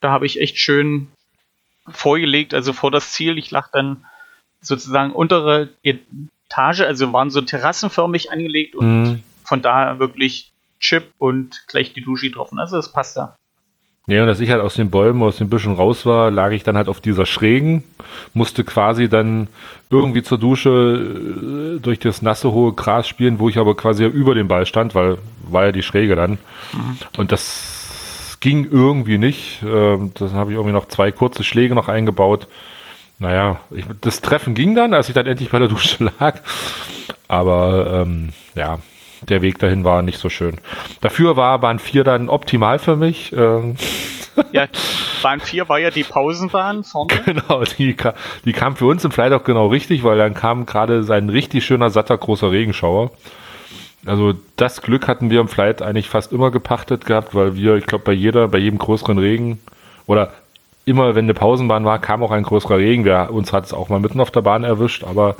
Da 0.00 0.10
habe 0.10 0.26
ich 0.26 0.40
echt 0.40 0.58
schön 0.58 1.06
vorgelegt, 1.88 2.52
also 2.54 2.72
vor 2.72 2.90
das 2.90 3.12
Ziel. 3.12 3.38
Ich 3.38 3.50
lag 3.52 3.70
dann 3.70 4.04
sozusagen 4.60 5.12
untere 5.12 5.68
Etage, 5.84 6.80
also 6.80 7.12
waren 7.12 7.30
so 7.30 7.42
terrassenförmig 7.42 8.32
angelegt 8.32 8.74
und 8.74 9.02
Mhm. 9.02 9.22
von 9.44 9.62
daher 9.62 9.98
wirklich 10.00 10.50
Chip 10.80 11.12
und 11.18 11.64
gleich 11.68 11.92
die 11.92 12.02
Dusche 12.02 12.28
getroffen. 12.28 12.58
Also 12.58 12.76
das 12.76 12.90
passt 12.92 13.16
da. 13.16 13.36
Ja, 14.06 14.22
und 14.22 14.28
als 14.28 14.40
ich 14.40 14.50
halt 14.50 14.60
aus 14.60 14.74
den 14.74 14.90
Bäumen, 14.90 15.22
aus 15.22 15.38
den 15.38 15.48
Büschen 15.48 15.74
raus 15.74 16.04
war, 16.04 16.30
lag 16.30 16.50
ich 16.50 16.62
dann 16.62 16.76
halt 16.76 16.88
auf 16.88 17.00
dieser 17.00 17.24
Schrägen, 17.24 17.84
musste 18.34 18.62
quasi 18.62 19.08
dann 19.08 19.48
irgendwie 19.88 20.22
zur 20.22 20.36
Dusche 20.36 21.76
äh, 21.76 21.80
durch 21.80 22.00
das 22.00 22.20
nasse 22.20 22.52
hohe 22.52 22.74
Gras 22.74 23.08
spielen, 23.08 23.38
wo 23.38 23.48
ich 23.48 23.56
aber 23.56 23.74
quasi 23.76 24.04
über 24.04 24.34
dem 24.34 24.48
Ball 24.48 24.66
stand, 24.66 24.94
weil 24.94 25.18
war 25.48 25.66
ja 25.66 25.72
die 25.72 25.82
Schräge 25.82 26.16
dann. 26.16 26.38
Und 27.16 27.32
das 27.32 28.36
ging 28.40 28.68
irgendwie 28.70 29.16
nicht. 29.16 29.62
Ähm, 29.62 30.12
Dann 30.14 30.32
habe 30.32 30.50
ich 30.50 30.56
irgendwie 30.56 30.74
noch 30.74 30.86
zwei 30.88 31.10
kurze 31.10 31.44
Schläge 31.44 31.74
noch 31.74 31.88
eingebaut. 31.88 32.46
Naja, 33.18 33.60
ich, 33.70 33.86
das 34.02 34.20
Treffen 34.20 34.54
ging 34.54 34.74
dann, 34.74 34.92
als 34.92 35.08
ich 35.08 35.14
dann 35.14 35.26
endlich 35.26 35.50
bei 35.50 35.58
der 35.58 35.68
Dusche 35.74 36.12
lag. 36.18 36.40
Aber 37.26 38.02
ähm, 38.02 38.30
ja, 38.54 38.80
der 39.28 39.42
Weg 39.42 39.58
dahin 39.58 39.84
war 39.84 40.02
nicht 40.02 40.18
so 40.18 40.28
schön. 40.28 40.56
Dafür 41.00 41.36
war 41.36 41.58
Bahn 41.58 41.78
4 41.78 42.04
dann 42.04 42.28
optimal 42.28 42.78
für 42.78 42.96
mich. 42.96 43.32
Ähm, 43.36 43.76
Ja, 44.52 44.66
Bahn 45.22 45.40
4 45.40 45.68
war 45.68 45.78
ja 45.78 45.90
die 45.90 46.02
Pausenbahn 46.04 46.82
vorne. 46.84 47.14
genau, 47.24 47.62
die, 47.78 47.94
ka- 47.94 48.14
die 48.44 48.52
kam 48.52 48.76
für 48.76 48.86
uns 48.86 49.04
im 49.04 49.10
Flight 49.12 49.32
auch 49.32 49.44
genau 49.44 49.68
richtig, 49.68 50.02
weil 50.04 50.18
dann 50.18 50.34
kam 50.34 50.66
gerade 50.66 51.04
sein 51.04 51.28
richtig 51.28 51.64
schöner, 51.64 51.90
satter, 51.90 52.18
großer 52.18 52.50
Regenschauer. 52.50 53.10
Also 54.06 54.34
das 54.56 54.82
Glück 54.82 55.08
hatten 55.08 55.30
wir 55.30 55.40
im 55.40 55.48
Flight 55.48 55.80
eigentlich 55.80 56.08
fast 56.08 56.32
immer 56.32 56.50
gepachtet 56.50 57.06
gehabt, 57.06 57.34
weil 57.34 57.54
wir, 57.56 57.76
ich 57.76 57.86
glaube, 57.86 58.04
bei 58.04 58.12
jeder, 58.12 58.48
bei 58.48 58.58
jedem 58.58 58.78
größeren 58.78 59.16
Regen 59.18 59.60
oder 60.06 60.32
immer, 60.84 61.14
wenn 61.14 61.24
eine 61.24 61.32
Pausenbahn 61.32 61.86
war, 61.86 61.98
kam 61.98 62.22
auch 62.22 62.30
ein 62.30 62.42
größerer 62.42 62.76
Regen. 62.76 63.06
Wir, 63.06 63.30
uns 63.30 63.54
hat 63.54 63.64
es 63.64 63.72
auch 63.72 63.88
mal 63.88 64.00
mitten 64.00 64.20
auf 64.20 64.30
der 64.30 64.42
Bahn 64.42 64.64
erwischt, 64.64 65.04
aber 65.04 65.36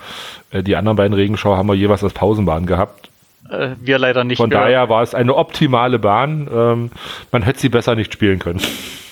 äh, 0.51 0.63
die 0.63 0.77
anderen 0.77 0.97
beiden 0.97 1.13
Regenschauer 1.13 1.59
haben 1.59 1.67
wir 1.69 1.75
jeweils 1.75 2.03
als 2.03 2.15
Pausenbahn 2.15 2.65
gehabt. 2.65 3.11
Äh, 3.51 3.77
wir 3.81 3.99
leider 3.99 4.25
nicht. 4.25 4.39
Von 4.39 4.51
mehr. 4.51 4.61
daher 4.61 4.89
war 4.89 5.03
es 5.03 5.15
eine 5.15 5.35
optimale 5.35 5.99
Bahn. 5.99 6.49
Ähm, 6.53 6.91
man 7.31 7.43
hätte 7.43 7.61
sie 7.61 7.69
besser 7.69 7.95
nicht 7.95 8.13
spielen 8.13 8.39
können. 8.39 8.61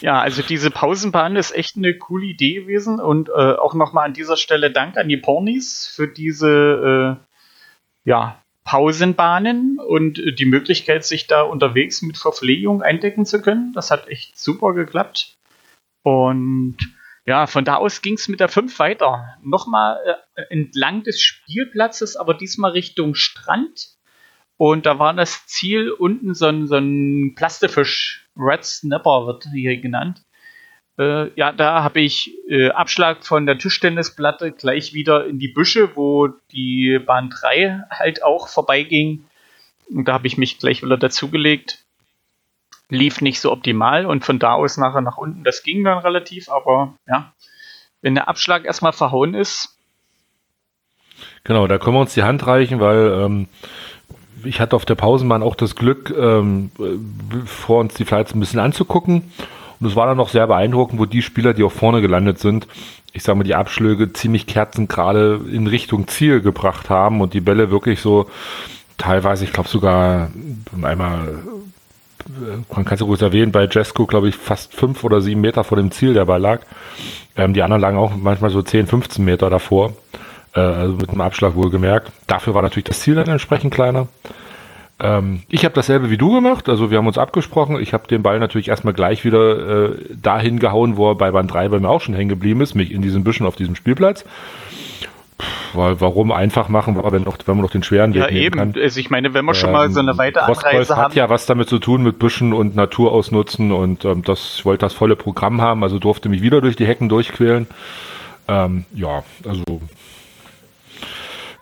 Ja, 0.01 0.20
also 0.20 0.43
diese 0.43 0.70
Pausenbahn 0.70 1.37
ist 1.37 1.55
echt 1.55 1.76
eine 1.76 1.97
coole 1.97 2.26
Idee 2.26 2.55
gewesen 2.55 3.01
und 3.01 3.28
äh, 3.28 3.33
auch 3.33 3.74
nochmal 3.74 4.07
an 4.07 4.14
dieser 4.14 4.37
Stelle 4.37 4.70
Dank 4.70 4.97
an 4.97 5.09
die 5.09 5.16
Pornis 5.16 5.93
für 5.95 6.09
diese 6.09 7.18
äh, 7.18 8.09
ja, 8.09 8.43
Pausenbahnen 8.64 9.78
und 9.78 10.20
die 10.39 10.45
Möglichkeit, 10.45 11.05
sich 11.05 11.26
da 11.26 11.43
unterwegs 11.43 12.03
mit 12.03 12.16
Verpflegung 12.16 12.83
eindecken 12.83 13.26
zu 13.26 13.41
können. 13.41 13.72
Das 13.74 13.91
hat 13.91 14.09
echt 14.09 14.39
super 14.39 14.74
geklappt. 14.74 15.37
Und 16.03 16.76
ja, 17.24 17.47
von 17.47 17.64
da 17.64 17.76
aus 17.76 18.03
ging 18.03 18.14
es 18.14 18.28
mit 18.28 18.41
der 18.41 18.49
5 18.49 18.78
weiter. 18.78 19.37
Nochmal 19.43 20.01
äh, 20.35 20.43
entlang 20.51 21.05
des 21.05 21.20
Spielplatzes, 21.20 22.16
aber 22.16 22.35
diesmal 22.35 22.72
Richtung 22.72 23.14
Strand. 23.14 23.91
Und 24.63 24.87
da 24.87 25.01
war 25.01 25.13
das 25.13 25.45
Ziel 25.49 25.91
unten 25.91 26.35
so 26.35 26.47
ein, 26.47 26.69
so 26.69 26.77
ein 26.77 27.35
Plastifisch, 27.35 28.29
Red 28.37 28.65
Snapper 28.65 29.27
wird 29.27 29.49
hier 29.53 29.77
genannt. 29.81 30.23
Äh, 30.97 31.35
ja, 31.35 31.51
da 31.51 31.83
habe 31.83 31.99
ich 31.99 32.33
äh, 32.49 32.71
Abschlag 32.71 33.27
von 33.27 33.45
der 33.45 33.59
Tischtennisplatte 33.59 34.53
gleich 34.53 34.95
wieder 34.95 35.27
in 35.27 35.41
die 35.41 35.49
Büsche, 35.49 35.97
wo 35.97 36.29
die 36.53 37.01
Bahn 37.05 37.29
3 37.29 37.87
halt 37.91 38.23
auch 38.23 38.47
vorbeiging. 38.47 39.25
Und 39.91 40.07
da 40.07 40.13
habe 40.13 40.29
ich 40.29 40.39
mich 40.39 40.59
gleich 40.59 40.85
wieder 40.85 40.97
dazugelegt. 40.97 41.85
Lief 42.89 43.21
nicht 43.21 43.41
so 43.41 43.51
optimal 43.51 44.07
und 44.07 44.25
von 44.25 44.39
da 44.39 44.53
aus 44.53 44.77
nachher 44.77 45.01
nach 45.01 45.19
unten, 45.19 45.43
das 45.43 45.65
ging 45.65 45.83
dann 45.83 45.99
relativ, 45.99 46.49
aber 46.49 46.95
ja, 47.09 47.33
wenn 48.01 48.15
der 48.15 48.29
Abschlag 48.29 48.65
erstmal 48.65 48.93
verhauen 48.93 49.35
ist. 49.35 49.77
Genau, 51.43 51.67
da 51.67 51.79
können 51.79 51.97
wir 51.97 52.01
uns 52.01 52.15
die 52.15 52.23
Hand 52.23 52.47
reichen, 52.47 52.79
weil 52.79 53.25
ähm, 53.25 53.49
ich 54.45 54.61
hatte 54.61 54.76
auf 54.76 54.84
der 54.84 54.95
Pausenbahn 54.95 55.43
auch 55.43 55.55
das 55.55 55.76
Glück, 55.76 56.14
ähm, 56.16 56.70
vor 57.47 57.80
uns 57.80 57.95
die 57.95 58.05
Flights 58.05 58.34
ein 58.34 58.40
bisschen 58.40 58.61
anzugucken. 58.61 59.32
Und 59.80 59.86
es 59.88 59.97
war 59.97 60.07
dann 60.07 60.16
noch 60.16 60.28
sehr 60.28 60.47
beeindruckend, 60.47 61.01
wo 61.01 61.07
die 61.07 61.22
Spieler, 61.22 61.55
die 61.55 61.64
auch 61.64 61.72
vorne 61.72 62.01
gelandet 62.01 62.38
sind, 62.38 62.68
ich 63.12 63.22
sage 63.22 63.38
mal, 63.38 63.45
die 63.45 63.55
Abschläge 63.55 64.12
ziemlich 64.12 64.47
kerzengerade 64.47 65.40
in 65.51 65.66
Richtung 65.66 66.09
Ziel 66.09 66.40
gebracht 66.40 66.88
haben 66.88 67.20
und 67.20 67.34
die 67.34 67.40
Bälle 67.40 67.70
wirklich 67.70 68.01
so 68.01 68.30
teilweise, 68.97 69.45
ich 69.45 69.53
glaube 69.53 69.68
sogar 69.68 70.30
einmal, 70.80 71.40
man 72.74 72.84
kann 72.84 72.95
es 72.95 73.01
ja 73.01 73.07
gut 73.07 73.20
erwähnen, 73.20 73.53
bei 73.53 73.66
Jesko, 73.66 74.07
glaube 74.07 74.28
ich, 74.28 74.36
fast 74.36 74.74
fünf 74.74 75.05
oder 75.05 75.20
sieben 75.20 75.40
Meter 75.40 75.64
vor 75.64 75.76
dem 75.76 75.90
Ziel 75.90 76.14
der 76.14 76.24
Ball 76.24 76.40
lag. 76.40 76.61
Ähm, 77.36 77.53
die 77.53 77.62
anderen 77.62 77.82
lagen 77.82 77.99
auch 77.99 78.14
manchmal 78.16 78.51
so 78.51 78.62
10, 78.62 78.86
15 78.86 79.24
Meter 79.24 79.51
davor. 79.51 79.93
Äh, 80.55 80.61
also 80.61 80.94
mit 80.94 81.11
einem 81.11 81.20
Abschlag 81.20 81.55
wohlgemerkt. 81.55 82.12
Dafür 82.26 82.55
war 82.55 82.62
natürlich 82.62 82.84
das 82.84 83.00
Ziel 83.00 83.14
dann 83.14 83.28
entsprechend 83.28 83.72
kleiner. 83.72 84.09
Ähm, 85.00 85.42
ich 85.48 85.64
habe 85.64 85.74
dasselbe 85.74 86.11
wie 86.11 86.18
du 86.18 86.32
gemacht, 86.32 86.68
also 86.68 86.90
wir 86.90 86.98
haben 86.98 87.07
uns 87.07 87.18
abgesprochen. 87.18 87.80
Ich 87.80 87.92
habe 87.92 88.07
den 88.07 88.22
Ball 88.22 88.38
natürlich 88.38 88.68
erstmal 88.68 88.94
gleich 88.94 89.24
wieder 89.24 89.90
äh, 89.90 89.96
dahin 90.11 90.59
gehauen, 90.59 90.96
wo 90.96 91.11
er 91.11 91.14
bei 91.16 91.30
Band 91.30 91.53
3 91.53 91.68
bei 91.68 91.80
mir 91.80 91.88
auch 91.88 92.00
schon 92.00 92.14
hängen 92.14 92.28
geblieben 92.28 92.61
ist, 92.61 92.74
mich 92.74 92.92
in 92.92 93.03
diesen 93.03 93.24
Büschen 93.24 93.46
auf 93.46 93.57
diesem 93.57 93.74
Spielplatz. 93.74 94.24
Weil, 95.72 96.00
warum 96.00 96.30
einfach 96.30 96.68
machen, 96.68 96.96
wenn, 97.03 97.22
noch, 97.22 97.36
wenn 97.46 97.57
man 97.57 97.64
noch 97.64 97.72
den 97.72 97.82
schweren 97.82 98.14
Weg 98.14 98.20
Ja, 98.22 98.28
eben. 98.28 98.59
kann. 98.59 98.74
Also 98.80 99.00
ich 99.00 99.11
meine, 99.11 99.34
wenn 99.34 99.44
wir 99.44 99.55
schon 99.55 99.72
mal 99.72 99.90
so 99.90 99.98
eine 99.98 100.16
weite 100.16 100.38
Rostbreus 100.40 100.72
Anreise 100.72 100.96
hat 100.96 101.05
haben. 101.05 101.14
ja 101.14 101.30
was 101.30 101.46
damit 101.46 101.68
zu 101.68 101.80
tun 101.80 102.05
mit 102.05 102.20
Büschen 102.20 102.53
und 102.53 102.76
Natur 102.76 103.11
ausnutzen 103.11 103.72
und 103.72 104.05
ähm, 104.05 104.22
das 104.22 104.57
ich 104.59 104.64
wollte 104.64 104.84
das 104.84 104.92
volle 104.92 105.16
Programm 105.16 105.61
haben, 105.61 105.82
also 105.82 105.98
durfte 105.98 106.28
mich 106.28 106.42
wieder 106.42 106.61
durch 106.61 106.76
die 106.76 106.86
Hecken 106.86 107.09
durchquälen. 107.09 107.66
Ähm, 108.46 108.84
ja, 108.94 109.24
also 109.48 109.64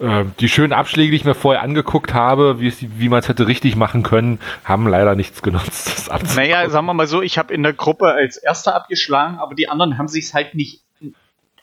äh, 0.00 0.24
die 0.40 0.48
schönen 0.48 0.72
Abschläge, 0.72 1.10
die 1.10 1.16
ich 1.16 1.24
mir 1.24 1.34
vorher 1.34 1.62
angeguckt 1.62 2.12
habe, 2.14 2.58
wie, 2.60 2.68
es- 2.68 2.84
wie 2.98 3.08
man 3.08 3.20
es 3.20 3.28
hätte 3.28 3.46
richtig 3.46 3.76
machen 3.76 4.02
können, 4.02 4.40
haben 4.64 4.88
leider 4.88 5.14
nichts 5.14 5.42
genutzt. 5.42 6.08
Das. 6.08 6.34
Naja, 6.36 6.68
sagen 6.70 6.86
wir 6.86 6.94
mal 6.94 7.06
so, 7.06 7.22
ich 7.22 7.38
habe 7.38 7.54
in 7.54 7.62
der 7.62 7.72
Gruppe 7.72 8.06
als 8.12 8.36
Erster 8.36 8.74
abgeschlagen, 8.74 9.38
aber 9.38 9.54
die 9.54 9.68
anderen 9.68 9.98
haben 9.98 10.08
sich 10.08 10.34
halt 10.34 10.54
nicht 10.54 10.82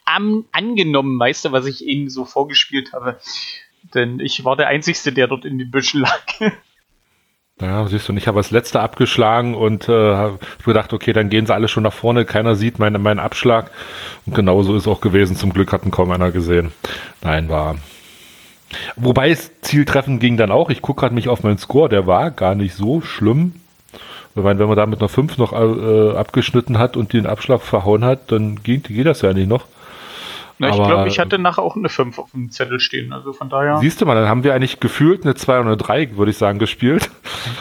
am, 0.04 0.46
angenommen, 0.52 1.18
weißt 1.20 1.44
du, 1.46 1.52
was 1.52 1.66
ich 1.66 1.84
ihnen 1.86 2.08
so 2.08 2.24
vorgespielt 2.24 2.92
habe. 2.94 3.18
Denn 3.94 4.20
ich 4.20 4.44
war 4.44 4.56
der 4.56 4.68
Einzige, 4.68 5.12
der 5.12 5.26
dort 5.28 5.44
in 5.44 5.58
den 5.58 5.70
Büschen 5.70 6.00
lag. 6.00 6.20
Ja, 7.60 7.84
siehst 7.88 8.06
du, 8.06 8.12
und 8.12 8.18
ich 8.18 8.28
habe 8.28 8.38
als 8.38 8.52
letzter 8.52 8.82
abgeschlagen 8.82 9.56
und 9.56 9.88
äh, 9.88 9.92
habe 9.92 10.38
gedacht, 10.64 10.92
okay, 10.92 11.12
dann 11.12 11.28
gehen 11.28 11.44
sie 11.44 11.52
alle 11.52 11.66
schon 11.66 11.82
nach 11.82 11.92
vorne, 11.92 12.24
keiner 12.24 12.54
sieht 12.54 12.78
meinen 12.78 13.02
meinen 13.02 13.18
Abschlag. 13.18 13.72
Und 14.26 14.36
genauso 14.36 14.76
ist 14.76 14.82
es 14.82 14.86
auch 14.88 15.00
gewesen. 15.00 15.34
Zum 15.34 15.52
Glück 15.52 15.72
hatten 15.72 15.90
kaum 15.90 16.12
einer 16.12 16.30
gesehen. 16.30 16.70
Nein, 17.20 17.48
war. 17.48 17.74
Wobei 18.96 19.30
es 19.30 19.50
Zieltreffen 19.62 20.18
ging 20.18 20.36
dann 20.36 20.50
auch. 20.50 20.70
Ich 20.70 20.82
gucke 20.82 21.00
gerade 21.00 21.14
mich 21.14 21.28
auf 21.28 21.42
meinen 21.42 21.58
Score, 21.58 21.88
der 21.88 22.06
war 22.06 22.30
gar 22.30 22.54
nicht 22.54 22.74
so 22.74 23.00
schlimm. 23.00 23.54
Ich 24.34 24.42
meine, 24.42 24.58
wenn 24.58 24.68
man 24.68 24.76
da 24.76 24.86
mit 24.86 25.00
einer 25.00 25.08
5 25.08 25.38
noch 25.38 25.52
äh, 25.52 26.16
abgeschnitten 26.16 26.78
hat 26.78 26.96
und 26.96 27.12
den 27.12 27.26
Abschlag 27.26 27.60
verhauen 27.62 28.04
hat, 28.04 28.30
dann 28.30 28.62
geht, 28.62 28.84
geht 28.84 29.06
das 29.06 29.22
ja 29.22 29.32
nicht 29.32 29.48
noch. 29.48 29.64
Na, 30.60 30.68
ich 30.68 30.74
Aber- 30.74 30.86
glaube, 30.86 31.08
ich 31.08 31.18
hatte 31.18 31.38
nachher 31.38 31.62
auch 31.62 31.76
eine 31.76 31.88
5 31.88 32.18
auf 32.18 32.30
dem 32.32 32.50
Zettel 32.50 32.78
stehen. 32.80 33.12
Also 33.12 33.32
von 33.32 33.48
daher. 33.48 33.78
Siehst 33.78 34.00
du 34.00 34.06
mal, 34.06 34.14
dann 34.14 34.28
haben 34.28 34.44
wir 34.44 34.54
eigentlich 34.54 34.80
gefühlt 34.80 35.24
eine 35.24 35.34
2 35.34 35.60
und 35.60 35.66
eine 35.66 35.76
3, 35.76 36.16
würde 36.16 36.30
ich 36.30 36.36
sagen, 36.36 36.58
gespielt. 36.58 37.10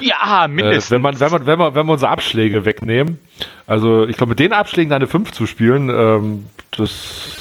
Ja, 0.01 0.47
mindestens. 0.47 0.91
Äh, 0.91 0.95
wenn, 0.95 1.01
man, 1.01 1.19
wenn, 1.19 1.31
man, 1.31 1.45
wenn, 1.45 1.59
man, 1.59 1.75
wenn 1.75 1.85
wir 1.85 1.93
unsere 1.93 2.11
Abschläge 2.11 2.65
wegnehmen, 2.65 3.19
also 3.65 4.05
ich 4.07 4.17
glaube, 4.17 4.31
mit 4.31 4.39
den 4.39 4.51
Abschlägen 4.53 4.91
eine 4.93 5.07
5 5.07 5.31
zu 5.31 5.45
spielen, 5.47 5.89
ähm, 5.89 6.45
das 6.75 7.35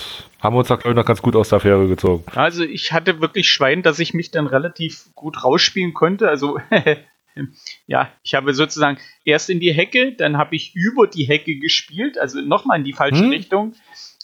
haben 0.47 0.55
wir 0.55 0.61
uns 0.61 0.69
da, 0.69 0.77
glaube 0.77 0.91
ich, 0.91 0.97
noch 0.97 1.05
ganz 1.05 1.21
gut 1.21 1.37
aus 1.37 1.51
der 1.51 1.57
Affäre 1.57 1.87
gezogen. 1.89 2.25
Also 2.35 2.65
ich 2.65 2.93
hatte 2.93 3.21
wirklich 3.21 3.49
Schwein, 3.49 3.83
dass 3.83 3.99
ich 3.99 4.15
mich 4.15 4.31
dann 4.31 4.47
relativ 4.47 5.07
gut 5.15 5.45
rausspielen 5.45 5.93
konnte. 5.93 6.29
Also 6.29 6.59
ja, 7.87 8.11
ich 8.23 8.35
habe 8.35 8.55
sozusagen 8.55 8.99
erst 9.25 9.51
in 9.51 9.61
die 9.61 9.73
Hecke, 9.73 10.13
dann 10.13 10.39
habe 10.39 10.57
ich 10.57 10.75
über 10.75 11.07
die 11.07 11.25
Hecke 11.25 11.57
gespielt, 11.59 12.19
also 12.19 12.41
nochmal 12.41 12.79
in 12.79 12.85
die 12.85 12.93
falsche 12.95 13.25
Hm? 13.25 13.31
Richtung, 13.31 13.75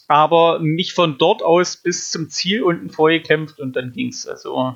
aber 0.08 0.58
mich 0.60 0.94
von 0.94 1.18
dort 1.18 1.42
aus 1.42 1.76
bis 1.76 2.10
zum 2.10 2.28
Ziel 2.30 2.62
unten 2.62 2.90
vorgekämpft 2.90 3.60
und 3.60 3.76
dann 3.76 3.92
ging's. 3.92 4.26
Also 4.26 4.74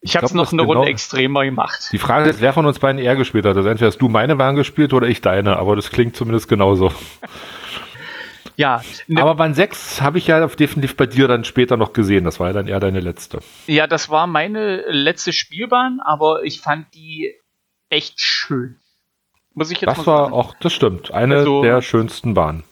ich 0.00 0.14
habe 0.14 0.26
es 0.26 0.34
noch 0.34 0.52
eine 0.52 0.62
Runde 0.62 0.82
genau- 0.82 0.90
extremer 0.90 1.44
gemacht. 1.44 1.88
Die 1.92 1.98
Frage 1.98 2.30
ist, 2.30 2.40
wer 2.40 2.52
von 2.52 2.66
uns 2.66 2.78
beiden 2.78 3.00
eher 3.00 3.16
gespielt 3.16 3.44
hat. 3.46 3.56
Also 3.56 3.68
entweder 3.68 3.88
hast 3.88 3.98
du 3.98 4.08
meine 4.08 4.36
Bahn 4.36 4.54
gespielt 4.54 4.92
oder 4.92 5.08
ich 5.08 5.20
deine, 5.20 5.56
aber 5.56 5.74
das 5.74 5.90
klingt 5.90 6.16
zumindest 6.16 6.48
genauso. 6.48 6.92
Ja, 8.58 8.82
ne- 9.06 9.22
aber 9.22 9.36
Bahn 9.36 9.54
6 9.54 10.02
habe 10.02 10.18
ich 10.18 10.26
ja 10.26 10.44
definitiv 10.48 10.96
bei 10.96 11.06
dir 11.06 11.28
dann 11.28 11.44
später 11.44 11.76
noch 11.76 11.92
gesehen. 11.92 12.24
Das 12.24 12.40
war 12.40 12.48
ja 12.48 12.52
dann 12.54 12.66
eher 12.66 12.80
deine 12.80 12.98
letzte. 12.98 13.38
Ja, 13.68 13.86
das 13.86 14.10
war 14.10 14.26
meine 14.26 14.82
letzte 14.90 15.32
Spielbahn, 15.32 16.00
aber 16.04 16.42
ich 16.42 16.60
fand 16.60 16.92
die 16.92 17.34
echt 17.88 18.20
schön. 18.20 18.74
Muss 19.54 19.70
ich 19.70 19.80
jetzt 19.80 19.90
Das 19.90 19.98
mal 19.98 20.06
war 20.06 20.24
sagen. 20.24 20.32
auch, 20.34 20.54
das 20.60 20.72
stimmt, 20.72 21.12
eine 21.12 21.36
Also- 21.36 21.62
der 21.62 21.82
schönsten 21.82 22.34
Bahnen. 22.34 22.64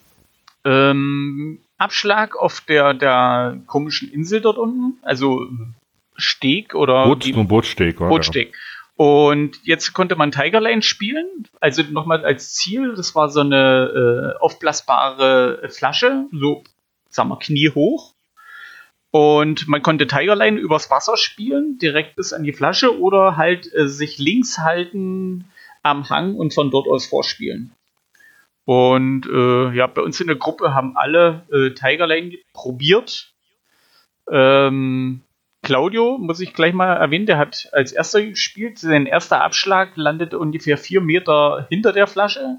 Ähm, 0.65 1.61
Abschlag 1.79 2.37
auf 2.37 2.61
der, 2.63 2.93
der 2.95 3.61
komischen 3.67 4.11
Insel 4.11 4.41
dort 4.41 4.59
unten, 4.59 4.99
also 5.03 5.47
Steg 6.17 6.75
oder 6.75 7.05
Boot, 7.07 7.25
wie- 7.27 7.33
so 7.33 7.41
ein 7.41 7.47
Bootsteg 7.49 8.01
war. 8.01 8.09
Und 8.97 9.61
jetzt 9.63 9.93
konnte 9.93 10.17
man 10.17 10.33
Tiger 10.33 10.61
Lane 10.61 10.81
spielen, 10.81 11.29
also 11.61 11.83
nochmal 11.83 12.25
als 12.25 12.55
Ziel, 12.55 12.95
das 12.95 13.15
war 13.15 13.29
so 13.29 13.41
eine 13.41 14.35
äh, 14.35 14.41
aufblasbare 14.41 15.69
Flasche, 15.69 16.27
so, 16.33 16.65
sagen 17.11 17.29
wir, 17.29 17.39
kniehoch. 17.39 18.15
Und 19.11 19.69
man 19.69 19.83
konnte 19.83 20.07
Tiger 20.07 20.35
Lane 20.35 20.59
übers 20.59 20.91
Wasser 20.91 21.19
spielen, 21.19 21.77
direkt 21.79 22.17
bis 22.17 22.33
an 22.33 22.43
die 22.43 22.55
Flasche, 22.55 22.99
oder 22.99 23.37
halt 23.37 23.71
äh, 23.75 23.87
sich 23.87 24.17
links 24.17 24.59
halten 24.59 25.45
am 25.83 26.09
Hang 26.09 26.35
und 26.35 26.55
von 26.55 26.71
dort 26.71 26.89
aus 26.89 27.07
vorspielen. 27.07 27.73
Und 28.65 29.27
äh, 29.27 29.73
ja, 29.75 29.87
bei 29.87 30.03
uns 30.03 30.21
in 30.21 30.27
der 30.27 30.37
Gruppe 30.37 30.75
haben 30.75 30.97
alle 30.97 31.43
äh, 31.53 31.71
Tiger 31.71 32.07
Lane 32.07 32.39
probiert. 32.55 33.33
Ähm, 34.31 35.21
Claudio, 35.67 36.17
muss 36.19 36.41
ich 36.41 36.55
gleich 36.55 36.73
mal 36.73 36.95
erwähnen, 36.95 37.27
der 37.27 37.39
hat 37.39 37.69
als 37.73 37.93
erster 37.93 38.23
gespielt. 38.23 38.79
Sein 38.79 39.07
erster 39.07 39.43
Abschlag 39.43 39.91
landete 39.97 40.39
ungefähr 40.39 40.79
vier 40.79 41.01
Meter 41.01 41.67
hinter 41.69 41.93
der 41.93 42.07
Flasche, 42.07 42.59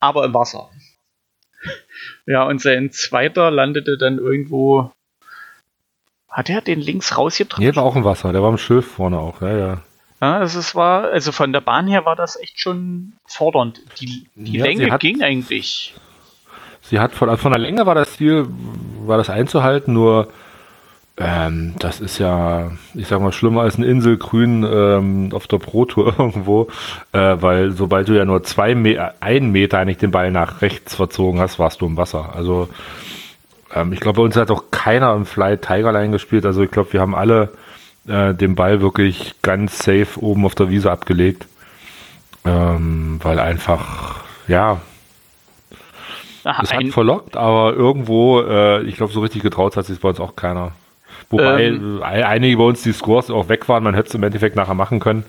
aber 0.00 0.24
im 0.24 0.32
Wasser. 0.34 0.70
Ja, 2.26 2.44
und 2.44 2.60
sein 2.60 2.90
zweiter 2.90 3.50
landete 3.50 3.96
dann 3.98 4.18
irgendwo. 4.18 4.90
Hat 6.30 6.48
er 6.48 6.60
den 6.62 6.80
links 6.80 7.18
rausgetragen? 7.18 7.64
Nee, 7.64 7.76
war 7.76 7.82
auch 7.84 7.96
im 7.96 8.04
Wasser. 8.04 8.32
Der 8.32 8.42
war 8.42 8.50
im 8.50 8.58
Schilf 8.58 8.86
vorne 8.92 9.18
auch. 9.18 9.40
Ja, 9.42 9.56
ja. 9.58 9.82
Ja, 10.20 10.38
das 10.38 10.54
ist, 10.54 10.74
war, 10.76 11.04
also 11.10 11.32
von 11.32 11.52
der 11.52 11.60
Bahn 11.60 11.88
her 11.88 12.04
war 12.06 12.14
das 12.16 12.36
echt 12.40 12.58
schon 12.60 13.14
fordernd. 13.26 13.80
Die, 14.00 14.28
die 14.36 14.58
Ja, 14.58 14.64
Länge 14.64 14.90
hat- 14.90 15.00
ging 15.00 15.20
eigentlich. 15.20 15.94
Sie 16.80 16.98
hat 17.00 17.12
von, 17.12 17.36
von 17.36 17.52
der 17.52 17.60
Länge 17.60 17.86
war 17.86 17.94
das 17.94 18.16
Ziel, 18.16 18.46
war 19.04 19.18
das 19.18 19.30
einzuhalten, 19.30 19.92
nur 19.92 20.32
ähm, 21.18 21.74
das 21.78 22.00
ist 22.00 22.18
ja, 22.18 22.72
ich 22.94 23.06
sag 23.06 23.20
mal, 23.20 23.32
schlimmer 23.32 23.62
als 23.62 23.76
ein 23.76 23.84
Inselgrün 23.84 24.64
ähm, 24.64 25.28
auf 25.32 25.46
der 25.46 25.58
Pro-Tour 25.58 26.14
irgendwo, 26.18 26.68
äh, 27.12 27.36
weil 27.40 27.72
sobald 27.72 28.08
du 28.08 28.14
ja 28.14 28.24
nur 28.24 28.42
zwei 28.44 28.74
Me 28.74 29.12
einen 29.20 29.52
Meter 29.52 29.78
eigentlich 29.78 29.98
den 29.98 30.10
Ball 30.10 30.30
nach 30.30 30.62
rechts 30.62 30.94
verzogen 30.94 31.38
hast, 31.40 31.58
warst 31.58 31.82
du 31.82 31.86
im 31.86 31.96
Wasser. 31.98 32.34
Also 32.34 32.68
ähm, 33.74 33.92
ich 33.92 34.00
glaube, 34.00 34.16
bei 34.16 34.22
uns 34.22 34.36
hat 34.36 34.50
auch 34.50 34.64
keiner 34.70 35.14
im 35.14 35.26
Fly 35.26 35.58
Tigerline 35.58 36.12
gespielt. 36.12 36.46
Also 36.46 36.62
ich 36.62 36.70
glaube, 36.70 36.94
wir 36.94 37.00
haben 37.00 37.14
alle 37.14 37.50
äh, 38.08 38.32
den 38.32 38.54
Ball 38.54 38.80
wirklich 38.80 39.34
ganz 39.42 39.78
safe 39.78 40.18
oben 40.18 40.46
auf 40.46 40.54
der 40.54 40.70
Wiese 40.70 40.90
abgelegt. 40.90 41.46
Ähm, 42.44 43.20
weil 43.22 43.38
einfach, 43.38 44.16
ja, 44.48 44.80
Ach, 46.44 46.60
es 46.60 46.72
hat 46.72 46.88
verlockt, 46.88 47.36
aber 47.36 47.72
irgendwo, 47.74 48.40
äh, 48.40 48.82
ich 48.82 48.96
glaube, 48.96 49.12
so 49.12 49.20
richtig 49.20 49.42
getraut 49.42 49.76
hat 49.76 49.86
sich 49.86 50.00
bei 50.00 50.08
uns 50.08 50.18
auch 50.18 50.34
keiner. 50.34 50.72
Wobei 51.30 51.64
Ähm. 51.64 52.00
äh, 52.02 52.04
einige 52.22 52.56
bei 52.56 52.64
uns 52.64 52.82
die 52.82 52.92
Scores 52.92 53.30
auch 53.30 53.48
weg 53.48 53.68
waren, 53.68 53.82
man 53.84 53.94
hätte 53.94 54.08
es 54.08 54.14
im 54.14 54.22
Endeffekt 54.22 54.56
nachher 54.56 54.74
machen 54.74 55.00
können, 55.00 55.24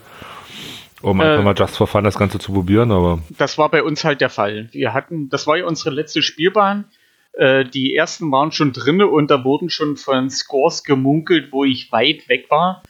um 1.01 1.19
Äh. 1.19 1.23
einfach 1.23 1.43
mal 1.43 1.55
just 1.57 1.77
for 1.77 1.87
fun 1.87 2.03
das 2.03 2.17
Ganze 2.17 2.39
zu 2.39 2.51
probieren, 2.53 2.91
aber 2.91 3.19
Das 3.37 3.57
war 3.57 3.69
bei 3.69 3.83
uns 3.83 4.03
halt 4.03 4.21
der 4.21 4.29
Fall. 4.29 4.69
Wir 4.71 4.93
hatten, 4.93 5.29
das 5.29 5.47
war 5.47 5.57
ja 5.57 5.65
unsere 5.65 5.89
letzte 5.95 6.21
Spielbahn. 6.21 6.85
Äh, 7.33 7.65
die 7.65 7.95
ersten 7.95 8.31
waren 8.31 8.51
schon 8.51 8.73
drinne 8.73 9.07
und 9.07 9.31
da 9.31 9.43
wurden 9.43 9.69
schon 9.69 9.97
von 9.97 10.29
Scores 10.29 10.83
gemunkelt, 10.83 11.51
wo 11.51 11.63
ich 11.65 11.91
weit 11.91 12.27
weg 12.29 12.45
war. 12.49 12.83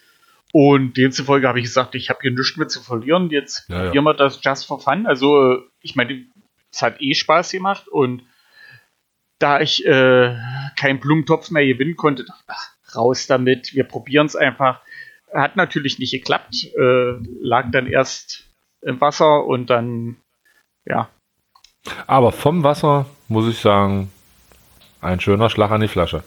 Und 0.51 0.97
demzufolge 0.97 1.47
habe 1.47 1.59
ich 1.59 1.65
gesagt, 1.65 1.95
ich 1.95 2.09
habe 2.09 2.19
hier 2.21 2.31
nichts 2.31 2.57
mehr 2.57 2.67
zu 2.67 2.81
verlieren. 2.83 3.29
Jetzt 3.31 3.67
Ja, 3.69 3.75
ja. 3.77 3.83
probieren 3.85 4.03
wir 4.03 4.13
das 4.13 4.39
just 4.43 4.67
for 4.67 4.79
fun. 4.79 5.05
Also, 5.07 5.53
äh, 5.53 5.57
ich 5.81 5.95
meine, 5.95 6.25
es 6.71 6.81
hat 6.81 7.01
eh 7.01 7.13
Spaß 7.13 7.51
gemacht 7.51 7.87
und 7.87 8.23
da 9.39 9.61
ich 9.61 9.85
äh, 9.85 10.35
keinen 10.79 10.99
Blumentopf 10.99 11.49
mehr 11.49 11.65
gewinnen 11.65 11.95
konnte, 11.95 12.23
dachte 12.23 12.43
ich, 12.47 12.53
ach, 12.55 12.72
raus 12.95 13.27
damit, 13.27 13.73
wir 13.73 13.83
probieren 13.83 14.25
es 14.25 14.35
einfach. 14.35 14.81
Hat 15.33 15.55
natürlich 15.55 15.99
nicht 15.99 16.11
geklappt, 16.11 16.67
äh, 16.77 17.13
lag 17.41 17.71
dann 17.71 17.87
erst 17.87 18.49
im 18.81 19.01
Wasser 19.01 19.45
und 19.45 19.69
dann, 19.69 20.17
ja, 20.85 21.09
aber 22.07 22.31
vom 22.31 22.63
Wasser 22.63 23.05
muss 23.27 23.47
ich 23.47 23.59
sagen, 23.59 24.11
ein 25.01 25.19
schöner 25.19 25.49
Schlag 25.49 25.71
an 25.71 25.81
die 25.81 25.87
Flasche. 25.87 26.23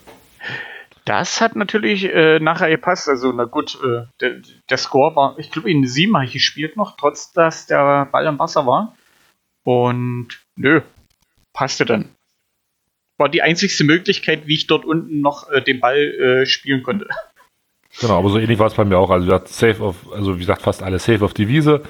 Das 1.05 1.41
hat 1.41 1.55
natürlich 1.55 2.05
äh, 2.05 2.41
nachher 2.41 2.69
gepasst. 2.69 3.09
Also, 3.09 3.33
na 3.33 3.45
gut, 3.45 3.79
äh, 3.83 4.07
der, 4.21 4.43
der 4.69 4.77
Score 4.77 5.15
war, 5.15 5.39
ich 5.39 5.51
glaube, 5.51 5.71
in 5.71 5.87
7 5.87 6.15
habe 6.17 6.27
ich 6.27 6.33
gespielt 6.33 6.77
noch, 6.77 6.97
trotz 6.97 7.33
dass 7.33 7.67
der 7.67 8.07
Ball 8.07 8.27
im 8.27 8.39
Wasser 8.39 8.67
war. 8.67 8.97
Und 9.63 10.29
nö, 10.57 10.81
passte 11.53 11.85
dann. 11.85 12.16
War 13.19 13.29
die 13.29 13.43
einzigste 13.43 13.85
Möglichkeit, 13.85 14.47
wie 14.47 14.55
ich 14.55 14.67
dort 14.67 14.85
unten 14.85 15.21
noch 15.21 15.51
äh, 15.51 15.63
den 15.63 15.81
Ball 15.81 15.97
äh, 15.97 16.47
spielen 16.47 16.83
konnte. 16.83 17.07
Genau, 18.01 18.19
aber 18.19 18.29
so 18.29 18.39
ähnlich 18.39 18.59
war 18.59 18.67
es 18.67 18.75
bei 18.75 18.85
mir 18.85 18.99
auch. 18.99 19.11
Also, 19.11 19.31
safe 19.47 19.83
auf, 19.83 19.97
also 20.13 20.37
wie 20.37 20.41
gesagt, 20.41 20.63
fast 20.63 20.83
alle 20.83 20.99
safe 20.99 21.25
auf 21.25 21.33
die 21.33 21.49
Wiese, 21.49 21.83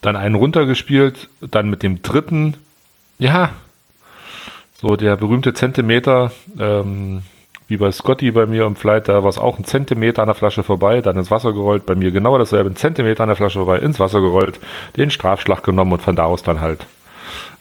dann 0.00 0.16
einen 0.16 0.36
runtergespielt, 0.36 1.28
dann 1.40 1.70
mit 1.70 1.82
dem 1.82 2.02
dritten, 2.02 2.54
ja, 3.18 3.52
so 4.80 4.96
der 4.96 5.16
berühmte 5.16 5.52
Zentimeter, 5.52 6.32
ähm, 6.58 7.22
wie 7.68 7.76
bei 7.76 7.92
Scotty 7.92 8.30
bei 8.30 8.46
mir 8.46 8.64
im 8.64 8.76
Flight, 8.76 9.08
da 9.08 9.22
war 9.22 9.28
es 9.28 9.38
auch 9.38 9.58
ein 9.58 9.64
Zentimeter 9.64 10.22
an 10.22 10.28
der 10.28 10.34
Flasche 10.34 10.62
vorbei, 10.62 11.02
dann 11.02 11.16
ins 11.16 11.30
Wasser 11.30 11.52
gerollt, 11.52 11.84
bei 11.84 11.94
mir 11.94 12.10
genau 12.10 12.38
dasselbe, 12.38 12.70
ein 12.70 12.76
Zentimeter 12.76 13.22
an 13.22 13.28
der 13.28 13.36
Flasche 13.36 13.58
vorbei, 13.58 13.78
ins 13.78 14.00
Wasser 14.00 14.20
gerollt, 14.20 14.58
den 14.96 15.10
Strafschlag 15.10 15.62
genommen 15.62 15.92
und 15.92 16.02
von 16.02 16.16
da 16.16 16.24
aus 16.24 16.42
dann 16.42 16.60
halt 16.60 16.86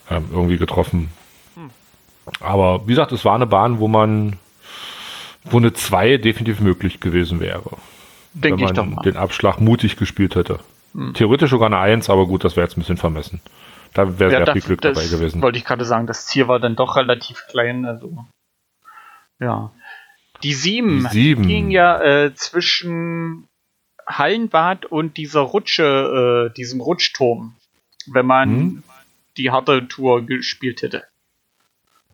ähm, 0.09 0.25
irgendwie 0.31 0.57
getroffen. 0.57 1.09
Aber 2.39 2.83
wie 2.87 2.91
gesagt, 2.91 3.11
es 3.11 3.25
war 3.25 3.35
eine 3.35 3.47
Bahn, 3.47 3.79
wo 3.79 3.87
man, 3.87 4.37
wo 5.45 5.57
eine 5.57 5.73
2 5.73 6.17
definitiv 6.17 6.59
möglich 6.59 6.99
gewesen 6.99 7.39
wäre. 7.39 7.77
Denke 8.33 8.63
ich 8.65 8.71
doch 8.71 8.85
mal. 8.85 9.01
den 9.01 9.17
Abschlag 9.17 9.59
mutig 9.59 9.97
gespielt 9.97 10.35
hätte. 10.35 10.59
Hm. 10.93 11.13
Theoretisch 11.13 11.49
sogar 11.49 11.67
eine 11.67 11.77
1, 11.79 12.09
aber 12.09 12.25
gut, 12.27 12.43
das 12.43 12.55
wäre 12.55 12.65
jetzt 12.65 12.77
ein 12.77 12.81
bisschen 12.81 12.97
vermessen. 12.97 13.41
Da 13.93 14.19
wäre 14.19 14.31
Ja, 14.31 14.45
sehr 14.45 14.53
viel 14.53 14.61
Glück 14.61 14.81
dabei 14.81 15.07
gewesen. 15.07 15.41
Wollte 15.41 15.57
ich 15.57 15.65
gerade 15.65 15.83
sagen, 15.85 16.05
das 16.07 16.27
Ziel 16.27 16.47
war 16.47 16.59
dann 16.59 16.75
doch 16.75 16.95
relativ 16.95 17.45
klein. 17.49 17.85
Also, 17.85 18.25
ja. 19.39 19.71
Die 20.43 20.53
7, 20.53 20.99
Die 20.99 21.07
sieben. 21.09 21.47
ging 21.47 21.69
ja 21.71 21.99
äh, 22.01 22.33
zwischen 22.35 23.47
Hallenbad 24.07 24.85
und 24.85 25.17
dieser 25.17 25.41
Rutsche, 25.41 26.49
äh, 26.49 26.53
diesem 26.55 26.81
Rutschturm, 26.81 27.55
wenn 28.07 28.25
man 28.25 28.49
Hm? 28.49 28.83
die 29.37 29.51
harte 29.51 29.87
Tour 29.87 30.25
gespielt 30.25 30.81
hätte. 30.81 31.03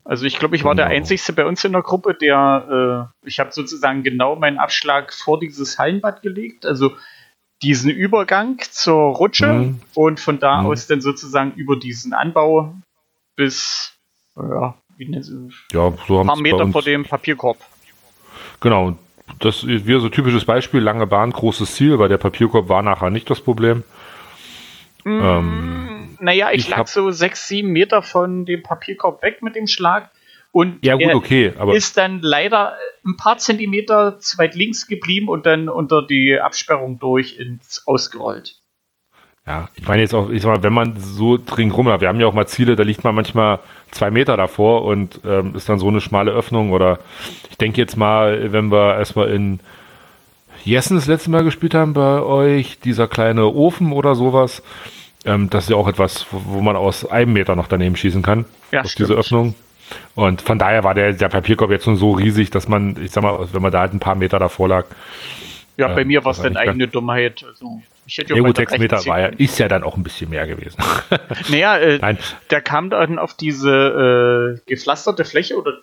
Also 0.05 0.25
ich 0.25 0.37
glaube, 0.37 0.55
ich 0.55 0.63
war 0.63 0.75
der 0.75 0.85
Genau. 0.85 0.97
Einzige 0.97 1.33
bei 1.33 1.45
uns 1.45 1.63
in 1.63 1.71
der 1.71 1.81
Gruppe, 1.81 2.13
der, 2.13 3.09
äh, 3.23 3.27
ich 3.27 3.39
habe 3.39 3.51
sozusagen 3.51 4.03
genau 4.03 4.35
meinen 4.35 4.59
Abschlag 4.59 5.11
vor 5.13 5.39
dieses 5.39 5.79
Hallenbad 5.79 6.21
gelegt, 6.21 6.65
also 6.65 6.91
diesen 7.63 7.89
Übergang 7.89 8.59
zur 8.69 9.15
Rutsche 9.15 9.47
Mhm. 9.47 9.81
und 9.95 10.19
von 10.19 10.39
da 10.39 10.61
Mhm. 10.61 10.67
aus 10.67 10.85
dann 10.87 11.01
sozusagen 11.01 11.53
über 11.53 11.75
diesen 11.77 12.13
Anbau 12.13 12.75
bis, 13.35 13.93
ja, 14.35 14.75
wie 14.97 15.09
nennt 15.09 15.25
Ja, 15.71 15.91
so 16.07 16.21
ein 16.21 16.27
paar 16.27 16.37
Meter 16.37 16.67
vor 16.67 16.83
dem 16.83 17.03
Papierkorb. 17.05 17.57
Genau. 18.59 18.97
Das 19.39 19.63
ist 19.63 19.87
wieder 19.87 19.99
so 19.99 20.05
ein 20.05 20.11
typisches 20.11 20.45
Beispiel, 20.45 20.81
lange 20.81 21.07
Bahn, 21.07 21.31
großes 21.31 21.73
Ziel, 21.73 21.97
weil 21.97 22.09
der 22.09 22.17
Papierkorb 22.19 22.69
war 22.69 22.83
nachher 22.83 23.09
nicht 23.09 23.27
das 23.29 23.41
Problem. 23.41 23.83
Ähm, 25.03 25.94
Naja, 26.20 26.51
ich, 26.51 26.61
Ich 26.61 26.70
lag 26.70 26.88
so 26.88 27.11
sechs, 27.11 27.47
sieben 27.47 27.70
Meter 27.72 28.01
von 28.01 28.45
dem 28.45 28.63
Papierkorb 28.63 29.22
weg 29.22 29.41
mit 29.41 29.55
dem 29.55 29.68
Schlag 29.68 30.11
und 30.51 30.84
Ja, 30.86 30.95
gut, 30.95 31.13
okay, 31.16 31.53
aber- 31.57 31.76
ist 31.76 31.97
dann 31.97 32.22
leider 32.22 32.76
ein 33.05 33.18
paar 33.18 33.38
Zentimeter 33.38 34.20
zu 34.20 34.38
weit 34.38 34.55
links 34.55 34.88
geblieben 34.88 35.28
und 35.30 35.45
dann 35.45 35.70
unter 35.70 36.01
die 36.01 36.39
Absperrung 36.39 36.97
durch 36.99 37.38
ins 37.39 37.84
Ausgerollt. 37.86 38.55
Ja, 39.47 39.70
ich 39.76 39.88
meine 39.88 40.01
jetzt 40.01 40.16
auch, 40.16 40.32
ich 40.32 40.41
sag 40.41 40.55
mal, 40.55 40.63
wenn 40.63 40.74
man 40.74 40.97
so 40.97 41.38
dringend 41.38 41.78
rum 41.78 41.88
hat, 41.89 42.01
wir 42.01 42.07
haben 42.07 42.20
ja 42.20 42.26
auch 42.26 42.34
mal 42.34 42.47
Ziele, 42.47 42.76
da 42.76 42.82
liegt 42.82 43.03
man 43.03 43.13
manchmal 43.13 43.59
zwei 43.91 44.09
Meter 44.09 44.38
davor 44.38 44.86
und 44.86 45.20
ähm, 45.24 45.53
ist 45.55 45.70
dann 45.70 45.78
so 45.78 45.88
eine 45.88 46.01
schmale 46.01 46.32
Öffnung 46.32 46.72
oder 46.72 46.97
ich 47.51 47.57
denke 47.57 47.80
jetzt 47.80 47.95
mal, 47.95 48.51
wenn 48.51 48.72
wir 48.72 48.95
erstmal 48.97 49.30
in 49.30 49.59
Jessen 50.63 50.95
das 50.95 51.05
letzte 51.05 51.30
Mal 51.30 51.43
gespielt 51.43 51.76
haben 51.76 51.93
bei 51.93 52.22
euch, 52.24 52.80
dieser 52.80 53.07
kleine 53.07 53.45
Ofen 53.53 53.91
oder 53.91 54.16
sowas, 54.16 54.63
ähm, 55.26 55.49
das 55.49 55.65
ist 55.65 55.69
ja 55.69 55.76
auch 55.76 55.88
etwas, 55.88 56.26
wo, 56.32 56.41
wo 56.45 56.61
man 56.61 56.76
aus 56.76 57.05
einem 57.09 57.34
Meter 57.34 57.55
noch 57.55 57.67
daneben 57.67 57.95
schießen 57.95 58.21
kann, 58.21 58.45
Ja, 58.71 58.82
aus 58.82 58.91
stimmt. 58.91 59.09
diese 59.09 59.19
Öffnung. 59.19 59.55
Und 60.15 60.41
von 60.41 60.57
daher 60.57 60.84
war 60.84 60.93
der, 60.95 61.13
der 61.13 61.30
Papierkorb 61.30 61.69
jetzt 61.71 61.86
nur 61.86 61.95
so 61.95 62.13
riesig, 62.13 62.49
dass 62.49 62.67
man, 62.67 62.97
ich 63.03 63.11
sag 63.11 63.21
mal, 63.23 63.47
wenn 63.51 63.61
man 63.61 63.71
da 63.71 63.82
halt 63.82 63.93
ein 63.93 63.99
paar 63.99 64.15
Meter 64.15 64.39
davor 64.39 64.67
lag. 64.67 64.86
Ja, 65.78 65.89
bei 65.89 66.01
ähm, 66.01 66.07
mir 66.07 66.23
war 66.23 66.32
es 66.32 66.41
dann 66.41 66.57
eigene 66.57 66.88
Dummheit. 66.88 67.43
Also, 67.47 67.82
ich 68.07 68.17
hätte 68.17 68.34
Ja, 68.34 68.39
gut, 68.39 68.57
weiter 68.57 68.61
sechs 68.69 68.80
Meter 68.80 68.95
rechts 68.97 69.07
war 69.07 69.19
ja, 69.19 69.28
ist 69.28 69.59
ja 69.59 69.67
dann 69.67 69.84
auch 69.84 69.97
ein 69.97 70.03
bisschen 70.03 70.30
mehr 70.30 70.47
gewesen. 70.47 70.78
Naja, 71.49 71.78
äh, 71.78 71.97
Nein. 71.99 72.17
der 72.49 72.61
kam 72.61 72.89
dann 72.89 73.19
auf 73.19 73.34
diese 73.36 74.57
äh, 74.57 74.69
gepflasterte 74.69 75.26
Fläche 75.26 75.55
oder 75.57 75.73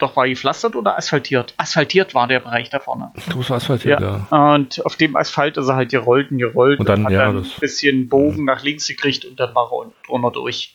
doch 0.00 0.16
war 0.16 0.26
gepflastert 0.28 0.74
oder 0.76 0.96
asphaltiert? 0.98 1.54
Asphaltiert 1.56 2.14
war 2.14 2.26
der 2.26 2.40
Bereich 2.40 2.70
da 2.70 2.78
vorne. 2.80 3.12
Du 3.30 3.38
hast 3.40 3.50
asphaltiert, 3.50 4.00
Ja. 4.00 4.26
ja. 4.30 4.54
Und 4.54 4.84
auf 4.84 4.96
dem 4.96 5.16
Asphalt 5.16 5.56
ist 5.56 5.68
er 5.68 5.76
halt 5.76 5.90
gerollt 5.90 6.30
und 6.30 6.38
gerollt 6.38 6.80
Und 6.80 6.88
dann, 6.88 7.04
hat 7.04 7.12
ja, 7.12 7.26
dann 7.26 7.36
das- 7.36 7.46
ein 7.56 7.60
bisschen 7.60 8.08
Bogen 8.08 8.44
nach 8.44 8.62
links 8.62 8.86
gekriegt 8.88 9.24
und 9.24 9.38
dann 9.38 9.54
war 9.54 9.70
er 9.72 9.92
drunter 10.06 10.30
durch. 10.30 10.74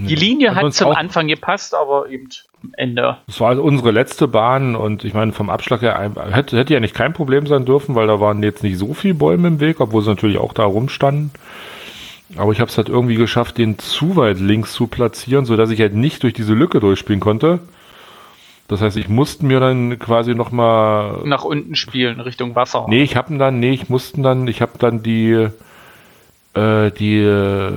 Die. 0.00 0.14
Linie 0.14 0.54
Hat 0.54 0.72
zum 0.74 0.88
auch- 0.88 0.96
Anfang 0.96 1.26
gepasst, 1.26 1.74
aber 1.74 2.08
eben 2.08 2.28
am 2.62 2.70
Ende. 2.76 3.16
Das 3.26 3.40
war 3.40 3.48
also 3.48 3.62
unsere 3.62 3.90
letzte 3.90 4.28
Bahn 4.28 4.76
und 4.76 5.02
ich 5.04 5.12
meine, 5.12 5.32
vom 5.32 5.50
Abschlag 5.50 5.82
her 5.82 6.12
hätte, 6.30 6.56
hätte 6.56 6.72
ja 6.72 6.78
nicht 6.78 6.94
kein 6.94 7.12
Problem 7.12 7.46
sein 7.48 7.64
dürfen, 7.64 7.96
weil 7.96 8.06
da 8.06 8.20
waren 8.20 8.40
jetzt 8.44 8.62
nicht 8.62 8.78
so 8.78 8.94
viele 8.94 9.14
Bäume 9.14 9.48
im 9.48 9.58
Weg, 9.58 9.80
obwohl 9.80 10.02
sie 10.02 10.10
natürlich 10.10 10.38
auch 10.38 10.52
da 10.52 10.62
rumstanden. 10.64 11.32
Aber 12.36 12.52
ich 12.52 12.60
habe 12.60 12.70
es 12.70 12.76
halt 12.76 12.88
irgendwie 12.88 13.16
geschafft, 13.16 13.58
den 13.58 13.78
zu 13.78 14.14
weit 14.14 14.38
links 14.38 14.72
zu 14.72 14.86
platzieren, 14.86 15.46
sodass 15.46 15.70
ich 15.70 15.80
halt 15.80 15.94
nicht 15.94 16.22
durch 16.22 16.34
diese 16.34 16.52
Lücke 16.54 16.78
durchspielen 16.78 17.20
konnte. 17.20 17.58
Das 18.68 18.82
heißt, 18.82 18.96
ich 18.98 19.08
musste 19.08 19.46
mir 19.46 19.60
dann 19.60 19.98
quasi 19.98 20.34
nochmal. 20.34 21.22
Nach 21.24 21.44
unten 21.44 21.74
spielen, 21.74 22.20
Richtung 22.20 22.54
Wasser. 22.54 22.84
Nee, 22.88 23.02
ich 23.02 23.16
habe 23.16 23.36
dann, 23.38 23.58
nee, 23.60 23.72
ich 23.72 23.88
musste 23.88 24.20
dann, 24.20 24.46
ich 24.46 24.60
habe 24.60 24.72
dann 24.78 25.02
die, 25.02 25.48
äh, 26.54 26.90
die, 26.92 27.18
äh, 27.18 27.72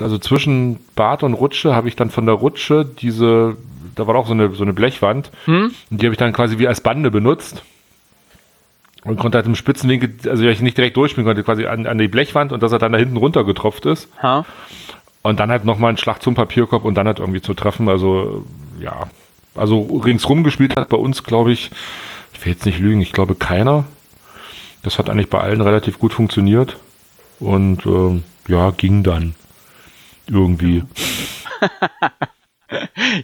also 0.00 0.18
zwischen 0.18 0.78
Bad 0.94 1.22
und 1.24 1.34
Rutsche 1.34 1.74
habe 1.74 1.88
ich 1.88 1.96
dann 1.96 2.10
von 2.10 2.26
der 2.26 2.36
Rutsche 2.36 2.84
diese, 2.84 3.56
da 3.96 4.06
war 4.06 4.14
auch 4.14 4.26
so 4.28 4.34
eine, 4.34 4.52
so 4.54 4.62
eine 4.62 4.72
Blechwand, 4.72 5.30
Hm? 5.46 5.72
und 5.90 6.00
die 6.02 6.06
habe 6.06 6.14
ich 6.14 6.18
dann 6.18 6.32
quasi 6.32 6.58
wie 6.58 6.68
als 6.68 6.80
Bande 6.80 7.10
benutzt. 7.10 7.64
Und 9.04 9.18
konnte 9.20 9.38
halt 9.38 9.46
im 9.46 9.54
Spitzenwinkel, 9.54 10.14
also 10.28 10.44
ich 10.44 10.60
nicht 10.60 10.76
direkt 10.76 10.96
durchspielen 10.96 11.24
konnte, 11.26 11.44
quasi 11.44 11.66
an, 11.66 11.86
an 11.86 11.96
die 11.98 12.08
Blechwand 12.08 12.50
und 12.52 12.60
dass 12.62 12.72
er 12.72 12.80
dann 12.80 12.90
da 12.90 12.98
hinten 12.98 13.16
runter 13.16 13.44
getropft 13.44 13.86
ist. 13.86 14.08
Ha? 14.20 14.44
Und 15.22 15.38
dann 15.38 15.48
halt 15.50 15.64
nochmal 15.64 15.90
einen 15.90 15.98
Schlag 15.98 16.20
zum 16.22 16.34
Papierkorb 16.34 16.84
und 16.84 16.94
dann 16.96 17.06
halt 17.06 17.20
irgendwie 17.20 17.40
zu 17.40 17.54
treffen. 17.54 17.88
Also, 17.88 18.44
ja. 18.80 19.06
Also 19.56 19.82
ringsrum 19.82 20.44
gespielt 20.44 20.76
hat 20.76 20.88
bei 20.88 20.96
uns, 20.96 21.22
glaube 21.24 21.52
ich, 21.52 21.70
ich 22.32 22.44
will 22.44 22.52
jetzt 22.52 22.66
nicht 22.66 22.78
lügen, 22.78 23.00
ich 23.00 23.12
glaube 23.12 23.34
keiner. 23.34 23.84
Das 24.82 24.98
hat 24.98 25.08
eigentlich 25.10 25.30
bei 25.30 25.40
allen 25.40 25.60
relativ 25.60 25.98
gut 25.98 26.12
funktioniert. 26.12 26.76
Und 27.40 27.84
ähm, 27.86 28.22
ja, 28.48 28.70
ging 28.70 29.02
dann. 29.02 29.34
Irgendwie. 30.28 30.82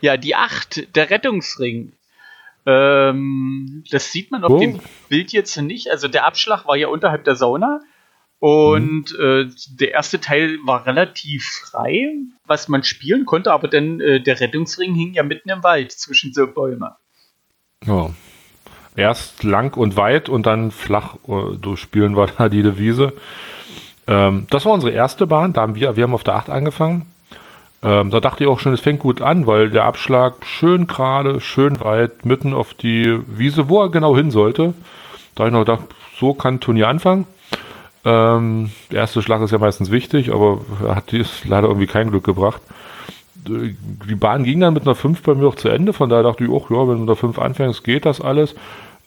Ja, 0.00 0.16
die 0.16 0.36
8, 0.36 0.94
der 0.94 1.10
Rettungsring. 1.10 1.92
Ähm, 2.64 3.82
das 3.90 4.12
sieht 4.12 4.30
man 4.30 4.44
auf 4.44 4.52
Oh. 4.52 4.58
dem 4.60 4.78
Bild 5.08 5.32
jetzt 5.32 5.56
nicht. 5.60 5.90
Also 5.90 6.06
der 6.06 6.24
Abschlag 6.24 6.64
war 6.66 6.76
ja 6.76 6.86
unterhalb 6.86 7.24
der 7.24 7.34
Sauna. 7.34 7.80
Und 8.42 9.16
äh, 9.20 9.46
der 9.70 9.92
erste 9.92 10.20
Teil 10.20 10.58
war 10.64 10.84
relativ 10.84 11.44
frei, 11.44 12.08
was 12.44 12.66
man 12.66 12.82
spielen 12.82 13.24
konnte, 13.24 13.52
aber 13.52 13.68
dann 13.68 14.00
äh, 14.00 14.20
der 14.20 14.40
Rettungsring 14.40 14.96
hing 14.96 15.12
ja 15.14 15.22
mitten 15.22 15.48
im 15.48 15.62
Wald 15.62 15.92
zwischen 15.92 16.32
so 16.32 16.48
Bäume. 16.48 16.96
Ja. 17.86 18.10
Erst 18.96 19.44
lang 19.44 19.76
und 19.76 19.96
weit 19.96 20.28
und 20.28 20.44
dann 20.44 20.72
flach 20.72 21.18
äh, 21.28 21.56
durchspielen 21.56 22.16
wir 22.16 22.26
da 22.36 22.48
die 22.48 22.64
Devise. 22.64 23.12
Ähm, 24.08 24.48
das 24.50 24.66
war 24.66 24.72
unsere 24.72 24.92
erste 24.92 25.28
Bahn. 25.28 25.52
Da 25.52 25.60
haben 25.60 25.76
wir, 25.76 25.94
wir 25.94 26.02
haben 26.02 26.14
auf 26.14 26.24
der 26.24 26.34
8 26.34 26.50
angefangen. 26.50 27.06
Ähm, 27.80 28.10
da 28.10 28.18
dachte 28.18 28.42
ich 28.42 28.50
auch 28.50 28.58
schon, 28.58 28.72
es 28.72 28.80
fängt 28.80 28.98
gut 28.98 29.22
an, 29.22 29.46
weil 29.46 29.70
der 29.70 29.84
Abschlag 29.84 30.44
schön 30.44 30.88
gerade, 30.88 31.40
schön 31.40 31.78
weit, 31.78 32.24
mitten 32.26 32.54
auf 32.54 32.74
die 32.74 33.20
Wiese, 33.28 33.68
wo 33.68 33.82
er 33.82 33.90
genau 33.90 34.16
hin 34.16 34.32
sollte. 34.32 34.74
Da 35.36 35.44
habe 35.44 35.50
ich 35.50 35.52
noch 35.52 35.64
gedacht, 35.64 35.94
so 36.18 36.34
kann 36.34 36.58
Turnier 36.58 36.88
anfangen. 36.88 37.24
Ähm, 38.04 38.70
der 38.90 39.00
erste 39.00 39.22
Schlag 39.22 39.42
ist 39.42 39.52
ja 39.52 39.58
meistens 39.58 39.90
wichtig, 39.90 40.32
aber 40.32 40.60
er 40.84 40.96
hat 40.96 41.12
dies 41.12 41.44
leider 41.44 41.68
irgendwie 41.68 41.86
kein 41.86 42.10
Glück 42.10 42.24
gebracht. 42.24 42.60
Die 43.44 44.14
Bahn 44.14 44.44
ging 44.44 44.60
dann 44.60 44.74
mit 44.74 44.84
einer 44.84 44.94
5 44.94 45.22
bei 45.22 45.34
mir 45.34 45.48
auch 45.48 45.56
zu 45.56 45.68
Ende, 45.68 45.92
von 45.92 46.08
daher 46.08 46.22
dachte 46.22 46.44
ich, 46.44 46.50
auch, 46.50 46.70
ja, 46.70 46.78
wenn 46.78 46.94
du 46.94 47.00
mit 47.00 47.08
einer 47.08 47.16
5 47.16 47.38
anfängst, 47.38 47.82
geht 47.84 48.06
das 48.06 48.20
alles. 48.20 48.54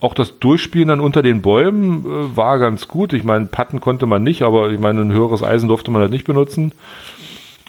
Auch 0.01 0.13
das 0.13 0.39
Durchspielen 0.39 0.89
dann 0.89 0.99
unter 0.99 1.21
den 1.23 1.41
Bäumen 1.41 2.05
äh, 2.05 2.35
war 2.35 2.59
ganz 2.59 2.87
gut. 2.87 3.13
Ich 3.13 3.23
meine, 3.23 3.45
Patten 3.45 3.79
konnte 3.79 4.05
man 4.05 4.23
nicht, 4.23 4.41
aber 4.41 4.69
ich 4.71 4.79
meine, 4.79 5.01
ein 5.01 5.11
höheres 5.11 5.41
Eisen 5.41 5.69
durfte 5.69 5.89
man 5.89 6.01
halt 6.01 6.11
nicht 6.11 6.25
benutzen. 6.25 6.73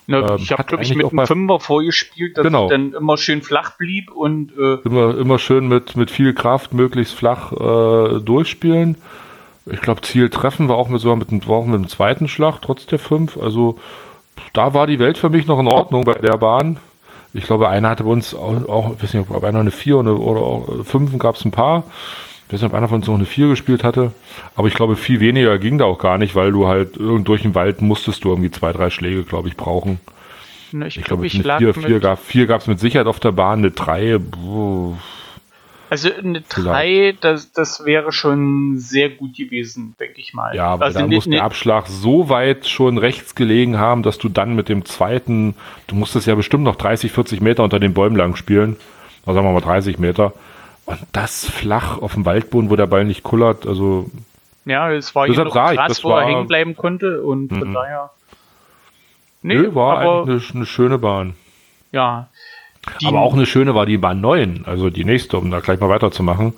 Na, 0.09 0.35
ähm, 0.35 0.37
ich 0.39 0.53
habe, 0.53 0.65
glaube 0.65 0.83
ich, 0.83 0.95
mit 0.95 1.13
einem 1.13 1.27
Fünfer 1.27 1.61
vorgespielt, 1.61 2.37
dass 2.37 2.45
genau. 2.45 2.65
ich 2.65 2.71
dann 2.71 2.93
immer 2.93 3.17
schön 3.17 3.43
flach 3.43 3.77
blieb 3.77 4.11
und 4.11 4.53
äh 4.57 4.79
immer, 4.85 5.17
immer 5.17 5.39
schön 5.39 5.69
mit, 5.69 5.97
mit 5.97 6.11
viel 6.11 6.35
Kraft 6.35 6.75
möglichst 6.75 7.15
flach 7.15 7.53
äh, 7.53 8.21
durchspielen. 8.21 8.97
Ich 9.71 9.81
glaube, 9.81 10.03
Ziel 10.03 10.31
treffen 10.31 10.69
war 10.69 10.77
auch 10.77 10.89
mit 10.89 11.01
so 11.01 11.15
mit, 11.17 11.49
war 11.49 11.57
auch 11.57 11.67
mit 11.67 11.75
dem 11.75 11.89
zweiten 11.89 12.29
Schlag, 12.29 12.61
trotz 12.63 12.87
der 12.87 12.99
fünf. 12.99 13.37
Also 13.37 13.79
da 14.53 14.75
war 14.75 14.87
die 14.87 14.99
Welt 14.99 15.19
für 15.19 15.29
mich 15.31 15.47
noch 15.47 15.59
in 15.59 15.67
Ordnung 15.67 16.05
bei 16.05 16.15
der 16.15 16.39
Bahn. 16.39 16.79
Ich 17.35 17.45
glaube, 17.45 17.69
einer 17.69 17.91
hatte 17.91 18.05
bei 18.05 18.11
uns 18.11 18.35
auch, 18.35 18.69
auch 18.69 18.95
ich 18.95 19.03
weiß 19.03 19.15
nicht, 19.15 19.31
ob 19.31 19.45
einer 19.45 19.61
eine 19.61 19.71
vier 19.71 19.99
oder, 19.99 20.19
oder 20.19 20.41
auch 20.41 20.85
fünfen 20.85 21.19
gab 21.19 21.37
es 21.37 21.45
ein 21.45 21.51
paar. 21.51 21.85
Ich 22.47 22.53
weiß 22.53 22.63
nicht, 22.63 22.71
ob 22.71 22.77
einer 22.77 22.89
von 22.89 22.99
uns 22.99 23.09
noch 23.09 23.15
eine 23.15 23.27
vier 23.27 23.49
gespielt 23.49 23.83
hatte. 23.83 24.13
Aber 24.55 24.69
ich 24.69 24.75
glaube, 24.75 24.95
viel 24.95 25.19
weniger 25.19 25.59
ging 25.59 25.79
da 25.79 25.85
auch 25.85 25.99
gar 25.99 26.17
nicht, 26.17 26.37
weil 26.37 26.53
du 26.53 26.69
halt 26.69 26.97
durch 26.97 27.43
den 27.43 27.55
Wald 27.57 27.83
musstest 27.83 28.25
du 28.25 28.31
irgendwie 28.31 28.53
zwei, 28.53 28.73
drei 28.73 28.89
Schläge, 28.89 29.25
glaube 29.25 29.49
ich, 29.49 29.57
brauchen. 29.57 30.01
Na, 30.73 30.87
ich, 30.87 30.97
ich 30.97 31.05
glaube, 31.05 31.27
ich 31.27 31.35
eine 31.35 31.59
vier, 31.59 31.75
vier, 31.75 32.01
gab, 32.01 32.21
vier 32.21 32.47
gab 32.47 32.61
es 32.61 32.67
mit 32.67 32.79
Sicherheit 32.79 33.07
auf 33.07 33.21
der 33.21 33.33
Bahn, 33.33 33.59
eine 33.59 33.73
drei, 33.73 34.19
boah, 34.19 34.97
also 35.89 36.13
eine 36.13 36.41
3, 36.41 37.17
das, 37.21 37.53
das 37.53 37.85
wäre 37.85 38.11
schon 38.13 38.79
sehr 38.79 39.11
gut 39.11 39.37
gewesen, 39.37 39.95
denke 40.01 40.21
ich 40.21 40.35
mal. 40.35 40.55
Ja, 40.55 40.69
aber 40.69 40.87
also 40.87 41.01
da 41.01 41.07
muss 41.07 41.27
der 41.27 41.45
Abschlag 41.45 41.87
so 41.87 42.29
weit 42.29 42.67
schon 42.67 42.99
rechts 42.99 43.35
gelegen 43.35 43.79
haben, 43.79 44.03
dass 44.03 44.19
du 44.19 44.29
dann 44.29 44.55
mit 44.57 44.69
dem 44.69 44.85
zweiten, 44.85 45.55
du 45.87 45.95
musstest 45.95 46.27
ja 46.27 46.35
bestimmt 46.35 46.65
noch 46.65 46.77
30, 46.77 47.13
40 47.13 47.41
Meter 47.41 47.63
unter 47.63 47.79
den 47.79 47.95
Bäumen 47.95 48.17
lang 48.17 48.37
spielen. 48.37 48.77
Oder 49.25 49.35
sagen 49.35 49.47
wir 49.47 49.53
mal 49.53 49.61
30 49.61 49.99
Meter. 49.99 50.33
Und 50.87 50.99
das 51.13 51.45
flach 51.45 51.99
auf 51.99 52.15
dem 52.15 52.25
Waldboden, 52.25 52.71
wo 52.71 52.77
der 52.77 52.87
Ball 52.87 53.05
nicht 53.05 53.23
kullert, 53.23 53.67
also. 53.67 54.11
Ja, 54.65 54.91
es 54.91 55.15
war 55.15 55.27
hier 55.27 55.45
noch 55.45 55.53
Gras, 55.53 56.03
wo 56.03 56.11
er 56.11 56.25
hängen 56.27 56.47
bleiben 56.47 56.77
konnte 56.77 57.23
und 57.23 57.49
von 57.49 57.71
mhm. 57.71 57.75
daher. 57.75 58.11
Nee, 59.43 59.55
Nö, 59.55 59.75
war 59.75 59.99
aber, 59.99 60.23
eigentlich 60.23 60.51
eine, 60.51 60.61
eine 60.61 60.67
schöne 60.67 60.99
Bahn. 60.99 61.35
Ja, 61.93 62.29
die 63.01 63.07
Aber 63.07 63.21
auch 63.21 63.35
eine 63.35 63.47
schöne 63.47 63.75
war 63.75 63.87
die 63.87 63.99
Bahn 63.99 64.21
9, 64.21 64.65
also 64.65 64.91
die 64.91 65.05
nächste, 65.05 65.39
um 65.39 65.51
da 65.51 65.61
gleich 65.61 65.81
mal 65.81 65.89
weiterzumachen. 65.89 66.55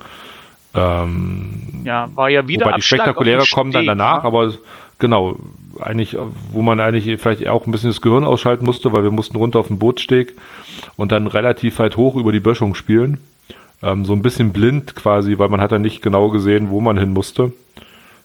Ähm, 0.75 1.83
ja, 1.83 2.09
war 2.15 2.29
ja 2.29 2.47
wieder 2.47 2.65
Wobei 2.65 2.75
die 2.75 2.81
spektakuläre 2.81 3.43
kommen 3.51 3.71
dann 3.71 3.85
danach, 3.85 4.23
ja. 4.23 4.23
aber 4.23 4.53
genau, 4.99 5.37
eigentlich, 5.79 6.15
wo 6.51 6.61
man 6.61 6.79
eigentlich 6.79 7.19
vielleicht 7.19 7.47
auch 7.47 7.65
ein 7.65 7.71
bisschen 7.71 7.89
das 7.89 8.01
Gehirn 8.01 8.23
ausschalten 8.23 8.65
musste, 8.65 8.93
weil 8.93 9.03
wir 9.03 9.11
mussten 9.11 9.37
runter 9.37 9.59
auf 9.59 9.67
den 9.67 9.79
Bootsteg 9.79 10.35
und 10.95 11.11
dann 11.11 11.27
relativ 11.27 11.79
weit 11.79 11.97
hoch 11.97 12.15
über 12.15 12.31
die 12.31 12.39
Böschung 12.39 12.75
spielen. 12.75 13.19
Ähm, 13.81 14.05
so 14.05 14.13
ein 14.13 14.21
bisschen 14.21 14.51
blind 14.51 14.95
quasi, 14.95 15.37
weil 15.37 15.49
man 15.49 15.61
hat 15.61 15.71
dann 15.71 15.81
nicht 15.81 16.01
genau 16.01 16.29
gesehen, 16.29 16.69
wo 16.69 16.81
man 16.81 16.97
hin 16.97 17.13
musste. 17.13 17.53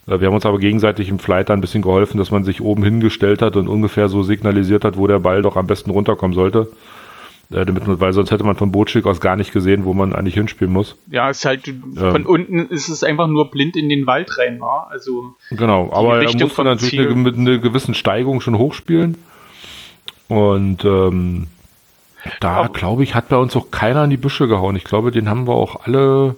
Äh, 0.06 0.20
wir 0.20 0.26
haben 0.26 0.34
uns 0.34 0.46
aber 0.46 0.58
gegenseitig 0.58 1.08
im 1.08 1.18
Flight 1.18 1.50
ein 1.50 1.60
bisschen 1.60 1.82
geholfen, 1.82 2.18
dass 2.18 2.30
man 2.30 2.44
sich 2.44 2.60
oben 2.60 2.82
hingestellt 2.82 3.40
hat 3.40 3.56
und 3.56 3.68
ungefähr 3.68 4.08
so 4.08 4.22
signalisiert 4.22 4.84
hat, 4.84 4.96
wo 4.96 5.06
der 5.06 5.20
Ball 5.20 5.42
doch 5.42 5.56
am 5.56 5.66
besten 5.66 5.90
runterkommen 5.90 6.34
sollte. 6.34 6.68
Äh, 7.54 7.64
damit, 7.66 7.84
weil 7.86 8.12
sonst 8.12 8.32
hätte 8.32 8.42
man 8.42 8.56
vom 8.56 8.72
Bootsstück 8.72 9.06
aus 9.06 9.20
gar 9.20 9.36
nicht 9.36 9.52
gesehen, 9.52 9.84
wo 9.84 9.94
man 9.94 10.12
eigentlich 10.12 10.34
hinspielen 10.34 10.72
muss. 10.72 10.96
Ja, 11.08 11.30
es 11.30 11.38
ist 11.38 11.44
halt 11.44 11.72
von 11.94 12.16
ähm, 12.16 12.26
unten 12.26 12.66
ist 12.66 12.88
es 12.88 13.04
einfach 13.04 13.28
nur 13.28 13.50
blind 13.50 13.76
in 13.76 13.88
den 13.88 14.08
Wald 14.08 14.36
rein, 14.38 14.60
war. 14.60 14.88
Also 14.90 15.36
genau, 15.50 15.92
aber 15.92 16.20
er 16.20 16.32
muss 16.36 16.56
dann 16.56 16.66
natürlich 16.66 17.06
eine, 17.06 17.14
mit 17.14 17.36
einer 17.36 17.58
gewissen 17.58 17.94
Steigung 17.94 18.40
schon 18.40 18.58
hochspielen. 18.58 19.16
Und 20.26 20.84
ähm, 20.84 21.46
da 22.40 22.66
glaube 22.72 23.04
ich, 23.04 23.14
hat 23.14 23.28
bei 23.28 23.36
uns 23.36 23.54
auch 23.54 23.70
keiner 23.70 24.02
in 24.02 24.10
die 24.10 24.16
Büsche 24.16 24.48
gehauen. 24.48 24.74
Ich 24.74 24.84
glaube, 24.84 25.12
den 25.12 25.28
haben 25.28 25.46
wir 25.46 25.54
auch 25.54 25.86
alle 25.86 26.34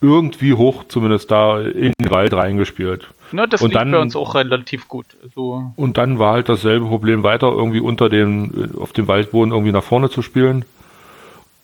irgendwie 0.00 0.54
hoch, 0.54 0.84
zumindest 0.88 1.30
da 1.30 1.60
in 1.60 1.92
den 2.00 2.10
Wald 2.10 2.32
reingespielt. 2.32 3.08
Na, 3.32 3.46
das 3.46 3.62
und 3.62 3.70
liegt 3.70 3.80
dann, 3.80 3.90
bei 3.90 3.98
uns 3.98 4.16
auch 4.16 4.34
relativ 4.34 4.88
gut. 4.88 5.06
Also 5.22 5.72
und 5.76 5.98
dann 5.98 6.18
war 6.18 6.34
halt 6.34 6.48
dasselbe 6.48 6.86
Problem 6.86 7.22
weiter, 7.22 7.48
irgendwie 7.48 7.80
unter 7.80 8.08
den, 8.08 8.74
auf 8.78 8.92
dem 8.92 9.08
Waldboden 9.08 9.52
irgendwie 9.52 9.72
nach 9.72 9.84
vorne 9.84 10.10
zu 10.10 10.22
spielen. 10.22 10.64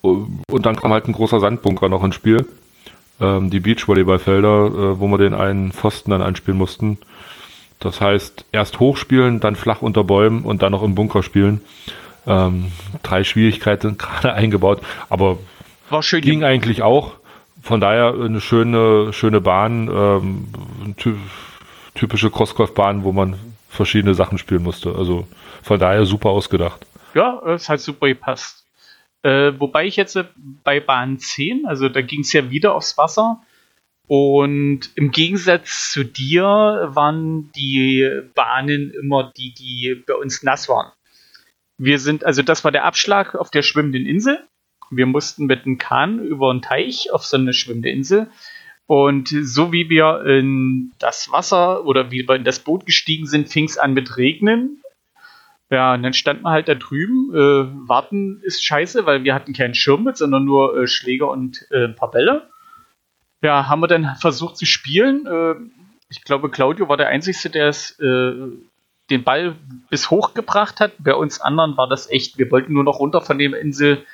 Und 0.03 0.67
dann 0.67 0.77
kam 0.77 0.93
halt 0.93 1.09
ein 1.09 1.13
großer 1.13 1.41
Sandbunker 1.41 1.89
noch 1.89 2.05
ins 2.05 2.15
Spiel. 2.15 2.47
Ähm, 3.21 3.51
die 3.51 3.61
Beachvolleyballfelder, 3.61 4.67
äh, 4.67 5.01
wo 5.01 5.09
wir 5.09 5.19
den 5.19 5.35
einen 5.35 5.73
Pfosten 5.73 6.11
dann 6.11 6.21
einspielen 6.21 6.59
mussten. 6.59 6.99
Das 7.79 8.01
heißt, 8.01 8.45
erst 8.53 8.81
hochspielen, 8.81 9.41
dann 9.41 9.57
flach 9.57 9.83
unter 9.83 10.05
Bäumen 10.05 10.43
und 10.43 10.63
dann 10.63 10.73
noch 10.73 10.83
im 10.83 10.95
Bunker 10.95 11.23
spielen. 11.23 11.61
Ähm, 12.27 12.73
drei 13.03 13.25
Schwierigkeiten 13.25 13.99
gerade 13.99 14.33
eingebaut, 14.33 14.81
aber 15.11 15.39
war 15.91 16.03
schön 16.03 16.23
ging 16.23 16.45
eigentlich 16.45 16.83
auch. 16.83 17.13
Von 17.63 17.81
daher 17.81 18.15
eine 18.15 18.41
schöne, 18.41 19.13
schöne 19.13 19.41
Bahn, 19.41 19.89
ähm, 19.89 20.49
typische 21.95 22.31
Crossgolf-Bahn, 22.31 23.05
wo 23.05 23.13
man 23.13 23.39
verschiedene 23.69 24.15
Sachen 24.15 24.39
spielen 24.39 24.63
musste. 24.63 24.95
Also 24.95 25.27
von 25.63 25.79
daher 25.79 26.07
super 26.07 26.31
ausgedacht. 26.31 26.87
Ja, 27.15 27.41
es 27.47 27.69
hat 27.69 27.81
super 27.81 28.09
gepasst. 28.09 28.67
Äh, 29.23 29.59
wobei 29.59 29.87
ich 29.87 29.97
jetzt 29.97 30.19
bei 30.63 30.81
Bahn 30.81 31.19
10, 31.19 31.67
also 31.67 31.89
da 31.89 32.03
ging 32.03 32.21
es 32.21 32.33
ja 32.33 32.51
wieder 32.51 32.75
aufs 32.75 32.99
Wasser. 32.99 33.41
Und 34.07 34.91
im 34.97 35.13
Gegensatz 35.13 35.91
zu 35.91 36.05
dir 36.05 36.45
waren 36.45 37.51
die 37.53 38.07
Bahnen 38.35 38.91
immer 38.91 39.33
die, 39.35 39.55
die 39.55 39.95
bei 40.07 40.15
uns 40.15 40.43
nass 40.43 40.69
waren. 40.69 40.93
Wir 41.79 41.99
sind, 41.99 42.25
also 42.25 42.43
das 42.43 42.65
war 42.65 42.71
der 42.71 42.85
Abschlag 42.85 43.35
auf 43.35 43.51
der 43.51 43.63
schwimmenden 43.63 44.05
Insel. 44.05 44.47
Wir 44.91 45.07
mussten 45.07 45.47
mit 45.47 45.65
einem 45.65 45.79
Kahn 45.79 46.21
über 46.21 46.51
einen 46.51 46.61
Teich 46.61 47.11
auf 47.13 47.25
so 47.25 47.37
eine 47.37 47.55
schwimmende 47.55 47.91
Insel. 47.91 48.29
Und 48.87 49.29
so 49.29 49.73
wie 49.73 49.89
wir 49.89 50.25
in 50.27 50.93
das 50.99 51.33
Wasser 51.33 51.85
oder 51.87 52.11
wie 52.11 52.29
wir 52.29 52.35
in 52.35 52.45
das 52.45 52.59
Boot 52.59 52.85
gestiegen 52.85 53.27
sind, 53.27 53.49
fing 53.49 53.65
es 53.65 53.79
an 53.79 53.95
mit 53.95 54.17
Regnen. 54.17 54.83
Ja, 55.71 55.95
und 55.95 56.03
dann 56.03 56.13
stand 56.13 56.43
man 56.43 56.53
halt 56.53 56.69
da 56.69 56.75
drüben. 56.75 57.35
Äh, 57.35 57.89
warten 57.89 58.41
ist 58.43 58.63
scheiße, 58.63 59.07
weil 59.07 59.25
wir 59.25 59.35
hatten 59.35 59.55
keinen 59.55 59.75
Schirm 59.75 60.05
mit, 60.05 60.19
sondern 60.19 60.45
nur 60.45 60.77
äh, 60.77 60.87
Schläger 60.87 61.31
und 61.31 61.67
äh, 61.71 61.87
ein 61.87 61.97
paar 61.97 62.11
Bälle. 62.11 62.49
Ja, 63.43 63.69
haben 63.69 63.81
wir 63.81 63.89
dann 63.89 64.17
versucht 64.21 64.57
zu 64.57 64.67
spielen. 64.67 65.27
Äh, 65.27 65.55
ich 66.11 66.23
glaube, 66.23 66.51
Claudio 66.51 66.89
war 66.89 66.99
der 66.99 67.09
Einzige, 67.09 67.49
der 67.49 67.69
es 67.69 67.99
äh, 67.99 68.33
den 69.11 69.25
Ball 69.25 69.57
bis 69.91 70.11
hoch 70.11 70.35
gebracht 70.35 70.81
hat. 70.81 70.93
Bei 70.99 71.15
uns 71.15 71.41
anderen 71.41 71.77
war 71.77 71.89
das 71.89 72.11
echt. 72.11 72.39
Wir 72.39 72.51
wollten 72.51 72.75
nur 72.75 72.85
noch 72.85 73.01
runter 73.01 73.23
von 73.23 73.39
der 73.39 73.59
Insel. 73.59 74.05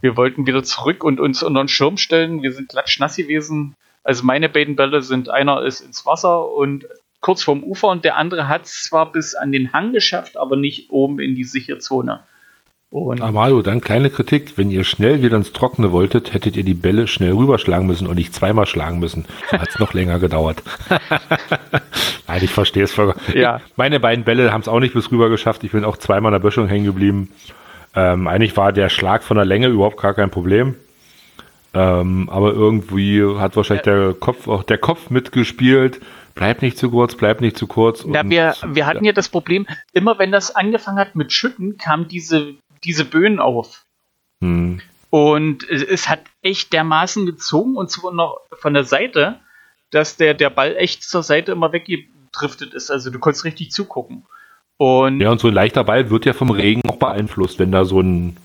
Wir 0.00 0.16
wollten 0.16 0.46
wieder 0.46 0.62
zurück 0.62 1.04
und 1.04 1.20
uns 1.20 1.42
unter 1.42 1.62
den 1.62 1.68
Schirm 1.68 1.96
stellen. 1.96 2.42
Wir 2.42 2.52
sind 2.52 2.68
klatschnass 2.68 3.16
gewesen. 3.16 3.74
Also 4.06 4.24
meine 4.24 4.48
beiden 4.48 4.76
Bälle 4.76 5.02
sind, 5.02 5.30
einer 5.30 5.62
ist 5.62 5.80
ins 5.80 6.06
Wasser 6.06 6.48
und 6.52 6.86
kurz 7.20 7.42
vorm 7.42 7.64
Ufer 7.64 7.88
und 7.88 8.04
der 8.04 8.16
andere 8.16 8.46
hat 8.46 8.66
es 8.66 8.84
zwar 8.84 9.10
bis 9.10 9.34
an 9.34 9.50
den 9.50 9.72
Hang 9.72 9.92
geschafft, 9.92 10.36
aber 10.36 10.54
nicht 10.54 10.90
oben 10.90 11.18
in 11.18 11.34
die 11.34 11.42
sichere 11.42 11.78
Zone. 11.78 12.20
Und 12.88 13.20
Amalo, 13.20 13.62
dann 13.62 13.80
kleine 13.80 14.10
Kritik. 14.10 14.56
Wenn 14.56 14.70
ihr 14.70 14.84
schnell 14.84 15.22
wieder 15.22 15.36
ins 15.36 15.52
Trockene 15.52 15.90
wolltet, 15.90 16.32
hättet 16.34 16.56
ihr 16.56 16.62
die 16.62 16.74
Bälle 16.74 17.08
schnell 17.08 17.32
rüberschlagen 17.32 17.84
müssen 17.84 18.06
und 18.06 18.14
nicht 18.14 18.32
zweimal 18.32 18.66
schlagen 18.66 19.00
müssen. 19.00 19.24
So 19.50 19.58
hat 19.58 19.70
es 19.70 19.78
noch 19.80 19.92
länger 19.92 20.20
gedauert. 20.20 20.62
Nein, 22.28 22.44
ich 22.44 22.52
verstehe 22.52 22.84
es 22.84 22.92
voll. 22.92 23.12
Ja. 23.34 23.60
Meine 23.74 23.98
beiden 23.98 24.24
Bälle 24.24 24.52
haben 24.52 24.60
es 24.60 24.68
auch 24.68 24.78
nicht 24.78 24.94
bis 24.94 25.10
rüber 25.10 25.30
geschafft. 25.30 25.64
Ich 25.64 25.72
bin 25.72 25.84
auch 25.84 25.96
zweimal 25.96 26.30
in 26.30 26.34
der 26.34 26.46
Böschung 26.46 26.68
hängen 26.68 26.86
geblieben. 26.86 27.32
Ähm, 27.96 28.28
eigentlich 28.28 28.56
war 28.56 28.72
der 28.72 28.88
Schlag 28.88 29.24
von 29.24 29.36
der 29.36 29.46
Länge 29.46 29.66
überhaupt 29.66 29.96
gar 29.96 30.14
kein 30.14 30.30
Problem. 30.30 30.76
Ähm, 31.76 32.30
aber 32.30 32.54
irgendwie 32.54 33.22
hat 33.38 33.54
wahrscheinlich 33.54 33.84
der 33.84 34.14
Kopf 34.14 34.48
auch 34.48 34.62
der 34.62 34.78
Kopf 34.78 35.10
mitgespielt. 35.10 36.00
Bleib 36.34 36.62
nicht 36.62 36.78
zu 36.78 36.90
kurz, 36.90 37.14
bleib 37.14 37.42
nicht 37.42 37.58
zu 37.58 37.66
kurz. 37.66 38.02
Ja, 38.10 38.26
wir, 38.28 38.54
wir 38.66 38.86
hatten 38.86 39.04
ja 39.04 39.12
das 39.12 39.28
Problem, 39.28 39.66
immer 39.92 40.18
wenn 40.18 40.32
das 40.32 40.56
angefangen 40.56 40.98
hat 40.98 41.16
mit 41.16 41.34
Schütten, 41.34 41.76
kamen 41.76 42.08
diese, 42.08 42.54
diese 42.82 43.04
Böen 43.04 43.38
auf. 43.40 43.84
Hm. 44.40 44.80
Und 45.10 45.68
es, 45.68 45.82
es, 45.82 46.08
hat 46.08 46.20
echt 46.40 46.72
dermaßen 46.72 47.26
gezogen 47.26 47.76
und 47.76 47.90
zwar 47.90 48.12
noch 48.12 48.40
von 48.52 48.72
der 48.72 48.84
Seite, 48.84 49.38
dass 49.90 50.16
der, 50.16 50.32
der 50.32 50.50
Ball 50.50 50.76
echt 50.76 51.02
zur 51.02 51.22
Seite 51.22 51.52
immer 51.52 51.72
weggedriftet 51.72 52.72
ist. 52.72 52.90
Also 52.90 53.10
du 53.10 53.18
konntest 53.18 53.44
richtig 53.44 53.70
zugucken. 53.70 54.24
Und 54.78 55.20
ja, 55.20 55.30
und 55.30 55.40
so 55.40 55.48
ein 55.48 55.54
leichter 55.54 55.84
Ball 55.84 56.08
wird 56.08 56.24
ja 56.24 56.32
vom 56.32 56.50
Regen 56.50 56.82
auch 56.88 56.96
beeinflusst, 56.96 57.58
wenn 57.58 57.72
da 57.72 57.84
so 57.84 58.00
ein 58.00 58.38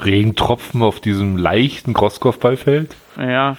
Regentropfen 0.00 0.82
auf 0.82 1.00
diesem 1.00 1.36
leichten 1.36 1.94
Crosskopfball 1.94 2.56
fällt. 2.56 2.94
Ja. 3.16 3.56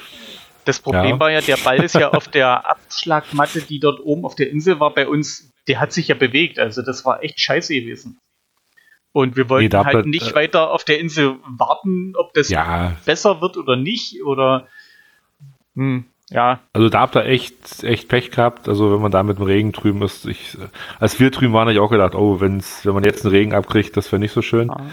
Das 0.65 0.79
Problem 0.79 1.11
Ja. 1.15 1.19
war 1.19 1.31
ja, 1.31 1.41
der 1.41 1.57
Ball 1.57 1.83
ist 1.83 1.95
ja 1.95 2.09
auf 2.13 2.27
der 2.27 2.69
Abschlagmatte, 2.69 3.61
die 3.61 3.79
dort 3.79 3.99
oben 4.03 4.25
auf 4.25 4.35
der 4.35 4.49
Insel 4.49 4.79
war, 4.79 4.93
bei 4.93 5.07
uns, 5.07 5.51
der 5.67 5.79
hat 5.79 5.91
sich 5.93 6.07
ja 6.09 6.15
bewegt. 6.15 6.59
Also 6.59 6.81
das 6.81 7.05
war 7.05 7.23
echt 7.23 7.39
scheiße 7.39 7.73
gewesen. 7.73 8.19
Und 9.11 9.35
wir 9.35 9.49
wollten 9.49 9.69
da 9.71 9.85
halt 9.85 10.05
nicht 10.05 10.31
äh, 10.31 10.35
weiter 10.35 10.69
auf 10.71 10.83
der 10.83 10.99
Insel 10.99 11.37
warten, 11.57 12.13
ob 12.15 12.33
das 12.35 12.49
Ja. 12.49 12.95
besser 13.05 13.41
wird 13.41 13.57
oder 13.57 13.75
nicht. 13.75 14.21
Oder 14.23 14.67
hm, 15.75 16.05
ja, 16.29 16.59
Also 16.73 16.89
da 16.89 16.99
habt 17.01 17.15
ihr 17.15 17.25
echt, 17.25 17.83
echt 17.83 18.07
Pech 18.07 18.29
gehabt. 18.29 18.69
Also 18.69 18.93
wenn 18.93 19.01
man 19.01 19.11
da 19.11 19.23
mit 19.23 19.39
dem 19.39 19.45
Regen 19.45 19.71
drüben 19.71 20.03
ist, 20.03 20.27
ich, 20.27 20.55
als 20.99 21.19
wir 21.19 21.31
drüben 21.31 21.53
waren, 21.53 21.61
habe 21.61 21.73
ich 21.73 21.79
auch 21.79 21.89
gedacht, 21.89 22.13
oh, 22.13 22.39
wenn's, 22.39 22.85
wenn 22.85 22.93
man 22.93 23.03
jetzt 23.03 23.25
einen 23.25 23.33
Regen 23.33 23.55
abkriegt, 23.55 23.97
das 23.97 24.11
wäre 24.11 24.19
nicht 24.19 24.33
so 24.33 24.43
schön. 24.43 24.69
Ähm, 24.69 24.91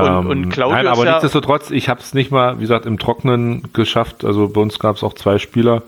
und 0.00 0.48
Claudio 0.50 0.76
nein, 0.76 0.86
aber 0.86 1.04
ja- 1.04 1.10
nichtsdestotrotz, 1.12 1.70
ich 1.70 1.88
habe 1.88 2.00
es 2.00 2.14
nicht 2.14 2.30
mal, 2.30 2.56
wie 2.58 2.62
gesagt, 2.62 2.86
im 2.86 2.98
Trockenen 2.98 3.64
geschafft. 3.72 4.24
Also 4.24 4.48
bei 4.48 4.60
uns 4.60 4.78
gab 4.78 4.96
es 4.96 5.02
auch 5.02 5.14
zwei 5.14 5.38
Spieler. 5.38 5.82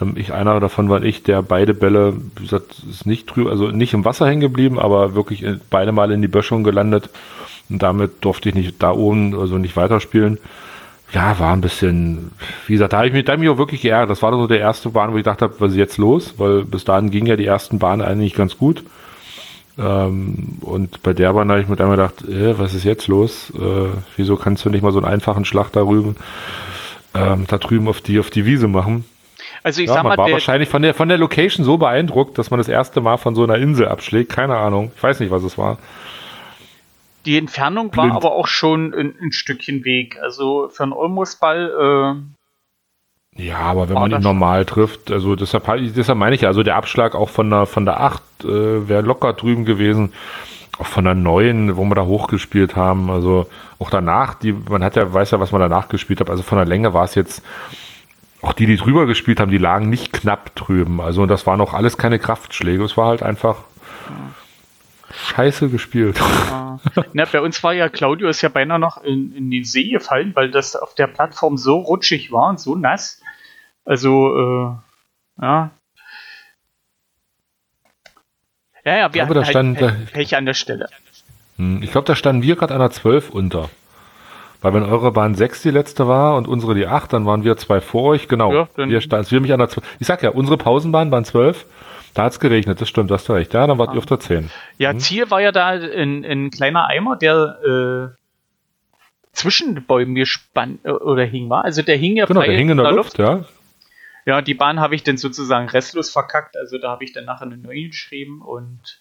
Ähm, 0.00 0.14
ich, 0.16 0.32
einer 0.32 0.58
davon 0.60 0.88
war 0.88 1.02
ich, 1.02 1.22
der 1.22 1.42
beide 1.42 1.74
Bälle, 1.74 2.14
wie 2.36 2.42
gesagt, 2.42 2.76
ist 2.90 3.06
nicht 3.06 3.26
drüber, 3.26 3.50
also 3.50 3.68
nicht 3.68 3.94
im 3.94 4.04
Wasser 4.04 4.26
hängen 4.26 4.40
geblieben, 4.40 4.78
aber 4.78 5.14
wirklich 5.14 5.44
beide 5.70 5.92
Mal 5.92 6.10
in 6.10 6.22
die 6.22 6.28
Böschung 6.28 6.64
gelandet. 6.64 7.10
Und 7.70 7.82
damit 7.82 8.24
durfte 8.24 8.48
ich 8.50 8.54
nicht 8.54 8.82
da 8.82 8.92
oben, 8.92 9.38
also 9.38 9.56
nicht 9.58 9.76
weiterspielen. 9.76 10.38
Ja, 11.12 11.38
war 11.38 11.52
ein 11.52 11.60
bisschen, 11.60 12.32
wie 12.66 12.72
gesagt, 12.72 12.92
da 12.92 12.98
habe 12.98 13.06
ich 13.06 13.12
mich, 13.12 13.24
da 13.24 13.32
hab 13.32 13.38
ich 13.38 13.42
mich 13.42 13.50
auch 13.50 13.58
wirklich 13.58 13.82
geärgert. 13.82 14.10
Das 14.10 14.22
war 14.22 14.32
so 14.32 14.46
der 14.48 14.58
erste 14.58 14.88
Bahn, 14.90 15.12
wo 15.12 15.16
ich 15.16 15.22
dachte, 15.22 15.48
was 15.60 15.70
ist 15.72 15.78
jetzt 15.78 15.96
los? 15.96 16.34
Weil 16.38 16.64
bis 16.64 16.84
dahin 16.84 17.10
gingen 17.10 17.28
ja 17.28 17.36
die 17.36 17.46
ersten 17.46 17.78
Bahnen 17.78 18.02
eigentlich 18.02 18.34
ganz 18.34 18.58
gut. 18.58 18.82
Ähm, 19.78 20.58
und 20.60 21.02
bei 21.02 21.12
der 21.12 21.32
Bahn 21.32 21.50
habe 21.50 21.60
ich 21.60 21.68
mit 21.68 21.80
einmal 21.80 21.96
gedacht, 21.96 22.22
äh, 22.28 22.58
was 22.58 22.74
ist 22.74 22.84
jetzt 22.84 23.08
los? 23.08 23.52
Äh, 23.56 23.88
wieso 24.16 24.36
kannst 24.36 24.64
du 24.64 24.70
nicht 24.70 24.82
mal 24.82 24.92
so 24.92 24.98
einen 24.98 25.12
einfachen 25.12 25.44
Schlag 25.44 25.72
da 25.72 25.80
drüben, 25.80 26.16
ähm, 27.14 27.46
da 27.48 27.58
drüben 27.58 27.88
auf 27.88 28.00
die, 28.00 28.18
auf 28.18 28.30
die 28.30 28.46
Wiese 28.46 28.68
machen? 28.68 29.04
also 29.64 29.80
ich 29.80 29.88
ja, 29.88 29.94
sag 29.94 30.02
man 30.04 30.10
mal, 30.10 30.18
war 30.18 30.26
der, 30.26 30.34
wahrscheinlich 30.34 30.68
von 30.68 30.82
der, 30.82 30.94
von 30.94 31.08
der 31.08 31.16
Location 31.18 31.64
so 31.64 31.78
beeindruckt, 31.78 32.36
dass 32.38 32.50
man 32.50 32.58
das 32.58 32.68
erste 32.68 33.00
Mal 33.00 33.16
von 33.16 33.34
so 33.34 33.42
einer 33.42 33.56
Insel 33.56 33.88
abschlägt. 33.88 34.30
Keine 34.30 34.56
Ahnung. 34.56 34.92
Ich 34.94 35.02
weiß 35.02 35.20
nicht, 35.20 35.30
was 35.30 35.42
es 35.42 35.56
war. 35.56 35.78
die 37.24 37.38
Entfernung 37.38 37.86
war 37.96 38.04
blind. 38.04 38.16
aber 38.16 38.32
auch 38.32 38.46
schon 38.46 38.92
ein, 38.92 39.14
ein 39.20 39.32
Stückchen 39.32 39.84
Weg. 39.84 40.18
Also 40.20 40.68
für 40.68 40.82
einen 40.82 40.92
Olmusball, 40.92 42.16
äh, 42.20 42.43
Ja, 43.36 43.58
aber 43.58 43.88
wenn 43.88 43.96
War 43.96 44.02
man 44.02 44.12
ihn 44.12 44.22
normal 44.22 44.64
trifft, 44.64 45.10
also 45.10 45.34
deshalb, 45.34 45.66
deshalb 45.94 46.18
meine 46.18 46.36
ich 46.36 46.42
ja, 46.42 46.48
also 46.48 46.62
der 46.62 46.76
Abschlag 46.76 47.14
auch 47.14 47.28
von 47.28 47.50
der, 47.50 47.66
von 47.66 47.84
der 47.84 48.00
8 48.00 48.22
äh, 48.44 48.88
wäre 48.88 49.02
locker 49.02 49.32
drüben 49.32 49.64
gewesen. 49.64 50.12
Auch 50.78 50.86
von 50.86 51.04
der 51.04 51.14
9, 51.14 51.76
wo 51.76 51.84
wir 51.84 51.94
da 51.94 52.04
hochgespielt 52.04 52.74
haben, 52.74 53.10
also 53.10 53.46
auch 53.78 53.90
danach, 53.90 54.34
die, 54.34 54.52
man 54.52 54.82
hat 54.82 54.96
ja, 54.96 55.12
weiß 55.12 55.30
ja, 55.30 55.38
was 55.38 55.52
man 55.52 55.60
danach 55.60 55.88
gespielt 55.88 56.20
hat, 56.20 56.30
also 56.30 56.42
von 56.42 56.58
der 56.58 56.66
Länge 56.66 56.92
war 56.94 57.04
es 57.04 57.14
jetzt, 57.14 57.44
auch 58.42 58.52
die, 58.52 58.66
die 58.66 58.76
drüber 58.76 59.06
gespielt 59.06 59.38
haben, 59.38 59.52
die 59.52 59.58
lagen 59.58 59.88
nicht 59.88 60.12
knapp 60.12 60.54
drüben, 60.56 61.00
also 61.00 61.26
das 61.26 61.46
waren 61.46 61.60
auch 61.60 61.74
alles 61.74 61.96
keine 61.96 62.18
Kraftschläge, 62.18 62.82
es 62.82 62.96
war 62.96 63.06
halt 63.06 63.22
einfach 63.22 63.58
scheiße 65.14 65.68
gespielt. 65.68 66.20
Na, 67.12 67.24
bei 67.24 67.40
uns 67.40 67.62
war 67.62 67.72
ja 67.72 67.88
Claudio 67.88 68.28
ist 68.28 68.42
ja 68.42 68.48
beinahe 68.48 68.78
noch 68.78 69.02
in, 69.02 69.32
in 69.34 69.50
den 69.50 69.64
See 69.64 69.90
gefallen, 69.90 70.32
weil 70.34 70.50
das 70.50 70.76
auf 70.76 70.94
der 70.94 71.06
Plattform 71.06 71.56
so 71.56 71.78
rutschig 71.78 72.32
war 72.32 72.48
und 72.48 72.58
so 72.60 72.74
nass. 72.74 73.20
Also, 73.84 74.78
äh, 75.38 75.42
ja. 75.42 75.70
Ja, 78.84 78.96
ja, 78.98 79.14
wir 79.14 79.22
Aber 79.24 79.34
da 79.34 79.40
hatten 79.42 79.50
stand- 79.50 79.80
halt 79.80 80.10
Pech- 80.12 80.36
an 80.36 80.46
der 80.46 80.54
Stelle. 80.54 80.88
Hm, 81.56 81.82
Ich 81.82 81.90
glaube, 81.92 82.06
da 82.06 82.14
standen 82.14 82.42
wir 82.42 82.56
gerade 82.56 82.74
an 82.74 82.80
der 82.80 82.90
12 82.90 83.30
unter. 83.30 83.70
Weil 84.60 84.74
wenn 84.74 84.82
eure 84.84 85.12
Bahn 85.12 85.34
6 85.34 85.62
die 85.62 85.70
letzte 85.70 86.08
war 86.08 86.36
und 86.36 86.48
unsere 86.48 86.74
die 86.74 86.86
8, 86.86 87.12
dann 87.12 87.26
waren 87.26 87.44
wir 87.44 87.56
zwei 87.56 87.80
vor 87.80 88.04
euch. 88.04 88.28
Genau. 88.28 88.52
Ja, 88.52 88.68
dann- 88.76 88.88
wir 88.90 89.00
standen, 89.00 89.30
wir 89.30 89.40
mich 89.40 89.52
an 89.52 89.58
der 89.58 89.68
12. 89.68 89.86
Ich 90.00 90.06
sag 90.06 90.22
ja, 90.22 90.30
unsere 90.30 90.56
Pausenbahn 90.56 91.10
waren 91.10 91.24
12. 91.24 91.66
Da 92.14 92.24
hat's 92.24 92.40
geregnet, 92.40 92.80
das 92.80 92.88
stimmt, 92.88 93.10
hast 93.10 93.28
du 93.28 93.32
recht. 93.32 93.52
Ja, 93.54 93.66
dann 93.66 93.76
wart 93.78 93.92
ihr 93.94 93.98
auf 93.98 94.06
der 94.06 94.20
10. 94.20 94.50
Ja, 94.78 94.96
Ziel 94.96 95.30
war 95.30 95.40
ja 95.40 95.50
da 95.52 95.68
ein, 95.68 96.24
ein 96.24 96.50
kleiner 96.50 96.86
Eimer, 96.86 97.16
der 97.16 98.12
äh, 98.12 98.16
zwischen 99.32 99.74
den 99.74 99.84
Bäumen 99.84 100.14
gespannt 100.14 100.80
äh, 100.84 100.90
oder 100.90 101.24
hing 101.24 101.50
war. 101.50 101.64
Also 101.64 101.82
der 101.82 101.96
hing 101.96 102.16
ja 102.16 102.26
Genau, 102.26 102.40
frei 102.40 102.48
der 102.48 102.56
hing 102.56 102.70
in 102.70 102.76
der 102.76 102.92
Luft, 102.92 103.18
ja. 103.18 103.44
Ja, 104.26 104.40
die 104.40 104.54
Bahn 104.54 104.80
habe 104.80 104.94
ich 104.94 105.02
dann 105.02 105.16
sozusagen 105.16 105.68
restlos 105.68 106.10
verkackt. 106.10 106.56
Also 106.56 106.78
da 106.78 106.90
habe 106.90 107.04
ich 107.04 107.12
dann 107.12 107.24
nachher 107.24 107.46
eine 107.46 107.58
neue 107.58 107.88
geschrieben 107.88 108.40
und 108.40 109.00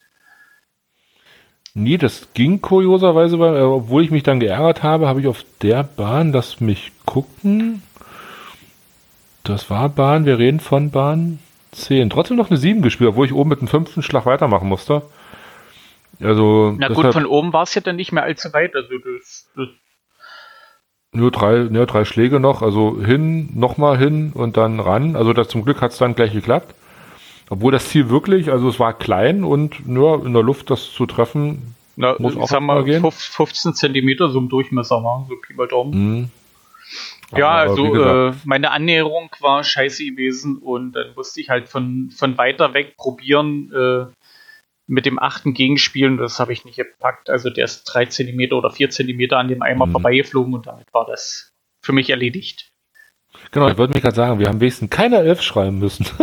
Nee, 1.75 1.97
das 1.97 2.27
ging 2.35 2.61
kurioserweise, 2.61 3.39
weil, 3.39 3.55
äh, 3.55 3.61
obwohl 3.61 4.03
ich 4.03 4.11
mich 4.11 4.21
dann 4.21 4.39
geärgert 4.39 4.83
habe, 4.83 5.07
habe 5.07 5.21
ich 5.21 5.27
auf 5.27 5.43
der 5.63 5.83
Bahn, 5.83 6.31
lass 6.31 6.61
mich 6.61 6.91
gucken. 7.05 7.81
Das 9.43 9.71
war 9.71 9.89
Bahn, 9.89 10.25
wir 10.25 10.37
reden 10.37 10.59
von 10.59 10.91
Bahn 10.91 11.39
10. 11.71 12.11
Trotzdem 12.11 12.37
noch 12.37 12.51
eine 12.51 12.59
7 12.59 12.83
gespielt, 12.83 13.09
obwohl 13.09 13.25
ich 13.25 13.33
oben 13.33 13.49
mit 13.49 13.59
dem 13.59 13.67
fünften 13.67 14.03
Schlag 14.03 14.27
weitermachen 14.27 14.69
musste. 14.69 15.01
Also, 16.19 16.75
na 16.77 16.89
gut, 16.89 17.11
von 17.11 17.25
oben 17.25 17.53
war 17.53 17.63
es 17.63 17.73
ja 17.73 17.81
dann 17.81 17.95
nicht 17.95 18.11
mehr 18.11 18.23
allzu 18.23 18.53
weit. 18.53 18.75
Also 18.75 18.93
das, 18.99 19.49
das 19.55 19.67
Nur 21.13 21.31
drei, 21.31 21.67
nur 21.69 21.85
drei 21.85 22.05
Schläge 22.05 22.39
noch, 22.39 22.61
also 22.61 22.99
hin, 22.99 23.49
nochmal 23.53 23.97
hin 23.97 24.31
und 24.33 24.57
dann 24.57 24.79
ran. 24.79 25.15
Also 25.15 25.33
das 25.33 25.47
zum 25.47 25.63
Glück 25.63 25.81
hat 25.81 25.91
es 25.91 25.97
dann 25.97 26.15
gleich 26.15 26.33
geklappt. 26.33 26.73
Obwohl 27.49 27.71
das 27.71 27.89
Ziel 27.89 28.09
wirklich, 28.09 28.51
also 28.51 28.67
es 28.67 28.79
war 28.79 28.93
klein 28.93 29.43
und 29.43 29.87
nur 29.87 30.25
in 30.25 30.33
der 30.33 30.41
Luft 30.41 30.71
das 30.71 30.91
zu 30.91 31.05
treffen, 31.05 31.75
na, 31.95 32.15
muss 32.17 32.33
ich 32.33 32.39
auch 32.39 32.47
sag 32.47 32.61
mal 32.61 32.83
gehen. 32.83 33.05
15 33.11 33.75
Zentimeter 33.75 34.29
so 34.29 34.39
im 34.39 34.49
Durchmesser 34.49 35.03
war, 35.03 35.25
so 35.29 35.35
Pi 35.35 35.53
mal 35.53 35.67
Daumen. 35.67 35.91
Mhm. 35.91 36.29
Ja, 37.35 37.51
also 37.51 37.95
äh, 37.95 38.33
meine 38.43 38.71
Annäherung 38.71 39.29
war 39.39 39.63
scheiße 39.63 40.03
gewesen 40.03 40.57
und 40.57 40.93
dann 40.93 41.13
musste 41.15 41.41
ich 41.41 41.49
halt 41.49 41.67
von, 41.67 42.11
von 42.15 42.37
weiter 42.37 42.73
weg 42.73 42.95
probieren 42.97 43.71
äh, 43.71 44.05
mit 44.87 45.05
dem 45.05 45.19
achten 45.19 45.53
Gegenspielen. 45.53 46.17
Das 46.17 46.39
habe 46.39 46.53
ich 46.53 46.65
nicht 46.65 46.75
gepackt. 46.77 47.29
Also 47.29 47.49
der 47.49 47.65
ist 47.65 47.83
drei 47.85 48.05
Zentimeter 48.05 48.57
oder 48.57 48.71
vier 48.71 48.89
Zentimeter 48.89 49.37
an 49.37 49.47
dem 49.47 49.61
Eimer 49.61 49.85
Mhm. 49.85 49.91
vorbeigeflogen 49.93 50.53
und 50.53 50.67
damit 50.67 50.87
war 50.93 51.05
das 51.05 51.51
für 51.83 51.93
mich 51.93 52.09
erledigt. 52.09 52.69
Genau, 53.51 53.67
ich 53.67 53.77
wollte 53.79 53.93
mich 53.93 54.03
gerade 54.03 54.15
sagen, 54.15 54.37
wir 54.39 54.47
haben 54.47 54.61
wenigstens 54.61 54.91
keine 54.91 55.17
Elf 55.17 55.41
schreiben 55.41 55.79
müssen. 55.79 56.05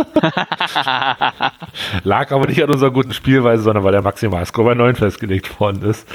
Lag 2.03 2.31
aber 2.31 2.47
nicht 2.47 2.63
an 2.63 2.69
unserer 2.69 2.91
guten 2.91 3.13
Spielweise, 3.13 3.63
sondern 3.63 3.83
weil 3.83 3.91
der 3.91 4.01
Maximalscore 4.01 4.69
bei 4.69 4.75
9 4.75 4.95
festgelegt 4.95 5.59
worden 5.59 5.83
ist. 5.83 6.07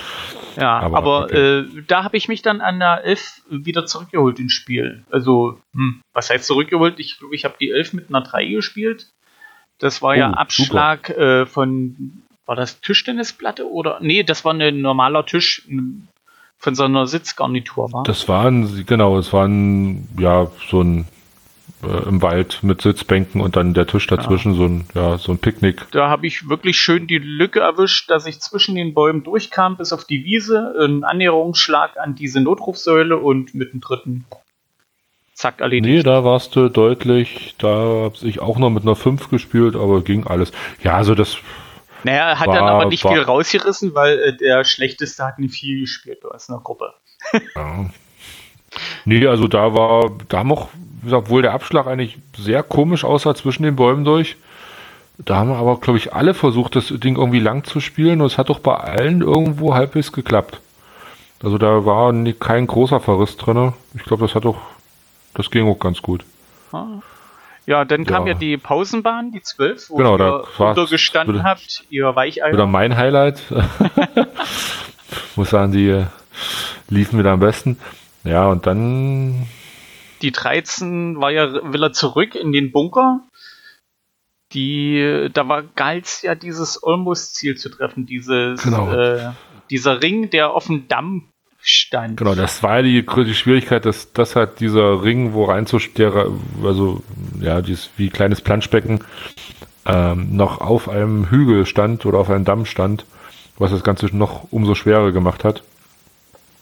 Ja, 0.57 0.79
Aber, 0.79 0.97
aber, 0.97 1.25
okay. 1.25 1.59
äh, 1.61 1.65
da 1.87 2.03
habe 2.03 2.17
ich 2.17 2.29
mich 2.29 2.41
dann 2.41 2.63
an 2.63 2.79
der 2.81 3.05
11 3.05 3.43
wieder 3.51 3.85
zurückgeholt 3.85 4.39
ins 4.39 4.55
Spiel. 4.55 5.05
Also, 5.11 5.61
hm, 5.75 6.01
was 6.15 6.31
heißt 6.31 6.47
zurückgeholt? 6.47 6.99
Ich 6.99 7.19
glaube, 7.19 7.35
ich 7.35 7.45
habe 7.45 7.57
die 7.61 7.71
11 7.71 7.93
mit 7.93 8.09
einer 8.09 8.23
3 8.23 8.47
gespielt. 8.47 9.11
Das 9.79 10.01
war 10.01 10.17
ja 10.17 10.31
Oh, 10.31 10.35
Abschlag 10.35 11.11
äh, 11.11 11.45
von, 11.45 12.23
war 12.47 12.57
das 12.57 12.81
Tischtennisplatte 12.81 13.71
oder? 13.71 13.99
Nee, 14.01 14.23
das 14.23 14.45
war 14.45 14.55
ein 14.55 14.81
normaler 14.81 15.27
Tisch 15.27 15.67
von 16.59 16.75
so 16.75 16.85
einer 16.85 17.07
Sitzgarnitur, 17.07 17.93
war. 17.93 18.05
Das 18.05 18.29
waren, 18.29 18.87
genau, 18.87 19.19
es 19.19 19.33
waren, 19.33 20.09
ja, 20.19 20.51
so 20.71 20.81
ein, 20.81 21.07
äh, 21.83 22.09
im 22.09 22.23
Wald 22.23 22.63
mit 22.63 22.81
Sitzbänken 22.81 23.41
und 23.41 23.57
dann 23.57 23.75
der 23.75 23.87
Tisch 23.87 24.07
dazwischen, 24.07 24.55
so 24.55 24.65
ein, 24.65 24.87
ja, 24.95 25.19
so 25.19 25.33
ein 25.33 25.39
Picknick. 25.39 25.87
Da 25.91 26.09
habe 26.09 26.27
ich 26.27 26.49
wirklich 26.49 26.79
schön 26.79 27.07
die 27.07 27.19
Lücke 27.19 27.61
erwischt, 27.61 28.11
dass 28.11 28.27
ich 28.27 28.41
zwischen 28.41 28.75
den 28.75 28.95
Bäumen 28.95 29.23
durchkam 29.23 29.77
bis 29.77 29.93
auf 29.93 30.05
die 30.05 30.25
Wiese, 30.25 30.75
einen 30.81 31.05
Annäherungsschlag 31.05 31.99
an 31.99 32.15
diese 32.15 32.41
Notrufsäule 32.41 33.19
und 33.19 33.55
mit 33.55 33.73
dem 33.73 33.81
dritten 33.81 34.25
zack 35.35 35.61
erledigt. 35.61 35.97
Nee, 35.97 36.03
da 36.03 36.25
warst 36.25 36.57
du 36.57 36.71
deutlich, 36.71 37.55
da 37.59 37.69
habe 37.69 38.17
ich 38.23 38.41
auch 38.41 38.59
noch 38.59 38.71
mit 38.71 38.85
einer 38.85 38.97
5 38.97 39.29
gespielt, 39.29 39.77
aber 39.77 40.01
ging 40.01 40.27
alles. 40.27 40.51
Ja, 40.83 40.97
also 40.97 41.15
das, 41.15 41.37
Naja, 42.07 42.31
er 42.31 42.39
hat 42.39 42.47
War- 42.47 42.55
dann 42.55 42.65
aber 42.69 42.85
nicht 42.87 43.03
war- 43.05 43.13
viel 43.13 43.23
rausgerissen, 43.23 43.95
weil 43.95 44.19
äh, 44.21 44.37
der 44.37 44.65
Schlechteste 44.65 45.25
hat 45.25 45.39
nicht 45.41 45.55
viel 45.55 45.81
gespielt 45.81 46.25
aus 46.25 46.49
einer 46.49 46.61
Gruppe. 46.61 46.95
ja. 47.55 47.91
Nee, 49.05 49.27
also 49.27 49.49
da 49.49 49.75
war, 49.75 50.11
da 50.29 50.39
haben 50.39 50.53
auch, 50.53 50.69
gesagt, 51.03 51.25
obwohl 51.25 51.43
der 51.43 51.53
Abschlag 51.53 51.87
eigentlich 51.87 52.19
sehr 52.37 52.63
komisch 52.63 53.05
aussah 53.05 53.35
zwischen 53.35 53.63
den 53.63 53.75
Bäumen 53.75 54.05
durch, 54.05 54.37
da 55.19 55.37
haben 55.37 55.51
aber, 55.53 55.81
glaube 55.81 55.99
ich, 55.99 56.13
alle 56.13 56.35
versucht, 56.35 56.77
das 56.77 56.89
Ding 56.89 57.17
irgendwie 57.17 57.41
lang 57.41 57.65
zu 57.65 57.81
spielen 57.81 58.21
und 58.21 58.27
es 58.27 58.37
hat 58.39 58.51
doch 58.51 58.59
bei 58.59 58.75
allen 58.77 59.23
irgendwo 59.23 59.75
halbwegs 59.75 60.13
geklappt. 60.13 60.61
Also 61.43 61.59
da 61.59 61.85
war 61.87 62.13
nie, 62.13 62.35
kein 62.35 62.67
großer 62.67 63.01
Verriss 63.01 63.37
drin. 63.37 63.73
Ich 63.95 64.05
glaube, 64.05 64.27
das 64.27 64.35
hat 64.35 64.45
doch, 64.45 64.59
das 65.35 65.51
ging 65.51 65.67
auch 65.69 65.79
ganz 65.79 66.03
gut. 66.03 66.25
Ah. 66.73 66.87
Ja, 67.67 67.85
dann 67.85 68.05
kam 68.07 68.27
Ja. 68.29 68.35
die 68.35 68.57
Pausenbahn, 68.57 69.33
die 69.33 69.43
12, 69.43 69.91
wo 69.91 69.97
Genau, 69.97 70.17
ihr 70.19 70.45
untergestanden 70.59 71.43
habt, 71.43 71.85
ihr 71.91 72.15
Weicheier. 72.15 72.55
Oder 72.55 72.67
mein 72.67 72.97
Highlight. 72.97 73.43
Muss 75.37 75.51
sagen, 75.51 75.73
die 75.73 75.89
äh, 75.89 76.07
liefen 76.89 77.19
wieder 77.19 77.33
am 77.33 77.41
besten. 77.41 77.79
Ja, 78.25 78.47
und 78.49 78.67
dann, 78.67 79.47
Die 80.23 80.33
13 80.33 81.21
war 81.21 81.31
ja, 81.31 81.73
will 81.73 81.83
er 81.83 81.93
zurück 81.93 82.35
in 82.35 82.53
den 82.53 82.73
Bunker. 82.73 83.21
Die, 84.53 85.29
da 85.33 85.49
war 85.49 85.63
galt 85.65 86.23
ja 86.23 86.35
dieses 86.35 86.83
Olmos-Ziel 86.83 87.57
zu 87.57 87.69
treffen, 87.69 88.07
dieses, 88.07 88.63
Genau. 88.63 88.93
äh, 88.93 89.33
dieser 89.71 90.03
Ring, 90.03 90.31
der 90.31 90.53
auf 90.53 90.67
dem 90.67 90.87
Damm 90.89 91.29
stand. 91.69 92.17
Genau, 92.17 92.35
das 92.35 92.63
war 92.63 92.83
die, 92.83 93.05
die 93.05 93.35
Schwierigkeit, 93.35 93.85
dass 93.85 94.13
das 94.13 94.37
halt 94.37 94.61
dieser 94.61 95.03
Ring, 95.03 95.33
wo 95.33 95.45
reinzustellen, 95.45 96.41
also 96.65 97.03
ja, 97.41 97.61
dieses 97.61 97.91
wie 97.97 98.09
kleines 98.11 98.41
Planschbecken, 98.41 99.05
ähm, 99.87 100.37
noch 100.37 100.61
auf 100.61 100.89
einem 100.89 101.31
Hügel 101.31 101.67
stand 101.67 102.07
oder 102.07 102.19
auf 102.19 102.31
einem 102.31 102.45
Damm 102.45 102.67
stand, 102.67 103.05
was 103.59 103.71
das 103.71 103.85
Ganze 103.85 104.07
noch 104.17 104.51
umso 104.51 104.75
schwerer 104.75 105.13
gemacht 105.13 105.45
hat. 105.45 105.63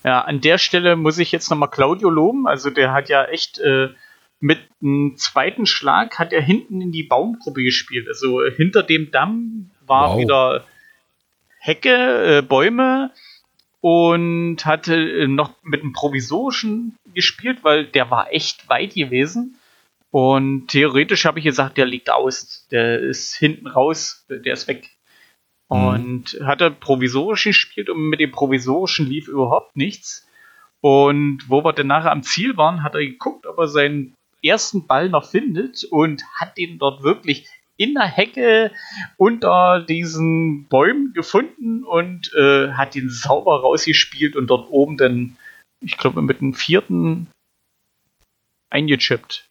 Ja, 0.05 0.21
an 0.21 0.41
der 0.41 0.59
Stelle 0.59 0.97
muss 0.97 1.19
ich 1.19 1.33
jetzt 1.33 1.51
nochmal 1.51 1.71
Claudio 1.71 2.11
loben. 2.11 2.47
Also 2.47 2.71
der 2.71 2.93
hat 2.93 3.09
ja 3.09 3.25
echt 3.25 3.59
äh, 3.59 3.89
mit 4.41 4.59
einem 4.83 5.17
zweiten 5.17 5.65
Schlag 5.65 6.19
hat 6.19 6.33
er 6.35 6.43
hinten 6.43 6.83
in 6.83 6.93
die 6.93 7.03
Baumgruppe 7.05 7.63
gespielt. 7.63 8.07
Also 8.09 8.45
hinter 8.45 8.83
dem 8.83 9.11
Damm 9.11 9.71
war 9.87 10.11
Wow. 10.13 10.21
wieder 10.21 10.65
Hecke, 11.59 12.39
äh, 12.39 12.43
Bäume 12.43 13.11
und 13.85 14.65
hatte 14.65 14.95
äh, 14.95 15.27
noch 15.27 15.63
mit 15.63 15.83
einem 15.83 15.93
provisorischen 15.93 16.97
gespielt, 17.13 17.65
weil 17.65 17.85
der 17.85 18.11
war 18.11 18.33
echt 18.33 18.67
weit 18.71 18.95
gewesen. 18.95 19.59
Und 20.11 20.69
theoretisch 20.69 21.27
habe 21.27 21.39
ich 21.39 21.45
gesagt, 21.45 21.77
der 21.77 21.85
liegt 21.85 22.09
aus. 22.09 22.67
Der 22.71 22.99
ist 22.99 23.35
hinten 23.35 23.67
raus, 23.67 24.25
der 24.31 24.55
ist 24.55 24.69
weg. 24.69 24.89
Und 25.69 26.41
hat 26.43 26.63
er 26.63 26.71
provisorisch 26.71 27.45
gespielt 27.45 27.91
und 27.91 28.09
mit 28.09 28.21
dem 28.21 28.31
provisorischen 28.31 29.07
lief 29.07 29.29
überhaupt 29.29 29.77
nichts. 29.77 30.27
Und 30.81 31.45
wo 31.49 31.63
wir 31.63 31.75
dann 31.75 31.89
nachher 31.89 32.13
am 32.13 32.23
Ziel 32.23 32.57
waren, 32.57 32.83
hat 32.83 32.95
er 32.95 33.05
geguckt, 33.05 33.47
ob 33.47 33.59
er 33.59 33.69
seinen 33.69 34.15
ersten 34.43 34.87
Ball 34.87 35.11
noch 35.11 35.29
findet 35.29 35.85
und 35.85 36.23
hat 36.41 36.57
den 36.57 36.79
dort 36.79 37.03
wirklich 37.03 37.47
in 37.77 37.95
der 37.95 38.07
Hecke 38.07 38.71
unter 39.17 39.81
diesen 39.81 40.67
Bäumen 40.69 41.13
gefunden 41.13 41.85
und 41.85 42.33
äh, 42.35 42.73
hat 42.73 42.95
den 42.95 43.11
sauber 43.11 43.61
rausgespielt 43.61 44.37
und 44.37 44.49
dort 44.49 44.71
oben 44.71 44.97
dann, 44.97 45.37
ich 45.81 45.97
glaube, 45.97 46.23
mit 46.23 46.41
dem 46.41 46.55
vierten 46.55 47.29
eingechippt. 48.71 49.49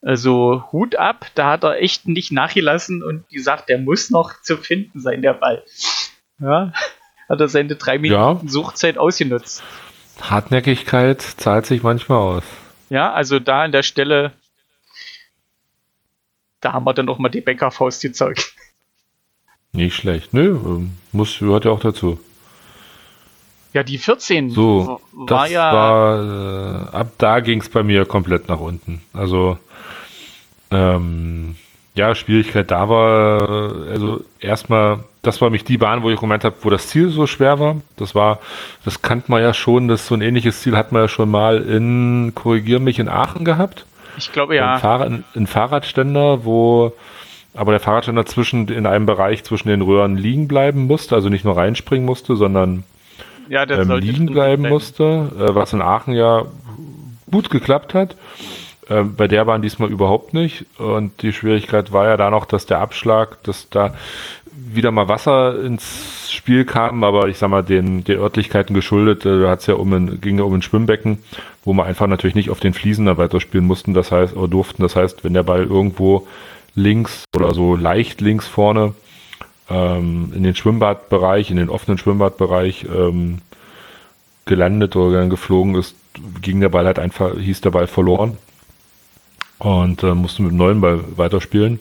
Also 0.00 0.64
Hut 0.70 0.94
ab, 0.94 1.26
da 1.34 1.50
hat 1.52 1.64
er 1.64 1.82
echt 1.82 2.06
nicht 2.06 2.30
nachgelassen 2.30 3.02
und 3.02 3.28
gesagt, 3.28 3.68
der 3.68 3.78
muss 3.78 4.10
noch 4.10 4.40
zu 4.42 4.56
finden 4.56 5.00
sein, 5.00 5.22
der 5.22 5.34
Ball. 5.34 5.64
Ja, 6.40 6.72
hat 7.28 7.40
er 7.40 7.48
seine 7.48 7.74
drei 7.74 7.98
Minuten 7.98 8.48
Suchzeit 8.48 8.96
ausgenutzt. 8.96 9.62
Hartnäckigkeit 10.20 11.20
zahlt 11.20 11.66
sich 11.66 11.82
manchmal 11.82 12.18
aus. 12.18 12.44
Ja, 12.90 13.12
also 13.12 13.38
da 13.40 13.62
an 13.62 13.72
der 13.72 13.82
Stelle, 13.82 14.32
da 16.60 16.72
haben 16.72 16.84
wir 16.84 16.94
dann 16.94 17.08
auch 17.08 17.18
mal 17.18 17.28
die 17.28 17.40
Bäckerfaust 17.40 18.02
gezeigt. 18.02 18.54
Nicht 19.72 19.94
schlecht. 19.94 20.32
Nö, 20.34 20.58
ähm, 20.64 20.92
muss, 21.12 21.38
gehört 21.38 21.64
ja 21.64 21.70
auch 21.70 21.80
dazu. 21.80 22.18
Ja, 23.74 23.82
die 23.82 23.98
14 23.98 24.50
So, 24.50 25.00
war 25.12 25.44
das 25.44 25.50
ja. 25.50 25.72
war, 25.72 26.92
äh, 26.92 26.96
ab 26.96 27.12
da 27.18 27.40
ging 27.40 27.60
es 27.60 27.68
bei 27.68 27.82
mir 27.82 28.06
komplett 28.06 28.48
nach 28.48 28.60
unten. 28.60 29.02
Also, 29.12 29.58
ähm, 30.70 31.56
ja, 31.94 32.14
Schwierigkeit 32.14 32.70
da 32.70 32.88
war, 32.88 33.86
äh, 33.86 33.90
also 33.90 34.24
erstmal, 34.40 35.04
das 35.22 35.40
war 35.42 35.50
mich 35.50 35.64
die 35.64 35.76
Bahn, 35.76 36.02
wo 36.02 36.10
ich 36.10 36.18
gemeint 36.18 36.44
habe, 36.44 36.56
wo 36.62 36.70
das 36.70 36.88
Ziel 36.88 37.10
so 37.10 37.26
schwer 37.26 37.60
war. 37.60 37.76
Das 37.96 38.14
war, 38.14 38.38
das 38.84 39.02
kannte 39.02 39.30
man 39.30 39.42
ja 39.42 39.52
schon, 39.52 39.88
das 39.88 40.06
so 40.06 40.14
ein 40.14 40.22
ähnliches 40.22 40.62
Ziel 40.62 40.76
hat 40.76 40.92
man 40.92 41.02
ja 41.02 41.08
schon 41.08 41.30
mal 41.30 41.58
in, 41.58 42.32
korrigier 42.34 42.80
mich, 42.80 42.98
in 42.98 43.08
Aachen 43.08 43.44
gehabt. 43.44 43.84
Ich 44.18 44.32
glaube 44.32 44.56
ja. 44.56 44.74
Ein, 44.74 44.80
Fahrrad, 44.80 45.22
ein 45.34 45.46
Fahrradständer, 45.46 46.44
wo 46.44 46.92
aber 47.54 47.72
der 47.72 47.80
Fahrradständer 47.80 48.26
zwischen 48.26 48.68
in 48.68 48.86
einem 48.86 49.06
Bereich 49.06 49.42
zwischen 49.44 49.68
den 49.68 49.82
Röhren 49.82 50.16
liegen 50.16 50.48
bleiben 50.48 50.86
musste, 50.86 51.14
also 51.14 51.28
nicht 51.28 51.44
nur 51.44 51.56
reinspringen 51.56 52.04
musste, 52.06 52.36
sondern 52.36 52.84
Ja, 53.48 53.62
ähm, 53.68 53.90
liegen 53.92 54.26
bleiben 54.26 54.62
bleiben. 54.62 54.68
musste, 54.68 55.32
äh, 55.38 55.54
was 55.54 55.72
in 55.72 55.82
Aachen 55.82 56.14
ja 56.14 56.44
gut 57.30 57.50
geklappt 57.50 57.94
hat. 57.94 58.16
Ähm, 58.90 59.16
bei 59.16 59.28
der 59.28 59.44
Bahn 59.44 59.60
diesmal 59.62 59.90
überhaupt 59.90 60.34
nicht. 60.34 60.64
Und 60.78 61.20
die 61.22 61.32
Schwierigkeit 61.32 61.92
war 61.92 62.06
ja 62.06 62.16
da 62.16 62.30
noch, 62.30 62.46
dass 62.46 62.66
der 62.66 62.80
Abschlag, 62.80 63.42
dass 63.42 63.68
da 63.68 63.94
wieder 64.72 64.90
mal 64.90 65.08
Wasser 65.08 65.62
ins 65.62 66.30
Spiel 66.32 66.64
kam, 66.64 67.04
aber 67.04 67.28
ich 67.28 67.38
sag 67.38 67.50
mal, 67.50 67.62
den, 67.62 68.04
den 68.04 68.18
Örtlichkeiten 68.18 68.74
geschuldet, 68.74 69.24
äh, 69.24 69.40
da 69.40 69.50
hat's 69.50 69.66
ja 69.66 69.74
um 69.74 69.92
ein, 69.92 70.20
ging 70.20 70.38
ja 70.38 70.44
um 70.44 70.54
ein 70.54 70.62
Schwimmbecken, 70.62 71.18
wo 71.64 71.72
man 71.72 71.86
einfach 71.86 72.06
natürlich 72.06 72.34
nicht 72.34 72.50
auf 72.50 72.60
den 72.60 72.74
Fliesen 72.74 73.06
da 73.06 73.16
weiterspielen 73.18 73.66
mussten, 73.66 73.94
das 73.94 74.12
heißt, 74.12 74.36
oder 74.36 74.48
durften. 74.48 74.82
Das 74.82 74.96
heißt, 74.96 75.24
wenn 75.24 75.34
der 75.34 75.42
Ball 75.42 75.64
irgendwo 75.64 76.26
links 76.74 77.24
oder 77.34 77.54
so 77.54 77.76
leicht 77.76 78.20
links 78.20 78.46
vorne 78.46 78.94
ähm, 79.68 80.32
in 80.34 80.42
den 80.42 80.54
Schwimmbadbereich, 80.54 81.50
in 81.50 81.56
den 81.56 81.70
offenen 81.70 81.98
Schwimmbadbereich 81.98 82.86
ähm, 82.94 83.38
gelandet 84.44 84.96
oder 84.96 85.26
geflogen 85.26 85.74
ist, 85.74 85.94
ging 86.40 86.60
der 86.60 86.68
Ball 86.68 86.86
halt 86.86 86.98
einfach, 86.98 87.36
hieß 87.36 87.60
der 87.60 87.70
Ball 87.70 87.86
verloren 87.86 88.38
und 89.58 90.02
äh, 90.02 90.14
musste 90.14 90.42
mit 90.42 90.52
dem 90.52 90.58
neuen 90.58 90.80
Ball 90.80 91.00
weiterspielen. 91.16 91.80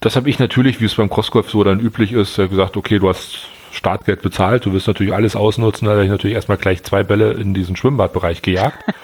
Das 0.00 0.16
habe 0.16 0.30
ich 0.30 0.38
natürlich, 0.38 0.80
wie 0.80 0.84
es 0.84 0.94
beim 0.94 1.10
Crossgolf 1.10 1.50
so 1.50 1.64
dann 1.64 1.80
üblich 1.80 2.12
ist, 2.12 2.38
äh, 2.38 2.48
gesagt, 2.48 2.76
okay, 2.76 2.98
du 2.98 3.08
hast 3.08 3.48
Startgeld 3.72 4.22
bezahlt, 4.22 4.64
du 4.64 4.72
wirst 4.72 4.86
natürlich 4.86 5.12
alles 5.12 5.36
ausnutzen, 5.36 5.86
da 5.86 5.92
habe 5.92 6.04
ich 6.04 6.10
natürlich 6.10 6.34
erstmal 6.34 6.58
gleich 6.58 6.82
zwei 6.84 7.02
Bälle 7.02 7.32
in 7.32 7.54
diesen 7.54 7.76
Schwimmbadbereich 7.76 8.42
gejagt. 8.42 8.84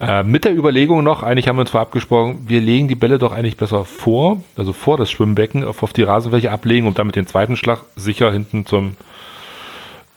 Äh, 0.00 0.24
mit 0.24 0.44
der 0.44 0.52
Überlegung 0.52 1.04
noch, 1.04 1.22
eigentlich 1.22 1.46
haben 1.46 1.54
wir 1.54 1.60
uns 1.60 1.70
zwar 1.70 1.82
abgesprochen, 1.82 2.46
wir 2.48 2.60
legen 2.60 2.88
die 2.88 2.96
Bälle 2.96 3.20
doch 3.20 3.30
eigentlich 3.30 3.56
besser 3.56 3.84
vor, 3.84 4.42
also 4.56 4.72
vor 4.72 4.96
das 4.96 5.12
Schwimmbecken, 5.12 5.62
auf, 5.62 5.84
auf 5.84 5.92
die 5.92 6.02
Rasenfläche 6.02 6.50
ablegen, 6.50 6.88
um 6.88 6.94
damit 6.94 7.14
den 7.14 7.28
zweiten 7.28 7.54
Schlag 7.54 7.82
sicher 7.94 8.32
hinten 8.32 8.66
zum 8.66 8.96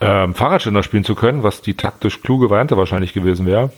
ähm, 0.02 0.34
Fahrradständer 0.34 0.82
spielen 0.82 1.04
zu 1.04 1.14
können, 1.14 1.44
was 1.44 1.62
die 1.62 1.76
taktisch 1.76 2.24
kluge 2.24 2.50
Variante 2.50 2.78
wahrscheinlich 2.78 3.14
gewesen 3.14 3.46
wäre. 3.46 3.72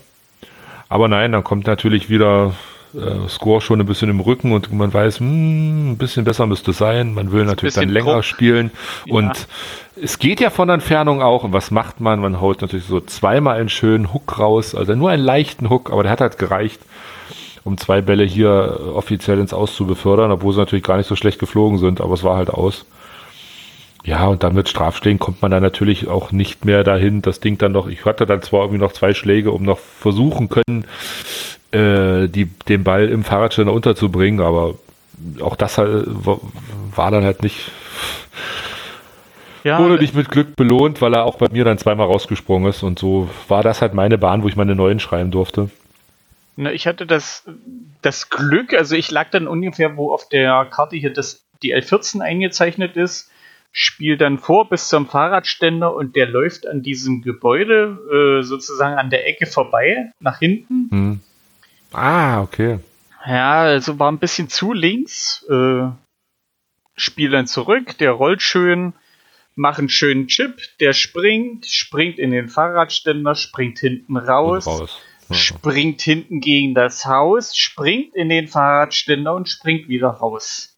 Aber 0.88 1.10
nein, 1.10 1.34
dann 1.34 1.44
kommt 1.44 1.68
natürlich 1.68 2.10
wieder 2.10 2.54
äh, 2.98 3.30
Score 3.30 3.62
schon 3.62 3.80
ein 3.80 3.86
bisschen 3.86 4.10
im 4.10 4.20
Rücken 4.20 4.52
und 4.52 4.72
man 4.74 4.94
weiß, 4.94 5.20
hm, 5.20 5.92
ein 5.92 5.98
bisschen 5.98 6.26
besser 6.26 6.46
müsste 6.48 6.74
sein. 6.74 7.14
Man 7.14 7.32
will 7.32 7.46
natürlich 7.46 7.76
dann 7.76 7.90
länger 7.90 8.14
Druck. 8.16 8.24
spielen 8.24 8.72
Ja. 9.06 9.16
und 9.16 9.48
es 10.02 10.20
geht 10.20 10.40
ja 10.40 10.50
von 10.50 10.70
Entfernung 10.70 11.22
auch. 11.22 11.44
Und 11.44 11.54
was 11.54 11.72
macht 11.72 12.00
man? 12.00 12.20
Man 12.20 12.42
haut 12.42 12.62
natürlich 12.62 12.86
so 12.86 13.00
zweimal 13.00 13.60
einen 13.60 13.70
schönen 13.70 14.14
Hook 14.14 14.40
raus, 14.40 14.76
also 14.76 14.96
nur 14.96 15.10
einen 15.10 15.24
leichten 15.24 15.70
Hook, 15.70 15.92
aber 15.92 16.04
der 16.04 16.12
hat 16.12 16.22
halt 16.22 16.38
gereicht, 16.38 16.82
um 17.64 17.78
zwei 17.78 18.02
Bälle 18.02 18.24
hier 18.24 18.80
offiziell 18.94 19.40
ins 19.40 19.54
Aus 19.54 19.76
zu 19.76 19.86
befördern, 19.86 20.32
obwohl 20.32 20.54
sie 20.54 20.60
natürlich 20.60 20.86
gar 20.86 20.98
nicht 20.98 21.08
so 21.08 21.16
schlecht 21.16 21.40
geflogen 21.40 21.80
sind, 21.80 22.02
aber 22.02 22.14
es 22.14 22.24
war 22.24 22.38
halt 22.38 22.50
aus. 22.50 22.86
Ja, 24.04 24.28
und 24.28 24.42
dann 24.44 24.54
mit 24.54 24.70
Strafschlägen 24.70 25.20
kommt 25.20 25.42
man 25.42 25.52
dann 25.52 25.62
natürlich 25.64 26.08
auch 26.08 26.32
nicht 26.32 26.64
mehr 26.64 26.86
dahin. 26.86 27.22
Das 27.22 27.42
Ding 27.42 27.58
dann 27.58 27.74
noch, 27.74 27.88
ich 27.88 28.06
hatte 28.06 28.26
dann 28.26 28.42
zwar 28.42 28.62
irgendwie 28.62 28.80
noch 28.80 28.94
zwei 28.94 29.14
Schläge, 29.14 29.52
um 29.52 29.64
noch 29.64 29.80
versuchen 29.80 30.48
können, 30.48 30.86
äh, 31.78 32.28
die, 32.28 32.46
den 32.46 32.84
Ball 32.84 33.08
im 33.10 33.24
Fahrradständer 33.24 33.74
unterzubringen, 33.74 34.42
aber 34.42 34.76
auch 35.42 35.56
das 35.56 35.78
halt, 35.78 36.06
war, 36.08 37.12
dann 37.12 37.24
halt 37.24 37.44
nicht, 37.44 37.72
Ja, 39.64 39.80
wurde 39.80 40.00
nicht 40.00 40.16
mit 40.16 40.30
Glück 40.30 40.56
belohnt, 40.56 41.02
weil 41.02 41.14
er 41.14 41.26
auch 41.26 41.38
bei 41.38 41.48
mir 41.52 41.66
dann 41.66 41.78
zweimal 41.78 42.08
rausgesprungen 42.08 42.70
ist 42.70 42.84
und 42.84 43.00
so 43.00 43.30
war 43.48 43.64
das 43.64 43.82
halt 43.82 43.94
meine 43.94 44.18
Bahn, 44.18 44.44
wo 44.44 44.48
ich 44.48 44.56
meine 44.56 44.76
neuen 44.76 45.00
schreiben 45.00 45.32
durfte. 45.32 45.70
Na, 46.56 46.72
ich 46.72 46.88
hatte 46.88 47.06
das, 47.06 47.46
das 48.02 48.30
Glück, 48.30 48.74
also 48.74 48.96
ich 48.96 49.12
lag 49.12 49.30
dann 49.30 49.48
ungefähr, 49.48 49.96
wo 49.98 50.12
auf 50.12 50.28
der 50.30 50.66
Karte 50.66 50.96
hier 50.96 51.14
das, 51.14 51.46
die 51.62 51.76
L14 51.76 52.22
eingezeichnet 52.22 52.98
ist, 52.98 53.30
spiel 53.72 54.18
dann 54.18 54.40
vor 54.40 54.70
bis 54.70 54.90
zum 54.90 55.06
Fahrradständer 55.06 55.94
und 55.94 56.16
der 56.16 56.26
läuft 56.26 56.68
an 56.68 56.82
diesem 56.82 57.22
Gebäude 57.22 58.40
äh, 58.40 58.44
sozusagen 58.44 58.98
an 58.98 59.12
der 59.12 59.28
Ecke 59.28 59.46
vorbei, 59.46 60.12
nach 60.20 60.40
hinten. 60.40 60.88
Hm. 60.90 61.20
Ah, 61.98 62.42
okay. 62.42 62.80
Ja, 63.26 63.62
also 63.62 63.98
war 63.98 64.12
ein 64.12 64.20
bisschen 64.20 64.50
zu 64.50 64.72
links. 64.72 65.44
Äh, 65.50 65.90
spiel 66.96 67.32
dann 67.32 67.48
zurück, 67.48 67.98
der 67.98 68.12
rollt 68.12 68.44
schön, 68.44 68.94
macht 69.56 69.80
einen 69.80 69.90
schönen 69.90 70.28
Chip, 70.28 70.62
der 70.80 70.94
springt, 70.94 71.66
springt 71.66 72.20
in 72.20 72.30
den 72.30 72.50
Fahrradständer, 72.50 73.34
springt 73.34 73.80
hinten 73.80 74.16
raus, 74.16 74.68
raus. 74.68 75.02
Ja. 75.30 75.36
springt 75.36 76.02
hinten 76.02 76.40
gegen 76.40 76.76
das 76.76 77.06
Haus, 77.06 77.58
springt 77.58 78.16
in 78.16 78.30
den 78.30 78.48
Fahrradständer 78.48 79.34
und 79.34 79.50
springt 79.50 79.90
wieder 79.90 80.10
raus. 80.10 80.78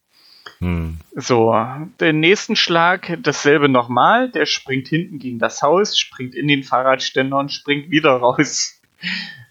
Hm. 0.60 1.00
So, 1.16 1.54
den 2.00 2.22
nächsten 2.22 2.56
Schlag 2.56 3.18
dasselbe 3.22 3.68
nochmal. 3.68 4.30
Der 4.30 4.46
springt 4.46 4.88
hinten 4.88 5.20
gegen 5.20 5.40
das 5.40 5.62
Haus, 5.62 6.00
springt 6.00 6.34
in 6.34 6.48
den 6.48 6.64
Fahrradständer 6.64 7.38
und 7.38 7.52
springt 7.52 7.92
wieder 7.92 8.12
raus. 8.12 8.80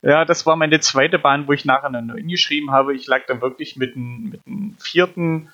Ja, 0.03 0.25
das 0.25 0.47
war 0.47 0.57
meine 0.57 0.81
zweite 0.81 1.19
Bahn, 1.19 1.49
wo 1.49 1.53
ich 1.53 1.65
nachher 1.65 1.87
eine 1.87 2.03
9 2.03 2.29
geschrieben 2.29 2.71
habe. 2.71 2.95
Ich 2.95 3.07
lag 3.07 3.27
dann 3.27 3.41
wirklich 3.41 3.77
mit 3.77 3.97
einem 3.97 4.31
mit 4.31 4.41
einem 4.47 4.77
vierten 4.79 5.51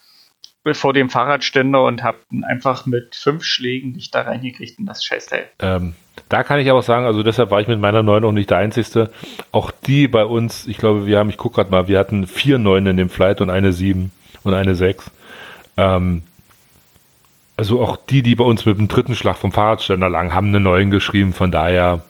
vor 0.72 0.95
dem 0.95 1.11
Fahrradständer 1.11 1.82
und 1.84 2.03
habe 2.03 2.18
einfach 2.42 2.86
mit 2.86 3.14
fünf 3.14 3.45
Schlägen 3.45 3.92
nicht 3.92 4.14
da 4.14 4.22
reingekriegt 4.22 4.78
in 4.78 4.86
das 4.86 5.05
Scheißteil. 5.05 5.47
Ähm, 5.59 5.95
da 6.30 6.42
kann 6.42 6.59
ich 6.59 6.70
aber 6.70 6.80
sagen, 6.80 7.05
also 7.05 7.22
deshalb 7.22 7.51
war 7.51 7.61
ich 7.61 7.68
mit 7.68 7.80
meiner 7.80 8.03
9 8.03 8.24
auch 8.24 8.32
nicht 8.32 8.49
der 8.49 8.59
Einzige. 8.59 9.11
Auch 9.53 9.70
die 9.70 10.09
bei 10.09 10.24
uns, 10.24 10.66
ich 10.66 10.78
glaube, 10.78 11.07
wir 11.07 11.18
haben, 11.18 11.28
ich 11.28 11.36
gucke 11.36 11.57
gerade 11.57 11.70
mal, 11.70 11.86
wir 11.86 11.99
hatten 11.99 12.26
vier 12.26 12.59
9 12.59 12.86
in 12.86 12.97
dem 12.97 13.11
Flight 13.11 13.42
und 13.42 13.51
eine 13.51 13.72
7 13.74 14.11
und 14.42 14.55
eine 14.55 14.74
6. 14.74 15.11
Ähm, 15.76 16.22
Also 17.57 17.82
auch 17.82 17.97
die, 17.97 18.22
die 18.22 18.34
bei 18.34 18.45
uns 18.45 18.64
mit 18.64 18.78
dem 18.78 18.88
dritten 18.88 19.14
Schlag 19.14 19.36
vom 19.36 19.53
Fahrradständer 19.53 20.09
lang, 20.09 20.32
haben 20.32 20.49
eine 20.49 20.61
neuen 20.61 20.90
geschrieben. 20.90 21.32
Von 21.34 21.53
daher 21.53 22.03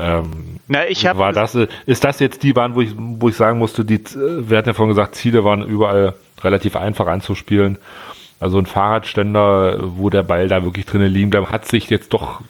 ähm, 0.00 0.58
Na, 0.68 0.86
ich 0.88 1.06
hab- 1.06 1.18
war 1.18 1.32
das, 1.32 1.54
ist 1.54 2.04
das 2.04 2.20
jetzt 2.20 2.42
die 2.42 2.52
Bahn, 2.52 2.74
wo 2.74 2.80
ich, 2.80 2.90
wo 2.96 3.28
ich 3.28 3.36
sagen 3.36 3.58
musste, 3.58 3.84
die, 3.84 4.00
wir 4.14 4.58
hatten 4.58 4.68
ja 4.68 4.74
vorhin 4.74 4.94
gesagt, 4.94 5.14
Ziele 5.14 5.44
waren 5.44 5.62
überall 5.64 6.14
relativ 6.42 6.76
einfach 6.76 7.06
anzuspielen. 7.06 7.78
Also 8.38 8.58
ein 8.58 8.66
Fahrradständer, 8.66 9.78
wo 9.96 10.10
der 10.10 10.22
Ball 10.22 10.48
da 10.48 10.62
wirklich 10.62 10.84
drinnen 10.86 11.12
liegen 11.12 11.30
bleibt, 11.30 11.50
hat 11.50 11.66
sich 11.66 11.88
jetzt 11.88 12.12
doch 12.12 12.40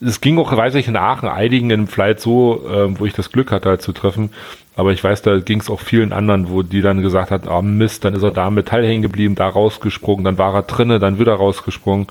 es 0.00 0.20
ging 0.20 0.38
auch, 0.38 0.54
weiß 0.54 0.74
ich, 0.74 0.88
in 0.88 0.96
Aachen, 0.96 1.28
einigen 1.28 1.70
im 1.70 1.86
Flight 1.86 2.20
so, 2.20 2.66
ähm, 2.70 2.98
wo 2.98 3.06
ich 3.06 3.14
das 3.14 3.30
Glück 3.32 3.50
hatte, 3.50 3.70
halt 3.70 3.80
zu 3.80 3.92
treffen. 3.92 4.30
Aber 4.76 4.92
ich 4.92 5.02
weiß, 5.02 5.22
da 5.22 5.38
ging 5.38 5.60
es 5.60 5.70
auch 5.70 5.80
vielen 5.80 6.12
anderen, 6.12 6.50
wo 6.50 6.62
die 6.62 6.82
dann 6.82 7.00
gesagt 7.00 7.30
hat, 7.30 7.46
ah 7.48 7.62
Mist, 7.62 8.04
dann 8.04 8.12
ist 8.14 8.22
er 8.22 8.32
da 8.32 8.48
am 8.48 8.54
Metall 8.54 8.84
hängen 8.84 9.02
geblieben, 9.02 9.34
da 9.34 9.48
rausgesprungen, 9.48 10.24
dann 10.24 10.36
war 10.36 10.52
er 10.54 10.62
drinne, 10.62 10.98
dann 10.98 11.18
wieder 11.18 11.34
rausgesprungen. 11.34 12.08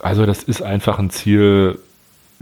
Also 0.00 0.26
das 0.26 0.42
ist 0.42 0.62
einfach 0.62 0.98
ein 0.98 1.10
Ziel. 1.10 1.78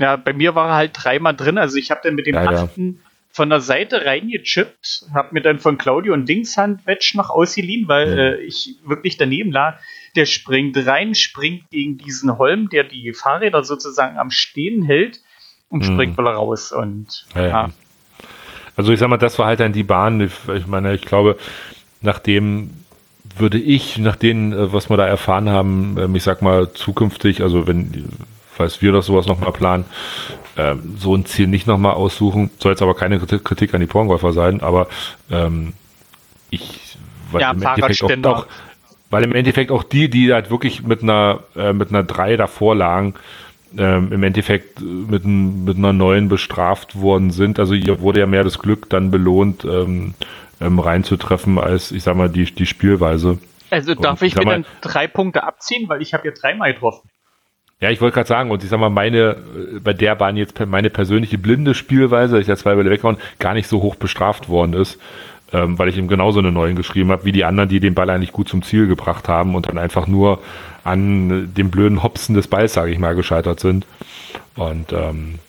Ja, 0.03 0.17
bei 0.17 0.33
mir 0.33 0.55
war 0.55 0.69
er 0.71 0.75
halt 0.75 0.91
dreimal 0.95 1.35
drin. 1.35 1.57
Also 1.59 1.77
ich 1.79 1.91
habe 1.91 2.01
dann 2.05 2.15
mit 2.15 2.27
dem 2.27 2.35
Ja, 2.35 2.51
ja. 2.51 2.65
achten 2.65 3.01
von 3.31 3.49
der 3.49 3.61
Seite 3.63 4.05
reingechippt, 4.05 5.07
habe 5.15 5.29
mir 5.33 5.41
dann 5.41 5.59
von 5.59 5.79
Claudio 5.79 6.13
ein 6.13 6.27
Dingshand-Wedge 6.27 7.13
noch 7.15 7.31
ausgeliehen, 7.31 7.89
weil 7.89 8.19
äh, 8.19 8.41
ich 8.43 8.77
wirklich 8.85 9.17
daneben 9.17 9.51
lag. 9.51 9.79
Der 10.17 10.27
springt 10.27 10.77
rein, 10.87 11.15
springt 11.15 11.71
gegen 11.71 11.97
diesen 11.97 12.37
Holm, 12.37 12.69
der 12.69 12.85
die 12.85 13.15
Fahrräder 13.15 13.65
sozusagen 13.65 14.19
am 14.19 14.31
Stehen 14.31 14.83
hält 14.83 15.21
und 15.71 15.81
Mhm. 15.89 15.93
springt 15.95 16.19
wieder 16.19 16.33
raus. 16.33 16.73
Und 16.73 17.25
Ja, 17.35 17.41
ja. 17.41 17.49
ja. 17.49 17.71
Also 18.77 18.93
ich 18.93 18.99
sag 18.99 19.09
mal, 19.09 19.17
das 19.17 19.39
war 19.39 19.47
halt 19.47 19.61
dann 19.61 19.73
die 19.73 19.83
Bahn. 19.83 20.21
Ich, 20.21 20.33
ich 20.55 20.67
meine, 20.67 20.95
ich 20.95 21.03
glaube, 21.03 21.39
nachdem 22.03 22.71
würde 23.39 23.59
ich, 23.59 23.97
nach 23.97 24.17
dem, 24.17 24.53
äh, 24.53 24.73
was 24.75 24.91
wir 24.91 24.99
da 24.99 25.07
erfahren 25.07 25.49
haben, 25.49 25.97
ähm, 25.99 26.15
ich 26.15 26.23
sag 26.23 26.43
mal, 26.43 26.71
zukünftig, 26.75 27.43
also 27.43 27.67
wenn, 27.67 28.11
falls 28.55 28.83
wir 28.83 28.93
das 28.93 29.07
sowas 29.07 29.27
nochmal 29.27 29.53
planen, 29.53 29.85
ähm, 30.57 30.97
so 30.99 31.15
ein 31.15 31.25
Ziel 31.27 31.47
nicht 31.47 31.67
nochmal 31.67 31.95
aussuchen. 31.95 32.51
Soll 32.59 32.73
jetzt 32.73 32.83
aber 32.83 32.95
keine 32.95 33.19
Kritik, 33.19 33.75
an 33.75 33.81
die 33.81 33.87
Porngolfer 33.87 34.33
sein, 34.33 34.61
aber 34.61 34.89
ähm, 35.31 35.73
ich, 36.51 36.97
weil 37.31 37.41
Ja, 37.41 37.51
im 37.53 37.63
Endeffekt 37.63 38.27
auch, 38.27 38.39
auch, 38.39 38.47
weil 39.11 39.25
im 39.25 39.35
Endeffekt 39.35 39.71
auch 39.71 39.83
die, 39.83 40.09
die 40.09 40.33
halt 40.33 40.51
wirklich 40.51 40.83
mit 40.83 41.03
einer, 41.03 41.41
äh, 41.57 41.73
mit 41.73 41.89
einer 41.91 42.03
3 42.03 42.37
davor 42.37 42.75
lagen, 42.75 43.15
ähm, 43.77 44.13
im 44.13 44.23
Endeffekt 44.23 44.81
äh, 44.81 44.85
mit, 44.85 45.25
mit 45.25 45.77
einer 45.77 45.93
neuen 45.93 46.29
bestraft 46.29 47.01
worden 47.01 47.31
sind. 47.31 47.59
Also 47.59 47.75
ihr 47.75 48.01
wurde 48.01 48.21
ja 48.21 48.27
mehr 48.27 48.45
das 48.45 48.59
Glück 48.59 48.91
dann 48.91 49.11
belohnt, 49.11 49.65
ähm, 49.65 50.15
ähm, 50.61 50.79
reinzutreffen, 50.79 51.59
als 51.59 51.91
ich 51.91 52.03
sag 52.03 52.17
mal 52.17 52.29
die, 52.29 52.45
die 52.45 52.67
Spielweise. 52.67 53.39
Also 53.71 53.93
Und 53.93 54.05
darf 54.05 54.21
ich 54.23 54.35
sag 54.35 54.45
mir 54.45 54.51
mal- 54.51 54.63
dann 54.63 54.67
drei 54.83 55.09
Punkte 55.09 55.43
abziehen, 55.45 55.89
weil 55.89 56.03
ich 56.03 56.13
habe 56.13 56.29
ja 56.29 56.35
dreimal 56.39 56.75
getroffen. 56.75 57.09
Ja, 57.83 57.91
ich 57.91 58.01
wollte 58.01 58.15
gerade 58.15 58.29
sagen, 58.29 58.53
und 58.53 58.63
ich 58.63 58.71
sag 58.71 58.79
mal, 58.79 58.91
meine, 58.91 59.37
äh, 59.75 59.81
bei 59.81 59.93
der 59.93 60.15
Bahn 60.15 60.37
jetzt 60.37 60.59
meine 60.67 60.89
persönliche 60.89 61.37
blinde 61.37 61.75
Spielweise, 61.75 62.39
ich 62.41 62.47
ja 62.47 62.55
zwei 62.55 62.77
Bälle 62.77 62.91
weghauen, 62.91 63.17
gar 63.41 63.55
nicht 63.55 63.67
so 63.67 63.83
hoch 63.83 63.97
bestraft 63.97 64.49
worden 64.49 64.73
ist, 64.73 65.01
ähm, 65.53 65.81
weil 65.81 65.89
ich 65.89 65.99
ihm 65.99 66.07
genauso 66.07 66.39
eine 66.39 66.53
neuen 66.53 66.77
geschrieben 66.77 67.11
habe, 67.11 67.25
wie 67.25 67.33
die 67.33 67.45
anderen, 67.45 67.69
die 67.69 67.81
den 67.81 67.95
Ball 67.95 68.09
eigentlich 68.09 68.31
gut 68.31 68.49
zum 68.49 68.63
Ziel 68.63 68.87
gebracht 68.87 69.29
haben 69.29 69.57
und 69.57 69.67
dann 69.67 69.79
einfach 69.79 70.07
nur 70.07 70.41
an 70.85 71.31
äh, 71.31 71.47
dem 71.49 71.73
blöden 71.73 72.05
Hopsen 72.05 72.37
des 72.37 72.47
Balls, 72.47 72.73
sage 72.73 72.93
ich 72.93 73.01
mal, 73.01 73.17
gescheitert 73.17 73.59
sind. 73.59 73.85
Und 74.55 74.93
ähm, 74.93 75.41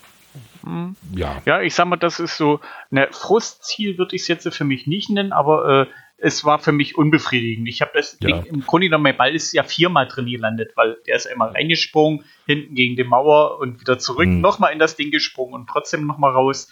Hm. 0.64 0.96
ja, 1.14 1.40
Ja, 1.44 1.60
ich 1.60 1.74
sag 1.74 1.86
mal, 1.86 1.96
das 1.96 2.18
ist 2.18 2.36
so, 2.36 2.58
ne, 2.90 3.06
Frustziel 3.12 3.96
würde 3.96 4.16
ich 4.16 4.22
es 4.22 4.28
jetzt 4.28 4.52
für 4.52 4.64
mich 4.64 4.86
nicht 4.86 5.10
nennen, 5.10 5.32
aber 5.32 5.82
äh, 5.82 5.86
es 6.24 6.44
war 6.44 6.58
für 6.58 6.72
mich 6.72 6.96
unbefriedigend. 6.96 7.68
Ich 7.68 7.80
habe 7.82 7.90
das 7.94 8.16
Ja. 8.20 8.28
Ding, 8.28 8.44
im 8.44 8.60
Grunde 8.66 8.86
genommen, 8.86 9.04
mein 9.04 9.16
Ball 9.16 9.34
ist 9.34 9.52
ja 9.52 9.62
viermal 9.62 10.08
drin 10.08 10.26
gelandet, 10.26 10.72
weil 10.74 10.96
der 11.06 11.16
ist 11.16 11.26
einmal 11.30 11.50
reingesprungen, 11.50 12.24
hinten 12.46 12.74
gegen 12.74 12.96
die 12.96 13.04
Mauer 13.04 13.58
und 13.60 13.80
wieder 13.80 13.98
zurück, 13.98 14.26
Hm. 14.26 14.40
nochmal 14.40 14.72
in 14.72 14.78
das 14.78 14.96
Ding 14.96 15.10
gesprungen 15.10 15.54
und 15.54 15.68
trotzdem 15.68 16.06
nochmal 16.06 16.32
raus. 16.32 16.68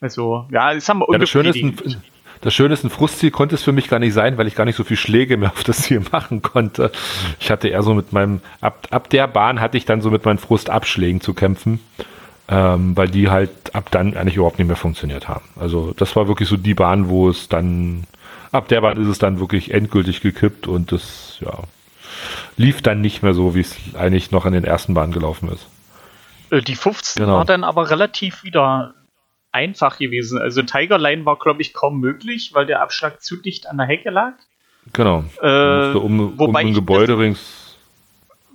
Also, 0.00 0.46
ja, 0.52 0.72
das 0.74 0.88
haben 0.88 1.00
wir 1.00 1.06
Ja, 1.10 1.18
das 1.18 1.28
Schöne 1.30 1.48
ist, 1.50 1.56
unbefriedigend. 1.62 2.02
das 2.42 2.54
Schöne 2.54 2.74
ist, 2.74 2.84
ein 2.84 2.90
Frustziel 2.90 3.30
konnte 3.30 3.54
es 3.54 3.62
für 3.62 3.72
mich 3.72 3.88
gar 3.88 3.98
nicht 3.98 4.12
sein, 4.12 4.36
weil 4.38 4.46
ich 4.46 4.54
gar 4.54 4.64
nicht 4.66 4.76
so 4.76 4.84
viel 4.84 4.96
Schläge 4.96 5.36
mehr 5.36 5.50
auf 5.50 5.64
das 5.64 5.78
Ziel 5.82 6.02
machen 6.12 6.42
konnte. 6.42 6.92
Ich 7.40 7.50
hatte 7.50 7.68
eher 7.68 7.82
so 7.82 7.94
mit 7.94 8.12
meinem, 8.12 8.40
ab, 8.60 8.86
ab 8.90 9.10
der 9.10 9.26
Bahn 9.26 9.60
hatte 9.60 9.76
ich 9.78 9.84
dann 9.86 10.00
so 10.02 10.10
mit 10.10 10.24
meinen 10.24 10.38
Frustabschlägen 10.38 11.20
zu 11.20 11.32
kämpfen, 11.34 11.80
ähm, 12.48 12.96
weil 12.96 13.08
die 13.08 13.30
halt 13.30 13.74
ab 13.74 13.90
dann 13.90 14.16
eigentlich 14.16 14.36
überhaupt 14.36 14.58
nicht 14.58 14.68
mehr 14.68 14.76
funktioniert 14.76 15.28
haben. 15.28 15.44
Also 15.56 15.92
das 15.96 16.14
war 16.14 16.28
wirklich 16.28 16.48
so 16.48 16.56
die 16.56 16.74
Bahn, 16.74 17.08
wo 17.08 17.28
es 17.28 17.48
dann, 17.48 18.04
ab 18.56 18.68
der 18.68 18.80
Bahn 18.80 19.00
ist 19.00 19.08
es 19.08 19.18
dann 19.18 19.38
wirklich 19.40 19.72
endgültig 19.72 20.20
gekippt 20.20 20.66
und 20.66 20.92
das, 20.92 21.38
ja, 21.40 21.58
lief 22.56 22.82
dann 22.82 23.00
nicht 23.00 23.22
mehr 23.22 23.34
so, 23.34 23.54
wie 23.54 23.60
es 23.60 23.76
eigentlich 23.94 24.30
noch 24.30 24.44
an 24.46 24.52
den 24.52 24.64
ersten 24.64 24.94
Bahnen 24.94 25.12
gelaufen 25.12 25.50
ist. 25.52 25.66
Äh, 26.50 26.60
Die 26.62 26.74
15 26.76 27.22
Genau. 27.24 27.36
war 27.38 27.44
dann 27.44 27.64
aber 27.64 27.90
relativ 27.90 28.42
wieder 28.44 28.94
einfach 29.52 29.98
gewesen. 29.98 30.38
Also 30.40 30.62
Tiger 30.62 30.98
Line 30.98 31.24
war, 31.24 31.36
glaube 31.38 31.62
ich, 31.62 31.72
kaum 31.72 32.00
möglich, 32.00 32.50
weil 32.54 32.66
der 32.66 32.82
Abschlag 32.82 33.22
zu 33.22 33.36
dicht 33.36 33.66
an 33.68 33.78
der 33.78 33.86
Hecke 33.86 34.10
lag. 34.10 34.32
Genau. 34.92 35.24
Äh, 35.42 35.92
um, 35.96 36.20
um 36.20 36.38
wobei 36.38 36.60
ein 36.60 36.68
ich 36.68 36.74
Gebäude 36.74 37.18
rings 37.18 37.76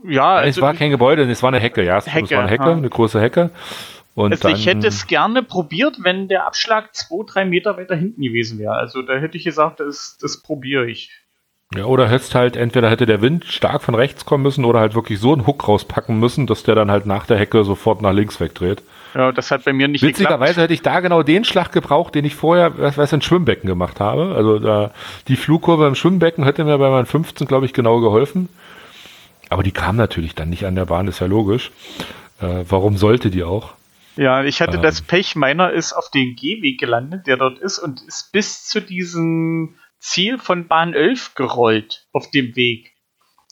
Ja, 0.08 0.36
Nein, 0.36 0.43
es 0.49 0.56
also- 0.58 0.62
war 0.62 0.74
kein 0.74 0.89
Gebäude, 0.91 1.30
es 1.30 1.43
war 1.43 1.49
eine 1.49 1.60
Hecke, 1.60 1.84
ja. 1.84 1.97
Es, 1.97 2.08
es 2.08 2.14
Hecke, 2.14 2.36
war 2.36 2.41
eine 2.43 2.49
Hecke, 2.52 2.66
ja. 2.66 2.72
eine 2.72 2.89
große 2.89 3.20
Hecke. 3.22 3.49
Und 4.14 4.34
also 4.34 4.49
ich 4.49 4.66
dann- 4.66 4.76
hätte 4.76 4.88
es 4.88 5.07
gerne 5.07 5.41
probiert, 5.43 5.97
wenn 6.01 6.28
der 6.28 6.45
Abschlag 6.45 6.93
zwei, 6.95 7.24
drei 7.26 7.45
Meter 7.45 7.78
weiter 7.78 7.95
hinten 7.95 8.22
gewesen 8.22 8.59
wäre. 8.59 8.74
Also 8.74 9.01
da 9.01 9.13
hätte 9.17 9.38
ich 9.38 9.43
gesagt, 9.43 9.79
das, 9.79 10.17
das 10.21 10.42
probiere 10.42 10.89
ich. 10.89 11.12
Ja, 11.74 11.86
oder 11.86 12.09
hättest 12.09 12.36
halt, 12.36 12.58
entweder 12.58 12.89
hätte 12.89 13.05
der 13.05 13.21
Wind 13.21 13.46
stark 13.46 13.82
von 13.82 13.96
rechts 13.96 14.25
kommen 14.25 14.43
müssen 14.43 14.66
oder 14.66 14.82
halt 14.82 14.93
wirklich 14.93 15.20
so 15.20 15.32
einen 15.32 15.47
Hook 15.47 15.70
rauspacken 15.70 16.20
müssen, 16.20 16.46
dass 16.46 16.63
der 16.63 16.75
dann 16.75 16.92
halt 16.92 17.05
nach 17.05 17.25
der 17.25 17.38
Hecke 17.38 17.63
sofort 17.63 18.01
nach 18.01 18.12
links 18.12 18.42
wegdreht. 18.42 18.83
Ja, 19.16 19.32
das 19.32 19.51
hat 19.51 19.63
bei 19.63 19.71
mir 19.71 19.88
nicht 19.88 20.01
Witzigerweise 20.04 20.62
hätte 20.62 20.74
ich 20.74 20.82
da 20.82 21.00
genau 21.00 21.24
den 21.24 21.46
Schlag 21.46 21.71
gebraucht, 21.71 22.13
den 22.13 22.25
ich 22.25 22.36
vorher, 22.36 22.78
was 22.78 22.97
weiß, 22.97 23.13
in 23.13 23.21
Schwimmbecken 23.21 23.67
gemacht 23.67 24.01
habe. 24.01 24.36
Also 24.36 24.59
da, 24.59 24.92
die 25.29 25.38
Flugkurve 25.38 25.88
im 25.88 25.96
Schwimmbecken 25.96 26.43
hätte 26.43 26.66
mir 26.66 26.78
bei 26.78 26.89
meinen 26.89 27.05
15, 27.05 27.47
glaube 27.47 27.66
ich, 27.66 27.74
genau 27.74 28.01
geholfen. 28.01 28.50
Aber 29.50 29.63
die 29.63 29.71
kam 29.71 29.96
natürlich 29.96 30.36
dann 30.36 30.50
nicht 30.50 30.66
an 30.66 30.75
der 30.75 30.86
Bahn, 30.86 31.08
ist 31.08 31.20
ja 31.20 31.28
logisch. 31.28 31.71
Äh, 32.42 32.66
warum 32.67 32.97
sollte 32.97 33.29
die 33.29 33.43
auch? 33.43 33.74
Ja, 34.16 34.43
ich 34.43 34.62
hatte 34.62 34.78
Ähm. 34.78 34.83
das 34.83 35.01
Pech, 35.01 35.36
meiner 35.36 35.71
ist 35.71 35.93
auf 35.93 36.12
den 36.12 36.36
Gehweg 36.36 36.79
gelandet, 36.79 37.28
der 37.28 37.38
dort 37.38 37.59
ist 37.59 37.79
und 37.79 38.01
ist 38.01 38.32
bis 38.32 38.66
zu 38.66 38.82
diesem 38.82 39.75
Ziel 40.00 40.38
von 40.38 40.67
Bahn 40.67 40.93
11 40.93 41.36
gerollt 41.36 42.08
auf 42.12 42.29
dem 42.32 42.55
Weg. 42.55 42.93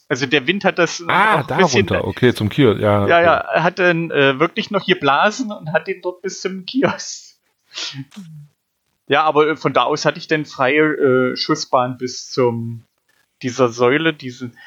Also 0.10 0.26
der 0.26 0.48
Wind 0.48 0.66
hat 0.66 0.80
das 0.80 1.04
Ah, 1.08 1.44
da 1.44 1.58
bisschen, 1.58 1.88
runter, 1.88 2.06
okay, 2.06 2.34
zum 2.34 2.50
Kiel, 2.50 2.80
ja. 2.82 3.08
ja, 3.08 3.22
ja, 3.22 3.36
er 3.36 3.64
hat 3.64 3.78
dann 3.78 4.10
äh, 4.10 4.40
wirklich 4.40 4.72
noch 4.72 4.86
geblasen 4.86 5.52
und 5.52 5.72
hat 5.72 5.88
den 5.88 6.02
dort 6.02 6.24
bis 6.24 6.42
zum 6.42 6.66
Kiosk. 6.66 7.36
Ja, 9.08 9.24
aber 9.24 9.50
äh, 9.50 9.56
von 9.56 9.74
da 9.74 9.84
aus 9.84 10.06
hatte 10.06 10.18
ich 10.18 10.28
dann 10.28 10.46
freie 10.46 10.82
äh, 10.82 11.36
Schussbahn 11.36 11.98
bis 11.98 12.30
zum 12.30 12.84
dieser 13.44 13.70
Säule, 13.70 14.14
diesen 14.14 14.58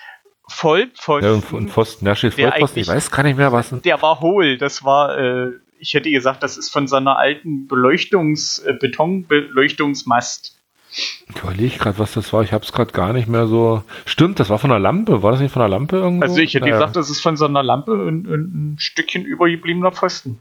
Vollpfosten. 0.48 1.42
Ja, 1.42 1.56
und, 1.56 1.70
Pfosten, 1.70 2.06
ja, 2.06 2.14
steht 2.14 2.34
Vollpfosten, 2.34 2.82
ich 2.82 2.88
weiß 2.88 3.10
gar 3.10 3.22
nicht 3.22 3.36
mehr, 3.36 3.52
was. 3.52 3.70
Der 3.82 4.00
war 4.00 4.20
hohl. 4.20 4.58
Das 4.58 4.84
war, 4.84 5.18
äh, 5.18 5.52
ich 5.82 5.94
hätte 5.94 6.10
gesagt, 6.10 6.44
das 6.44 6.56
ist 6.56 6.70
von 6.70 6.86
so 6.86 6.94
einer 6.96 7.18
alten 7.18 7.66
Beleuchtungs-, 7.66 8.64
äh, 8.64 8.72
Betonbeleuchtungsmast. 8.72 10.56
Ich 10.92 11.42
überlege 11.42 11.76
gerade, 11.78 11.98
was 11.98 12.12
das 12.12 12.32
war. 12.32 12.42
Ich 12.42 12.52
habe 12.52 12.64
es 12.64 12.72
gerade 12.72 12.92
gar 12.92 13.12
nicht 13.12 13.26
mehr 13.26 13.46
so. 13.46 13.82
Stimmt, 14.04 14.38
das 14.38 14.48
war 14.48 14.58
von 14.58 14.70
der 14.70 14.78
Lampe. 14.78 15.22
War 15.22 15.32
das 15.32 15.40
nicht 15.40 15.52
von 15.52 15.60
der 15.60 15.68
Lampe 15.68 15.96
irgendwo? 15.96 16.22
Also 16.22 16.38
ich 16.38 16.54
hätte 16.54 16.66
Naja. 16.66 16.76
gesagt, 16.76 16.96
das 16.96 17.10
ist 17.10 17.20
von 17.20 17.36
so 17.36 17.46
einer 17.46 17.62
Lampe 17.62 17.92
und, 17.92 18.28
und 18.28 18.54
ein 18.54 18.76
Stückchen 18.78 19.24
übergebliebener 19.24 19.90
Pfosten. 19.90 20.38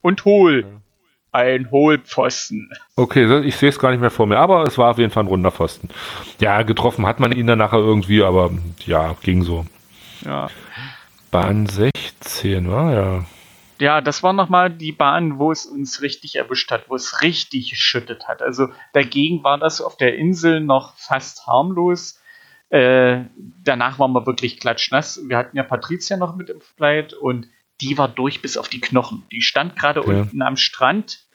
Und 0.00 0.24
hohl. 0.24 0.64
Ein 1.32 1.70
Hohlpfosten. 1.70 2.70
Okay, 2.96 3.40
ich 3.40 3.56
sehe 3.56 3.68
es 3.68 3.78
gar 3.80 3.90
nicht 3.90 4.00
mehr 4.00 4.10
vor 4.10 4.26
mir, 4.26 4.38
aber 4.38 4.62
es 4.62 4.78
war 4.78 4.92
auf 4.92 4.98
jeden 4.98 5.10
Fall 5.10 5.24
ein 5.24 5.28
runder 5.28 5.50
Pfosten. 5.50 5.88
Ja, 6.40 6.62
getroffen 6.62 7.04
hat 7.06 7.18
man 7.18 7.32
ihn 7.32 7.48
dann 7.48 7.58
nachher 7.58 7.80
irgendwie, 7.80 8.22
aber 8.22 8.52
ja, 8.86 9.16
ging 9.22 9.42
so. 9.42 9.66
Ja. 10.24 10.48
Bahn 11.32 11.66
16, 11.66 12.70
war 12.70 12.92
ja. 12.94 13.24
Ja, 13.84 14.00
das 14.00 14.22
war 14.22 14.32
nochmal 14.32 14.70
die 14.70 14.92
Bahn, 14.92 15.38
wo 15.38 15.52
es 15.52 15.66
uns 15.66 16.00
richtig 16.00 16.36
erwischt 16.36 16.70
hat, 16.70 16.88
wo 16.88 16.94
es 16.94 17.20
richtig 17.20 17.68
geschüttet 17.68 18.26
hat. 18.26 18.40
Also 18.40 18.68
dagegen 18.94 19.44
war 19.44 19.58
das 19.58 19.82
auf 19.82 19.98
der 19.98 20.16
Insel 20.16 20.62
noch 20.62 20.96
fast 20.96 21.46
harmlos. 21.46 22.18
Äh, 22.70 23.24
danach 23.62 23.98
waren 23.98 24.12
wir 24.12 24.24
wirklich 24.24 24.58
klatschnass. 24.58 25.20
Wir 25.28 25.36
hatten 25.36 25.58
ja 25.58 25.64
Patricia 25.64 26.16
noch 26.16 26.34
mit 26.34 26.48
im 26.48 26.62
Flight 26.62 27.12
und 27.12 27.46
die 27.82 27.98
war 27.98 28.08
durch 28.08 28.40
bis 28.40 28.56
auf 28.56 28.70
die 28.70 28.80
Knochen. 28.80 29.22
Die 29.30 29.42
stand 29.42 29.76
gerade 29.76 30.00
Okay. 30.00 30.20
unten 30.20 30.40
am 30.40 30.56
Strand 30.56 31.26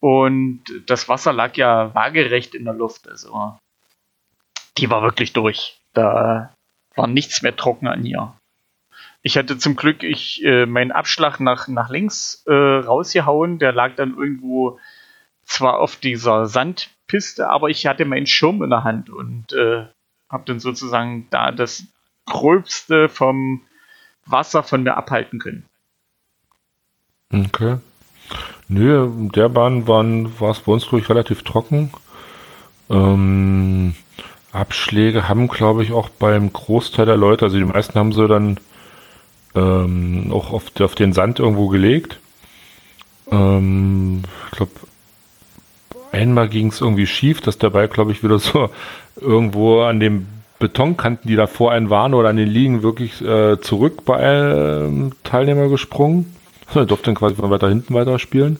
und 0.00 0.64
das 0.86 1.08
Wasser 1.08 1.32
lag 1.32 1.56
ja 1.56 1.94
waagerecht 1.94 2.56
in 2.56 2.64
der 2.64 2.74
Luft. 2.74 3.06
Also 3.06 3.56
die 4.76 4.90
war 4.90 5.02
wirklich 5.02 5.32
durch. 5.32 5.78
Da 5.92 6.52
war 6.96 7.06
nichts 7.06 7.42
mehr 7.42 7.54
trocken 7.54 7.86
an 7.86 8.04
ihr. 8.04 8.34
Ich 9.22 9.38
hatte 9.38 9.56
zum 9.56 9.76
Glück 9.76 10.02
ich, 10.02 10.44
äh, 10.44 10.66
meinen 10.66 10.90
Abschlag 10.90 11.38
nach, 11.38 11.68
nach 11.68 11.90
links 11.90 12.42
äh, 12.46 12.52
rausgehauen. 12.52 13.58
Der 13.58 13.72
lag 13.72 13.94
dann 13.94 14.16
irgendwo 14.16 14.80
zwar 15.44 15.78
auf 15.78 15.96
dieser 15.96 16.46
Sandpiste, 16.46 17.48
aber 17.48 17.68
ich 17.68 17.86
hatte 17.86 18.04
meinen 18.04 18.26
Schirm 18.26 18.62
in 18.62 18.70
der 18.70 18.84
Hand 18.84 19.10
und 19.10 19.52
äh, 19.52 19.86
habe 20.28 20.44
dann 20.46 20.60
sozusagen 20.60 21.28
da 21.30 21.52
das 21.52 21.84
Gröbste 22.26 23.08
vom 23.08 23.62
Wasser 24.26 24.62
von 24.62 24.82
mir 24.82 24.96
abhalten 24.96 25.38
können. 25.38 25.66
Okay. 27.32 27.78
Nö, 28.68 29.08
der 29.34 29.48
Bahn 29.48 29.88
war 29.88 30.50
es 30.50 30.60
bei 30.60 30.72
uns, 30.72 30.88
glaube 30.88 31.00
ich, 31.00 31.08
relativ 31.08 31.42
trocken. 31.42 31.92
Ähm, 32.88 33.94
Abschläge 34.52 35.28
haben, 35.28 35.48
glaube 35.48 35.82
ich, 35.82 35.92
auch 35.92 36.08
beim 36.08 36.52
Großteil 36.52 37.06
der 37.06 37.16
Leute, 37.16 37.46
also 37.46 37.58
die 37.58 37.64
meisten 37.64 37.98
haben 37.98 38.12
sie 38.12 38.26
dann 38.28 38.58
ähm, 39.54 40.30
auch 40.32 40.52
auf, 40.52 40.64
auf, 40.80 40.94
den 40.94 41.12
Sand 41.12 41.38
irgendwo 41.38 41.68
gelegt. 41.68 42.18
Ähm, 43.30 44.22
ich 44.50 44.56
glaube, 44.56 44.72
einmal 46.12 46.48
ging 46.48 46.68
es 46.68 46.80
irgendwie 46.80 47.06
schief, 47.06 47.40
dass 47.40 47.58
der 47.58 47.70
Ball, 47.70 47.88
glaube 47.88 48.12
ich, 48.12 48.22
wieder 48.22 48.38
so 48.38 48.70
irgendwo 49.20 49.82
an 49.82 50.00
den 50.00 50.26
Betonkanten, 50.58 51.28
die 51.28 51.36
da 51.36 51.46
vor 51.46 51.72
einem 51.72 51.90
waren 51.90 52.14
oder 52.14 52.28
an 52.28 52.36
den 52.36 52.48
Liegen 52.48 52.82
wirklich 52.82 53.20
äh, 53.20 53.60
zurück 53.60 54.04
bei 54.04 54.16
einem 54.16 55.12
Teilnehmer 55.24 55.68
gesprungen. 55.68 56.36
Er 56.74 56.86
durfte 56.86 57.06
dann 57.06 57.16
quasi 57.16 57.34
von 57.34 57.50
weiter 57.50 57.68
hinten 57.68 57.92
weiterspielen. 57.92 58.58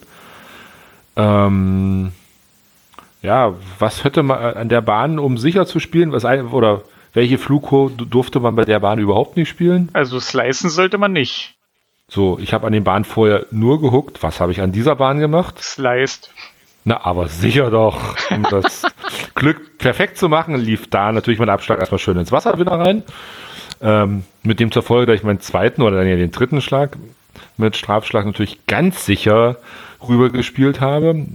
Ähm, 1.17 2.13
ja, 3.23 3.55
was 3.79 4.05
hätte 4.05 4.23
man 4.23 4.39
an 4.39 4.69
der 4.69 4.83
Bahn, 4.83 5.19
um 5.19 5.39
sicher 5.39 5.65
zu 5.65 5.79
spielen, 5.81 6.13
was 6.13 6.27
ein, 6.27 6.49
oder 6.49 6.83
welche 7.13 7.39
Flugkurve 7.39 8.07
durfte 8.07 8.41
man 8.41 8.57
bei 8.57 8.65
der 8.65 8.81
Bahn 8.81 8.99
überhaupt 8.99 9.37
nicht 9.37 9.49
spielen? 9.49 9.89
Also 9.93 10.19
slicen 10.21 10.71
sollte 10.71 10.99
man 10.99 11.13
nicht. 11.13 11.55
So, 12.09 12.39
ich 12.39 12.53
habe 12.53 12.67
an 12.67 12.73
den 12.73 12.85
Bahnen 12.85 13.05
vorher 13.05 13.47
nur 13.51 13.81
gehuckt. 13.81 14.23
Was 14.23 14.41
habe 14.41 14.53
ich 14.53 14.61
an 14.61 14.73
dieser 14.73 14.97
Bahn 14.97 15.19
gemacht? 15.19 15.63
Sliced. 15.63 16.31
Na, 16.85 17.05
aber 17.05 17.29
sicher 17.29 17.71
doch. 17.71 18.17
Um 18.31 18.43
das 18.43 18.83
Glück 19.35 19.79
perfekt 19.79 20.19
zu 20.19 20.29
machen, 20.29 20.57
lief 20.57 20.89
da 20.89 21.13
natürlich 21.13 21.39
mein 21.39 21.49
Abschlag 21.49 21.79
erstmal 21.79 21.99
schön 21.99 22.19
ins 22.19 22.33
Wasser 22.33 22.59
wieder 22.59 22.73
rein. 22.73 23.03
Ähm, 23.81 24.25
mit 24.43 24.61
dem 24.61 24.73
zur 24.73 24.83
Folge, 24.83 25.07
dass 25.07 25.21
ich 25.21 25.25
meinen 25.25 25.41
zweiten 25.41 25.83
oder 25.83 25.97
dann 25.97 26.09
ja 26.09 26.17
den 26.17 26.33
dritten 26.33 26.61
Schlag 26.61 26.97
mit 27.57 27.77
Strafschlag 27.77 28.27
natürlich 28.27 28.67
ganz 28.67 29.07
sicher 29.07 29.57
rübergespielt 30.07 30.81
habe, 30.81 31.27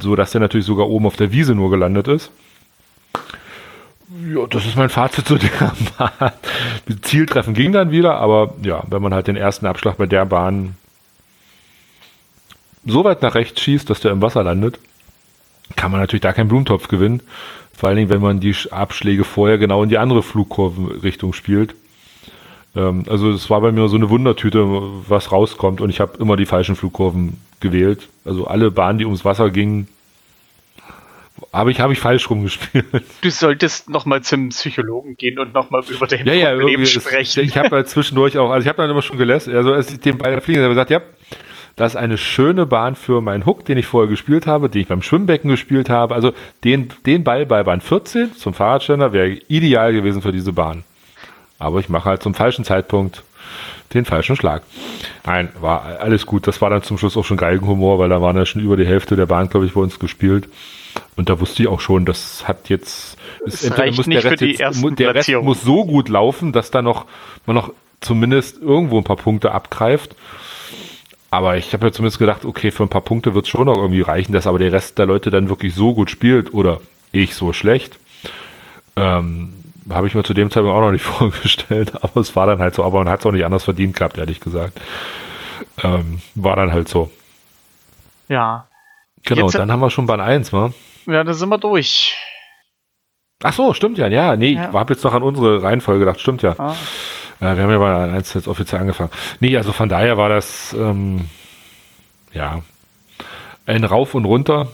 so 0.00 0.16
dass 0.16 0.32
der 0.32 0.40
natürlich 0.40 0.66
sogar 0.66 0.88
oben 0.88 1.06
auf 1.06 1.16
der 1.16 1.32
Wiese 1.32 1.54
nur 1.54 1.70
gelandet 1.70 2.08
ist. 2.08 2.30
Ja, 4.20 4.46
das 4.46 4.66
ist 4.66 4.76
mein 4.76 4.90
Fazit 4.90 5.26
zu 5.26 5.38
der 5.38 5.72
Bahn. 5.96 6.32
Zieltreffen 7.02 7.54
ging 7.54 7.72
dann 7.72 7.90
wieder, 7.90 8.16
aber 8.16 8.54
ja, 8.62 8.82
wenn 8.88 9.00
man 9.00 9.14
halt 9.14 9.26
den 9.26 9.36
ersten 9.36 9.64
Abschlag 9.64 9.96
bei 9.96 10.06
der 10.06 10.26
Bahn 10.26 10.76
so 12.84 13.04
weit 13.04 13.22
nach 13.22 13.34
rechts 13.34 13.60
schießt, 13.60 13.88
dass 13.88 14.00
der 14.00 14.10
im 14.10 14.20
Wasser 14.20 14.42
landet, 14.42 14.78
kann 15.76 15.90
man 15.90 16.00
natürlich 16.00 16.20
da 16.22 16.32
keinen 16.32 16.48
Blumentopf 16.48 16.88
gewinnen. 16.88 17.22
Vor 17.74 17.88
allen 17.88 17.96
Dingen, 17.96 18.10
wenn 18.10 18.20
man 18.20 18.40
die 18.40 18.54
Abschläge 18.70 19.24
vorher 19.24 19.56
genau 19.56 19.82
in 19.82 19.88
die 19.88 19.98
andere 19.98 20.22
Flugkurvenrichtung 20.22 21.32
spielt. 21.32 21.74
Ähm, 22.76 23.04
also 23.08 23.30
es 23.30 23.48
war 23.48 23.60
bei 23.60 23.72
mir 23.72 23.88
so 23.88 23.96
eine 23.96 24.10
Wundertüte, 24.10 24.66
was 25.08 25.32
rauskommt 25.32 25.80
und 25.80 25.88
ich 25.88 26.00
habe 26.00 26.18
immer 26.18 26.36
die 26.36 26.46
falschen 26.46 26.76
Flugkurven 26.76 27.38
gewählt. 27.60 28.08
Also 28.24 28.46
alle 28.46 28.70
Bahnen, 28.70 28.98
die 28.98 29.06
ums 29.06 29.24
Wasser 29.24 29.50
gingen, 29.50 29.88
habe 31.52 31.70
ich, 31.70 31.80
hab 31.80 31.90
ich 31.90 32.00
falsch 32.00 32.28
rumgespielt. 32.28 32.86
Du 33.20 33.30
solltest 33.30 33.88
nochmal 33.88 34.22
zum 34.22 34.50
Psychologen 34.50 35.16
gehen 35.16 35.38
und 35.38 35.54
nochmal 35.54 35.82
über 35.88 36.06
dein 36.06 36.26
ja, 36.26 36.34
ja, 36.34 36.54
Problem 36.54 36.84
sprechen. 36.86 37.44
ich 37.44 37.56
habe 37.56 37.70
halt 37.70 37.88
zwischendurch 37.88 38.38
auch, 38.38 38.50
also 38.50 38.64
ich 38.64 38.68
habe 38.68 38.76
dann 38.82 38.90
immer 38.90 39.02
schon 39.02 39.18
gelässt, 39.18 39.48
also 39.48 39.72
als 39.72 39.90
ich 39.90 40.00
dem 40.00 40.18
bei 40.18 40.30
der 40.30 40.40
Fliege 40.40 40.60
habe 40.60 40.70
gesagt, 40.70 40.90
ja, 40.90 41.00
das 41.76 41.92
ist 41.92 41.96
eine 41.96 42.18
schöne 42.18 42.66
Bahn 42.66 42.96
für 42.96 43.20
meinen 43.20 43.46
Hook, 43.46 43.64
den 43.64 43.78
ich 43.78 43.86
vorher 43.86 44.08
gespielt 44.08 44.46
habe, 44.46 44.68
den 44.68 44.82
ich 44.82 44.88
beim 44.88 45.02
Schwimmbecken 45.02 45.50
gespielt 45.50 45.88
habe. 45.88 46.14
Also 46.14 46.32
den, 46.64 46.90
den 47.06 47.24
Ball 47.24 47.46
bei 47.46 47.62
Bahn 47.62 47.80
14 47.80 48.34
zum 48.34 48.52
Fahrradständer 48.52 49.12
wäre 49.12 49.28
ideal 49.48 49.92
gewesen 49.92 50.20
für 50.20 50.32
diese 50.32 50.52
Bahn. 50.52 50.84
Aber 51.58 51.80
ich 51.80 51.88
mache 51.88 52.10
halt 52.10 52.22
zum 52.22 52.34
falschen 52.34 52.64
Zeitpunkt 52.64 53.22
den 53.94 54.04
falschen 54.04 54.36
Schlag. 54.36 54.62
Nein, 55.24 55.48
war 55.60 56.00
alles 56.00 56.26
gut. 56.26 56.46
Das 56.46 56.60
war 56.60 56.70
dann 56.70 56.82
zum 56.82 56.98
Schluss 56.98 57.16
auch 57.16 57.24
schon 57.24 57.36
Geigenhumor, 57.36 57.98
weil 57.98 58.08
da 58.08 58.20
waren 58.20 58.36
ja 58.36 58.46
schon 58.46 58.62
über 58.62 58.76
die 58.76 58.86
Hälfte 58.86 59.16
der 59.16 59.26
Bahn, 59.26 59.48
glaube 59.48 59.66
ich, 59.66 59.74
bei 59.74 59.80
uns 59.80 59.98
gespielt. 59.98 60.48
Und 61.16 61.28
da 61.28 61.40
wusste 61.40 61.62
ich 61.62 61.68
auch 61.68 61.80
schon, 61.80 62.04
das 62.04 62.46
hat 62.48 62.68
jetzt, 62.68 63.16
es 63.46 63.76
reicht 63.78 63.96
muss 63.96 64.06
der, 64.06 64.24
Rest, 64.24 64.40
jetzt, 64.40 64.98
der 64.98 65.14
Rest 65.14 65.30
muss 65.42 65.62
so 65.62 65.84
gut 65.84 66.08
laufen, 66.08 66.52
dass 66.52 66.70
da 66.70 66.82
noch, 66.82 67.06
man 67.46 67.56
noch 67.56 67.72
zumindest 68.00 68.60
irgendwo 68.60 68.98
ein 68.98 69.04
paar 69.04 69.16
Punkte 69.16 69.52
abgreift. 69.52 70.16
Aber 71.30 71.56
ich 71.56 71.72
habe 71.72 71.86
ja 71.86 71.92
zumindest 71.92 72.18
gedacht, 72.18 72.44
okay, 72.44 72.70
für 72.70 72.82
ein 72.82 72.90
paar 72.90 73.00
Punkte 73.00 73.34
wird 73.34 73.46
es 73.46 73.50
schon 73.50 73.66
noch 73.66 73.76
irgendwie 73.76 74.02
reichen, 74.02 74.32
dass 74.32 74.46
aber 74.46 74.58
der 74.58 74.72
Rest 74.72 74.98
der 74.98 75.06
Leute 75.06 75.30
dann 75.30 75.48
wirklich 75.48 75.74
so 75.74 75.94
gut 75.94 76.10
spielt 76.10 76.52
oder 76.52 76.80
ich 77.10 77.34
so 77.34 77.52
schlecht. 77.52 77.98
Ähm, 78.96 79.54
habe 79.90 80.06
ich 80.06 80.14
mir 80.14 80.24
zu 80.24 80.34
dem 80.34 80.50
Zeitpunkt 80.50 80.76
auch 80.76 80.82
noch 80.82 80.92
nicht 80.92 81.04
vorgestellt, 81.04 81.92
aber 82.02 82.20
es 82.20 82.36
war 82.36 82.46
dann 82.46 82.58
halt 82.58 82.74
so, 82.74 82.84
aber 82.84 82.98
man 82.98 83.08
hat 83.08 83.20
es 83.20 83.26
auch 83.26 83.32
nicht 83.32 83.44
anders 83.44 83.64
verdient 83.64 83.96
gehabt, 83.96 84.18
ehrlich 84.18 84.40
gesagt. 84.40 84.78
Ähm, 85.82 86.20
war 86.34 86.56
dann 86.56 86.72
halt 86.72 86.88
so. 86.88 87.10
Ja. 88.28 88.66
Genau, 89.24 89.46
Jetzt, 89.46 89.54
dann 89.54 89.70
haben 89.70 89.80
wir 89.80 89.90
schon 89.90 90.06
Bahn 90.06 90.20
1, 90.20 90.52
wa? 90.52 90.72
Ja, 91.06 91.24
da 91.24 91.32
sind 91.32 91.48
wir 91.48 91.58
durch. 91.58 92.16
Ach 93.42 93.52
so, 93.52 93.74
stimmt 93.74 93.98
ja, 93.98 94.06
ja, 94.08 94.36
nee, 94.36 94.52
ja. 94.52 94.68
ich 94.68 94.74
habe 94.74 94.92
jetzt 94.94 95.02
noch 95.04 95.14
an 95.14 95.22
unsere 95.22 95.62
Reihenfolge 95.62 96.00
gedacht, 96.00 96.20
stimmt 96.20 96.42
ja. 96.42 96.54
Ah. 96.58 96.76
ja 97.40 97.56
wir 97.56 97.64
haben 97.64 97.70
ja 97.70 97.78
bei 97.78 98.12
1 98.12 98.34
jetzt 98.34 98.48
offiziell 98.48 98.80
angefangen. 98.80 99.10
Nee, 99.40 99.56
also 99.56 99.72
von 99.72 99.88
daher 99.88 100.16
war 100.16 100.28
das, 100.28 100.74
ähm, 100.78 101.28
ja, 102.32 102.62
ein 103.66 103.84
Rauf 103.84 104.14
und 104.14 104.24
Runter. 104.24 104.68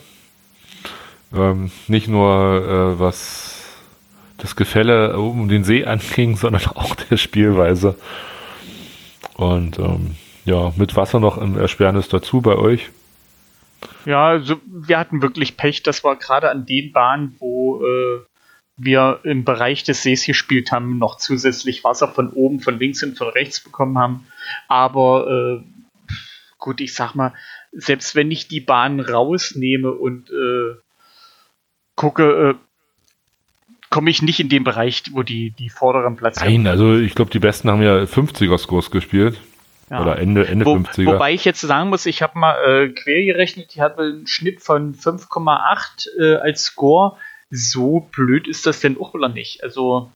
Ähm, 1.35 1.71
nicht 1.89 2.09
nur 2.09 2.97
äh, 2.97 3.01
was 3.01 3.59
das 4.39 4.57
Gefälle 4.57 5.19
um 5.19 5.49
den 5.49 5.65
See 5.65 5.85
anging, 5.85 6.37
sondern 6.39 6.67
auch 6.75 6.95
der 6.95 7.17
Spielweise. 7.17 7.97
Und 9.35 9.79
ähm, 9.79 10.17
ja, 10.45 10.73
mit 10.77 10.97
Wasser 10.97 11.21
noch 11.21 11.39
ein 11.39 11.57
Ersperrnis 11.57 12.09
dazu 12.09 12.41
bei 12.41 12.57
euch. 12.57 12.91
Ja, 14.05 14.29
also 14.29 14.61
wir 14.67 14.99
hatten 14.99 15.23
wirklich 15.23 15.57
Pech. 15.57 15.83
Das 15.83 16.05
war 16.05 16.17
gerade 16.17 16.51
an 16.51 16.67
den 16.67 16.93
Bahnen, 16.93 17.37
wo 17.39 17.83
äh, 17.85 18.21
wir 18.77 19.21
im 19.25 19.45
Bereich 19.45 19.85
des 19.85 20.03
Sees 20.03 20.25
gespielt 20.25 20.73
haben, 20.73 20.99
noch 20.99 21.19
zusätzlich 21.19 21.85
Wasser 21.85 22.09
von 22.09 22.31
oben, 22.31 22.61
von 22.61 22.79
links 22.79 23.03
und 23.03 23.19
von 23.19 23.29
rechts 23.29 23.61
bekommen 23.61 23.99
haben. 23.99 24.27
Aber 24.69 25.61
äh, 25.61 25.89
gut, 26.59 26.81
ich 26.81 26.95
sag 26.95 27.15
mal, 27.15 27.35
selbst 27.73 28.15
wenn 28.15 28.31
ich 28.31 28.49
die 28.49 28.61
Bahn 28.61 29.01
rausnehme 29.01 29.93
und 29.93 30.31
äh, 30.31 30.77
gucke, 31.97 32.51
äh, 32.51 32.55
komme 33.91 34.11
ich 34.11 34.23
nicht 34.23 34.41
in 34.41 34.49
den 34.49 34.65
Bereich, 34.65 35.03
wo 35.13 35.23
die, 35.23 35.51
die 35.51 35.71
vorderen 35.71 36.17
Platz 36.17 36.41
Nein, 36.41 36.67
also 36.67 36.97
ich 36.97 37.15
glaube, 37.15 37.31
die 37.31 37.39
Besten 37.39 37.71
haben 37.71 37.83
ja 37.83 38.03
50er-Scores 38.03 38.91
gespielt. 38.91 39.41
Ja. 39.91 40.03
Oder 40.03 40.19
Ende, 40.19 40.47
Ende 40.47 40.67
Wo, 40.67 40.75
50er. 40.75 41.07
Wobei 41.07 41.33
ich 41.33 41.45
jetzt 41.45 41.61
sagen 41.61 41.89
muss, 41.89 42.05
ich 42.07 42.23
habe 42.23 42.39
mal 42.39 42.57
äh, 42.63 42.89
quer 42.89 43.25
gerechnet, 43.25 43.75
die 43.75 43.81
hatte 43.81 44.03
einen 44.03 44.27
Schnitt 44.27 44.61
von 44.61 44.95
5,8 44.95 46.09
äh, 46.21 46.37
als 46.37 46.65
Score. 46.65 47.17
So 47.51 48.01
blöd 48.13 48.47
ist 48.47 48.67
das 48.67 48.81
denn 48.81 48.99
auch 49.01 49.15
oder 49.15 49.29
nicht? 49.29 49.63
Also, 49.63 50.11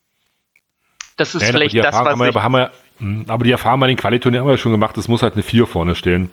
das 1.16 1.34
ist 1.34 1.42
ja, 1.42 1.48
vielleicht 1.48 1.76
das, 1.76 1.94
was. 1.94 2.06
Haben 2.06 2.20
wir, 2.20 2.42
haben 2.42 2.52
wir, 2.52 2.70
hm, 2.98 3.24
aber 3.28 3.44
die 3.44 3.52
Erfahrung 3.52 3.80
bei 3.80 3.86
den 3.86 3.96
Qualiturnieren 3.96 4.42
haben 4.42 4.48
wir 4.48 4.54
ja 4.54 4.58
schon 4.58 4.72
gemacht, 4.72 4.98
es 4.98 5.08
muss 5.08 5.22
halt 5.22 5.34
eine 5.34 5.42
4 5.42 5.66
vorne 5.66 5.94
stehen. 5.94 6.30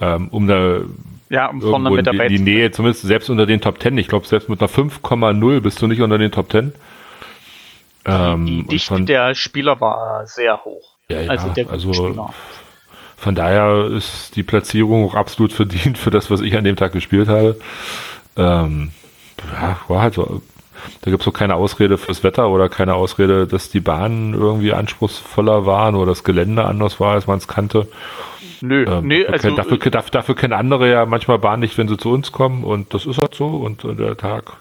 Ähm, 0.00 0.28
um 0.28 0.46
da 0.46 0.82
ja, 1.30 1.48
um 1.48 1.60
vorne 1.60 1.90
mit 1.90 2.06
dabei 2.06 2.28
die, 2.28 2.36
die 2.36 2.42
Nähe, 2.42 2.70
zumindest 2.70 3.02
selbst 3.02 3.30
unter 3.30 3.46
den 3.46 3.60
Top 3.60 3.80
10. 3.82 3.96
Ich 3.98 4.08
glaube, 4.08 4.26
selbst 4.26 4.48
mit 4.48 4.60
einer 4.60 4.70
5,0 4.70 5.60
bist 5.60 5.80
du 5.80 5.86
nicht 5.86 6.00
unter 6.00 6.18
den 6.18 6.30
Top 6.30 6.50
10. 6.50 6.72
Ähm, 8.04 8.46
die 8.46 8.64
Dichte 8.64 8.88
von, 8.88 9.06
der 9.06 9.34
Spieler 9.34 9.80
war 9.80 10.26
sehr 10.26 10.64
hoch. 10.64 10.97
Ja, 11.10 11.22
ja, 11.22 11.30
also, 11.30 11.52
also 11.70 12.30
von 13.16 13.34
daher 13.34 13.86
ist 13.86 14.36
die 14.36 14.42
Platzierung 14.42 15.06
auch 15.06 15.14
absolut 15.14 15.52
verdient 15.52 15.96
für 15.96 16.10
das, 16.10 16.30
was 16.30 16.40
ich 16.40 16.56
an 16.56 16.64
dem 16.64 16.76
Tag 16.76 16.92
gespielt 16.92 17.28
habe. 17.28 17.58
Ähm, 18.36 18.92
ja, 19.52 19.78
war 19.88 20.02
halt 20.02 20.14
so. 20.14 20.42
Da 21.00 21.10
gibt 21.10 21.22
es 21.22 21.28
auch 21.28 21.32
keine 21.32 21.56
Ausrede 21.56 21.98
fürs 21.98 22.22
Wetter 22.22 22.50
oder 22.50 22.68
keine 22.68 22.94
Ausrede, 22.94 23.46
dass 23.46 23.70
die 23.70 23.80
Bahnen 23.80 24.34
irgendwie 24.34 24.72
anspruchsvoller 24.72 25.66
waren 25.66 25.96
oder 25.96 26.12
das 26.12 26.22
Gelände 26.22 26.64
anders 26.64 27.00
war, 27.00 27.14
als 27.14 27.26
man 27.26 27.38
es 27.38 27.48
kannte. 27.48 27.88
Nö, 28.60 28.84
ähm, 28.84 29.06
nee, 29.06 29.24
dafür, 29.24 29.32
also, 29.32 29.56
dafür, 29.56 29.90
dafür, 29.90 30.10
dafür 30.10 30.34
kennen 30.36 30.52
andere 30.52 30.90
ja 30.90 31.06
manchmal 31.06 31.38
Bahn 31.38 31.60
nicht, 31.60 31.78
wenn 31.78 31.88
sie 31.88 31.96
zu 31.96 32.10
uns 32.10 32.32
kommen 32.32 32.64
und 32.64 32.94
das 32.94 33.06
ist 33.06 33.18
halt 33.18 33.34
so 33.34 33.46
und 33.46 33.84
äh, 33.84 33.94
der 33.94 34.16
Tag. 34.16 34.58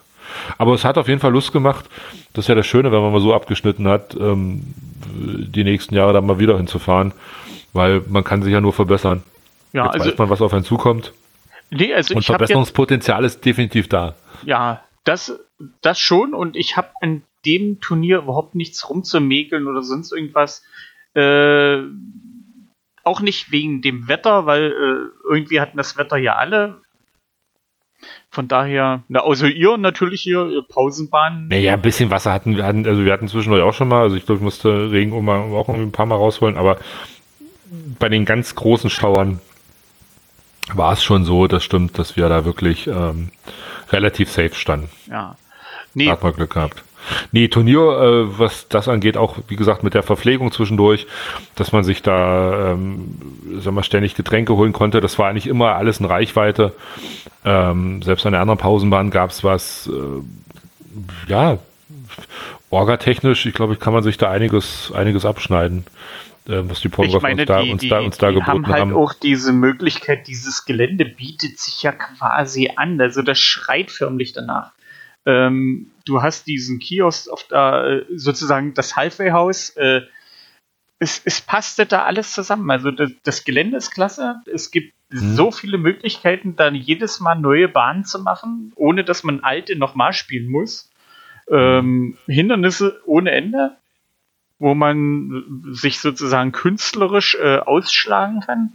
Aber 0.57 0.73
es 0.73 0.83
hat 0.83 0.97
auf 0.97 1.07
jeden 1.07 1.19
Fall 1.19 1.31
Lust 1.31 1.51
gemacht. 1.51 1.85
Das 2.33 2.45
ist 2.45 2.49
ja 2.49 2.55
das 2.55 2.67
Schöne, 2.67 2.91
wenn 2.91 3.01
man 3.01 3.11
mal 3.11 3.21
so 3.21 3.33
abgeschnitten 3.33 3.87
hat, 3.87 4.15
ähm, 4.15 4.73
die 5.15 5.63
nächsten 5.63 5.95
Jahre 5.95 6.13
da 6.13 6.21
mal 6.21 6.39
wieder 6.39 6.57
hinzufahren, 6.57 7.13
weil 7.73 8.03
man 8.07 8.23
kann 8.23 8.41
sich 8.41 8.53
ja 8.53 8.61
nur 8.61 8.73
verbessern. 8.73 9.23
Ja, 9.73 9.85
Jetzt 9.85 9.95
also, 9.95 10.11
weiß 10.11 10.17
man, 10.17 10.29
was 10.29 10.41
auf 10.41 10.53
einen 10.53 10.63
zukommt. 10.63 11.13
Nee, 11.69 11.93
also 11.93 12.15
und 12.15 12.23
Verbesserungspotenzial 12.23 13.25
ist 13.25 13.43
definitiv 13.43 13.89
da. 13.89 14.15
Ja, 14.43 14.83
das, 15.03 15.37
das 15.81 15.99
schon 15.99 16.33
und 16.33 16.55
ich 16.55 16.77
habe 16.77 16.89
an 17.01 17.23
dem 17.45 17.79
Turnier 17.81 18.19
überhaupt 18.19 18.55
nichts 18.55 18.89
rumzumäkeln 18.89 19.67
oder 19.67 19.83
sonst 19.83 20.11
irgendwas. 20.11 20.63
Äh, 21.13 21.81
auch 23.03 23.21
nicht 23.21 23.51
wegen 23.51 23.81
dem 23.81 24.07
Wetter, 24.07 24.45
weil 24.45 24.65
äh, 24.65 25.29
irgendwie 25.29 25.61
hatten 25.61 25.77
das 25.77 25.97
Wetter 25.97 26.17
ja 26.17 26.35
alle. 26.35 26.81
Von 28.37 28.47
daher, 28.47 29.01
na, 29.07 29.21
außer 29.21 29.49
ihr 29.49 29.77
natürlich 29.77 30.21
hier, 30.21 30.47
ihr 30.51 30.61
Pausenbahn. 30.61 31.47
Naja, 31.47 31.73
ein 31.73 31.81
bisschen 31.81 32.11
Wasser 32.11 32.31
hatten 32.31 32.55
wir, 32.55 32.65
hatten, 32.65 32.85
also 32.85 33.03
wir 33.03 33.11
hatten 33.11 33.27
zwischendurch 33.27 33.63
auch 33.63 33.73
schon 33.73 33.87
mal, 33.87 34.03
also 34.03 34.15
ich 34.15 34.27
glaube, 34.27 34.37
ich 34.37 34.43
musste 34.43 34.91
Regen 34.91 35.11
auch 35.27 35.69
ein 35.69 35.91
paar 35.91 36.05
Mal 36.05 36.17
rausholen, 36.17 36.55
aber 36.55 36.77
bei 37.97 38.09
den 38.09 38.25
ganz 38.25 38.53
großen 38.53 38.91
Schauern 38.91 39.39
war 40.71 40.93
es 40.93 41.03
schon 41.03 41.25
so, 41.25 41.47
das 41.47 41.63
stimmt, 41.63 41.97
dass 41.97 42.15
wir 42.15 42.29
da 42.29 42.45
wirklich 42.45 42.85
ähm, 42.85 43.31
relativ 43.89 44.29
safe 44.29 44.53
standen. 44.53 44.89
Ja. 45.09 45.35
Nee. 45.95 46.07
Hat 46.07 46.21
man 46.21 46.33
Glück 46.33 46.53
gehabt. 46.53 46.83
Nee, 47.31 47.47
Turnier, 47.47 47.79
äh, 47.79 48.39
was 48.39 48.67
das 48.67 48.87
angeht, 48.87 49.17
auch 49.17 49.37
wie 49.47 49.55
gesagt 49.55 49.83
mit 49.83 49.93
der 49.93 50.03
Verpflegung 50.03 50.51
zwischendurch, 50.51 51.07
dass 51.55 51.71
man 51.71 51.83
sich 51.83 52.01
da, 52.01 52.73
ähm, 52.73 53.17
sag 53.59 53.73
mal, 53.73 53.83
ständig 53.83 54.15
Getränke 54.15 54.55
holen 54.55 54.73
konnte. 54.73 55.01
Das 55.01 55.17
war 55.19 55.29
eigentlich 55.29 55.47
immer 55.47 55.75
alles 55.75 55.99
in 55.99 56.05
Reichweite. 56.05 56.73
Ähm, 57.45 58.01
selbst 58.01 58.25
an 58.25 58.33
der 58.33 58.41
anderen 58.41 58.59
Pausenbahn 58.59 59.09
gab 59.09 59.29
es 59.29 59.43
was, 59.43 59.87
äh, 59.87 61.31
ja, 61.31 61.57
orgatechnisch, 62.69 63.45
ich 63.45 63.53
glaube, 63.53 63.77
kann 63.77 63.93
man 63.93 64.03
sich 64.03 64.17
da 64.17 64.29
einiges, 64.29 64.91
einiges 64.93 65.25
abschneiden 65.25 65.85
äh, 66.47 66.61
was 66.69 66.79
die 66.81 66.89
Pornograf 66.89 67.23
uns 67.23 67.45
da, 67.45 67.61
die, 67.61 67.71
uns 67.71 67.87
da, 67.87 67.99
uns 67.99 68.17
da 68.17 68.29
die 68.29 68.35
geboten 68.35 68.51
haben 68.51 68.67
halt 68.67 68.81
haben. 68.81 68.93
auch 68.93 69.13
diese 69.13 69.53
Möglichkeit, 69.53 70.27
dieses 70.27 70.65
Gelände 70.65 71.05
bietet 71.05 71.59
sich 71.59 71.83
ja 71.83 71.91
quasi 71.91 72.71
an. 72.75 72.99
Also 72.99 73.21
das 73.21 73.39
schreit 73.39 73.91
förmlich 73.91 74.33
danach. 74.33 74.71
Ähm, 75.27 75.91
du 76.05 76.23
hast 76.23 76.47
diesen 76.47 76.79
Kiosk 76.79 77.29
auf 77.29 77.43
der, 77.43 78.05
sozusagen 78.15 78.73
das 78.73 78.95
Halfway-Haus. 78.95 79.71
Äh, 79.71 80.01
es, 80.99 81.21
es 81.25 81.41
passte 81.41 81.85
da 81.85 82.05
alles 82.05 82.33
zusammen. 82.33 82.71
Also 82.71 82.89
das, 82.89 83.11
das 83.23 83.43
Gelände 83.43 83.77
ist 83.77 83.91
klasse. 83.91 84.41
Es 84.51 84.71
gibt 84.71 84.97
Mhm. 85.09 85.35
so 85.35 85.51
viele 85.51 85.77
Möglichkeiten, 85.77 86.55
dann 86.55 86.75
jedes 86.75 87.19
Mal 87.19 87.35
neue 87.35 87.67
Bahnen 87.69 88.03
zu 88.03 88.19
machen, 88.19 88.73
ohne 88.75 89.03
dass 89.03 89.23
man 89.23 89.39
alte 89.41 89.77
nochmal 89.77 90.13
spielen 90.13 90.49
muss. 90.49 90.89
Ähm, 91.49 92.17
Hindernisse 92.27 93.01
ohne 93.05 93.31
Ende, 93.31 93.77
wo 94.59 94.75
man 94.75 95.63
sich 95.71 95.99
sozusagen 95.99 96.51
künstlerisch 96.51 97.35
äh, 97.35 97.59
ausschlagen 97.59 98.41
kann. 98.41 98.73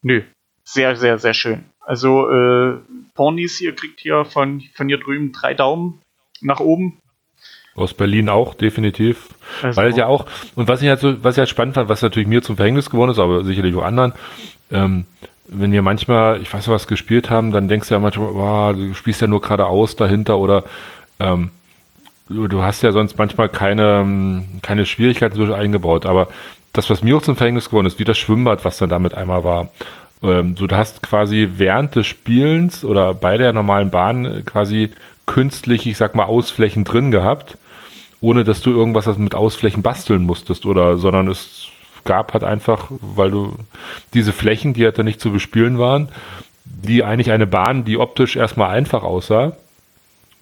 Nö, 0.00 0.22
sehr, 0.64 0.96
sehr, 0.96 1.18
sehr 1.18 1.34
schön. 1.34 1.66
Also 1.88 2.28
äh, 2.30 2.74
Pornis 3.14 3.56
hier 3.56 3.74
kriegt 3.74 4.00
hier 4.00 4.26
von, 4.26 4.62
von 4.74 4.88
hier 4.88 4.98
drüben 4.98 5.32
drei 5.32 5.54
Daumen 5.54 6.02
nach 6.42 6.60
oben. 6.60 6.98
Aus 7.74 7.94
Berlin 7.94 8.28
auch, 8.28 8.52
definitiv. 8.54 9.28
Also- 9.62 9.80
Weil 9.80 9.90
es 9.90 9.96
ja 9.96 10.06
auch, 10.06 10.26
und 10.54 10.68
was 10.68 10.82
ich 10.82 10.88
halt 10.88 11.00
so, 11.00 11.24
was 11.24 11.36
ich 11.36 11.38
halt 11.38 11.48
spannend 11.48 11.76
fand, 11.76 11.88
was 11.88 12.02
natürlich 12.02 12.28
mir 12.28 12.42
zum 12.42 12.56
Verhängnis 12.56 12.90
geworden 12.90 13.10
ist, 13.12 13.18
aber 13.18 13.42
sicherlich 13.42 13.74
auch 13.74 13.84
anderen, 13.84 14.12
ähm, 14.70 15.06
wenn 15.46 15.72
wir 15.72 15.80
manchmal, 15.80 16.42
ich 16.42 16.52
weiß 16.52 16.66
nicht, 16.66 16.74
was 16.74 16.86
gespielt 16.88 17.30
haben, 17.30 17.52
dann 17.52 17.68
denkst 17.68 17.88
du 17.88 17.94
ja 17.94 18.00
manchmal, 18.00 18.34
wow, 18.34 18.74
du 18.76 18.92
spielst 18.92 19.22
ja 19.22 19.26
nur 19.26 19.40
geradeaus 19.40 19.96
dahinter 19.96 20.36
oder 20.36 20.64
ähm, 21.20 21.52
du, 22.28 22.48
du 22.48 22.62
hast 22.62 22.82
ja 22.82 22.92
sonst 22.92 23.16
manchmal 23.16 23.48
keine, 23.48 24.00
ähm, 24.02 24.44
keine 24.60 24.84
Schwierigkeiten 24.84 25.36
so 25.36 25.54
eingebaut. 25.54 26.04
Aber 26.04 26.28
das, 26.74 26.90
was 26.90 27.02
mir 27.02 27.16
auch 27.16 27.22
zum 27.22 27.36
Verhängnis 27.36 27.70
geworden 27.70 27.86
ist, 27.86 27.98
wie 27.98 28.04
das 28.04 28.18
Schwimmbad, 28.18 28.66
was 28.66 28.76
dann 28.76 28.90
damit 28.90 29.14
einmal 29.14 29.42
war. 29.42 29.70
Ähm, 30.22 30.56
so, 30.56 30.66
du 30.66 30.76
hast 30.76 31.02
quasi 31.02 31.48
während 31.56 31.94
des 31.94 32.06
Spielens 32.06 32.84
oder 32.84 33.14
bei 33.14 33.36
der 33.36 33.52
normalen 33.52 33.90
Bahn 33.90 34.24
äh, 34.24 34.42
quasi 34.42 34.90
künstlich, 35.26 35.86
ich 35.86 35.96
sag 35.96 36.14
mal, 36.14 36.24
Ausflächen 36.24 36.84
drin 36.84 37.10
gehabt, 37.10 37.58
ohne 38.20 38.44
dass 38.44 38.60
du 38.62 38.70
irgendwas 38.70 39.06
mit 39.18 39.34
Ausflächen 39.34 39.82
basteln 39.82 40.24
musstest 40.24 40.66
oder, 40.66 40.96
sondern 40.98 41.28
es 41.28 41.68
gab 42.04 42.32
halt 42.32 42.44
einfach, 42.44 42.86
weil 42.90 43.30
du 43.30 43.56
diese 44.14 44.32
Flächen, 44.32 44.72
die 44.72 44.84
halt 44.84 44.98
dann 44.98 45.04
nicht 45.04 45.20
zu 45.20 45.30
bespielen 45.30 45.78
waren, 45.78 46.08
die 46.64 47.04
eigentlich 47.04 47.30
eine 47.30 47.46
Bahn, 47.46 47.84
die 47.84 47.98
optisch 47.98 48.36
erstmal 48.36 48.70
einfach 48.70 49.02
aussah, 49.02 49.56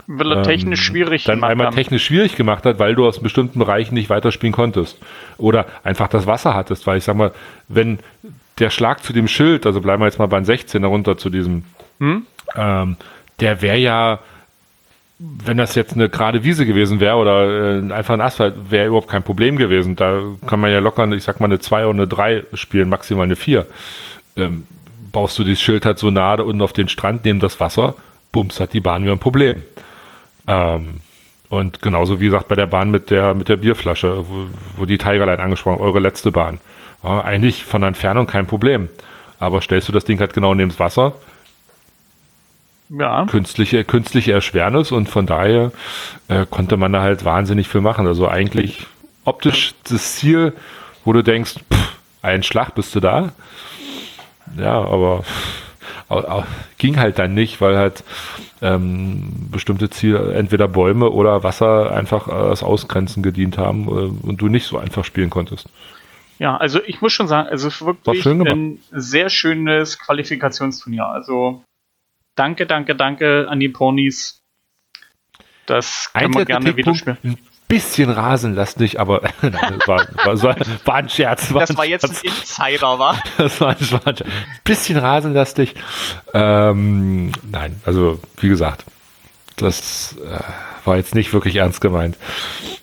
Will 0.07 0.31
er 0.31 0.39
ähm, 0.39 0.43
technisch 0.45 0.83
schwierig 0.83 1.25
dann 1.25 1.39
gemacht 1.39 1.51
einmal 1.51 1.67
haben. 1.67 1.75
technisch 1.75 2.05
schwierig 2.05 2.37
gemacht 2.37 2.65
hat, 2.65 2.79
weil 2.79 2.95
du 2.95 3.07
aus 3.07 3.19
bestimmten 3.19 3.59
Bereichen 3.59 3.95
nicht 3.95 4.09
weiterspielen 4.09 4.53
konntest. 4.53 4.99
Oder 5.37 5.67
einfach 5.83 6.07
das 6.09 6.27
Wasser 6.27 6.55
hattest, 6.55 6.87
weil 6.87 6.99
ich 6.99 7.05
sag 7.05 7.17
mal, 7.17 7.33
wenn 7.69 7.99
der 8.59 8.71
Schlag 8.71 9.03
zu 9.03 9.13
dem 9.13 9.29
Schild, 9.29 9.67
also 9.67 9.81
bleiben 9.81 10.03
wir 10.03 10.07
jetzt 10.07 10.19
mal 10.19 10.27
beim 10.27 10.45
16 10.45 10.83
runter 10.85 11.19
zu 11.19 11.31
diesem, 11.31 11.65
Hm? 11.99 12.27
ähm, 12.55 12.97
der 13.41 13.63
wäre 13.63 13.77
ja, 13.77 14.19
wenn 15.19 15.57
das 15.57 15.75
jetzt 15.75 15.95
eine 15.95 16.09
gerade 16.09 16.45
Wiese 16.45 16.67
gewesen 16.67 17.01
wäre 17.01 17.17
oder 17.17 17.79
äh, 17.79 17.93
einfach 17.93 18.15
ein 18.15 18.21
Asphalt, 18.21 18.71
wäre 18.71 18.87
überhaupt 18.89 19.09
kein 19.09 19.23
Problem 19.23 19.57
gewesen. 19.57 19.97
Da 19.97 20.21
kann 20.47 20.61
man 20.61 20.71
ja 20.71 20.79
locker, 20.79 21.11
ich 21.13 21.25
sag 21.25 21.41
mal, 21.41 21.47
eine 21.47 21.59
2 21.59 21.87
oder 21.87 21.99
eine 21.99 22.07
3 22.07 22.45
spielen, 22.55 22.89
maximal 22.89 23.25
eine 23.25 23.37
4. 23.37 23.67
Ähm, 24.37 24.67
baust 25.13 25.39
du 25.39 25.45
dieses 25.45 25.63
Schild 25.63 25.87
halt 25.87 25.99
so 25.99 26.11
nahe 26.11 26.45
unten 26.45 26.63
auf 26.63 26.73
den 26.73 26.89
Strand, 26.89 27.25
neben 27.25 27.41
das 27.41 27.61
Wasser, 27.61 27.95
bums, 28.33 28.61
hat 28.61 28.73
die 28.75 28.81
Bahn 28.81 29.03
wieder 29.03 29.13
ein 29.13 29.19
Problem. 29.19 29.63
Ähm, 30.47 31.01
und 31.49 31.81
genauso 31.81 32.21
wie 32.21 32.27
gesagt 32.27 32.49
bei 32.49 32.55
der 32.55 32.67
Bahn 32.67 32.91
mit 32.91 33.11
der, 33.11 33.35
mit 33.35 33.49
der 33.49 33.57
Bierflasche, 33.57 34.25
wo, 34.29 34.47
wo 34.77 34.85
die 34.85 34.99
Tigerline 34.99 35.39
angesprochen, 35.43 35.81
eure 35.81 36.01
letzte 36.01 36.33
Bahn. 36.33 36.59
War 37.07 37.25
eigentlich 37.25 37.65
von 37.65 37.83
der 37.83 37.89
Entfernung 37.89 38.27
kein 38.27 38.47
Problem. 38.47 38.89
Aber 39.39 39.61
stellst 39.61 39.87
du 39.89 39.93
das 39.93 40.05
Ding 40.05 40.19
halt 40.19 40.33
genau 40.33 40.55
neben 40.55 40.71
das 40.71 40.81
Wasser, 40.81 41.13
Ja. 42.89 43.27
künstliche, 43.27 43.85
künstliche 43.85 44.33
Erschwernis 44.33 44.91
und 44.93 45.09
von 45.09 45.27
daher 45.27 45.73
äh, 46.29 46.47
konnte 46.51 46.77
man 46.77 46.93
da 46.93 47.03
halt 47.03 47.25
wahnsinnig 47.25 47.69
viel 47.69 47.81
machen. 47.81 48.07
Also 48.07 48.29
eigentlich 48.29 48.87
optisch 49.25 49.75
das 49.89 50.17
Ziel, 50.17 50.53
wo 51.05 51.13
du 51.13 51.23
denkst, 51.23 51.55
pff, 51.73 51.93
ein 52.23 52.43
Schlag 52.43 52.75
bist 52.75 52.95
du 52.95 53.01
da. 53.01 53.33
Ja, 54.59 54.75
aber 54.75 55.23
ging 56.79 56.99
halt 56.99 57.19
dann 57.19 57.35
nicht, 57.35 57.61
weil 57.61 57.77
halt 57.77 58.05
ähm, 58.63 59.49
bestimmte 59.51 59.91
Ziele, 59.91 60.35
entweder 60.35 60.69
Bäume 60.69 61.11
oder 61.11 61.43
Wasser 61.43 61.91
einfach 61.93 62.29
äh, 62.29 62.33
als 62.33 62.63
Ausgrenzen 62.63 63.23
gedient 63.23 63.59
haben 63.59 63.87
äh, 63.89 64.27
und 64.27 64.41
du 64.41 64.49
nicht 64.49 64.67
so 64.67 64.79
einfach 64.79 65.05
spielen 65.05 65.31
konntest. 65.31 65.69
Ja, 66.39 66.57
also 66.57 66.81
ich 66.85 67.01
muss 67.01 67.13
schon 67.13 67.29
sagen, 67.29 67.49
also 67.49 67.69
es 67.69 67.77
ist 67.77 67.87
wirklich 67.87 68.23
schön 68.23 68.47
ein 68.47 68.83
sehr 68.91 69.31
schönes 69.31 69.99
Qualifikationsturnier. 69.99 71.07
Also 71.07 71.65
danke, 72.35 72.67
danke, 72.67 72.95
danke 72.95 73.47
an 73.49 73.61
die 73.61 73.69
Ponys. 73.69 74.43
Das 75.67 76.11
können 76.13 76.35
wir 76.35 76.41
Einziger 76.41 76.61
gerne 76.61 76.77
wieder 76.77 76.95
spielen. 76.95 77.19
Ein 77.25 77.39
bisschen 77.69 78.11
rasenlastig, 78.11 79.01
aber 79.01 79.23
nein, 79.43 79.79
das 79.79 79.89
war, 79.89 80.07
war, 80.25 80.43
war, 80.43 80.57
war 80.85 80.95
ein 80.95 81.09
Scherz. 81.09 81.53
Das 81.53 81.71
ein 81.71 81.77
war 81.77 81.85
jetzt 81.85 82.05
ein 82.05 82.15
Scherz. 82.15 82.41
Insider, 82.41 82.99
wa? 82.99 83.21
Das 83.39 83.61
war 83.61 83.71
ein 83.71 83.85
Schwanz. 83.85 84.23
Bisschen 84.63 84.99
rasenlastig. 84.99 85.75
Ähm, 86.35 87.33
nein, 87.51 87.81
also 87.85 88.21
wie 88.39 88.49
gesagt, 88.49 88.85
das 89.57 90.17
äh, 90.19 90.87
war 90.87 90.97
jetzt 90.97 91.15
nicht 91.15 91.33
wirklich 91.33 91.57
ernst 91.57 91.81
gemeint. 91.81 92.17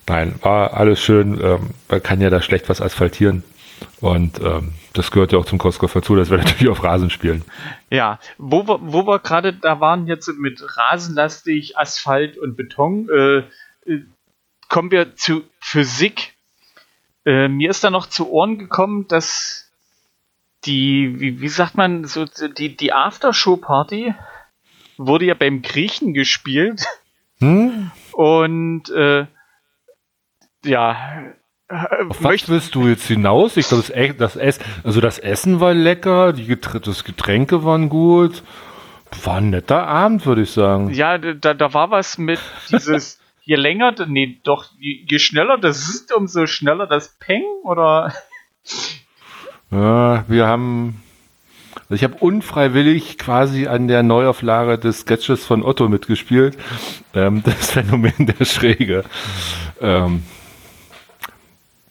Nein, 0.06 0.34
war 0.42 0.74
alles 0.74 1.00
schön. 1.00 1.40
Ähm, 1.40 1.70
man 1.88 2.02
kann 2.02 2.20
ja 2.20 2.30
da 2.30 2.42
schlecht 2.42 2.68
was 2.68 2.80
asphaltieren. 2.80 3.44
Und 4.00 4.40
ähm, 4.40 4.74
das 4.92 5.10
gehört 5.10 5.32
ja 5.32 5.38
auch 5.38 5.46
zum 5.46 5.58
Kostkoffer 5.58 6.00
dazu, 6.00 6.16
dass 6.16 6.30
wir 6.30 6.38
natürlich 6.38 6.68
auf 6.68 6.82
Rasen 6.82 7.10
spielen. 7.10 7.44
Ja, 7.90 8.18
wo 8.38 8.66
wir, 8.66 8.78
wo 8.82 9.06
wir 9.06 9.18
gerade 9.18 9.52
da 9.52 9.80
waren 9.80 10.06
jetzt 10.06 10.28
mit 10.38 10.62
Rasenlastig, 10.76 11.78
Asphalt 11.78 12.36
und 12.36 12.56
Beton, 12.56 13.08
äh, 13.08 13.38
äh, 13.90 14.02
kommen 14.68 14.90
wir 14.90 15.16
zu 15.16 15.42
Physik. 15.60 16.34
Äh, 17.24 17.48
mir 17.48 17.70
ist 17.70 17.84
da 17.84 17.90
noch 17.90 18.06
zu 18.06 18.30
Ohren 18.30 18.58
gekommen, 18.58 19.08
dass 19.08 19.70
die, 20.64 21.20
wie, 21.20 21.40
wie 21.40 21.48
sagt 21.48 21.76
man, 21.76 22.04
so 22.04 22.24
die, 22.24 22.76
die 22.76 22.92
Aftershow-Party 22.92 24.14
wurde 24.96 25.26
ja 25.26 25.34
beim 25.34 25.62
Griechen 25.62 26.14
gespielt. 26.14 26.84
Hm? 27.40 27.90
Und 28.12 28.90
äh, 28.90 29.26
ja, 30.64 31.22
äh, 31.68 31.84
Auf 32.08 32.22
was 32.22 32.48
willst 32.48 32.74
du 32.74 32.86
jetzt 32.88 33.06
hinaus? 33.06 33.56
Ich 33.56 33.68
glaube, 33.68 33.84
das, 33.86 33.90
E- 33.96 34.14
das, 34.14 34.60
also 34.84 35.00
das 35.00 35.18
Essen 35.18 35.60
war 35.60 35.74
lecker, 35.74 36.32
die 36.32 36.46
Geträ 36.46 36.80
das 36.80 37.04
Getränke 37.04 37.64
waren 37.64 37.88
gut. 37.88 38.42
War 39.22 39.36
ein 39.36 39.50
netter 39.50 39.86
Abend, 39.86 40.26
würde 40.26 40.42
ich 40.42 40.50
sagen. 40.50 40.90
Ja, 40.92 41.18
da, 41.18 41.54
da 41.54 41.72
war 41.72 41.90
was 41.90 42.18
mit 42.18 42.40
dieses, 42.70 43.20
je 43.42 43.54
länger, 43.56 43.94
nee, 44.08 44.40
doch, 44.42 44.66
je, 44.78 45.04
je 45.08 45.18
schneller 45.18 45.56
das 45.58 45.88
ist, 45.88 46.12
umso 46.12 46.46
schneller 46.46 46.86
das 46.86 47.16
Peng, 47.20 47.44
oder? 47.62 48.12
Ja, 49.70 50.24
wir 50.28 50.46
haben. 50.46 51.00
Also 51.84 51.94
ich 51.94 52.04
habe 52.04 52.14
unfreiwillig 52.16 53.18
quasi 53.18 53.66
an 53.66 53.88
der 53.88 54.02
Neuauflage 54.02 54.78
des 54.78 55.00
Sketches 55.00 55.44
von 55.44 55.62
Otto 55.62 55.88
mitgespielt. 55.88 56.56
Ähm, 57.14 57.42
das 57.44 57.72
Phänomen 57.72 58.14
der 58.18 58.44
Schräge. 58.44 59.04
Ähm, 59.80 60.22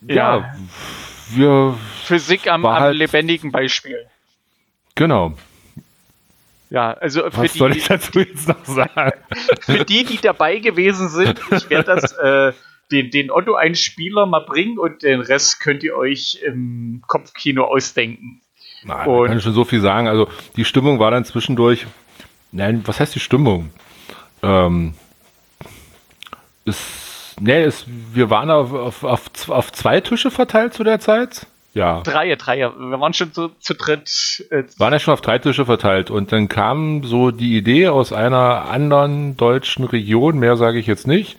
ja. 0.07 0.37
Ja. 0.37 0.55
wir. 1.29 1.77
Physik 2.05 2.47
am, 2.47 2.65
am 2.65 2.79
halt- 2.79 2.97
lebendigen 2.97 3.51
Beispiel. 3.51 4.05
Genau. 4.95 5.33
Ja, 6.69 6.93
also 6.93 7.21
für 7.29 7.37
Was 7.37 7.53
die, 7.53 7.59
soll 7.59 7.77
ich 7.77 7.85
dazu 7.85 8.19
jetzt 8.19 8.47
noch 8.47 8.65
sagen? 8.65 9.11
für 9.61 9.85
die, 9.85 10.05
die 10.05 10.17
dabei 10.17 10.57
gewesen 10.57 11.07
sind, 11.07 11.39
ich 11.51 11.69
werde 11.69 11.95
das, 11.95 12.11
äh, 12.17 12.51
den, 12.91 13.11
den 13.11 13.29
Otto-Einspieler 13.31 14.25
mal 14.25 14.39
bringen 14.39 14.79
und 14.79 15.03
den 15.03 15.21
Rest 15.21 15.59
könnt 15.59 15.83
ihr 15.83 15.95
euch 15.95 16.39
im 16.43 17.03
Kopfkino 17.07 17.63
ausdenken. 17.65 18.41
Nein, 18.83 19.09
man 19.09 19.27
kann 19.27 19.41
schon 19.41 19.53
so 19.53 19.65
viel 19.65 19.81
sagen. 19.81 20.07
Also 20.07 20.27
die 20.55 20.65
Stimmung 20.65 20.99
war 20.99 21.11
dann 21.11 21.25
zwischendurch 21.25 21.85
Nein, 22.53 22.83
was 22.85 22.99
heißt 22.99 23.15
die 23.15 23.19
Stimmung? 23.19 23.71
Ähm, 24.43 24.93
ist, 26.65 27.35
nee, 27.41 27.65
ist, 27.65 27.85
wir 27.87 28.29
waren 28.29 28.51
auf, 28.51 28.71
auf, 28.71 29.03
auf, 29.03 29.49
auf 29.49 29.71
zwei 29.71 29.99
Tische 30.01 30.29
verteilt 30.29 30.75
zu 30.75 30.83
der 30.83 30.99
Zeit. 30.99 31.47
Ja. 31.73 32.01
Dreie, 32.01 32.37
Dreie. 32.37 32.71
Wir 32.77 32.99
waren 32.99 33.15
schon 33.15 33.33
zu, 33.33 33.49
zu 33.59 33.73
dritt. 33.73 34.45
Äh, 34.51 34.65
Waren 34.77 34.93
ja 34.93 34.99
schon 34.99 35.15
auf 35.15 35.21
drei 35.21 35.39
Tische 35.39 35.65
verteilt 35.65 36.11
und 36.11 36.31
dann 36.31 36.47
kam 36.47 37.03
so 37.03 37.31
die 37.31 37.57
Idee 37.57 37.87
aus 37.87 38.13
einer 38.13 38.69
anderen 38.69 39.35
deutschen 39.35 39.83
Region, 39.85 40.37
mehr 40.37 40.55
sage 40.55 40.77
ich 40.77 40.85
jetzt 40.85 41.07
nicht, 41.07 41.37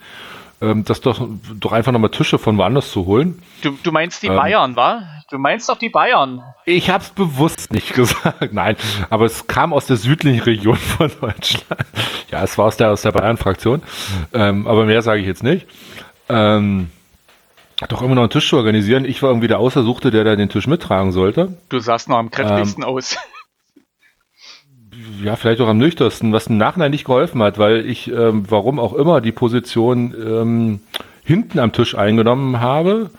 ähm, 0.60 0.84
das 0.84 1.00
doch, 1.00 1.24
doch 1.60 1.70
einfach 1.70 1.92
nochmal 1.92 2.10
Tische 2.10 2.38
von 2.40 2.58
woanders 2.58 2.90
zu 2.90 3.06
holen. 3.06 3.40
du, 3.62 3.78
du 3.80 3.92
meinst 3.92 4.24
die 4.24 4.26
Ähm. 4.26 4.34
Bayern, 4.34 4.74
wa? 4.74 5.02
Du 5.30 5.38
meinst 5.38 5.68
doch 5.68 5.78
die 5.78 5.88
Bayern. 5.88 6.42
Ich 6.66 6.90
habe 6.90 7.02
es 7.02 7.10
bewusst 7.10 7.72
nicht 7.72 7.94
gesagt, 7.94 8.52
nein, 8.52 8.76
aber 9.10 9.24
es 9.24 9.46
kam 9.46 9.72
aus 9.72 9.86
der 9.86 9.96
südlichen 9.96 10.40
Region 10.40 10.76
von 10.76 11.10
Deutschland. 11.20 11.86
Ja, 12.30 12.42
es 12.42 12.58
war 12.58 12.66
aus 12.66 12.76
der, 12.76 12.90
aus 12.90 13.02
der 13.02 13.12
Bayern-Fraktion, 13.12 13.82
ähm, 14.32 14.66
aber 14.66 14.84
mehr 14.84 15.02
sage 15.02 15.20
ich 15.20 15.26
jetzt 15.26 15.42
nicht. 15.42 15.66
Ähm, 16.28 16.90
doch 17.88 18.02
immer 18.02 18.14
noch 18.14 18.22
einen 18.22 18.30
Tisch 18.30 18.48
zu 18.48 18.56
organisieren. 18.56 19.04
Ich 19.04 19.22
war 19.22 19.30
irgendwie 19.30 19.48
der 19.48 19.58
Ausersuchte, 19.58 20.10
der 20.10 20.24
da 20.24 20.36
den 20.36 20.48
Tisch 20.48 20.66
mittragen 20.66 21.12
sollte. 21.12 21.58
Du 21.68 21.78
sahst 21.80 22.08
noch 22.08 22.18
am 22.18 22.30
kräftigsten 22.30 22.82
Ähm. 22.82 22.88
aus. 22.88 23.16
ja, 25.22 25.36
vielleicht 25.36 25.60
auch 25.60 25.68
am 25.68 25.78
nüchternsten, 25.78 26.32
was 26.32 26.46
im 26.46 26.56
Nachhinein 26.56 26.90
nicht 26.90 27.04
geholfen 27.04 27.42
hat, 27.42 27.58
weil 27.58 27.86
ich, 27.86 28.08
ähm, 28.10 28.44
warum 28.48 28.78
auch 28.78 28.92
immer, 28.92 29.20
die 29.20 29.32
Position 29.32 30.14
ähm, 30.14 30.80
hinten 31.24 31.58
am 31.58 31.72
Tisch 31.72 31.94
eingenommen 31.96 32.60
habe 32.60 33.10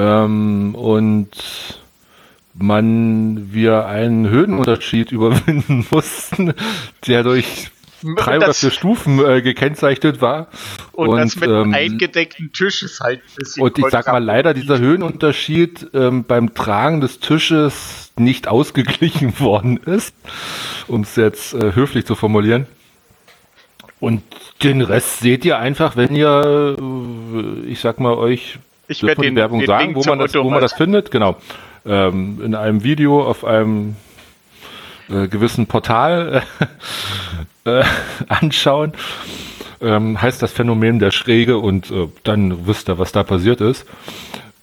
ähm, 0.00 0.74
und 0.74 1.28
man 2.54 3.52
wir 3.52 3.86
einen 3.86 4.28
Höhenunterschied 4.28 5.12
überwinden 5.12 5.86
mussten, 5.90 6.54
der 7.06 7.22
durch 7.22 7.70
drei 8.16 8.38
oder 8.38 8.54
vier 8.54 8.70
Stufen 8.70 9.24
äh, 9.24 9.42
gekennzeichnet 9.42 10.20
war. 10.20 10.48
Und, 10.92 11.16
das 11.16 11.36
mit 11.36 11.50
einem 11.50 11.64
ähm, 11.68 11.74
eingedeckten 11.74 12.52
Tisch 12.52 12.82
ist 12.82 13.00
halt 13.00 13.20
ein 13.20 13.34
bisschen. 13.36 13.62
und 13.62 13.78
ich 13.78 13.86
sag 13.90 14.06
mal 14.06 14.24
leider, 14.24 14.54
dieser 14.54 14.78
Höhenunterschied 14.78 15.90
ähm, 15.92 16.24
beim 16.24 16.54
Tragen 16.54 17.00
des 17.00 17.20
Tisches 17.20 18.12
nicht 18.16 18.48
ausgeglichen 18.48 19.38
worden 19.40 19.76
ist, 19.78 20.14
um 20.88 21.02
es 21.02 21.16
jetzt 21.16 21.54
äh, 21.54 21.74
höflich 21.74 22.06
zu 22.06 22.14
formulieren. 22.14 22.66
Und 23.98 24.22
den 24.62 24.80
Rest 24.80 25.20
seht 25.20 25.44
ihr 25.44 25.58
einfach, 25.58 25.94
wenn 25.96 26.16
ihr, 26.16 26.76
äh, 26.78 27.68
ich 27.68 27.80
sag 27.80 28.00
mal, 28.00 28.14
euch 28.14 28.58
Ich 28.90 29.00
dürfen 29.00 29.08
werd 29.08 29.18
wir 29.18 29.22
die 29.22 29.28
den- 29.28 29.36
Werbung 29.36 29.58
den 29.60 29.66
sagen, 29.66 29.84
Link 29.84 29.96
wo 29.96 30.08
man, 30.08 30.18
das, 30.18 30.34
wo 30.34 30.50
man 30.50 30.60
das 30.60 30.72
findet, 30.72 31.10
genau. 31.10 31.36
Ähm, 31.86 32.40
in 32.44 32.54
einem 32.54 32.82
Video 32.84 33.22
auf 33.22 33.44
einem 33.44 33.96
äh, 35.08 35.28
gewissen 35.28 35.66
Portal 35.66 36.42
äh, 37.64 37.82
anschauen. 38.28 38.92
Ähm, 39.82 40.20
heißt 40.20 40.42
das 40.42 40.52
Phänomen 40.52 40.98
der 40.98 41.10
Schräge 41.10 41.56
und 41.58 41.90
äh, 41.90 42.08
dann 42.24 42.66
wisst 42.66 42.88
ihr, 42.90 42.98
was 42.98 43.12
da 43.12 43.22
passiert 43.22 43.60
ist. 43.62 43.86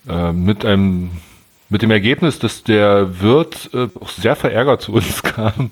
Äh, 0.07 0.31
mit 0.31 0.63
einem 0.65 1.09
mit 1.69 1.81
dem 1.81 1.91
Ergebnis, 1.91 2.39
dass 2.39 2.63
der 2.63 3.19
Wirt 3.21 3.71
äh, 3.73 3.87
auch 3.99 4.09
sehr 4.09 4.35
verärgert 4.35 4.81
zu 4.81 4.93
uns 4.93 5.23
kam. 5.23 5.71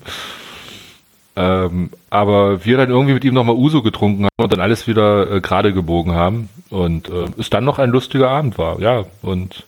Ähm, 1.36 1.90
aber 2.08 2.64
wir 2.64 2.78
dann 2.78 2.88
irgendwie 2.88 3.12
mit 3.12 3.24
ihm 3.24 3.34
nochmal 3.34 3.56
Uso 3.56 3.82
getrunken 3.82 4.24
haben 4.24 4.42
und 4.44 4.52
dann 4.52 4.60
alles 4.60 4.86
wieder 4.86 5.30
äh, 5.30 5.40
gerade 5.40 5.74
gebogen 5.74 6.12
haben. 6.14 6.48
Und 6.70 7.10
äh, 7.10 7.26
es 7.38 7.50
dann 7.50 7.64
noch 7.64 7.78
ein 7.78 7.90
lustiger 7.90 8.30
Abend 8.30 8.56
war, 8.56 8.80
ja. 8.80 9.04
Und 9.20 9.64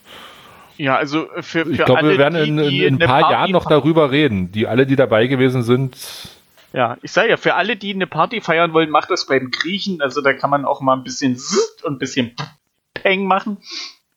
Ja, 0.79 0.97
also 0.97 1.27
für, 1.37 1.67
für 1.67 1.71
ich 1.71 1.85
glaube, 1.85 2.09
wir 2.09 2.19
werden 2.19 2.43
die, 2.43 2.49
in, 2.49 2.57
die 2.57 2.85
in 2.85 2.95
ein 2.95 3.07
paar 3.07 3.21
Party 3.21 3.33
Jahren 3.35 3.51
noch 3.51 3.67
darüber 3.67 4.11
reden. 4.11 4.51
Die 4.51 4.67
alle, 4.67 4.87
die 4.87 4.97
dabei 4.97 5.27
gewesen 5.27 5.63
sind, 5.63 5.97
Ja, 6.73 6.97
ich 7.03 7.13
sage 7.13 7.29
ja, 7.31 7.37
für 7.37 7.55
alle, 7.55 7.77
die 7.77 7.93
eine 7.93 8.07
Party 8.07 8.41
feiern 8.41 8.73
wollen, 8.73 8.89
macht 8.91 9.11
das 9.11 9.27
beim 9.27 9.51
Griechen. 9.51 10.01
Also 10.01 10.23
da 10.23 10.33
kann 10.33 10.49
man 10.51 10.65
auch 10.65 10.81
mal 10.81 10.95
ein 10.95 11.05
bisschen 11.05 11.37
Zzt 11.37 11.85
und 11.85 11.97
ein 11.97 11.99
bisschen 11.99 12.35
Peng 12.95 13.27
machen. 13.27 13.59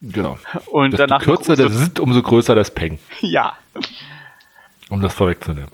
genau. 0.02 0.40
Und 0.68 0.92
Desto 0.92 1.06
danach 1.06 1.22
kürzer 1.22 1.56
der 1.58 1.70
Sit, 1.70 2.00
umso 2.00 2.22
größer 2.22 2.56
das 2.56 2.72
Peng. 2.72 2.98
Ja. 3.20 3.58
um 4.90 5.02
das 5.02 5.14
vorwegzunehmen. 5.14 5.70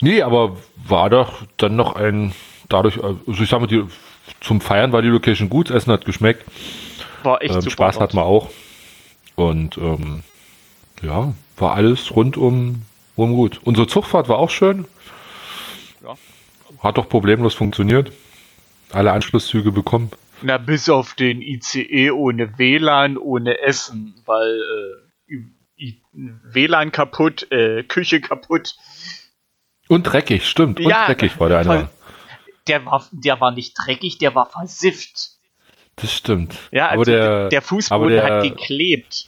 Nee, 0.00 0.22
aber 0.22 0.56
war 0.76 1.10
doch 1.10 1.42
dann 1.56 1.76
noch 1.76 1.96
ein, 1.96 2.32
dadurch, 2.68 3.02
also 3.02 3.42
ich 3.42 3.48
sag 3.48 3.60
mal, 3.60 3.66
die, 3.66 3.84
zum 4.40 4.60
Feiern 4.60 4.92
war 4.92 5.02
die 5.02 5.08
Location 5.08 5.48
gut, 5.48 5.70
Essen 5.70 5.92
hat 5.92 6.04
geschmeckt. 6.04 6.44
War 7.22 7.42
echt 7.42 7.54
ähm, 7.54 7.60
super 7.60 7.72
Spaß 7.72 8.00
hat 8.00 8.14
man 8.14 8.24
auch. 8.24 8.50
Und 9.34 9.76
ähm, 9.78 10.22
ja, 11.02 11.34
war 11.56 11.74
alles 11.74 12.14
rundum 12.14 12.82
rum 13.16 13.34
gut. 13.34 13.60
Unsere 13.64 13.86
Zugfahrt 13.86 14.28
war 14.28 14.38
auch 14.38 14.50
schön. 14.50 14.86
Ja. 16.02 16.16
Hat 16.80 16.98
doch 16.98 17.08
problemlos 17.08 17.54
funktioniert. 17.54 18.12
Alle 18.92 19.12
Anschlusszüge 19.12 19.72
bekommen. 19.72 20.10
Na, 20.42 20.56
bis 20.58 20.88
auf 20.88 21.14
den 21.14 21.42
ICE 21.42 22.12
ohne 22.12 22.58
WLAN, 22.58 23.18
ohne 23.18 23.60
Essen, 23.60 24.14
weil 24.24 24.60
äh, 25.78 25.88
WLAN 26.12 26.92
kaputt, 26.92 27.50
äh, 27.50 27.82
Küche 27.82 28.20
kaputt. 28.20 28.76
Und 29.88 30.04
dreckig, 30.04 30.46
stimmt. 30.46 30.80
Und 30.80 30.88
Ja, 30.88 31.06
dreckig 31.06 31.38
war 31.40 31.48
der 31.48 31.58
eine. 31.58 31.88
Der 32.66 32.84
war, 32.84 33.06
der 33.10 33.40
war 33.40 33.50
nicht 33.50 33.74
dreckig, 33.74 34.18
der 34.18 34.34
war 34.34 34.46
versifft. 34.46 35.30
Das 35.96 36.12
stimmt. 36.12 36.54
Ja, 36.70 36.88
also 36.88 37.00
aber 37.00 37.04
der, 37.04 37.48
der, 37.48 37.62
Fußboden 37.62 38.08
der, 38.10 38.24
hat 38.24 38.42
geklebt. 38.42 39.26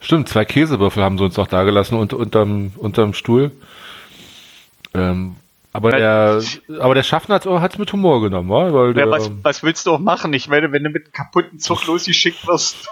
Stimmt, 0.00 0.28
zwei 0.28 0.44
Käsewürfel 0.44 1.02
haben 1.02 1.16
sie 1.16 1.24
uns 1.24 1.36
noch 1.36 1.46
dagelassen 1.46 1.98
und, 1.98 2.12
unterm, 2.12 2.72
unterm 2.76 3.14
Stuhl. 3.14 3.52
Ähm, 4.94 5.36
aber, 5.72 5.90
der, 5.90 6.42
aber 6.80 6.94
der 6.94 7.02
Schaffner 7.02 7.34
hat 7.34 7.72
es 7.72 7.78
mit 7.78 7.92
Humor 7.92 8.22
genommen, 8.22 8.48
wa? 8.48 8.72
weil 8.72 8.94
der, 8.94 9.06
Ja, 9.06 9.10
was, 9.10 9.30
was 9.42 9.62
willst 9.62 9.86
du 9.86 9.92
auch 9.92 9.98
machen? 9.98 10.32
Ich 10.32 10.48
meine, 10.48 10.72
wenn 10.72 10.84
du 10.84 10.90
mit 10.90 11.04
einem 11.04 11.12
kaputten 11.12 11.58
Zug 11.58 11.86
losgeschickt 11.86 12.46
wirst. 12.46 12.88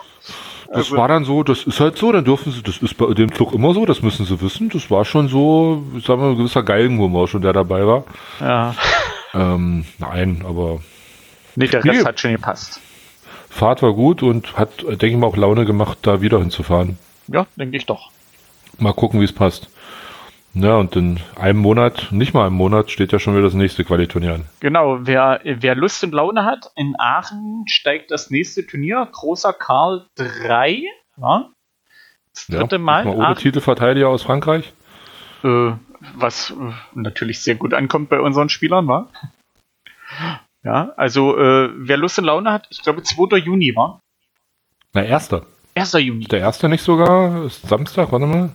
Das 0.75 0.87
also- 0.87 0.97
war 0.97 1.09
dann 1.09 1.25
so, 1.25 1.43
das 1.43 1.65
ist 1.65 1.81
halt 1.81 1.97
so, 1.97 2.13
dann 2.13 2.25
dürfen 2.25 2.53
sie, 2.53 2.63
das 2.63 2.79
ist 2.79 2.97
bei 2.97 3.13
dem 3.15 3.33
Zug 3.33 3.53
immer 3.53 3.75
so, 3.75 3.87
das 3.87 4.03
müssen 4.03 4.27
sie 4.27 4.41
wissen. 4.41 4.69
Das 4.71 4.91
war 4.91 5.05
schon 5.05 5.29
so, 5.29 5.83
ich 5.97 6.05
sag 6.05 6.19
mal, 6.19 6.31
ein 6.31 6.37
gewisser 6.37 6.63
Galgenhumor 6.63 7.29
schon, 7.29 7.43
der 7.43 7.53
dabei 7.53 7.87
war. 7.87 8.05
Ja. 8.41 8.75
Ähm, 9.37 9.85
nein, 9.99 10.45
aber 10.49 10.79
Nee, 11.57 11.67
der 11.67 11.85
Rest 11.85 12.07
hat 12.07 12.21
schon 12.21 12.31
gepasst. 12.31 12.81
Fahrt 13.51 13.83
war 13.83 13.93
gut 13.93 14.23
und 14.23 14.57
hat, 14.57 14.83
denke 14.83 15.09
ich 15.09 15.17
mal, 15.17 15.27
auch 15.27 15.37
Laune 15.37 15.65
gemacht, 15.65 15.99
da 16.03 16.21
wieder 16.21 16.39
hinzufahren. 16.39 16.99
Ja, 17.27 17.45
denke 17.57 17.77
ich 17.77 17.85
doch. 17.85 18.11
Mal 18.79 18.93
gucken, 18.93 19.21
wie 19.21 19.25
es 19.25 19.33
passt. 19.33 19.69
Ja, 20.55 20.77
und 20.77 20.95
in 20.95 21.19
einem 21.37 21.59
Monat, 21.59 22.09
nicht 22.13 22.33
mal 22.33 22.47
einem 22.47 22.55
Monat, 22.55 22.91
steht 22.91 23.11
ja 23.13 23.19
schon 23.19 23.35
wieder 23.35 23.45
das 23.45 23.55
nächste 23.55 23.85
Qualiturnier 23.85 24.35
an. 24.35 24.45
Genau, 24.61 24.99
wer, 25.01 25.41
wer 25.45 25.75
Lust 25.75 26.05
und 26.05 26.13
Laune 26.13 26.45
hat, 26.45 26.71
in 26.77 26.95
Aachen 26.99 27.65
steigt 27.67 28.13
das 28.13 28.31
nächste 28.31 28.65
Turnier, 28.65 29.09
großer 29.11 29.53
Karl 29.53 30.07
3. 30.15 30.83
Ja? 31.21 31.51
Das 32.33 32.47
Ja, 32.49 32.61
dritte 32.61 32.79
Mal. 32.79 33.05
diesmal 33.05 33.27
ohne 33.27 33.35
Titelverteidiger 33.35 34.09
aus 34.09 34.23
Frankreich. 34.23 34.73
äh, 35.43 35.73
was 36.17 36.51
äh, 36.51 36.55
natürlich 36.95 37.41
sehr 37.41 37.55
gut 37.57 37.73
ankommt 37.75 38.09
bei 38.11 38.21
unseren 38.21 38.49
Spielern, 38.49 38.87
war. 38.87 39.11
Ja, 40.63 40.93
also 40.97 41.37
äh, 41.37 41.69
wer 41.77 41.99
Lust 41.99 42.19
und 42.19 42.25
Laune 42.25 42.51
hat, 42.51 42.67
ich 42.71 42.81
glaube 42.83 43.03
2. 43.03 43.37
Juni 43.37 43.77
war. 43.77 44.01
Na, 44.95 45.03
erster. 45.03 45.45
1. 45.75 45.93
Juni. 45.95 46.25
Der 46.25 46.39
erste 46.41 46.71
nicht 46.71 46.83
sogar? 46.83 47.45
Ist 47.45 47.69
Samstag, 47.69 48.11
warte 48.13 48.25
mal. 48.25 48.49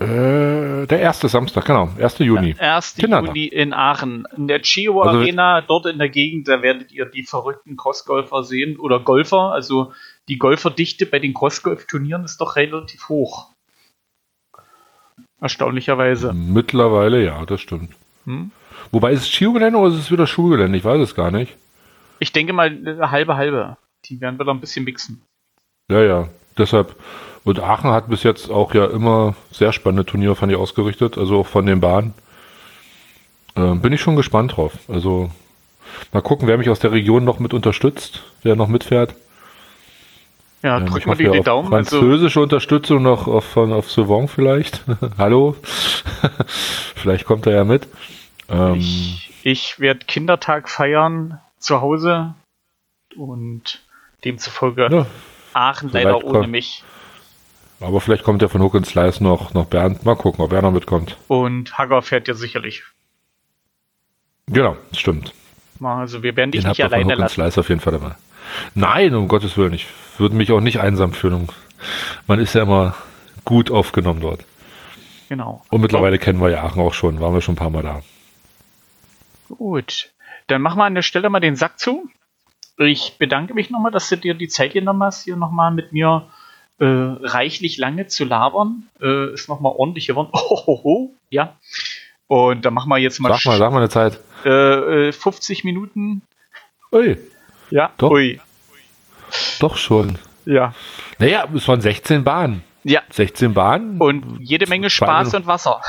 Äh, 0.00 0.86
der 0.86 0.98
erste 1.00 1.28
Samstag, 1.28 1.66
genau. 1.66 1.90
1. 1.98 2.18
Juni. 2.20 2.54
1. 2.58 2.94
Kindertag. 2.96 3.28
Juni 3.28 3.46
in 3.46 3.72
Aachen. 3.74 4.26
In 4.36 4.48
der 4.48 4.62
Chio 4.62 5.02
Also- 5.02 5.18
Arena, 5.20 5.60
dort 5.60 5.86
in 5.86 5.98
der 5.98 6.08
Gegend, 6.08 6.48
da 6.48 6.62
werdet 6.62 6.90
ihr 6.90 7.04
die 7.04 7.22
verrückten 7.24 7.76
Crossgolfer 7.76 8.42
sehen 8.42 8.78
oder 8.78 8.98
Golfer. 9.00 9.52
Also 9.52 9.92
die 10.28 10.38
Golferdichte 10.38 11.04
bei 11.06 11.18
den 11.18 11.34
Crossgolf-Turnieren 11.34 12.24
ist 12.24 12.40
doch 12.40 12.56
relativ 12.56 13.08
hoch. 13.08 13.50
Erstaunlicherweise. 15.40 16.32
Mittlerweile, 16.32 17.24
ja, 17.24 17.44
das 17.46 17.60
stimmt. 17.60 17.94
Hm? 18.24 18.50
Wobei 18.92 19.12
ist 19.12 19.20
es 19.22 19.28
Skigelände 19.30 19.78
oder 19.78 19.92
ist 19.94 20.00
es 20.00 20.10
wieder 20.10 20.26
Schulgelände? 20.26 20.76
Ich 20.76 20.84
weiß 20.84 21.00
es 21.00 21.14
gar 21.14 21.30
nicht. 21.30 21.56
Ich 22.18 22.32
denke 22.32 22.52
mal, 22.52 22.70
halbe, 23.10 23.36
halbe. 23.36 23.76
Die 24.06 24.20
werden 24.20 24.38
wieder 24.38 24.52
ein 24.52 24.60
bisschen 24.60 24.84
mixen. 24.84 25.22
Ja, 25.90 26.02
ja. 26.02 26.28
Deshalb. 26.58 26.96
Und 27.42 27.60
Aachen 27.60 27.90
hat 27.90 28.08
bis 28.08 28.22
jetzt 28.22 28.50
auch 28.50 28.74
ja 28.74 28.84
immer 28.86 29.34
sehr 29.50 29.72
spannende 29.72 30.04
Turniere, 30.04 30.36
fand 30.36 30.52
ich, 30.52 30.58
ausgerichtet. 30.58 31.16
Also 31.16 31.40
auch 31.40 31.46
von 31.46 31.66
den 31.66 31.80
Bahnen. 31.80 32.14
Ähm, 33.56 33.80
bin 33.80 33.92
ich 33.92 34.00
schon 34.00 34.16
gespannt 34.16 34.56
drauf. 34.56 34.72
Also 34.88 35.30
mal 36.12 36.20
gucken, 36.20 36.48
wer 36.48 36.58
mich 36.58 36.68
aus 36.68 36.80
der 36.80 36.92
Region 36.92 37.24
noch 37.24 37.38
mit 37.38 37.54
unterstützt, 37.54 38.22
wer 38.42 38.56
noch 38.56 38.68
mitfährt. 38.68 39.14
Ja, 40.62 40.76
Ähm, 40.76 40.86
ich 40.86 40.92
drücken 40.92 41.08
wir 41.08 41.16
dir 41.16 41.30
die 41.30 41.40
Daumen. 41.40 41.72
Also, 41.72 41.98
Französische 41.98 42.40
Unterstützung 42.40 43.02
noch 43.02 43.26
auf, 43.26 43.44
von, 43.44 43.72
auf 43.72 43.90
Sauvon 43.90 44.28
vielleicht. 44.28 44.82
Hallo. 45.18 45.56
vielleicht 46.96 47.24
kommt 47.24 47.46
er 47.46 47.54
ja 47.54 47.64
mit. 47.64 47.88
Ähm, 48.48 48.80
ich 49.42 49.80
werde 49.80 50.04
Kindertag 50.06 50.68
feiern 50.68 51.40
zu 51.58 51.80
Hause 51.80 52.34
und 53.16 53.82
demzufolge 54.24 54.88
Ja. 54.90 55.06
Aachen 55.52 55.88
Soweit 55.88 56.04
leider 56.04 56.24
ohne 56.24 56.46
mich. 56.46 56.84
Aber 57.80 58.00
vielleicht 58.00 58.24
kommt 58.24 58.42
ja 58.42 58.48
von 58.48 58.60
Hook 58.60 58.74
and 58.74 58.86
Slice 58.86 59.22
noch, 59.22 59.54
noch 59.54 59.66
Bernd. 59.66 60.04
Mal 60.04 60.16
gucken, 60.16 60.44
ob 60.44 60.52
er 60.52 60.62
noch 60.62 60.72
mitkommt. 60.72 61.16
Und 61.28 61.78
Hagger 61.78 62.02
fährt 62.02 62.28
ja 62.28 62.34
sicherlich. 62.34 62.82
Genau, 64.46 64.76
stimmt. 64.92 65.32
Also 65.82 66.22
wir 66.22 66.36
werden 66.36 66.50
dich 66.50 66.62
Den 66.62 66.70
nicht 66.70 66.84
alleine 66.84 67.14
lassen. 67.14 67.34
Slice 67.34 67.58
auf 67.58 67.68
jeden 67.70 67.80
Fall 67.80 67.94
dabei. 67.94 68.14
Nein, 68.74 69.14
um 69.14 69.28
Gottes 69.28 69.56
Willen. 69.56 69.72
Ich 69.72 69.86
würde 70.18 70.34
mich 70.34 70.52
auch 70.52 70.60
nicht 70.60 70.80
einsam 70.80 71.12
fühlen. 71.12 71.48
Man 72.26 72.38
ist 72.38 72.54
ja 72.54 72.62
immer 72.62 72.94
gut 73.44 73.70
aufgenommen 73.70 74.20
dort. 74.20 74.44
Genau. 75.30 75.62
Und 75.70 75.80
mittlerweile 75.80 76.18
kennen 76.18 76.40
wir 76.40 76.50
ja 76.50 76.64
Aachen 76.64 76.82
auch 76.82 76.92
schon. 76.92 77.20
Waren 77.20 77.32
wir 77.32 77.40
schon 77.40 77.54
ein 77.54 77.58
paar 77.58 77.70
Mal 77.70 77.82
da. 77.82 78.02
Gut. 79.48 80.10
Dann 80.48 80.60
machen 80.60 80.78
wir 80.78 80.84
an 80.84 80.94
der 80.94 81.02
Stelle 81.02 81.30
mal 81.30 81.40
den 81.40 81.56
Sack 81.56 81.78
zu. 81.78 82.10
Ich 82.86 83.16
bedanke 83.18 83.52
mich 83.54 83.70
nochmal, 83.70 83.92
dass 83.92 84.08
du 84.08 84.16
dir 84.16 84.34
die 84.34 84.48
Zeit 84.48 84.72
genommen 84.72 85.02
hast, 85.02 85.24
hier 85.24 85.36
nochmal 85.36 85.70
mit 85.70 85.92
mir 85.92 86.26
äh, 86.78 86.84
reichlich 86.86 87.76
lange 87.76 88.06
zu 88.06 88.24
labern. 88.24 88.88
Äh, 89.00 89.34
ist 89.34 89.48
nochmal 89.48 89.72
ordentlich 89.76 90.06
geworden. 90.06 90.30
Oh, 90.32 90.62
oh, 90.66 90.80
oh, 90.82 91.10
ja. 91.28 91.56
Und 92.26 92.64
dann 92.64 92.74
machen 92.74 92.88
wir 92.88 92.96
jetzt 92.98 93.20
mal, 93.20 93.32
Sag 93.34 93.44
mal, 93.44 93.58
sag 93.58 93.72
mal 93.72 93.78
eine 93.78 93.88
Zeit. 93.88 94.20
äh, 94.44 95.08
äh, 95.08 95.12
50 95.12 95.64
Minuten. 95.64 96.22
Ui. 96.92 97.18
Ja, 97.70 97.90
Doch. 97.98 98.10
ui. 98.10 98.40
Doch 99.60 99.76
schon. 99.76 100.18
Ja. 100.46 100.74
Naja, 101.18 101.46
es 101.54 101.68
waren 101.68 101.80
16 101.80 102.24
Bahnen. 102.24 102.62
Ja. 102.82 103.02
16 103.10 103.52
Bahnen. 103.52 104.00
Und 104.00 104.38
jede 104.40 104.66
Menge 104.66 104.88
Spaß 104.90 105.34
und 105.34 105.46
Wasser. 105.46 105.82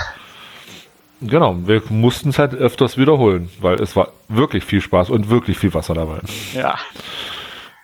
Genau, 1.21 1.55
wir 1.67 1.83
mussten 1.89 2.29
es 2.29 2.39
halt 2.39 2.55
öfters 2.55 2.97
wiederholen, 2.97 3.49
weil 3.59 3.75
es 3.75 3.95
war 3.95 4.11
wirklich 4.27 4.63
viel 4.63 4.81
Spaß 4.81 5.11
und 5.11 5.29
wirklich 5.29 5.57
viel 5.57 5.73
Wasser 5.73 5.93
dabei. 5.93 6.19
Ja. 6.53 6.79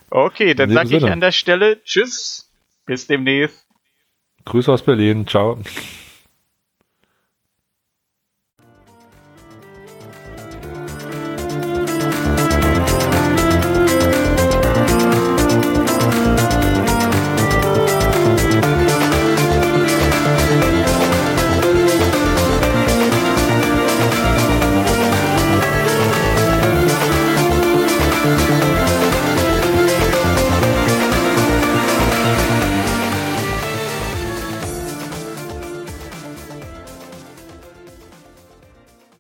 Okay, 0.10 0.56
dann 0.56 0.72
sage 0.72 0.98
ich 0.98 1.04
an 1.04 1.22
der 1.22 1.32
Stelle 1.32 1.84
Tschüss. 1.84 2.52
Bis 2.86 3.06
demnächst. 3.06 3.68
Grüße 4.46 4.72
aus 4.72 4.82
Berlin. 4.82 5.28
Ciao. 5.28 5.60